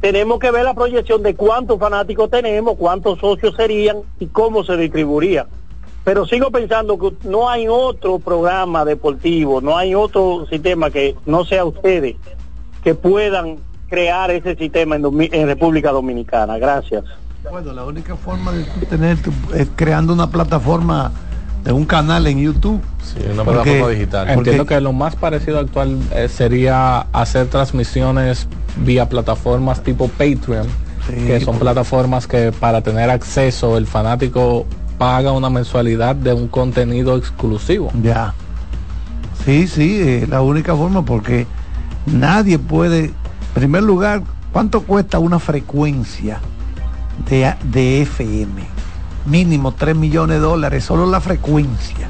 tenemos 0.01 0.39
que 0.39 0.51
ver 0.51 0.65
la 0.65 0.75
proyección 0.75 1.23
de 1.23 1.35
cuántos 1.35 1.79
fanáticos 1.79 2.31
tenemos, 2.31 2.77
cuántos 2.77 3.19
socios 3.19 3.55
serían 3.55 3.99
y 4.19 4.27
cómo 4.27 4.65
se 4.65 4.77
distribuiría. 4.77 5.47
Pero 6.05 6.27
sigo 6.27 6.51
pensando 6.51 6.99
que 6.99 7.13
no 7.29 7.51
hay 7.51 7.69
otro 7.69 8.19
programa 8.19 8.85
deportivo, 8.85 9.61
no 9.61 9.77
hay 9.77 9.95
otro 9.95 10.47
sistema 10.49 10.91
que 10.91 11.15
no 11.27 11.45
sea 11.45 11.65
ustedes 11.65 12.17
que 12.83 12.95
puedan 12.95 13.59
crear 13.89 14.31
ese 14.31 14.57
sistema 14.57 14.97
en, 14.97 15.47
República 15.47 15.93
Dominicana. 15.93 16.57
Gracias. 16.57 17.05
Bueno, 17.51 17.73
la 17.73 17.85
única 17.85 18.17
forma 18.17 18.53
de 18.53 18.65
tener 18.87 19.19
creando 19.77 20.13
una 20.15 20.31
plataforma 20.31 21.13
de 21.65 21.73
un 21.73 21.85
canal 21.85 22.27
en 22.27 22.39
YouTube. 22.41 22.81
una 23.33 23.45
Porque- 23.45 23.63
plataforma 23.63 23.89
digital. 23.89 24.31
Entiendo 24.31 24.67
que 24.67 24.81
lo 24.81 24.93
más 24.93 25.17
parecido 25.17 25.59
actual 25.59 25.99
eh, 26.15 26.29
sería 26.29 27.01
hacer 27.13 27.47
transmisiones 27.49 28.47
vía 28.77 29.09
plataformas 29.09 29.83
tipo 29.83 30.09
Patreon, 30.09 30.67
que 31.27 31.41
son 31.41 31.59
plataformas 31.59 32.27
que 32.27 32.53
para 32.53 32.83
tener 32.83 33.11
acceso 33.11 33.77
el 33.77 33.87
fanático 33.87 34.67
paga 34.99 35.33
una 35.33 35.51
mensualidad 35.51 36.15
de 36.15 36.33
un 36.33 36.47
contenido 36.49 37.17
exclusivo. 37.17 37.91
Ya. 38.03 38.35
Sí, 39.45 39.67
sí, 39.67 40.01
es 40.01 40.29
la 40.29 40.43
única 40.43 40.77
forma 40.77 41.05
porque 41.05 41.47
nadie 42.07 42.59
puede, 42.59 43.07
en 43.07 43.15
primer 43.55 43.83
lugar, 43.83 44.23
¿cuánto 44.53 44.83
cuesta 44.83 45.19
una 45.19 45.39
frecuencia 45.39 46.39
de, 47.29 47.55
de 47.65 48.03
FM? 48.03 48.63
Mínimo 49.27 49.73
3 49.73 49.95
millones 49.97 50.37
de 50.37 50.41
dólares, 50.43 50.85
solo 50.85 51.07
la 51.07 51.21
frecuencia. 51.21 52.09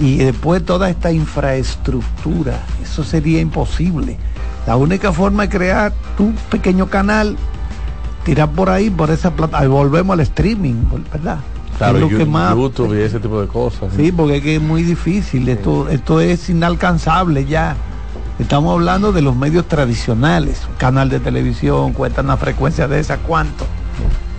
Y 0.00 0.18
después 0.18 0.64
toda 0.64 0.88
esta 0.90 1.10
infraestructura, 1.12 2.60
eso 2.82 3.04
sería 3.04 3.40
imposible. 3.40 4.16
La 4.66 4.76
única 4.76 5.12
forma 5.12 5.44
de 5.44 5.48
crear 5.48 5.92
tu 6.16 6.32
pequeño 6.50 6.86
canal, 6.88 7.36
tirar 8.24 8.50
por 8.50 8.70
ahí, 8.70 8.90
por 8.90 9.10
esa 9.10 9.32
plata, 9.34 9.64
y 9.64 9.68
volvemos 9.68 10.14
al 10.14 10.20
streaming, 10.20 10.74
¿verdad? 11.12 11.38
Claro, 11.78 11.98
lo 12.00 12.08
que 12.08 12.24
más- 12.24 12.54
YouTube 12.56 12.98
y 12.98 13.02
ese 13.02 13.20
tipo 13.20 13.40
de 13.40 13.46
cosas. 13.46 13.92
Sí, 13.96 14.10
porque 14.12 14.36
es 14.38 14.42
que 14.42 14.56
es 14.56 14.62
muy 14.62 14.82
difícil, 14.82 15.48
esto, 15.48 15.88
esto 15.88 16.20
es 16.20 16.48
inalcanzable 16.50 17.46
ya. 17.46 17.76
Estamos 18.38 18.72
hablando 18.74 19.10
de 19.12 19.22
los 19.22 19.34
medios 19.36 19.66
tradicionales. 19.66 20.62
Canal 20.76 21.08
de 21.08 21.18
televisión 21.20 21.92
cuesta 21.92 22.20
una 22.22 22.36
frecuencia 22.36 22.86
de 22.88 23.00
esa, 23.00 23.16
¿cuánto? 23.18 23.64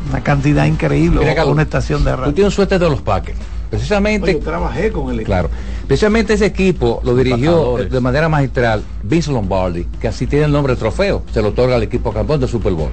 Una 0.10 0.22
cantidad 0.24 0.66
increíble. 0.66 1.20
Mira, 1.20 1.36
Carlos, 1.36 1.54
una 1.54 1.64
estación 1.64 2.04
de 2.04 2.12
Tú 2.12 2.18
radio. 2.18 2.34
tienes 2.34 2.54
suerte 2.54 2.80
de 2.80 2.90
los 2.90 3.02
Packers. 3.02 3.38
Precisamente. 3.70 4.32
Oye, 4.32 4.40
yo 4.40 4.46
trabajé 4.46 4.92
con 4.92 5.12
el 5.12 5.24
Claro. 5.24 5.50
Precisamente 5.88 6.34
ese 6.34 6.46
equipo 6.46 7.02
lo 7.04 7.16
dirigió 7.16 7.78
de 7.78 8.00
manera 8.00 8.30
magistral 8.30 8.84
Vince 9.04 9.32
Lombardi, 9.32 9.86
que 10.00 10.08
así 10.08 10.26
tiene 10.28 10.46
el 10.46 10.52
nombre 10.52 10.74
de 10.74 10.80
trofeo. 10.80 11.24
Se 11.34 11.42
lo 11.42 11.50
otorga 11.50 11.76
al 11.76 11.84
equipo 11.84 12.12
campeón 12.14 12.40
de 12.40 12.48
Super 12.48 12.74
Bowl. 12.74 12.92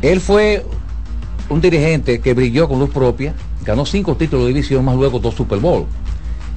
Él 0.00 0.20
fue 0.20 0.64
un 1.48 1.60
dirigente 1.60 2.20
que 2.20 2.34
brilló 2.34 2.68
con 2.68 2.78
luz 2.80 2.90
propia, 2.90 3.34
ganó 3.64 3.84
cinco 3.86 4.16
títulos 4.16 4.46
de 4.46 4.48
división, 4.52 4.84
más 4.84 4.96
luego 4.96 5.18
dos 5.18 5.34
Super 5.34 5.58
Bowl. 5.58 5.86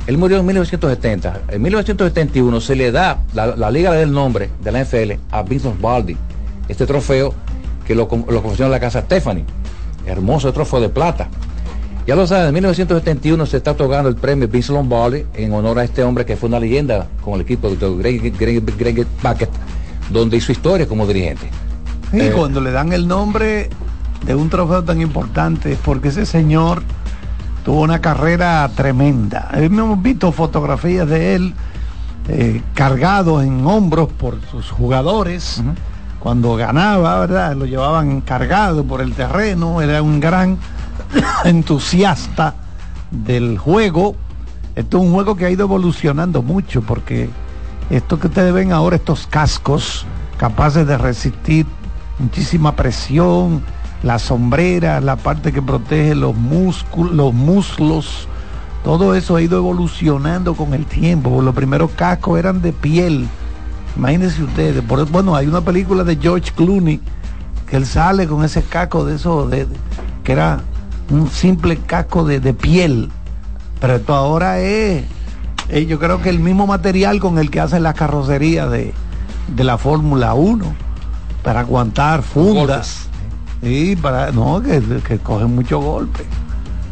Él 0.07 0.17
murió 0.17 0.37
en 0.37 0.45
1970. 0.45 1.41
En 1.49 1.61
1971 1.61 2.61
se 2.61 2.75
le 2.75 2.91
da, 2.91 3.19
la, 3.33 3.55
la 3.55 3.71
liga 3.71 3.89
le 3.91 3.97
da 3.97 4.03
el 4.03 4.11
nombre 4.11 4.49
de 4.63 4.71
la 4.71 4.83
NFL 4.83 5.13
a 5.31 5.41
Vince 5.43 5.67
Lombardi, 5.67 6.15
este 6.67 6.85
trofeo 6.85 7.33
que 7.85 7.95
lo, 7.95 8.07
con- 8.07 8.25
lo 8.29 8.41
confeccionó 8.41 8.71
la 8.71 8.79
casa 8.79 9.01
Stephanie. 9.01 9.45
Hermoso 10.05 10.51
trofeo 10.53 10.79
de 10.81 10.89
plata. 10.89 11.27
Ya 12.07 12.15
lo 12.15 12.27
saben, 12.27 12.47
en 12.49 12.53
1971 12.53 13.45
se 13.47 13.57
está 13.57 13.71
otorgando 13.71 14.07
el 14.09 14.15
premio 14.15 14.47
Vince 14.47 14.71
Lombardi 14.71 15.25
en 15.33 15.51
honor 15.53 15.79
a 15.79 15.83
este 15.83 16.03
hombre 16.03 16.23
que 16.25 16.35
fue 16.37 16.49
una 16.49 16.59
leyenda 16.59 17.07
con 17.21 17.33
el 17.35 17.41
equipo 17.41 17.67
de 17.69 17.75
Greg, 17.97 18.37
Greg, 18.37 18.63
Greg 18.77 19.07
Bucket, 19.23 19.49
donde 20.11 20.37
hizo 20.37 20.51
historia 20.51 20.87
como 20.87 21.07
dirigente. 21.07 21.49
Y 22.13 22.19
Eh, 22.19 22.31
cuando 22.31 22.61
le 22.61 22.71
dan 22.71 22.93
el 22.93 23.07
nombre 23.07 23.69
de 24.23 24.35
un 24.35 24.49
trofeo 24.51 24.83
tan 24.83 25.01
importante 25.01 25.71
es 25.71 25.79
porque 25.79 26.09
ese 26.09 26.27
señor 26.27 26.83
tuvo 27.63 27.81
una 27.81 27.99
carrera 28.01 28.69
tremenda. 28.75 29.49
Hemos 29.55 29.99
visto 29.99 30.31
fotografías 30.31 31.09
de 31.09 31.33
él 31.33 31.53
eh, 32.27 32.61
cargado 32.75 33.41
en 33.41 33.65
hombros 33.65 34.09
por 34.09 34.37
sus 34.51 34.69
jugadores. 34.69 35.63
Cuando 36.25 36.55
ganaba, 36.55 37.19
¿verdad? 37.19 37.55
Lo 37.55 37.67
llevaban 37.67 38.19
cargado 38.21 38.83
por 38.83 38.99
el 38.99 39.13
terreno. 39.13 39.79
Era 39.79 40.01
un 40.01 40.19
gran 40.19 40.57
entusiasta 41.45 42.55
del 43.11 43.59
juego. 43.59 44.15
Esto 44.75 44.97
es 44.97 45.03
un 45.03 45.13
juego 45.13 45.35
que 45.35 45.45
ha 45.45 45.51
ido 45.51 45.65
evolucionando 45.65 46.41
mucho 46.41 46.81
porque 46.81 47.29
esto 47.91 48.19
que 48.19 48.25
ustedes 48.25 48.51
ven 48.55 48.71
ahora, 48.71 48.95
estos 48.95 49.27
cascos 49.27 50.07
capaces 50.37 50.87
de 50.87 50.97
resistir 50.97 51.67
muchísima 52.17 52.75
presión, 52.75 53.61
la 54.01 54.17
sombrera, 54.17 55.01
la 55.01 55.17
parte 55.17 55.53
que 55.53 55.61
protege 55.61 56.15
los 56.15 56.35
músculos, 56.35 57.13
los 57.13 57.35
muslos, 57.35 58.27
todo 58.83 59.13
eso 59.13 59.35
ha 59.35 59.43
ido 59.43 59.59
evolucionando 59.59 60.55
con 60.55 60.73
el 60.73 60.87
tiempo. 60.87 61.39
Los 61.43 61.53
primeros 61.53 61.91
cascos 61.91 62.39
eran 62.39 62.63
de 62.63 62.73
piel. 62.73 63.27
Imagínense 63.95 64.43
ustedes, 64.43 64.83
por, 64.83 65.09
bueno, 65.09 65.35
hay 65.35 65.47
una 65.47 65.61
película 65.61 66.03
de 66.03 66.17
George 66.17 66.51
Clooney 66.55 66.99
que 67.69 67.77
él 67.77 67.85
sale 67.85 68.27
con 68.27 68.43
ese 68.43 68.61
casco 68.63 69.05
de 69.05 69.15
eso, 69.15 69.47
de, 69.47 69.67
que 70.23 70.31
era 70.33 70.61
un 71.09 71.29
simple 71.29 71.77
casco 71.77 72.25
de, 72.25 72.39
de 72.39 72.53
piel. 72.53 73.09
Pero 73.79 73.95
esto 73.95 74.13
ahora 74.13 74.59
es, 74.59 75.03
eh, 75.69 75.85
yo 75.85 75.99
creo 75.99 76.21
que 76.21 76.29
el 76.29 76.39
mismo 76.39 76.67
material 76.67 77.19
con 77.19 77.37
el 77.39 77.49
que 77.49 77.59
hacen 77.59 77.83
las 77.83 77.95
carrocerías 77.95 78.69
de, 78.69 78.93
de 79.55 79.63
la 79.63 79.77
Fórmula 79.77 80.33
1 80.33 80.65
para 81.43 81.61
aguantar 81.61 82.21
fundas. 82.21 83.07
Y 83.61 83.95
para, 83.95 84.31
no, 84.31 84.61
que, 84.61 84.81
que 85.07 85.17
cogen 85.19 85.55
mucho 85.55 85.79
golpe. 85.79 86.25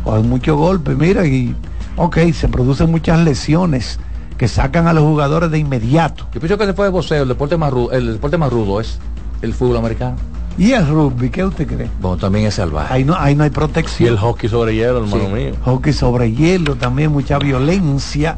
Cogen 0.03 0.29
mucho 0.29 0.55
golpe, 0.55 0.95
mira, 0.95 1.25
y 1.25 1.55
ok, 1.97 2.17
se 2.33 2.47
producen 2.47 2.89
muchas 2.91 3.19
lesiones 3.19 3.99
que 4.37 4.47
sacan 4.47 4.87
a 4.87 4.93
los 4.93 5.03
jugadores 5.03 5.51
de 5.51 5.59
inmediato. 5.59 6.27
Yo 6.33 6.39
pienso 6.39 6.57
que 6.57 6.65
después 6.65 6.87
de 6.87 6.91
boxeo, 6.91 7.23
el 7.23 7.29
deporte 7.29 7.57
más 7.57 7.71
rudo, 7.71 7.91
el 7.91 8.13
deporte 8.13 8.37
más 8.37 8.51
rudo 8.51 8.79
es 8.81 8.99
el 9.41 9.53
fútbol 9.53 9.77
americano. 9.77 10.15
¿Y 10.57 10.71
el 10.73 10.87
rugby? 10.87 11.29
¿Qué 11.29 11.43
usted 11.43 11.65
cree? 11.67 11.89
Bueno, 11.99 12.17
también 12.17 12.45
es 12.45 12.55
salvaje. 12.55 12.93
Ahí 12.93 13.03
no, 13.03 13.15
ahí 13.17 13.35
no 13.35 13.43
hay 13.43 13.49
protección. 13.49 14.07
Y 14.07 14.11
el 14.11 14.17
hockey 14.19 14.49
sobre 14.49 14.75
hielo, 14.75 14.99
hermano 15.03 15.25
Sí. 15.27 15.31
mío. 15.33 15.51
Hockey 15.65 15.93
sobre 15.93 16.31
hielo, 16.31 16.75
también 16.75 17.11
mucha 17.11 17.39
violencia. 17.39 18.37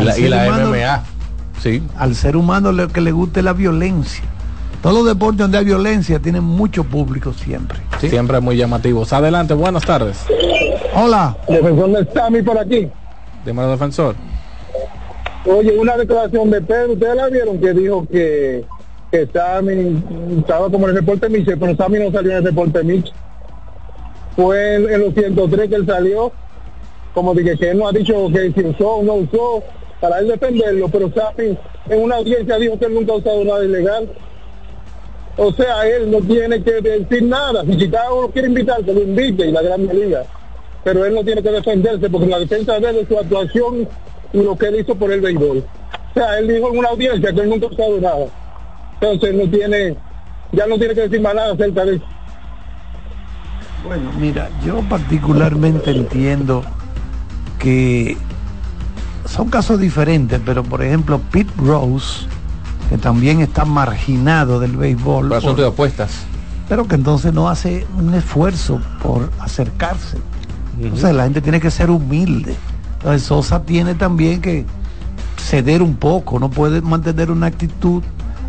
Y 0.00 0.04
la, 0.04 0.16
y 0.18 0.20
ser 0.22 0.30
la 0.30 0.46
humano- 0.48 0.70
MMA. 0.70 1.02
Sí. 1.62 1.82
Al 1.98 2.14
ser 2.14 2.36
humano 2.36 2.72
lo 2.72 2.88
que 2.88 3.00
le 3.00 3.12
guste 3.12 3.42
la 3.42 3.52
violencia. 3.52 4.24
Todos 4.82 4.96
los 4.98 5.06
deportes 5.06 5.38
donde 5.38 5.58
hay 5.58 5.64
violencia 5.64 6.18
tienen 6.20 6.44
mucho 6.44 6.84
público 6.84 7.32
siempre. 7.32 7.78
Siempre 8.00 8.40
muy 8.40 8.56
llamativos. 8.56 9.12
Adelante, 9.12 9.52
buenas 9.54 9.84
tardes. 9.84 10.18
Hola. 10.94 11.36
Defensor 11.48 11.90
del 11.92 12.08
Sami 12.14 12.42
por 12.42 12.58
aquí. 12.58 12.88
Dímelo, 13.44 13.70
defensor. 13.70 14.14
Oye, 15.48 15.78
una 15.78 15.96
declaración 15.96 16.50
de 16.50 16.60
Pedro, 16.60 16.94
¿ustedes 16.94 17.14
la 17.14 17.28
vieron? 17.28 17.60
Que 17.60 17.72
dijo 17.72 18.04
que, 18.10 18.64
que 19.12 19.28
Sammy 19.28 20.02
estaba 20.38 20.68
como 20.68 20.88
en 20.88 20.90
el 20.90 21.00
reporte 21.02 21.28
Miche, 21.28 21.56
pero 21.56 21.76
Sammy 21.76 22.00
no 22.00 22.10
salió 22.10 22.32
en 22.32 22.38
el 22.38 22.44
reporte 22.46 22.82
Miche. 22.82 23.12
Fue 24.34 24.74
en, 24.74 25.00
los 25.00 25.14
103 25.14 25.68
que 25.68 25.76
él 25.76 25.86
salió, 25.86 26.32
como 27.14 27.32
dije 27.32 27.56
que 27.56 27.70
él 27.70 27.78
no 27.78 27.86
ha 27.86 27.92
dicho 27.92 28.28
que 28.32 28.52
si 28.52 28.60
usó 28.66 28.96
o 28.96 29.02
no 29.04 29.14
usó, 29.14 29.62
para 30.00 30.18
él 30.18 30.26
defenderlo, 30.26 30.88
pero 30.88 31.12
Sammy 31.12 31.56
en 31.90 32.02
una 32.02 32.16
audiencia 32.16 32.56
dijo 32.56 32.76
que 32.76 32.86
él 32.86 32.94
nunca 32.94 33.12
ha 33.12 33.16
usado 33.16 33.44
nada 33.44 33.64
ilegal. 33.64 34.10
O 35.36 35.52
sea, 35.52 35.86
él 35.86 36.10
no 36.10 36.20
tiene 36.22 36.60
que 36.64 36.72
decir 36.80 37.22
nada. 37.22 37.62
Si 37.64 37.76
Chicago 37.76 38.22
lo 38.22 38.30
quiere 38.30 38.48
invitar, 38.48 38.82
que 38.84 38.92
lo 38.92 39.02
invite 39.02 39.46
y 39.46 39.52
la 39.52 39.62
Gran 39.62 39.86
Liga. 39.86 40.24
Pero 40.82 41.04
él 41.04 41.14
no 41.14 41.22
tiene 41.22 41.42
que 41.42 41.50
defenderse 41.50 42.10
porque 42.10 42.26
la 42.26 42.40
defensa 42.40 42.80
de 42.80 42.88
él 42.88 42.96
es 42.96 43.08
su 43.08 43.18
actuación 43.18 43.88
lo 44.44 44.56
que 44.56 44.66
él 44.66 44.80
hizo 44.80 44.94
por 44.94 45.12
el 45.12 45.20
béisbol. 45.20 45.58
O 45.58 46.14
sea, 46.14 46.38
él 46.38 46.48
dijo 46.48 46.70
en 46.72 46.78
una 46.78 46.88
audiencia 46.88 47.32
que 47.32 47.40
él 47.40 47.48
nunca 47.48 47.66
ha 47.66 47.70
usado 47.70 48.00
nada. 48.00 48.26
Entonces 49.00 49.34
no 49.34 49.50
tiene, 49.50 49.96
ya 50.52 50.66
no 50.66 50.78
tiene 50.78 50.94
que 50.94 51.02
decir 51.02 51.20
más 51.20 51.34
nada 51.34 51.52
acerca 51.52 51.84
de 51.84 51.96
eso. 51.96 52.04
Bueno, 53.86 54.10
mira, 54.18 54.50
yo 54.64 54.80
particularmente 54.88 55.90
entiendo 55.90 56.64
que 57.58 58.16
son 59.26 59.48
casos 59.48 59.78
diferentes, 59.78 60.40
pero 60.44 60.64
por 60.64 60.82
ejemplo, 60.82 61.20
Pete 61.30 61.52
Rose, 61.58 62.26
que 62.88 62.98
también 62.98 63.40
está 63.40 63.64
marginado 63.64 64.58
del 64.58 64.76
béisbol. 64.76 65.28
Por 65.28 65.36
asunto 65.36 65.62
de 65.62 65.68
apuestas. 65.68 66.24
Pero 66.68 66.88
que 66.88 66.96
entonces 66.96 67.32
no 67.32 67.48
hace 67.48 67.86
un 67.96 68.14
esfuerzo 68.14 68.80
por 69.02 69.30
acercarse. 69.38 70.18
O 70.92 70.96
sea, 70.96 71.12
la 71.12 71.24
gente 71.24 71.40
tiene 71.40 71.60
que 71.60 71.70
ser 71.70 71.90
humilde. 71.90 72.56
Entonces 73.06 73.28
Sosa 73.28 73.62
tiene 73.62 73.94
también 73.94 74.40
que 74.40 74.64
ceder 75.38 75.80
un 75.80 75.94
poco, 75.94 76.40
no 76.40 76.50
puede 76.50 76.80
mantener 76.80 77.30
una 77.30 77.46
actitud 77.46 78.02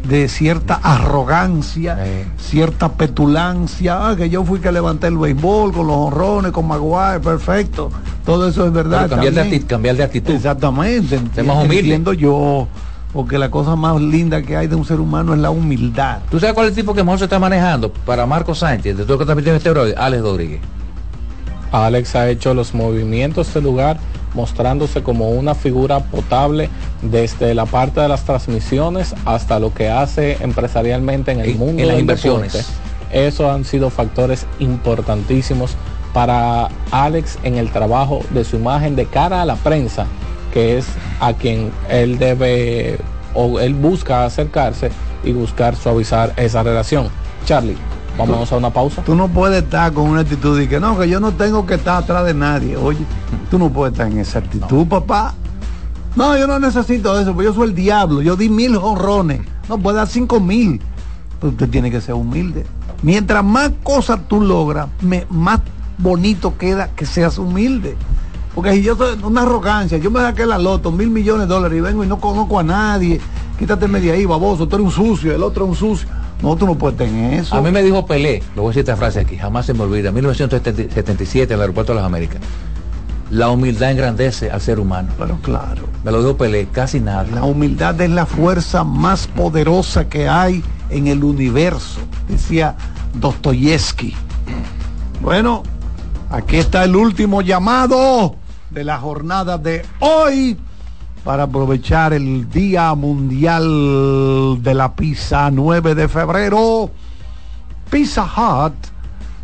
de 0.09 0.27
cierta 0.27 0.73
arrogancia, 0.81 1.95
cierta 2.39 2.93
petulancia, 2.93 4.09
ah, 4.09 4.15
que 4.15 4.31
yo 4.31 4.43
fui 4.43 4.59
que 4.59 4.71
levanté 4.71 5.05
el 5.05 5.17
béisbol 5.19 5.73
con 5.73 5.85
los 5.85 5.95
honrones, 5.95 6.51
con 6.53 6.67
Maguire, 6.67 7.19
perfecto. 7.19 7.91
Todo 8.25 8.47
eso 8.47 8.65
es 8.65 8.73
verdad. 8.73 9.01
Pero 9.03 9.09
cambiar, 9.11 9.33
de 9.35 9.41
actitud, 9.41 9.67
cambiar 9.67 9.95
de 9.95 10.03
actitud. 10.03 10.33
Exactamente. 10.33 11.19
Ser 11.35 11.43
más 11.43 11.57
humilde. 11.57 11.77
Entiendo 11.77 12.13
yo, 12.13 12.67
porque 13.13 13.37
la 13.37 13.51
cosa 13.51 13.75
más 13.75 14.01
linda 14.01 14.41
que 14.41 14.57
hay 14.57 14.65
de 14.65 14.75
un 14.75 14.85
ser 14.85 14.99
humano 14.99 15.35
es 15.35 15.39
la 15.39 15.51
humildad. 15.51 16.21
¿Tú 16.31 16.39
sabes 16.39 16.55
cuál 16.55 16.65
es 16.65 16.71
el 16.71 16.77
tipo 16.77 16.95
que 16.95 17.03
mejor 17.03 17.19
se 17.19 17.25
está 17.25 17.37
manejando? 17.37 17.93
Para 17.93 18.25
Marco 18.25 18.55
Sánchez, 18.55 18.97
de 18.97 19.03
todo 19.03 19.13
lo 19.13 19.17
que 19.19 19.23
está 19.25 19.35
metido 19.35 19.51
en 19.51 19.57
este 19.57 19.69
brother, 19.69 19.93
Alex 19.99 20.23
Rodríguez. 20.23 20.61
Alex 21.71 22.15
ha 22.15 22.27
hecho 22.27 22.55
los 22.55 22.73
movimientos 22.73 23.53
del 23.53 23.65
lugar 23.65 23.99
mostrándose 24.37 25.01
como 25.01 25.31
una 25.31 25.55
figura 25.55 25.99
potable 25.99 26.69
desde 27.01 27.55
la 27.55 27.65
parte 27.65 27.99
de 27.99 28.07
las 28.07 28.23
transmisiones 28.23 29.15
hasta 29.25 29.59
lo 29.59 29.73
que 29.73 29.89
hace 29.89 30.37
empresarialmente 30.41 31.31
en 31.31 31.41
el 31.41 31.55
mundo 31.55 31.81
en 31.81 31.87
las 31.87 31.99
inversiones. 31.99 32.53
deporte. 32.53 32.71
Esos 33.11 33.49
han 33.49 33.65
sido 33.65 33.89
factores 33.89 34.45
importantísimos 34.59 35.75
para 36.13 36.69
Alex 36.91 37.39
en 37.43 37.57
el 37.57 37.71
trabajo 37.71 38.21
de 38.29 38.43
su 38.45 38.57
imagen 38.57 38.95
de 38.95 39.07
cara 39.07 39.41
a 39.41 39.45
la 39.45 39.55
prensa, 39.55 40.05
que 40.53 40.77
es 40.77 40.85
a 41.19 41.33
quien 41.33 41.71
él 41.89 42.19
debe 42.19 42.99
o 43.33 43.59
él 43.59 43.73
busca 43.73 44.23
acercarse 44.23 44.91
y 45.23 45.31
buscar 45.31 45.75
suavizar 45.75 46.33
esa 46.37 46.61
relación. 46.61 47.09
Charlie, 47.45 47.77
vámonos 48.17 48.51
a 48.51 48.57
una 48.57 48.69
pausa. 48.71 49.03
Tú 49.03 49.15
no 49.15 49.27
puedes 49.27 49.63
estar 49.63 49.93
con 49.93 50.09
una 50.09 50.21
actitud 50.21 50.57
de 50.57 50.67
que 50.67 50.79
no, 50.79 50.97
que 50.97 51.07
yo 51.09 51.19
no 51.19 51.31
tengo 51.33 51.65
que 51.65 51.75
estar 51.75 52.01
atrás 52.03 52.25
de 52.25 52.33
nadie. 52.33 52.75
Oye, 52.77 52.99
tú 53.51 53.59
no 53.59 53.69
puedes 53.69 53.93
estar 53.93 54.07
en 54.11 54.17
esa 54.19 54.39
actitud, 54.39 54.87
papá. 54.87 55.33
No, 56.15 56.35
yo 56.37 56.47
no 56.47 56.59
necesito 56.59 57.19
eso, 57.19 57.33
porque 57.33 57.45
yo 57.45 57.53
soy 57.53 57.69
el 57.69 57.75
diablo. 57.75 58.21
Yo 58.21 58.35
di 58.35 58.49
mil 58.49 58.75
jorrones. 58.75 59.41
No, 59.69 59.77
puede 59.77 59.97
dar 59.97 60.07
cinco 60.07 60.39
mil. 60.39 60.81
Pero 61.39 61.51
usted 61.51 61.69
tiene 61.69 61.91
que 61.91 62.01
ser 62.01 62.15
humilde. 62.15 62.65
Mientras 63.03 63.43
más 63.43 63.71
cosas 63.83 64.19
tú 64.27 64.41
logras, 64.41 64.87
me- 65.01 65.27
más 65.29 65.59
bonito 65.99 66.57
queda 66.57 66.89
que 66.95 67.05
seas 67.05 67.37
humilde. 67.37 67.95
Porque 68.55 68.73
si 68.73 68.81
yo 68.81 68.95
soy 68.95 69.19
una 69.21 69.43
arrogancia, 69.43 69.99
yo 69.99 70.09
me 70.09 70.19
saqué 70.19 70.47
la 70.47 70.57
loto, 70.57 70.91
mil 70.91 71.11
millones 71.11 71.47
de 71.47 71.53
dólares 71.53 71.77
y 71.77 71.81
vengo 71.81 72.03
y 72.03 72.07
no 72.07 72.19
conozco 72.19 72.57
a 72.57 72.63
nadie, 72.63 73.21
quítate 73.59 73.87
media 73.87 74.13
ahí, 74.13 74.25
baboso, 74.25 74.67
tú 74.67 74.77
eres 74.77 74.87
un 74.87 74.91
sucio, 74.91 75.35
el 75.35 75.43
otro 75.43 75.65
es 75.65 75.69
un 75.69 75.75
sucio. 75.75 76.09
No, 76.41 76.55
tú 76.55 76.65
no 76.65 76.75
puedes 76.75 76.97
tener 76.97 77.33
eso. 77.33 77.55
A 77.55 77.61
mí 77.61 77.71
me 77.71 77.81
dijo 77.81 78.05
Pelé, 78.05 78.43
lo 78.55 78.61
voy 78.61 78.69
a 78.69 78.71
decir 78.71 78.81
esta 78.81 78.95
frase 78.95 79.21
aquí, 79.21 79.37
jamás 79.37 79.65
se 79.65 79.73
me 79.73 79.83
olvida, 79.83 80.11
1977 80.11 81.53
en 81.53 81.57
el 81.57 81.61
aeropuerto 81.61 81.93
de 81.93 81.97
las 81.97 82.05
Américas. 82.05 82.41
La 83.31 83.49
humildad 83.49 83.91
engrandece 83.91 84.49
al 84.51 84.61
ser 84.61 84.79
humano. 84.79 85.09
Pero 85.17 85.37
claro. 85.41 85.83
Me 86.03 86.11
lo 86.11 86.19
dijo 86.19 86.37
Pelé, 86.37 86.67
casi 86.67 86.99
nada. 86.99 87.25
La 87.33 87.43
humildad 87.43 87.99
es 87.99 88.09
la 88.09 88.25
fuerza 88.25 88.83
más 88.83 89.27
poderosa 89.27 90.07
que 90.07 90.29
hay 90.29 90.63
en 90.89 91.07
el 91.07 91.23
universo, 91.23 91.99
decía 92.29 92.75
Dostoyevsky. 93.15 94.15
Bueno, 95.21 95.63
aquí 96.29 96.57
está 96.57 96.83
el 96.83 96.95
último 96.95 97.41
llamado 97.41 98.35
de 98.69 98.83
la 98.83 98.97
jornada 98.99 99.57
de 99.57 99.83
hoy 99.99 100.57
para 101.27 101.43
aprovechar 101.43 102.13
el 102.13 102.49
Día 102.49 102.95
Mundial 102.95 104.63
de 104.63 104.73
la 104.73 104.95
Pizza 104.95 105.51
9 105.51 105.93
de 105.93 106.07
febrero. 106.07 106.89
Pizza 107.91 108.23
Hut 108.23 108.73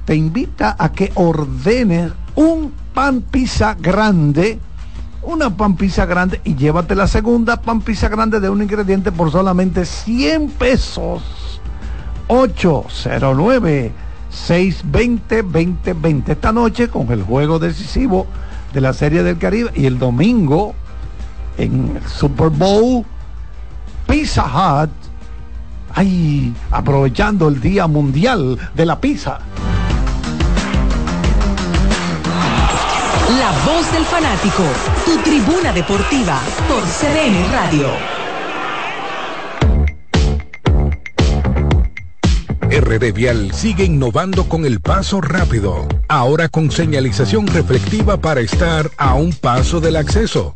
te 0.05 0.15
invita 0.15 0.77
a 0.79 0.93
que 0.93 1.11
ordenes 1.15 2.13
un 2.35 2.71
pan 2.93 3.19
pizza 3.19 3.75
grande, 3.77 4.59
una 5.23 5.49
pan 5.57 5.75
pizza 5.75 6.05
grande 6.05 6.39
y 6.45 6.55
llévate 6.55 6.95
la 6.95 7.05
segunda 7.05 7.61
pan 7.61 7.81
pizza 7.81 8.07
grande 8.07 8.39
de 8.39 8.47
un 8.47 8.61
ingrediente 8.61 9.11
por 9.11 9.29
solamente 9.29 9.83
100 9.83 10.51
pesos. 10.51 11.59
809 12.27 13.91
620 14.29 15.43
2020 15.43 16.31
esta 16.31 16.53
noche 16.53 16.87
con 16.87 17.11
el 17.11 17.23
juego 17.23 17.59
decisivo 17.59 18.25
de 18.71 18.79
la 18.79 18.93
Serie 18.93 19.21
del 19.21 19.37
Caribe 19.37 19.71
y 19.75 19.85
el 19.85 19.99
domingo 19.99 20.75
en 21.57 21.97
el 21.97 22.09
Super 22.09 22.49
Bowl 22.49 23.05
Pizza 24.07 24.43
Hut 24.45 24.91
ay 25.93 26.53
aprovechando 26.71 27.47
el 27.47 27.61
Día 27.61 27.87
Mundial 27.87 28.57
de 28.73 28.85
la 28.85 28.99
Pizza 28.99 29.39
La 33.39 33.51
voz 33.65 33.91
del 33.91 34.05
fanático, 34.05 34.63
tu 35.05 35.17
tribuna 35.17 35.73
deportiva 35.73 36.39
por 36.67 36.83
CDN 36.83 37.51
Radio. 37.51 37.87
RD 42.69 43.13
Vial 43.13 43.53
sigue 43.53 43.85
innovando 43.85 44.47
con 44.47 44.65
el 44.65 44.81
paso 44.81 45.19
rápido, 45.19 45.87
ahora 46.09 46.47
con 46.49 46.71
señalización 46.71 47.47
reflectiva 47.47 48.17
para 48.17 48.41
estar 48.41 48.91
a 48.97 49.15
un 49.15 49.33
paso 49.33 49.79
del 49.79 49.95
acceso. 49.95 50.55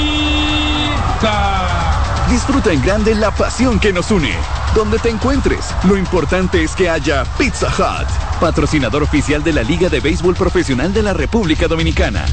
Disfruta 2.31 2.71
en 2.71 2.81
grande 2.81 3.13
la 3.13 3.29
pasión 3.29 3.77
que 3.77 3.91
nos 3.91 4.09
une. 4.09 4.31
Donde 4.73 4.97
te 4.99 5.09
encuentres, 5.09 5.75
lo 5.83 5.97
importante 5.97 6.63
es 6.63 6.71
que 6.71 6.89
haya 6.89 7.25
Pizza 7.37 7.67
Hut, 7.67 8.07
patrocinador 8.39 9.03
oficial 9.03 9.43
de 9.43 9.51
la 9.51 9.63
Liga 9.63 9.89
de 9.89 9.99
Béisbol 9.99 10.35
Profesional 10.35 10.93
de 10.93 11.03
la 11.03 11.13
República 11.13 11.67
Dominicana. 11.67 12.25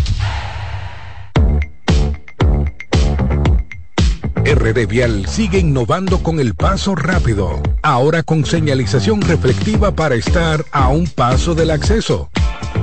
RD 4.45 4.87
Vial 4.87 5.27
sigue 5.27 5.59
innovando 5.59 6.23
con 6.23 6.39
el 6.39 6.55
paso 6.55 6.95
rápido, 6.95 7.61
ahora 7.83 8.23
con 8.23 8.47
señalización 8.47 9.21
reflectiva 9.21 9.91
para 9.91 10.15
estar 10.15 10.65
a 10.71 10.89
un 10.89 11.09
paso 11.09 11.57
del 11.57 11.73
acceso. 11.73 12.31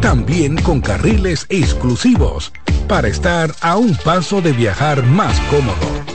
También 0.01 0.57
con 0.57 0.81
carriles 0.81 1.45
exclusivos 1.47 2.51
para 2.89 3.07
estar 3.07 3.55
a 3.61 3.77
un 3.77 3.95
paso 3.95 4.41
de 4.41 4.51
viajar 4.51 5.03
más 5.03 5.39
cómodo 5.49 6.14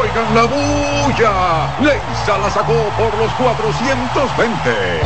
Oigan 0.00 0.34
la 0.34 0.42
bulla. 0.42 1.76
Leisa 1.80 2.38
la 2.38 2.50
sacó 2.50 2.74
por 2.98 3.16
los 3.16 3.30
420. 3.34 5.00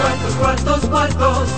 Cuartos, 0.00 0.34
cuartos, 0.36 0.80
cuartos. 0.88 1.48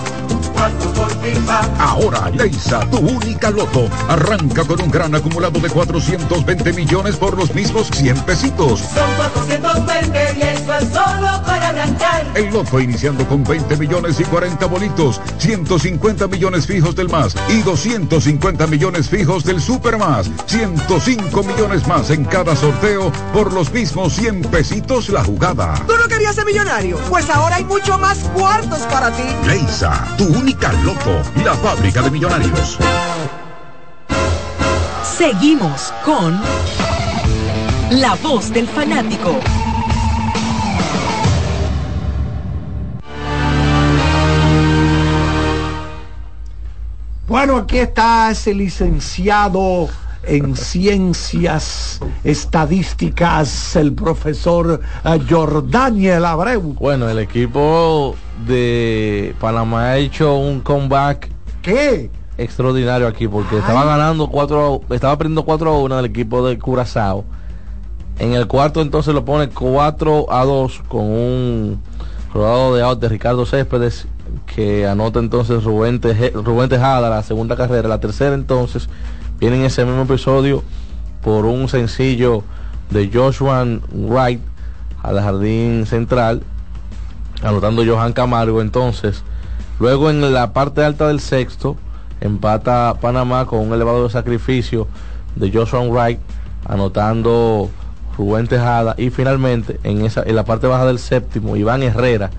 Cuartos 0.53 0.87
por 0.87 1.09
FIFA. 1.21 1.44
Ahora 1.79 2.29
Leisa, 2.29 2.79
tu 2.89 2.97
única 2.97 3.49
loto, 3.51 3.89
arranca 4.09 4.63
con 4.63 4.81
un 4.81 4.91
gran 4.91 5.13
acumulado 5.15 5.59
de 5.59 5.69
420 5.69 6.73
millones 6.73 7.15
por 7.15 7.37
los 7.37 7.53
mismos 7.53 7.89
100 7.91 8.17
pesitos. 8.21 8.79
Son 8.79 9.15
420 9.17 10.37
y 10.37 10.41
eso 10.41 10.73
es 10.73 10.89
solo 10.89 11.43
para 11.45 11.69
arrancar. 11.69 12.25
El 12.35 12.51
loto 12.51 12.79
iniciando 12.79 13.27
con 13.27 13.43
20 13.43 13.77
millones 13.77 14.19
y 14.19 14.23
40 14.23 14.65
bolitos, 14.67 15.21
150 15.37 16.27
millones 16.27 16.65
fijos 16.65 16.95
del 16.95 17.09
más 17.09 17.35
y 17.49 17.61
250 17.61 18.67
millones 18.67 19.09
fijos 19.09 19.43
del 19.43 19.61
super 19.61 19.97
más, 19.97 20.29
105 20.47 21.43
millones 21.43 21.87
más 21.87 22.09
en 22.09 22.25
cada 22.25 22.55
sorteo 22.55 23.11
por 23.33 23.53
los 23.53 23.71
mismos 23.71 24.13
100 24.13 24.41
pesitos 24.43 25.09
la 25.09 25.23
jugada. 25.23 25.73
¿Tú 25.87 25.93
no 25.97 26.07
querías 26.07 26.35
ser 26.35 26.45
millonario? 26.45 26.97
Pues 27.09 27.29
ahora 27.29 27.55
hay 27.57 27.65
mucho 27.65 27.97
más 27.97 28.19
cuartos 28.33 28.79
para 28.91 29.11
ti. 29.11 29.23
Leisa, 29.45 30.05
tu 30.17 30.25
única 30.25 30.71
loto, 30.83 31.21
la 31.43 31.54
fábrica 31.57 32.01
de 32.01 32.11
millonarios. 32.11 32.77
Seguimos 35.17 35.93
con 36.03 36.39
La 37.91 38.15
Voz 38.21 38.51
del 38.51 38.67
Fanático. 38.67 39.39
Bueno, 47.27 47.57
aquí 47.57 47.79
está 47.79 48.31
ese 48.31 48.53
licenciado 48.53 49.89
en 50.27 50.55
ciencias 50.55 51.99
estadísticas, 52.23 53.75
el 53.75 53.93
profesor 53.93 54.81
eh, 55.03 55.19
Jordaniel 55.29 56.25
Abreu. 56.25 56.75
Bueno, 56.79 57.09
el 57.09 57.19
equipo 57.19 58.15
de 58.47 59.35
Panamá 59.39 59.91
ha 59.91 59.97
hecho 59.97 60.35
un 60.35 60.61
comeback. 60.61 61.34
¿Qué? 61.65 62.11
Extraordinario 62.37 63.07
aquí, 63.07 63.27
porque 63.27 63.57
estaba 63.57 63.85
ganando 63.85 64.27
4, 64.27 64.81
estaba 64.91 65.17
perdiendo 65.17 65.43
4 65.43 65.69
a 65.69 65.79
1 65.79 65.95
del 65.95 66.05
equipo 66.05 66.45
de 66.47 66.59
Curazao. 66.59 67.25
En 68.19 68.33
el 68.33 68.45
cuarto 68.45 68.81
entonces 68.81 69.13
lo 69.15 69.25
pone 69.25 69.49
4 69.49 70.27
a 70.31 70.45
2 70.45 70.83
con 70.87 71.01
un 71.05 71.81
rodado 72.33 72.75
de 72.75 72.83
out 72.83 72.99
de 72.99 73.09
Ricardo 73.09 73.45
Céspedes 73.47 74.07
que 74.45 74.85
anota 74.85 75.19
entonces 75.19 75.63
Rubén, 75.63 75.99
Teje- 75.99 76.31
Rubén 76.33 76.69
Tejada 76.69 77.09
la 77.09 77.23
segunda 77.23 77.55
carrera. 77.55 77.89
La 77.89 77.99
tercera 77.99 78.35
entonces 78.35 78.87
viene 79.39 79.55
en 79.57 79.63
ese 79.63 79.83
mismo 79.85 80.03
episodio 80.03 80.63
por 81.23 81.45
un 81.45 81.67
sencillo 81.67 82.43
de 82.91 83.09
Joshua 83.11 83.65
Wright 83.91 84.39
al 85.01 85.19
jardín 85.19 85.85
central, 85.87 86.43
anotando 87.41 87.83
Johan 87.85 88.13
Camargo. 88.13 88.61
Entonces, 88.61 89.23
luego 89.79 90.09
en 90.09 90.33
la 90.33 90.53
parte 90.53 90.83
alta 90.83 91.07
del 91.07 91.19
sexto, 91.19 91.77
empata 92.21 92.95
Panamá 93.01 93.45
con 93.45 93.59
un 93.59 93.73
elevado 93.73 94.09
sacrificio 94.09 94.87
de 95.35 95.51
Joshua 95.51 95.81
Wright, 95.81 96.19
anotando 96.65 97.69
Rubén 98.17 98.47
Tejada. 98.47 98.95
Y 98.97 99.09
finalmente, 99.09 99.79
en, 99.83 100.05
esa, 100.05 100.23
en 100.23 100.35
la 100.35 100.45
parte 100.45 100.67
baja 100.67 100.85
del 100.85 100.99
séptimo, 100.99 101.55
Iván 101.55 101.83
Herrera 101.83 102.29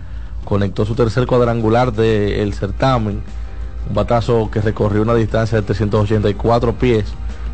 conectó 0.45 0.85
su 0.85 0.95
tercer 0.95 1.27
cuadrangular 1.27 1.93
del 1.93 2.55
certamen. 2.55 3.23
Un 3.89 3.95
batazo 3.95 4.51
que 4.51 4.61
recorrió 4.61 5.03
una 5.03 5.15
distancia 5.15 5.61
de 5.61 5.63
384 5.63 6.75
pies 6.75 7.05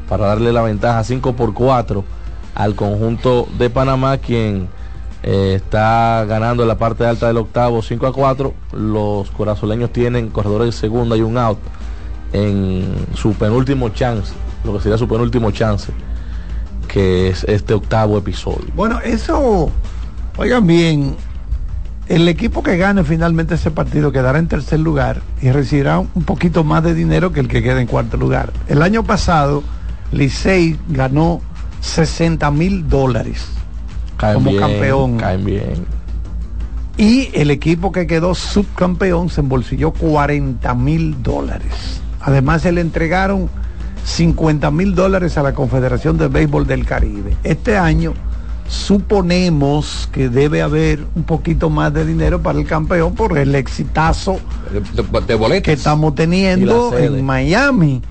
para 0.08 0.26
darle 0.26 0.52
la 0.52 0.62
ventaja 0.62 1.04
5 1.04 1.34
por 1.34 1.54
4 1.54 2.04
al 2.54 2.74
conjunto 2.74 3.48
de 3.58 3.70
Panamá, 3.70 4.18
quien 4.18 4.68
eh, 5.22 5.54
está 5.54 6.24
ganando 6.24 6.62
en 6.62 6.68
la 6.68 6.78
parte 6.78 7.06
alta 7.06 7.28
del 7.28 7.36
octavo 7.36 7.80
5 7.80 8.06
a 8.06 8.12
4. 8.12 8.54
Los 8.72 9.30
corazoleños 9.30 9.92
tienen 9.92 10.30
corredores 10.30 10.66
de 10.66 10.72
segunda 10.72 11.16
y 11.16 11.22
un 11.22 11.38
out 11.38 11.58
en 12.32 12.94
su 13.14 13.34
penúltimo 13.34 13.90
chance, 13.90 14.32
lo 14.64 14.72
que 14.72 14.80
sería 14.80 14.98
su 14.98 15.06
penúltimo 15.06 15.50
chance, 15.50 15.92
que 16.88 17.28
es 17.28 17.44
este 17.44 17.74
octavo 17.74 18.18
episodio. 18.18 18.66
Bueno, 18.74 19.00
eso, 19.00 19.70
oigan 20.38 20.66
bien, 20.66 21.14
el 22.08 22.26
equipo 22.28 22.62
que 22.62 22.76
gane 22.76 23.04
finalmente 23.04 23.54
ese 23.54 23.70
partido 23.70 24.12
quedará 24.12 24.38
en 24.38 24.48
tercer 24.48 24.80
lugar 24.80 25.20
y 25.40 25.50
recibirá 25.50 25.98
un 25.98 26.24
poquito 26.24 26.64
más 26.64 26.82
de 26.82 26.94
dinero 26.94 27.32
que 27.32 27.40
el 27.40 27.48
que 27.48 27.62
quede 27.62 27.82
en 27.82 27.86
cuarto 27.86 28.16
lugar. 28.16 28.52
El 28.66 28.82
año 28.82 29.04
pasado, 29.04 29.62
Licey 30.10 30.78
ganó 30.88 31.40
60 31.80 32.50
mil 32.50 32.88
dólares 32.88 33.61
Caen 34.16 34.34
como 34.34 34.50
bien, 34.50 34.62
campeón. 34.62 35.16
Caen 35.18 35.44
bien. 35.44 36.02
Y 36.96 37.30
el 37.32 37.50
equipo 37.50 37.90
que 37.90 38.06
quedó 38.06 38.34
subcampeón 38.34 39.30
se 39.30 39.40
embolsilló 39.40 39.92
40 39.92 40.74
mil 40.74 41.22
dólares. 41.22 42.00
Además 42.20 42.62
se 42.62 42.72
le 42.72 42.80
entregaron 42.80 43.48
50 44.04 44.70
mil 44.70 44.94
dólares 44.94 45.38
a 45.38 45.42
la 45.42 45.54
Confederación 45.54 46.18
de 46.18 46.28
Béisbol 46.28 46.66
del 46.66 46.84
Caribe. 46.84 47.36
Este 47.42 47.76
año 47.76 48.14
suponemos 48.68 50.08
que 50.12 50.28
debe 50.28 50.62
haber 50.62 51.04
un 51.14 51.24
poquito 51.24 51.70
más 51.70 51.92
de 51.92 52.04
dinero 52.04 52.42
para 52.42 52.58
el 52.58 52.66
campeón 52.66 53.14
por 53.14 53.36
el 53.36 53.54
exitazo 53.54 54.38
que 55.62 55.72
estamos 55.72 56.14
teniendo 56.14 56.96
en 56.96 57.24
Miami. 57.24 58.02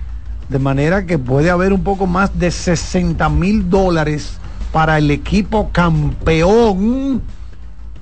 De 0.49 0.60
manera 0.60 1.06
que 1.06 1.18
puede 1.18 1.49
haber 1.49 1.72
un 1.72 1.82
poco 1.82 2.07
más 2.07 2.38
de 2.38 2.52
60 2.52 3.30
mil 3.30 3.69
dólares 3.69 4.40
para 4.72 4.98
el 4.98 5.11
equipo 5.11 5.69
campeón 5.72 7.22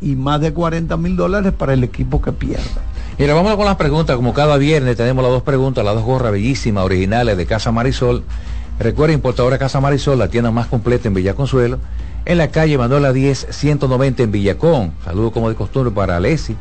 y 0.01 0.15
más 0.15 0.39
de 0.41 0.53
40 0.53 0.95
mil 0.97 1.15
dólares 1.15 1.53
para 1.53 1.73
el 1.73 1.83
equipo 1.83 2.21
que 2.21 2.31
pierda. 2.31 2.81
Mira, 3.17 3.33
vamos 3.33 3.55
con 3.55 3.65
las 3.65 3.75
preguntas. 3.75 4.15
Como 4.15 4.33
cada 4.33 4.57
viernes 4.57 4.95
tenemos 4.95 5.23
las 5.23 5.31
dos 5.33 5.43
preguntas, 5.43 5.83
las 5.83 5.95
dos 5.95 6.05
gorras 6.05 6.31
bellísimas, 6.31 6.85
originales 6.85 7.35
de 7.35 7.45
Casa 7.45 7.71
Marisol. 7.71 8.23
Recuerda, 8.79 9.13
importadora 9.13 9.57
Casa 9.57 9.81
Marisol, 9.81 10.19
la 10.19 10.29
tienda 10.29 10.51
más 10.51 10.67
completa 10.67 11.09
en 11.09 11.13
Villa 11.13 11.33
Consuelo, 11.33 11.79
en 12.23 12.37
la 12.37 12.47
calle 12.47 12.77
Manuela 12.77 13.11
10, 13.11 13.47
190 13.49 14.23
en 14.23 14.31
Villacón. 14.31 14.93
Saludos 15.03 15.33
como 15.33 15.49
de 15.49 15.55
costumbre 15.55 15.93
para 15.93 16.15
Alessi, 16.15 16.55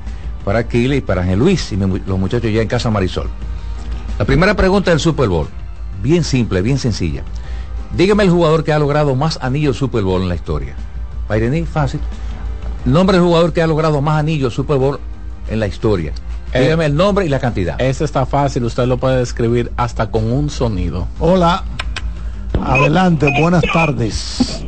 para 0.45 0.61
Aquile 0.61 0.97
y 0.97 1.01
para 1.01 1.23
Ángel 1.23 1.39
Luis 1.39 1.71
y 1.71 1.77
los 1.77 2.19
muchachos 2.19 2.51
ya 2.51 2.61
en 2.61 2.67
Casa 2.67 2.91
Marisol. 2.91 3.29
La 4.19 4.25
primera 4.25 4.55
pregunta 4.55 4.91
del 4.91 4.99
Super 4.99 5.29
Bowl. 5.29 5.47
Bien 6.03 6.25
simple, 6.25 6.61
bien 6.61 6.79
sencilla. 6.79 7.23
Dígame 7.97 8.25
el 8.25 8.31
jugador 8.31 8.65
que 8.65 8.73
ha 8.73 8.79
logrado 8.79 9.15
más 9.15 9.39
anillos 9.43 9.77
Super 9.77 10.03
Bowl 10.03 10.23
en 10.23 10.29
la 10.29 10.35
historia. 10.35 10.75
Bairení, 11.29 11.65
fácil. 11.65 12.01
Nombre 12.85 13.17
del 13.19 13.27
jugador 13.27 13.53
que 13.53 13.63
ha 13.63 13.67
logrado 13.67 14.01
más 14.01 14.19
anillos 14.21 14.55
Super 14.55 14.77
Bowl 14.79 14.99
en 15.49 15.61
la 15.61 15.67
historia. 15.67 16.13
Eh, 16.53 16.63
Dígame 16.63 16.87
el 16.87 16.97
nombre 16.97 17.27
y 17.27 17.29
la 17.29 17.39
cantidad. 17.39 17.81
Ese 17.81 18.05
está 18.05 18.25
fácil, 18.25 18.65
usted 18.65 18.87
lo 18.87 18.97
puede 18.99 19.19
describir 19.19 19.71
hasta 19.77 20.11
con 20.11 20.31
un 20.31 20.49
sonido. 20.49 21.07
Hola, 21.19 21.65
adelante, 22.63 23.29
buenas 23.41 23.63
tardes. 23.73 24.63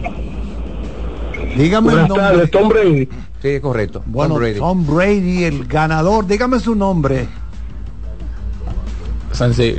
Dígame 1.57 1.87
Buenas 1.93 2.03
el 2.05 2.09
nombre. 2.09 2.27
tardes, 2.27 2.51
Tom 2.51 2.69
Brady. 2.69 3.09
Sí, 3.43 3.61
correcto. 3.61 4.03
Bueno, 4.07 4.35
Tom 4.35 4.41
Brady. 4.43 4.59
Tom 4.59 4.87
Brady, 4.87 5.45
el 5.45 5.67
ganador. 5.67 6.27
Dígame 6.27 6.61
su 6.61 6.75
nombre. 6.75 7.27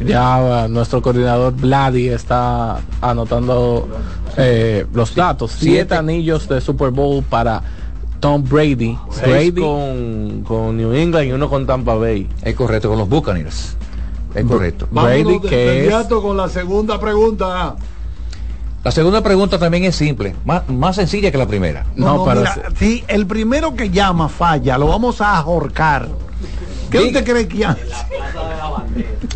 Ya 0.05 0.67
nuestro 0.69 1.01
coordinador 1.01 1.53
Vladi 1.53 2.09
está 2.09 2.79
anotando 3.01 3.87
eh, 4.37 4.85
los 4.93 5.13
datos. 5.15 5.51
Siete, 5.51 5.75
siete. 5.75 5.95
anillos 5.95 6.47
de 6.47 6.61
Super 6.61 6.91
Bowl 6.91 7.23
para 7.23 7.61
Tom 8.19 8.43
Brady. 8.43 8.97
Seis 9.11 9.53
Brady 9.53 9.61
con, 9.61 10.43
con 10.47 10.77
New 10.77 10.93
England 10.93 11.27
y 11.27 11.31
uno 11.33 11.49
con 11.49 11.65
Tampa 11.65 11.95
Bay. 11.95 12.27
Es 12.41 12.55
correcto, 12.55 12.89
con 12.89 12.97
los 12.97 13.09
Buccaneers. 13.09 13.75
Es 14.33 14.45
correcto. 14.45 14.87
Brady, 14.91 15.39
que 15.41 15.87
es 15.87 16.05
con 16.07 16.37
la 16.37 16.47
segunda 16.47 16.99
pregunta. 16.99 17.75
La 18.83 18.91
segunda 18.91 19.21
pregunta 19.21 19.59
también 19.59 19.83
es 19.83 19.95
simple, 19.95 20.35
más, 20.43 20.67
más 20.67 20.95
sencilla 20.95 21.31
que 21.31 21.37
la 21.37 21.45
primera. 21.45 21.85
No, 21.95 22.25
no, 22.25 22.33
mira, 22.33 22.71
si 22.79 23.03
el 23.07 23.27
primero 23.27 23.75
que 23.75 23.91
llama 23.91 24.27
falla, 24.27 24.75
lo 24.79 24.87
vamos 24.87 25.21
a 25.21 25.37
ahorcar. 25.37 26.09
¿Qué 26.91 26.99
usted 26.99 27.23
cree 27.23 27.47
que 27.47 27.65
hace? 27.65 27.81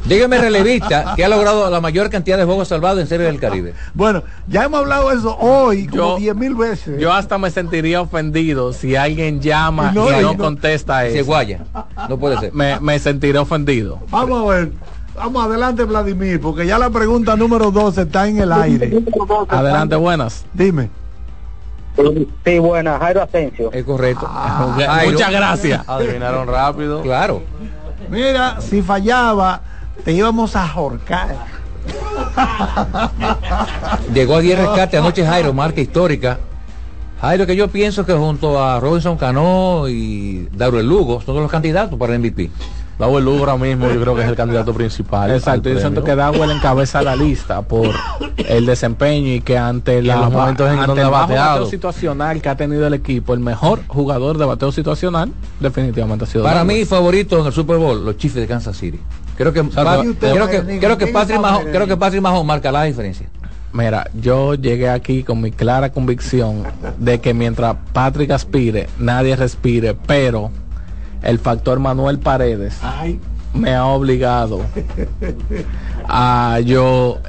Dígame 0.05 0.37
relevista 0.37 1.13
que 1.15 1.25
ha 1.25 1.29
logrado 1.29 1.69
la 1.69 1.81
mayor 1.81 2.09
cantidad 2.09 2.37
de 2.37 2.43
juegos 2.43 2.67
salvados 2.67 2.99
en 2.99 3.07
Serie 3.07 3.25
del 3.25 3.39
Caribe. 3.39 3.73
Bueno, 3.93 4.23
ya 4.47 4.65
hemos 4.65 4.81
hablado 4.81 5.09
de 5.09 5.15
eso 5.15 5.35
hoy 5.37 5.87
como 5.87 5.97
Yo- 5.97 6.17
10 6.17 6.35
mil 6.35 6.53
veces. 6.55 6.99
yo 6.99 7.11
hasta 7.13 7.37
me 7.37 7.49
sentiría 7.49 8.01
ofendido 8.01 8.71
si 8.73 8.95
alguien 8.95 9.41
llama 9.41 9.89
Y 9.91 9.95
no, 9.95 10.11
y 10.11 10.13
y 10.19 10.21
no, 10.21 10.33
no. 10.33 10.37
contesta 10.37 11.01
Se 11.01 11.19
eso. 11.19 11.25
guaya. 11.25 11.61
No 12.09 12.17
puede 12.19 12.37
ser. 12.39 12.53
Me, 12.53 12.79
me 12.79 12.99
sentiré 12.99 13.39
ofendido. 13.39 13.99
Vamos 14.11 14.43
a 14.43 14.53
ver. 14.55 14.71
Vamos 15.15 15.45
adelante, 15.45 15.85
Vladimir, 15.85 16.41
porque 16.41 16.67
ya 16.67 16.77
la 16.77 16.89
pregunta 16.89 17.37
número 17.37 17.71
12 17.71 18.01
está 18.01 18.27
en 18.27 18.39
el 18.39 18.51
aire. 18.51 18.99
Adelante, 19.47 19.95
buenas. 19.95 20.43
Dime. 20.53 20.89
Sí, 22.43 22.59
buena, 22.59 22.99
Jairo 22.99 23.21
Asensio. 23.21 23.71
Es 23.71 23.83
correcto. 23.83 24.25
Jairo. 24.77 25.11
Muchas 25.11 25.31
gracias. 25.31 25.87
Adivinaron 25.87 26.47
rápido. 26.47 27.01
Claro. 27.01 27.43
Mira, 28.09 28.59
si 28.61 28.81
fallaba, 28.81 29.61
te 30.03 30.11
íbamos 30.11 30.55
a 30.55 30.69
ahorcar. 30.71 31.35
Llegó 34.13 34.35
a 34.35 34.39
10 34.41 34.59
rescates 34.59 34.99
anoche 34.99 35.25
Jairo, 35.25 35.53
marca 35.53 35.81
histórica. 35.81 36.39
Jairo 37.21 37.45
que 37.45 37.55
yo 37.55 37.69
pienso 37.69 38.05
que 38.05 38.13
junto 38.13 38.61
a 38.61 38.79
Robinson 38.79 39.17
Cano 39.17 39.87
y 39.87 40.47
Dauro 40.51 40.81
Lugo 40.81 41.21
son 41.21 41.35
los 41.37 41.49
candidatos 41.49 41.97
para 41.97 42.13
el 42.13 42.19
MVP. 42.19 42.51
Dawel 42.97 43.25
Lugo 43.25 43.39
ahora 43.39 43.57
mismo 43.57 43.89
yo 43.89 43.99
creo 44.01 44.15
que 44.15 44.21
es 44.21 44.27
el 44.29 44.35
candidato 44.35 44.73
principal. 44.73 45.29
Exacto, 45.31 45.69
yo 45.69 45.79
siento 45.79 46.03
que 46.03 46.15
Dawel 46.15 46.49
encabeza 46.51 47.01
la 47.01 47.15
lista 47.15 47.61
por 47.61 47.89
el 48.37 48.65
desempeño 48.65 49.33
y 49.33 49.41
que 49.41 49.57
ante, 49.57 50.01
la, 50.01 50.15
los 50.17 50.31
momentos 50.31 50.67
en 50.67 50.73
ante 50.79 50.87
donde 50.87 51.01
el 51.03 51.09
bajo 51.09 51.27
bateado. 51.27 51.51
bateo 51.55 51.69
situacional 51.69 52.41
que 52.41 52.49
ha 52.49 52.55
tenido 52.55 52.87
el 52.87 52.93
equipo, 52.93 53.33
el 53.33 53.41
mejor 53.41 53.81
jugador 53.87 54.37
de 54.37 54.45
bateo 54.45 54.71
situacional 54.71 55.31
definitivamente 55.59 56.23
ha 56.23 56.27
sido 56.27 56.43
Para 56.45 56.59
Dawel. 56.63 56.77
mí 56.77 56.85
favorito 56.85 57.39
en 57.39 57.45
el 57.47 57.51
Super 57.53 57.77
Bowl, 57.77 58.05
los 58.05 58.17
Chiefs 58.17 58.35
de 58.35 58.47
Kansas 58.47 58.77
City. 58.77 58.99
Creo 59.37 59.51
que, 59.51 59.61
sea, 59.71 59.83
Pa- 59.83 60.03
¿y 60.05 60.07
usted, 60.09 60.31
creo 60.31 60.47
que, 60.97 61.07
Patrick 61.07 61.39
Marenini? 61.41 61.71
creo 61.71 61.87
que 61.87 61.97
Patrick 61.97 62.21
Mahon 62.21 62.47
marca 62.47 62.71
la 62.71 62.83
diferencia. 62.83 63.27
Mira, 63.73 64.09
yo 64.13 64.53
llegué 64.55 64.89
aquí 64.89 65.23
con 65.23 65.41
mi 65.41 65.51
clara 65.51 65.91
convicción 65.91 66.63
de 66.97 67.19
que 67.19 67.33
mientras 67.33 67.75
Patrick 67.91 68.31
aspire, 68.31 68.87
nadie 68.99 69.35
respire, 69.35 69.93
pero 70.07 70.49
el 71.25 71.39
factor 71.39 71.79
Manuel 71.79 72.19
Paredes 72.19 72.77
me 73.53 73.73
ha 73.75 73.85
obligado 73.85 74.61
a 76.07 76.59
yo 76.63 77.19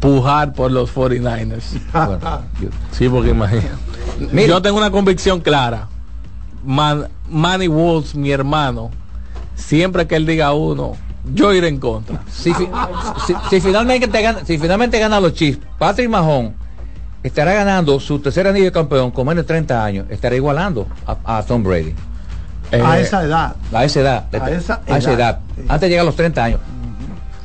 pujar 0.00 0.52
por 0.52 0.70
los 0.72 0.94
49ers. 0.94 1.62
Sí, 2.90 3.08
porque 3.08 3.30
imagina. 3.30 3.70
Yo 4.48 4.60
tengo 4.62 4.78
una 4.78 4.90
convicción 4.90 5.40
clara. 5.40 5.88
Man- 6.64 7.08
Manny 7.28 7.66
Wolves, 7.68 8.14
mi 8.14 8.30
hermano, 8.30 8.90
siempre 9.54 10.06
que 10.06 10.16
él 10.16 10.26
diga 10.26 10.52
uno, 10.52 10.92
yo 11.34 11.52
iré 11.52 11.68
en 11.68 11.78
contra. 11.78 12.20
Si, 12.30 12.52
fi- 12.52 12.68
si- 13.26 13.34
si 13.50 13.60
finalmente 13.60 14.08
te 14.08 14.22
gana, 14.22 14.44
si 14.44 14.58
finalmente 14.58 14.98
gana 14.98 15.20
los 15.20 15.32
Chiefs, 15.34 15.60
Patrick 15.78 16.08
Mahon 16.08 16.54
estará 17.22 17.52
ganando 17.54 17.98
su 18.00 18.18
tercer 18.18 18.46
anillo 18.48 18.66
de 18.66 18.72
campeón 18.72 19.10
con 19.12 19.26
menos 19.26 19.44
de 19.44 19.48
30 19.48 19.84
años, 19.84 20.06
estará 20.10 20.34
igualando 20.36 20.86
a, 21.06 21.38
a 21.38 21.42
Tom 21.44 21.62
Brady. 21.62 21.94
A 22.72 22.98
Eh, 22.98 23.02
esa 23.02 23.22
edad. 23.24 23.56
A 23.72 23.84
esa 23.84 24.00
edad. 24.00 24.24
A 24.32 24.50
esa 24.50 24.80
a 24.88 24.98
esa 24.98 25.12
edad. 25.12 25.20
edad. 25.20 25.38
Antes 25.68 25.80
de 25.82 25.88
llegar 25.90 26.02
a 26.02 26.06
los 26.06 26.16
30 26.16 26.44
años. 26.44 26.60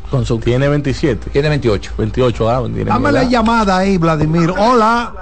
Con 0.10 0.26
su 0.26 0.40
Tiene 0.40 0.70
27. 0.70 1.30
Tiene 1.32 1.50
28. 1.50 1.92
28 1.98 2.50
ah, 2.50 2.62
tiene 2.66 2.86
Dame 2.86 3.12
la 3.12 3.22
edad. 3.24 3.30
llamada 3.30 3.78
ahí, 3.78 3.98
Vladimir. 3.98 4.52
Hola. 4.52 5.14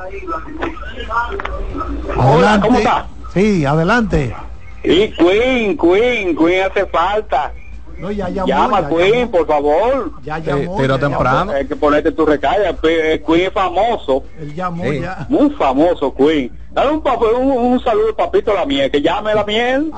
Adelante. 2.18 2.68
¿cómo 2.68 2.78
está? 2.80 3.08
Sí, 3.34 3.66
adelante. 3.66 4.36
Y 4.84 5.08
Queen, 5.10 5.78
Queen, 5.78 6.36
Queen 6.38 6.64
hace 6.70 6.86
falta. 6.86 7.52
No, 8.00 8.12
ya 8.12 8.30
llamó, 8.30 8.48
Llama 8.48 8.82
ya 8.82 8.90
Queen, 8.90 9.14
llamó. 9.22 9.32
por 9.32 9.48
favor. 9.48 10.12
Ya 10.24 10.38
Eh, 10.38 10.42
llamó. 10.46 10.78
ya 10.82 10.88
llamó. 10.88 11.00
temprano. 11.00 11.52
Hay 11.54 11.66
que 11.66 11.76
ponerte 11.76 12.12
tu 12.12 12.26
recarga. 12.26 12.74
Pe- 12.74 13.24
Queen 13.26 13.48
es 13.48 13.54
famoso, 13.54 14.24
Él 14.40 14.54
llamó 14.54 14.84
Sí. 14.84 15.00
ya. 15.02 15.26
muy 15.30 15.50
famoso 15.52 16.14
Queen. 16.14 16.52
Dale 16.76 16.92
un, 16.92 17.02
papo- 17.02 17.32
un, 17.40 17.52
un 17.74 17.80
saludo 17.82 18.10
a 18.12 18.16
Papito 18.18 18.54
la 18.54 18.66
miel, 18.66 18.92
que 18.92 19.02
llame 19.02 19.34
la 19.34 19.46
miel. 19.46 19.92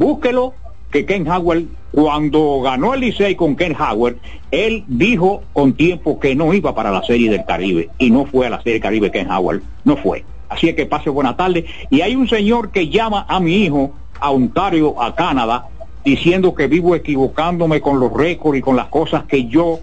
Búsquelo, 0.00 0.52
que 0.90 1.06
Ken 1.06 1.30
Howell, 1.30 1.68
cuando 1.92 2.60
ganó 2.60 2.92
el 2.92 3.02
Licey 3.02 3.36
con 3.36 3.54
Ken 3.54 3.76
Howell, 3.80 4.18
él 4.50 4.82
dijo 4.88 5.44
con 5.52 5.74
tiempo 5.74 6.18
que 6.18 6.34
no 6.34 6.52
iba 6.52 6.74
para 6.74 6.90
la 6.90 7.04
Serie 7.04 7.30
del 7.30 7.44
Caribe 7.44 7.88
y 7.98 8.10
no 8.10 8.26
fue 8.26 8.48
a 8.48 8.50
la 8.50 8.56
Serie 8.56 8.72
del 8.72 8.82
Caribe 8.82 9.12
Ken 9.12 9.30
Howell, 9.30 9.62
no 9.84 9.96
fue. 9.96 10.24
Así 10.48 10.68
es 10.68 10.74
que 10.74 10.86
pase 10.86 11.08
buena 11.08 11.36
tarde. 11.36 11.66
Y 11.88 12.00
hay 12.00 12.16
un 12.16 12.26
señor 12.26 12.72
que 12.72 12.88
llama 12.88 13.24
a 13.28 13.38
mi 13.38 13.54
hijo 13.54 13.92
a 14.18 14.32
Ontario, 14.32 15.00
a 15.00 15.14
Canadá, 15.14 15.68
diciendo 16.04 16.52
que 16.56 16.66
vivo 16.66 16.96
equivocándome 16.96 17.80
con 17.80 18.00
los 18.00 18.12
récords 18.12 18.58
y 18.58 18.60
con 18.60 18.74
las 18.74 18.88
cosas 18.88 19.22
que 19.26 19.46
yo 19.46 19.78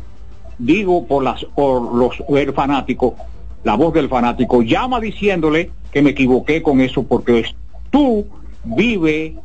digo 0.57 1.07
por 1.07 1.23
las 1.23 1.45
por 1.45 1.95
los 1.95 2.22
el 2.27 2.52
fanático, 2.52 3.15
la 3.63 3.75
voz 3.75 3.93
del 3.93 4.09
fanático, 4.09 4.61
llama 4.61 4.99
diciéndole 4.99 5.71
que 5.91 6.01
me 6.01 6.11
equivoqué 6.11 6.61
con 6.61 6.81
eso 6.81 7.03
porque 7.03 7.45
tú 7.89 8.25
vive 8.63 9.35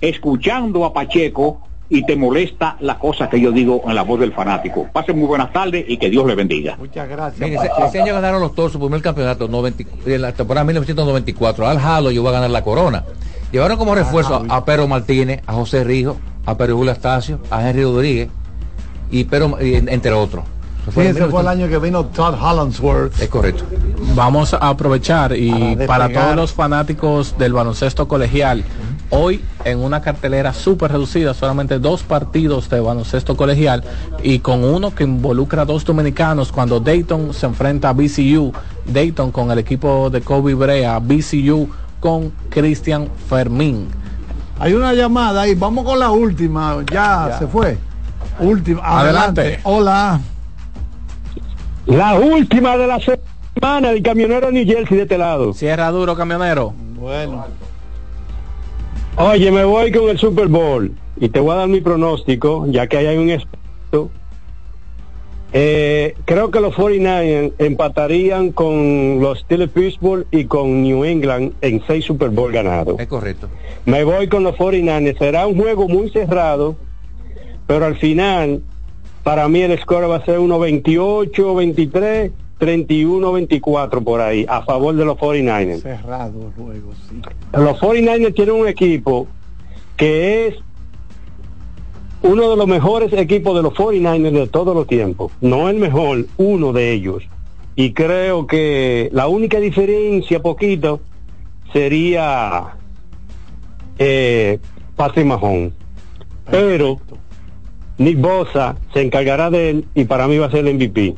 escuchando 0.00 0.84
a 0.84 0.92
Pacheco 0.92 1.60
y 1.88 2.04
te 2.06 2.16
molesta 2.16 2.76
la 2.80 2.98
cosa 2.98 3.28
que 3.28 3.38
yo 3.38 3.52
digo 3.52 3.82
en 3.86 3.94
la 3.94 4.02
voz 4.02 4.18
del 4.18 4.32
fanático. 4.32 4.88
Pasen 4.92 5.18
muy 5.18 5.26
buenas 5.26 5.52
tardes 5.52 5.84
y 5.86 5.98
que 5.98 6.08
Dios 6.08 6.26
le 6.26 6.34
bendiga. 6.34 6.76
Muchas 6.78 7.06
gracias. 7.06 7.38
Mire, 7.38 7.56
ese, 7.56 7.68
ese 7.86 8.00
año 8.00 8.14
ganaron 8.14 8.40
los 8.40 8.54
toros 8.54 8.72
su 8.72 8.80
primer 8.80 9.02
campeonato 9.02 9.46
90 9.46 9.84
en 10.06 10.22
la 10.22 10.32
temporada 10.32 10.64
1994. 10.64 11.66
Al 11.68 11.78
Jalo 11.78 12.10
llegó 12.10 12.30
a 12.30 12.32
ganar 12.32 12.50
la 12.50 12.64
corona. 12.64 13.04
Llevaron 13.52 13.76
como 13.76 13.94
refuerzo 13.94 14.42
a 14.48 14.64
Pedro 14.64 14.88
Martínez, 14.88 15.42
a 15.46 15.52
José 15.52 15.84
Rijo, 15.84 16.16
a 16.46 16.56
Pedro 16.56 16.78
Julio 16.78 16.92
Astacio, 16.92 17.40
a 17.50 17.68
Henry 17.68 17.82
Rodríguez 17.82 18.28
y 19.10 19.24
pero 19.24 19.58
entre 19.60 20.12
otros. 20.12 20.44
Sí, 20.92 21.00
ese 21.00 21.26
fue 21.26 21.42
el 21.42 21.48
año 21.48 21.68
que 21.68 21.78
vino 21.78 22.04
Todd 22.06 22.34
Hollandsworth. 22.34 23.20
Es 23.20 23.28
correcto. 23.28 23.64
Vamos 24.14 24.52
a 24.52 24.56
aprovechar 24.58 25.36
y 25.36 25.76
Para 25.86 26.08
todos 26.12 26.34
los 26.34 26.52
fanáticos 26.52 27.36
del 27.38 27.52
baloncesto 27.52 28.08
colegial, 28.08 28.64
hoy 29.10 29.44
en 29.64 29.78
una 29.78 30.00
cartelera 30.02 30.52
súper 30.52 30.90
reducida, 30.90 31.34
solamente 31.34 31.78
dos 31.78 32.02
partidos 32.02 32.68
de 32.68 32.80
baloncesto 32.80 33.36
colegial 33.36 33.84
y 34.24 34.40
con 34.40 34.64
uno 34.64 34.92
que 34.92 35.04
involucra 35.04 35.62
a 35.62 35.64
dos 35.64 35.84
dominicanos 35.84 36.50
cuando 36.50 36.80
Dayton 36.80 37.32
se 37.32 37.46
enfrenta 37.46 37.90
a 37.90 37.92
BCU, 37.92 38.52
Dayton 38.86 39.30
con 39.30 39.50
el 39.52 39.58
equipo 39.60 40.10
de 40.10 40.20
Kobe 40.20 40.54
Brea, 40.54 40.98
BCU 40.98 41.68
con 42.00 42.30
Cristian 42.50 43.08
Fermín. 43.28 43.86
Hay 44.58 44.74
una 44.74 44.92
llamada 44.94 45.42
ahí, 45.42 45.54
vamos 45.54 45.84
con 45.84 45.98
la 45.98 46.10
última, 46.10 46.78
ya, 46.92 47.28
Ya. 47.30 47.38
se 47.38 47.46
fue. 47.46 47.78
Última, 48.40 48.80
Adelante. 48.82 49.40
adelante. 49.40 49.60
Hola. 49.64 50.20
La 51.86 52.14
última 52.14 52.76
de 52.76 52.86
la 52.86 53.00
semana 53.00 53.90
del 53.90 54.02
camionero 54.02 54.50
New 54.50 54.64
Jersey 54.64 54.96
de 54.96 55.02
este 55.02 55.18
lado. 55.18 55.52
Cierra 55.52 55.90
duro, 55.90 56.16
camionero. 56.16 56.72
Bueno. 56.96 57.44
Oye, 59.16 59.50
me 59.50 59.64
voy 59.64 59.92
con 59.92 60.08
el 60.08 60.18
Super 60.18 60.48
Bowl 60.48 60.92
y 61.16 61.28
te 61.28 61.40
voy 61.40 61.52
a 61.52 61.56
dar 61.56 61.68
mi 61.68 61.80
pronóstico, 61.80 62.66
ya 62.68 62.86
que 62.86 62.98
ahí 62.98 63.06
hay 63.06 63.18
un 63.18 63.30
experto. 63.30 64.10
Eh, 65.52 66.14
creo 66.24 66.50
que 66.50 66.60
los 66.60 66.74
49ers 66.74 67.52
empatarían 67.58 68.52
con 68.52 69.20
los 69.20 69.40
Steelers 69.40 69.70
Pittsburgh 69.70 70.26
y 70.30 70.46
con 70.46 70.82
New 70.82 71.04
England 71.04 71.52
en 71.60 71.82
seis 71.86 72.06
Super 72.06 72.30
Bowl 72.30 72.50
ganados. 72.52 72.98
Es 72.98 73.06
correcto. 73.06 73.48
Me 73.84 74.02
voy 74.04 74.28
con 74.28 74.44
los 74.44 74.54
49ers. 74.54 75.18
Será 75.18 75.46
un 75.46 75.58
juego 75.58 75.88
muy 75.88 76.08
cerrado, 76.08 76.76
pero 77.66 77.84
al 77.84 77.96
final, 77.96 78.62
para 79.22 79.48
mí 79.48 79.60
el 79.62 79.78
score 79.78 80.08
va 80.10 80.16
a 80.16 80.24
ser 80.24 80.38
uno 80.38 80.58
28, 80.58 81.54
23, 81.54 82.32
31, 82.58 83.32
24 83.32 84.02
por 84.02 84.20
ahí, 84.20 84.46
a 84.48 84.62
favor 84.62 84.94
de 84.94 85.04
los 85.04 85.16
49ers. 85.16 85.82
Cerrado 85.82 86.46
el 86.46 86.52
juego, 86.52 86.92
sí. 87.08 87.20
Los 87.52 87.80
49ers 87.80 88.34
tienen 88.34 88.54
un 88.54 88.68
equipo 88.68 89.26
que 89.96 90.48
es 90.48 90.54
uno 92.22 92.50
de 92.50 92.56
los 92.56 92.66
mejores 92.66 93.12
equipos 93.12 93.54
de 93.56 93.62
los 93.62 93.74
49ers 93.74 94.30
de 94.30 94.46
todos 94.46 94.74
los 94.74 94.86
tiempos. 94.86 95.32
No 95.40 95.68
el 95.68 95.76
mejor, 95.76 96.26
uno 96.36 96.72
de 96.72 96.92
ellos. 96.92 97.24
Y 97.74 97.92
creo 97.92 98.46
que 98.46 99.08
la 99.12 99.28
única 99.28 99.58
diferencia, 99.58 100.40
poquito, 100.40 101.00
sería 101.72 102.76
eh, 103.98 104.58
Patrick 104.94 105.26
Mahomes. 105.26 105.72
Pero 106.50 107.00
Nick 107.98 108.20
Bosa 108.20 108.76
se 108.92 109.02
encargará 109.02 109.50
de 109.50 109.70
él 109.70 109.88
y 109.94 110.04
para 110.04 110.26
mí 110.26 110.38
va 110.38 110.46
a 110.46 110.50
ser 110.50 110.66
el 110.66 110.74
MVP. 110.74 111.14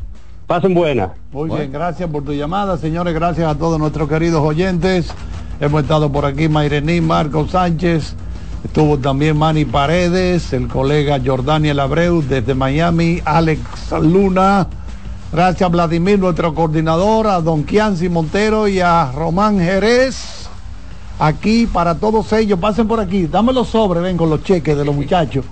Pasen 0.46 0.74
buena. 0.74 1.12
Muy 1.32 1.51
bien, 1.51 1.72
gracias 1.72 2.09
por 2.10 2.24
tu 2.24 2.32
llamada, 2.32 2.76
señores. 2.76 3.14
Gracias 3.14 3.48
a 3.48 3.56
todos 3.56 3.78
nuestros 3.78 4.09
queridos 4.09 4.42
oyentes. 4.42 5.12
Hemos 5.60 5.82
estado 5.82 6.10
por 6.12 6.26
aquí 6.26 6.48
Mairení, 6.48 7.01
Marco 7.01 7.46
Sánchez. 7.48 8.14
Estuvo 8.64 8.98
también 8.98 9.38
Manny 9.38 9.64
Paredes, 9.64 10.52
el 10.52 10.68
colega 10.68 11.20
Jordaniel 11.24 11.80
Abreu 11.80 12.22
desde 12.22 12.55
Miami, 12.55 13.20
Alex 13.24 13.60
Luna. 14.02 14.66
Gracias 15.32 15.70
Vladimir, 15.70 16.18
nuestro 16.18 16.55
coordinador, 16.55 17.26
a 17.26 17.40
Don 17.40 17.64
Kianci 17.64 18.09
Montero 18.09 18.68
y 18.68 18.80
a 18.80 19.12
Román 19.12 19.59
Jerez. 19.59 20.48
Aquí 21.18 21.66
para 21.66 21.94
todos 21.94 22.32
ellos, 22.32 22.59
pasen 22.59 22.88
por 22.88 23.01
aquí, 23.01 23.26
dame 23.26 23.52
los 23.52 23.68
sobres, 23.68 24.02
ven 24.02 24.16
con 24.16 24.30
los 24.30 24.42
cheques 24.42 24.76
de 24.76 24.84
los 24.84 24.94
muchachos. 24.94 25.44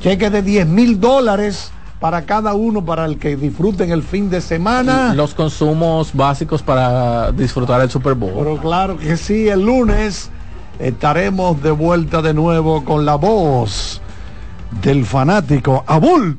Cheques 0.00 0.32
de 0.32 0.42
10 0.42 0.66
mil 0.66 0.98
dólares 0.98 1.72
para 2.00 2.24
cada 2.24 2.54
uno, 2.54 2.82
para 2.82 3.04
el 3.04 3.18
que 3.18 3.36
disfruten 3.36 3.90
el 3.90 4.02
fin 4.02 4.30
de 4.30 4.40
semana. 4.40 5.12
Los 5.14 5.34
consumos 5.34 6.12
básicos 6.14 6.62
para 6.62 7.30
disfrutar 7.32 7.82
el 7.82 7.90
Super 7.90 8.14
Bowl. 8.14 8.32
Pero 8.38 8.56
claro 8.58 8.96
que 8.96 9.18
sí, 9.18 9.48
el 9.48 9.60
lunes 9.60 10.30
estaremos 10.78 11.62
de 11.62 11.70
vuelta 11.70 12.22
de 12.22 12.32
nuevo 12.32 12.82
con 12.84 13.04
la 13.04 13.16
voz 13.16 14.00
del 14.82 15.04
fanático 15.04 15.84
Abul. 15.86 16.38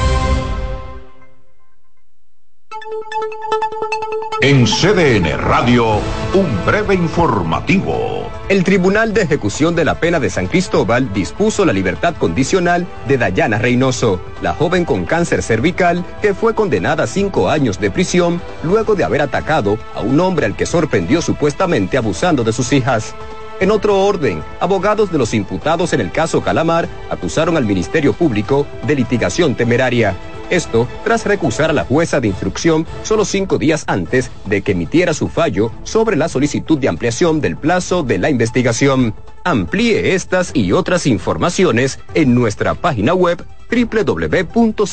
En 4.43 4.65
CDN 4.65 5.37
Radio, 5.37 5.99
un 6.33 6.65
breve 6.65 6.95
informativo. 6.95 8.27
El 8.49 8.63
Tribunal 8.63 9.13
de 9.13 9.21
Ejecución 9.21 9.75
de 9.75 9.85
la 9.85 9.99
Pena 9.99 10.19
de 10.19 10.31
San 10.31 10.47
Cristóbal 10.47 11.13
dispuso 11.13 11.63
la 11.63 11.73
libertad 11.73 12.15
condicional 12.15 12.87
de 13.07 13.19
Dayana 13.19 13.59
Reynoso, 13.59 14.19
la 14.41 14.55
joven 14.55 14.83
con 14.83 15.05
cáncer 15.05 15.43
cervical 15.43 16.03
que 16.23 16.33
fue 16.33 16.55
condenada 16.55 17.03
a 17.03 17.07
cinco 17.07 17.51
años 17.51 17.79
de 17.79 17.91
prisión 17.91 18.41
luego 18.63 18.95
de 18.95 19.03
haber 19.03 19.21
atacado 19.21 19.77
a 19.93 20.01
un 20.01 20.19
hombre 20.19 20.47
al 20.47 20.55
que 20.55 20.65
sorprendió 20.65 21.21
supuestamente 21.21 21.95
abusando 21.95 22.43
de 22.43 22.51
sus 22.51 22.73
hijas. 22.73 23.13
En 23.59 23.69
otro 23.69 24.03
orden, 24.03 24.41
abogados 24.59 25.11
de 25.11 25.19
los 25.19 25.35
imputados 25.35 25.93
en 25.93 26.01
el 26.01 26.11
caso 26.11 26.41
Calamar 26.41 26.89
acusaron 27.11 27.57
al 27.57 27.65
Ministerio 27.67 28.11
Público 28.13 28.65
de 28.87 28.95
litigación 28.95 29.53
temeraria. 29.53 30.15
Esto 30.51 30.87
tras 31.03 31.25
recusar 31.25 31.71
a 31.71 31.73
la 31.73 31.85
jueza 31.85 32.19
de 32.19 32.27
instrucción 32.27 32.85
solo 33.03 33.25
cinco 33.25 33.57
días 33.57 33.85
antes 33.87 34.29
de 34.45 34.61
que 34.61 34.73
emitiera 34.73 35.15
su 35.15 35.29
fallo 35.29 35.71
sobre 35.83 36.17
la 36.17 36.29
solicitud 36.29 36.77
de 36.77 36.89
ampliación 36.89 37.41
del 37.41 37.57
plazo 37.57 38.03
de 38.03 38.19
la 38.19 38.29
investigación. 38.29 39.15
Amplíe 39.43 40.13
estas 40.13 40.51
y 40.53 40.73
otras 40.73 41.07
informaciones 41.07 41.99
en 42.13 42.35
nuestra 42.35 42.75
página 42.75 43.15
web 43.15 43.43
www.cdn.com.do. 43.71 44.89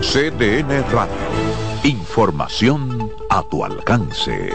CDN 0.00 0.84
Radio. 0.90 1.14
Información 1.84 3.10
a 3.28 3.42
tu 3.42 3.64
alcance. 3.64 4.50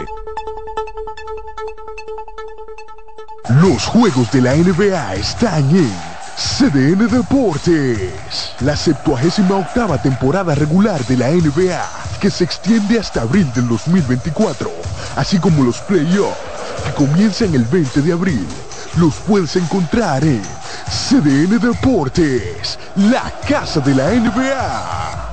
Los 3.62 3.86
juegos 3.86 4.30
de 4.32 4.40
la 4.42 4.54
NBA 4.54 5.14
están 5.14 5.70
en 5.70 6.09
CDN 6.40 7.06
Deportes. 7.06 8.54
La 8.60 8.74
78 8.74 9.42
octava 9.54 10.00
temporada 10.00 10.54
regular 10.54 11.04
de 11.04 11.18
la 11.18 11.28
NBA, 11.28 12.18
que 12.18 12.30
se 12.30 12.44
extiende 12.44 12.98
hasta 12.98 13.20
abril 13.20 13.52
del 13.54 13.68
2024, 13.68 14.70
así 15.16 15.38
como 15.38 15.62
los 15.62 15.78
playoffs, 15.80 16.38
que 16.86 16.92
comienzan 16.94 17.54
el 17.54 17.64
20 17.64 18.00
de 18.00 18.12
abril. 18.12 18.46
Los 18.96 19.16
puedes 19.16 19.54
encontrar 19.56 20.24
en 20.24 20.40
CDN 20.88 21.58
Deportes, 21.58 22.78
la 22.96 23.30
casa 23.46 23.80
de 23.80 23.94
la 23.94 24.10
NBA. 24.10 25.30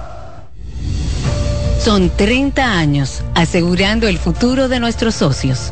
Son 1.79 2.09
30 2.09 2.69
años 2.69 3.23
asegurando 3.33 4.09
el 4.09 4.17
futuro 4.17 4.67
de 4.67 4.81
nuestros 4.81 5.15
socios. 5.15 5.71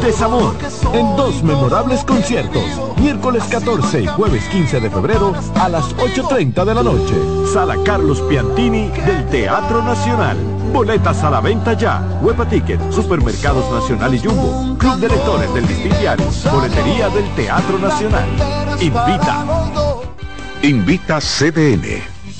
Desamor, 0.00 0.54
en 0.92 1.16
dos 1.16 1.42
memorables 1.42 2.04
conciertos, 2.04 2.62
miércoles 3.00 3.42
14 3.50 4.02
y 4.02 4.06
jueves 4.06 4.44
15 4.44 4.80
de 4.80 4.88
febrero 4.88 5.32
a 5.56 5.68
las 5.68 5.96
8.30 5.96 6.64
de 6.64 6.74
la 6.74 6.82
noche. 6.84 7.14
Sala 7.52 7.76
Carlos 7.84 8.20
Piantini 8.22 8.88
del 8.88 9.26
Teatro 9.28 9.82
Nacional. 9.82 10.36
Boletas 10.72 11.24
a 11.24 11.30
la 11.30 11.40
venta 11.40 11.72
ya. 11.72 12.00
Huepa 12.22 12.48
Ticket, 12.48 12.92
Supermercados 12.92 13.68
Nacional 13.72 14.14
y 14.14 14.20
Jumbo. 14.20 14.78
Club 14.78 14.98
de 14.98 15.08
Lectores 15.08 15.52
del 15.52 15.66
Diario. 15.98 16.26
Boletería 16.52 17.08
del 17.08 17.28
Teatro 17.34 17.78
Nacional. 17.78 18.28
Invita. 18.80 19.44
Invita 20.62 21.18
CDN. 21.20 22.21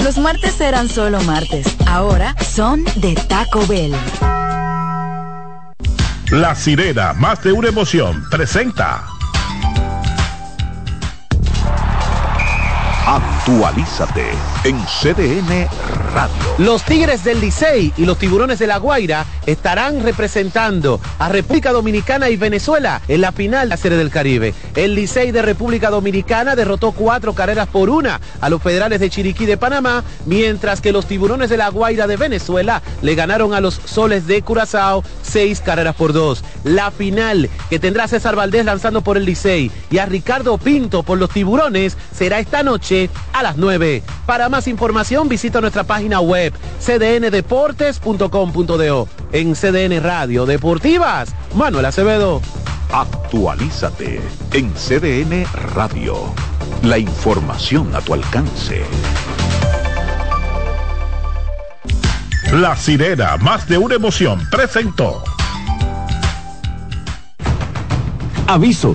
Los 0.00 0.18
martes 0.18 0.60
eran 0.60 0.88
solo 0.88 1.18
martes. 1.22 1.66
Ahora 1.86 2.34
son 2.54 2.84
de 2.96 3.14
Taco 3.14 3.66
Bell. 3.66 3.94
La 6.30 6.54
sirena, 6.54 7.14
más 7.14 7.42
de 7.42 7.52
una 7.52 7.68
emoción, 7.68 8.24
presenta. 8.30 9.06
Actualízate 13.46 14.24
en 14.64 14.78
CDN 14.86 15.68
Radio. 16.14 16.34
Los 16.56 16.82
Tigres 16.82 17.24
del 17.24 17.42
Licey 17.42 17.92
y 17.94 18.06
los 18.06 18.16
Tiburones 18.16 18.58
de 18.58 18.66
la 18.66 18.78
Guaira 18.78 19.26
estarán 19.44 20.02
representando 20.02 20.98
a 21.18 21.28
República 21.28 21.70
Dominicana 21.70 22.30
y 22.30 22.36
Venezuela 22.38 23.02
en 23.06 23.20
la 23.20 23.32
final 23.32 23.68
de 23.68 23.74
la 23.74 23.76
Serie 23.76 23.98
del 23.98 24.08
Caribe. 24.08 24.54
El 24.74 24.94
Licey 24.94 25.30
de 25.30 25.42
República 25.42 25.90
Dominicana 25.90 26.56
derrotó 26.56 26.92
cuatro 26.92 27.34
carreras 27.34 27.68
por 27.68 27.90
una 27.90 28.18
a 28.40 28.48
los 28.48 28.62
Federales 28.62 28.98
de 28.98 29.10
Chiriquí 29.10 29.44
de 29.44 29.58
Panamá, 29.58 30.04
mientras 30.24 30.80
que 30.80 30.92
los 30.92 31.04
Tiburones 31.04 31.50
de 31.50 31.58
la 31.58 31.68
Guaira 31.68 32.06
de 32.06 32.16
Venezuela 32.16 32.80
le 33.02 33.14
ganaron 33.14 33.52
a 33.52 33.60
los 33.60 33.78
Soles 33.84 34.26
de 34.26 34.40
Curazao 34.40 35.04
seis 35.22 35.60
carreras 35.60 35.96
por 35.96 36.14
dos. 36.14 36.42
La 36.62 36.90
final 36.90 37.50
que 37.68 37.78
tendrá 37.78 38.08
César 38.08 38.36
Valdés 38.36 38.64
lanzando 38.64 39.02
por 39.02 39.18
el 39.18 39.26
Licey 39.26 39.70
y 39.90 39.98
a 39.98 40.06
Ricardo 40.06 40.56
Pinto 40.56 41.02
por 41.02 41.18
los 41.18 41.28
Tiburones 41.28 41.98
será 42.16 42.38
esta 42.38 42.62
noche 42.62 43.10
a 43.34 43.42
las 43.42 43.58
9. 43.58 44.02
Para 44.24 44.48
más 44.48 44.66
información 44.68 45.28
visita 45.28 45.60
nuestra 45.60 45.84
página 45.84 46.20
web 46.20 46.54
cdndeportes.com.do. 46.80 49.08
En 49.32 49.54
CDN 49.54 50.02
Radio 50.02 50.46
Deportivas, 50.46 51.34
Manuel 51.54 51.84
Acevedo. 51.84 52.40
Actualízate 52.92 54.22
en 54.52 54.72
CDN 54.72 55.44
Radio. 55.74 56.32
La 56.82 56.96
información 56.98 57.94
a 57.94 58.00
tu 58.00 58.14
alcance. 58.14 58.82
La 62.52 62.74
sirena, 62.76 63.36
más 63.38 63.66
de 63.66 63.78
una 63.78 63.96
emoción, 63.96 64.46
presentó. 64.48 65.24
Aviso. 68.46 68.94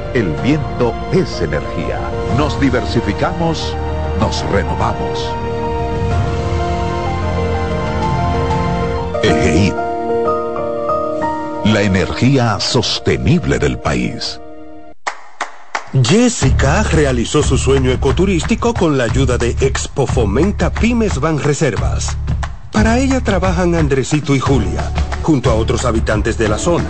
el 0.13 0.29
viento 0.43 0.93
es 1.13 1.41
energía. 1.41 1.99
Nos 2.37 2.59
diversificamos, 2.59 3.75
nos 4.19 4.43
renovamos. 4.49 5.29
EGEID. 9.23 9.73
La 11.65 11.81
energía 11.81 12.59
sostenible 12.59 13.59
del 13.59 13.79
país. 13.79 14.41
Jessica 16.03 16.83
realizó 16.83 17.43
su 17.43 17.57
sueño 17.57 17.91
ecoturístico 17.91 18.73
con 18.73 18.97
la 18.97 19.05
ayuda 19.05 19.37
de 19.37 19.51
Expo 19.59 20.07
Fomenta 20.07 20.71
Pymes 20.71 21.19
Van 21.19 21.39
Reservas. 21.39 22.17
Para 22.71 22.99
ella 22.99 23.21
trabajan 23.21 23.75
Andresito 23.75 24.33
y 24.33 24.39
Julia, 24.39 24.91
junto 25.21 25.51
a 25.51 25.55
otros 25.55 25.85
habitantes 25.85 26.37
de 26.37 26.47
la 26.47 26.57
zona. 26.57 26.89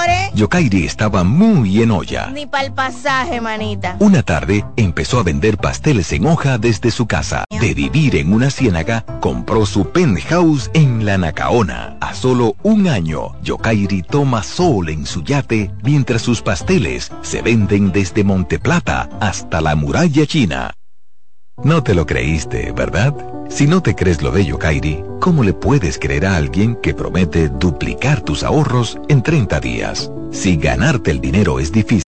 more. 0.00 0.30
Yokairi 0.34 0.84
estaba 0.84 1.24
muy 1.24 1.82
en 1.82 1.90
olla. 1.90 2.30
Ni 2.30 2.46
para 2.46 2.64
el 2.64 2.72
pasaje, 2.72 3.40
manita. 3.40 3.96
Una 4.00 4.22
tarde 4.22 4.64
empezó 4.76 5.18
a 5.18 5.22
vender 5.22 5.58
pasteles 5.58 6.12
en 6.12 6.26
hoja 6.26 6.58
desde 6.58 6.90
su 6.90 7.06
casa. 7.06 7.44
De 7.50 7.74
vivir 7.74 8.16
en 8.16 8.32
una 8.32 8.50
ciénaga, 8.50 9.04
compró 9.20 9.66
su 9.66 9.90
penthouse 9.90 10.70
en 10.72 11.04
la 11.04 11.18
Nacaona. 11.18 11.96
A 12.00 12.14
solo 12.14 12.56
un 12.62 12.88
año, 12.88 13.40
Yokairi 13.42 14.02
toma 14.02 14.42
sol 14.42 14.88
en 14.88 15.04
su 15.04 15.22
yate 15.22 15.70
mientras 15.82 16.22
sus 16.22 16.42
pasteles 16.42 17.12
se 17.22 17.42
venden 17.42 17.92
desde 17.92 18.24
Monteplata 18.24 19.08
hasta 19.20 19.60
la 19.60 19.74
muralla 19.74 20.26
china. 20.26 20.72
No 21.62 21.82
te 21.82 21.94
lo 21.94 22.06
creíste, 22.06 22.72
¿verdad? 22.72 23.14
Si 23.50 23.66
no 23.66 23.82
te 23.82 23.96
crees 23.96 24.22
lo 24.22 24.30
de 24.30 24.46
Yokairi, 24.46 25.02
¿cómo 25.18 25.42
le 25.42 25.52
puedes 25.52 25.98
creer 25.98 26.24
a 26.24 26.36
alguien 26.36 26.76
que 26.76 26.94
promete 26.94 27.48
duplicar 27.48 28.20
tus 28.22 28.44
ahorros 28.44 28.96
en 29.08 29.22
30 29.22 29.60
días? 29.60 30.10
Si 30.30 30.56
ganarte 30.56 31.10
el 31.10 31.20
dinero 31.20 31.58
es 31.58 31.72
difícil, 31.72 32.04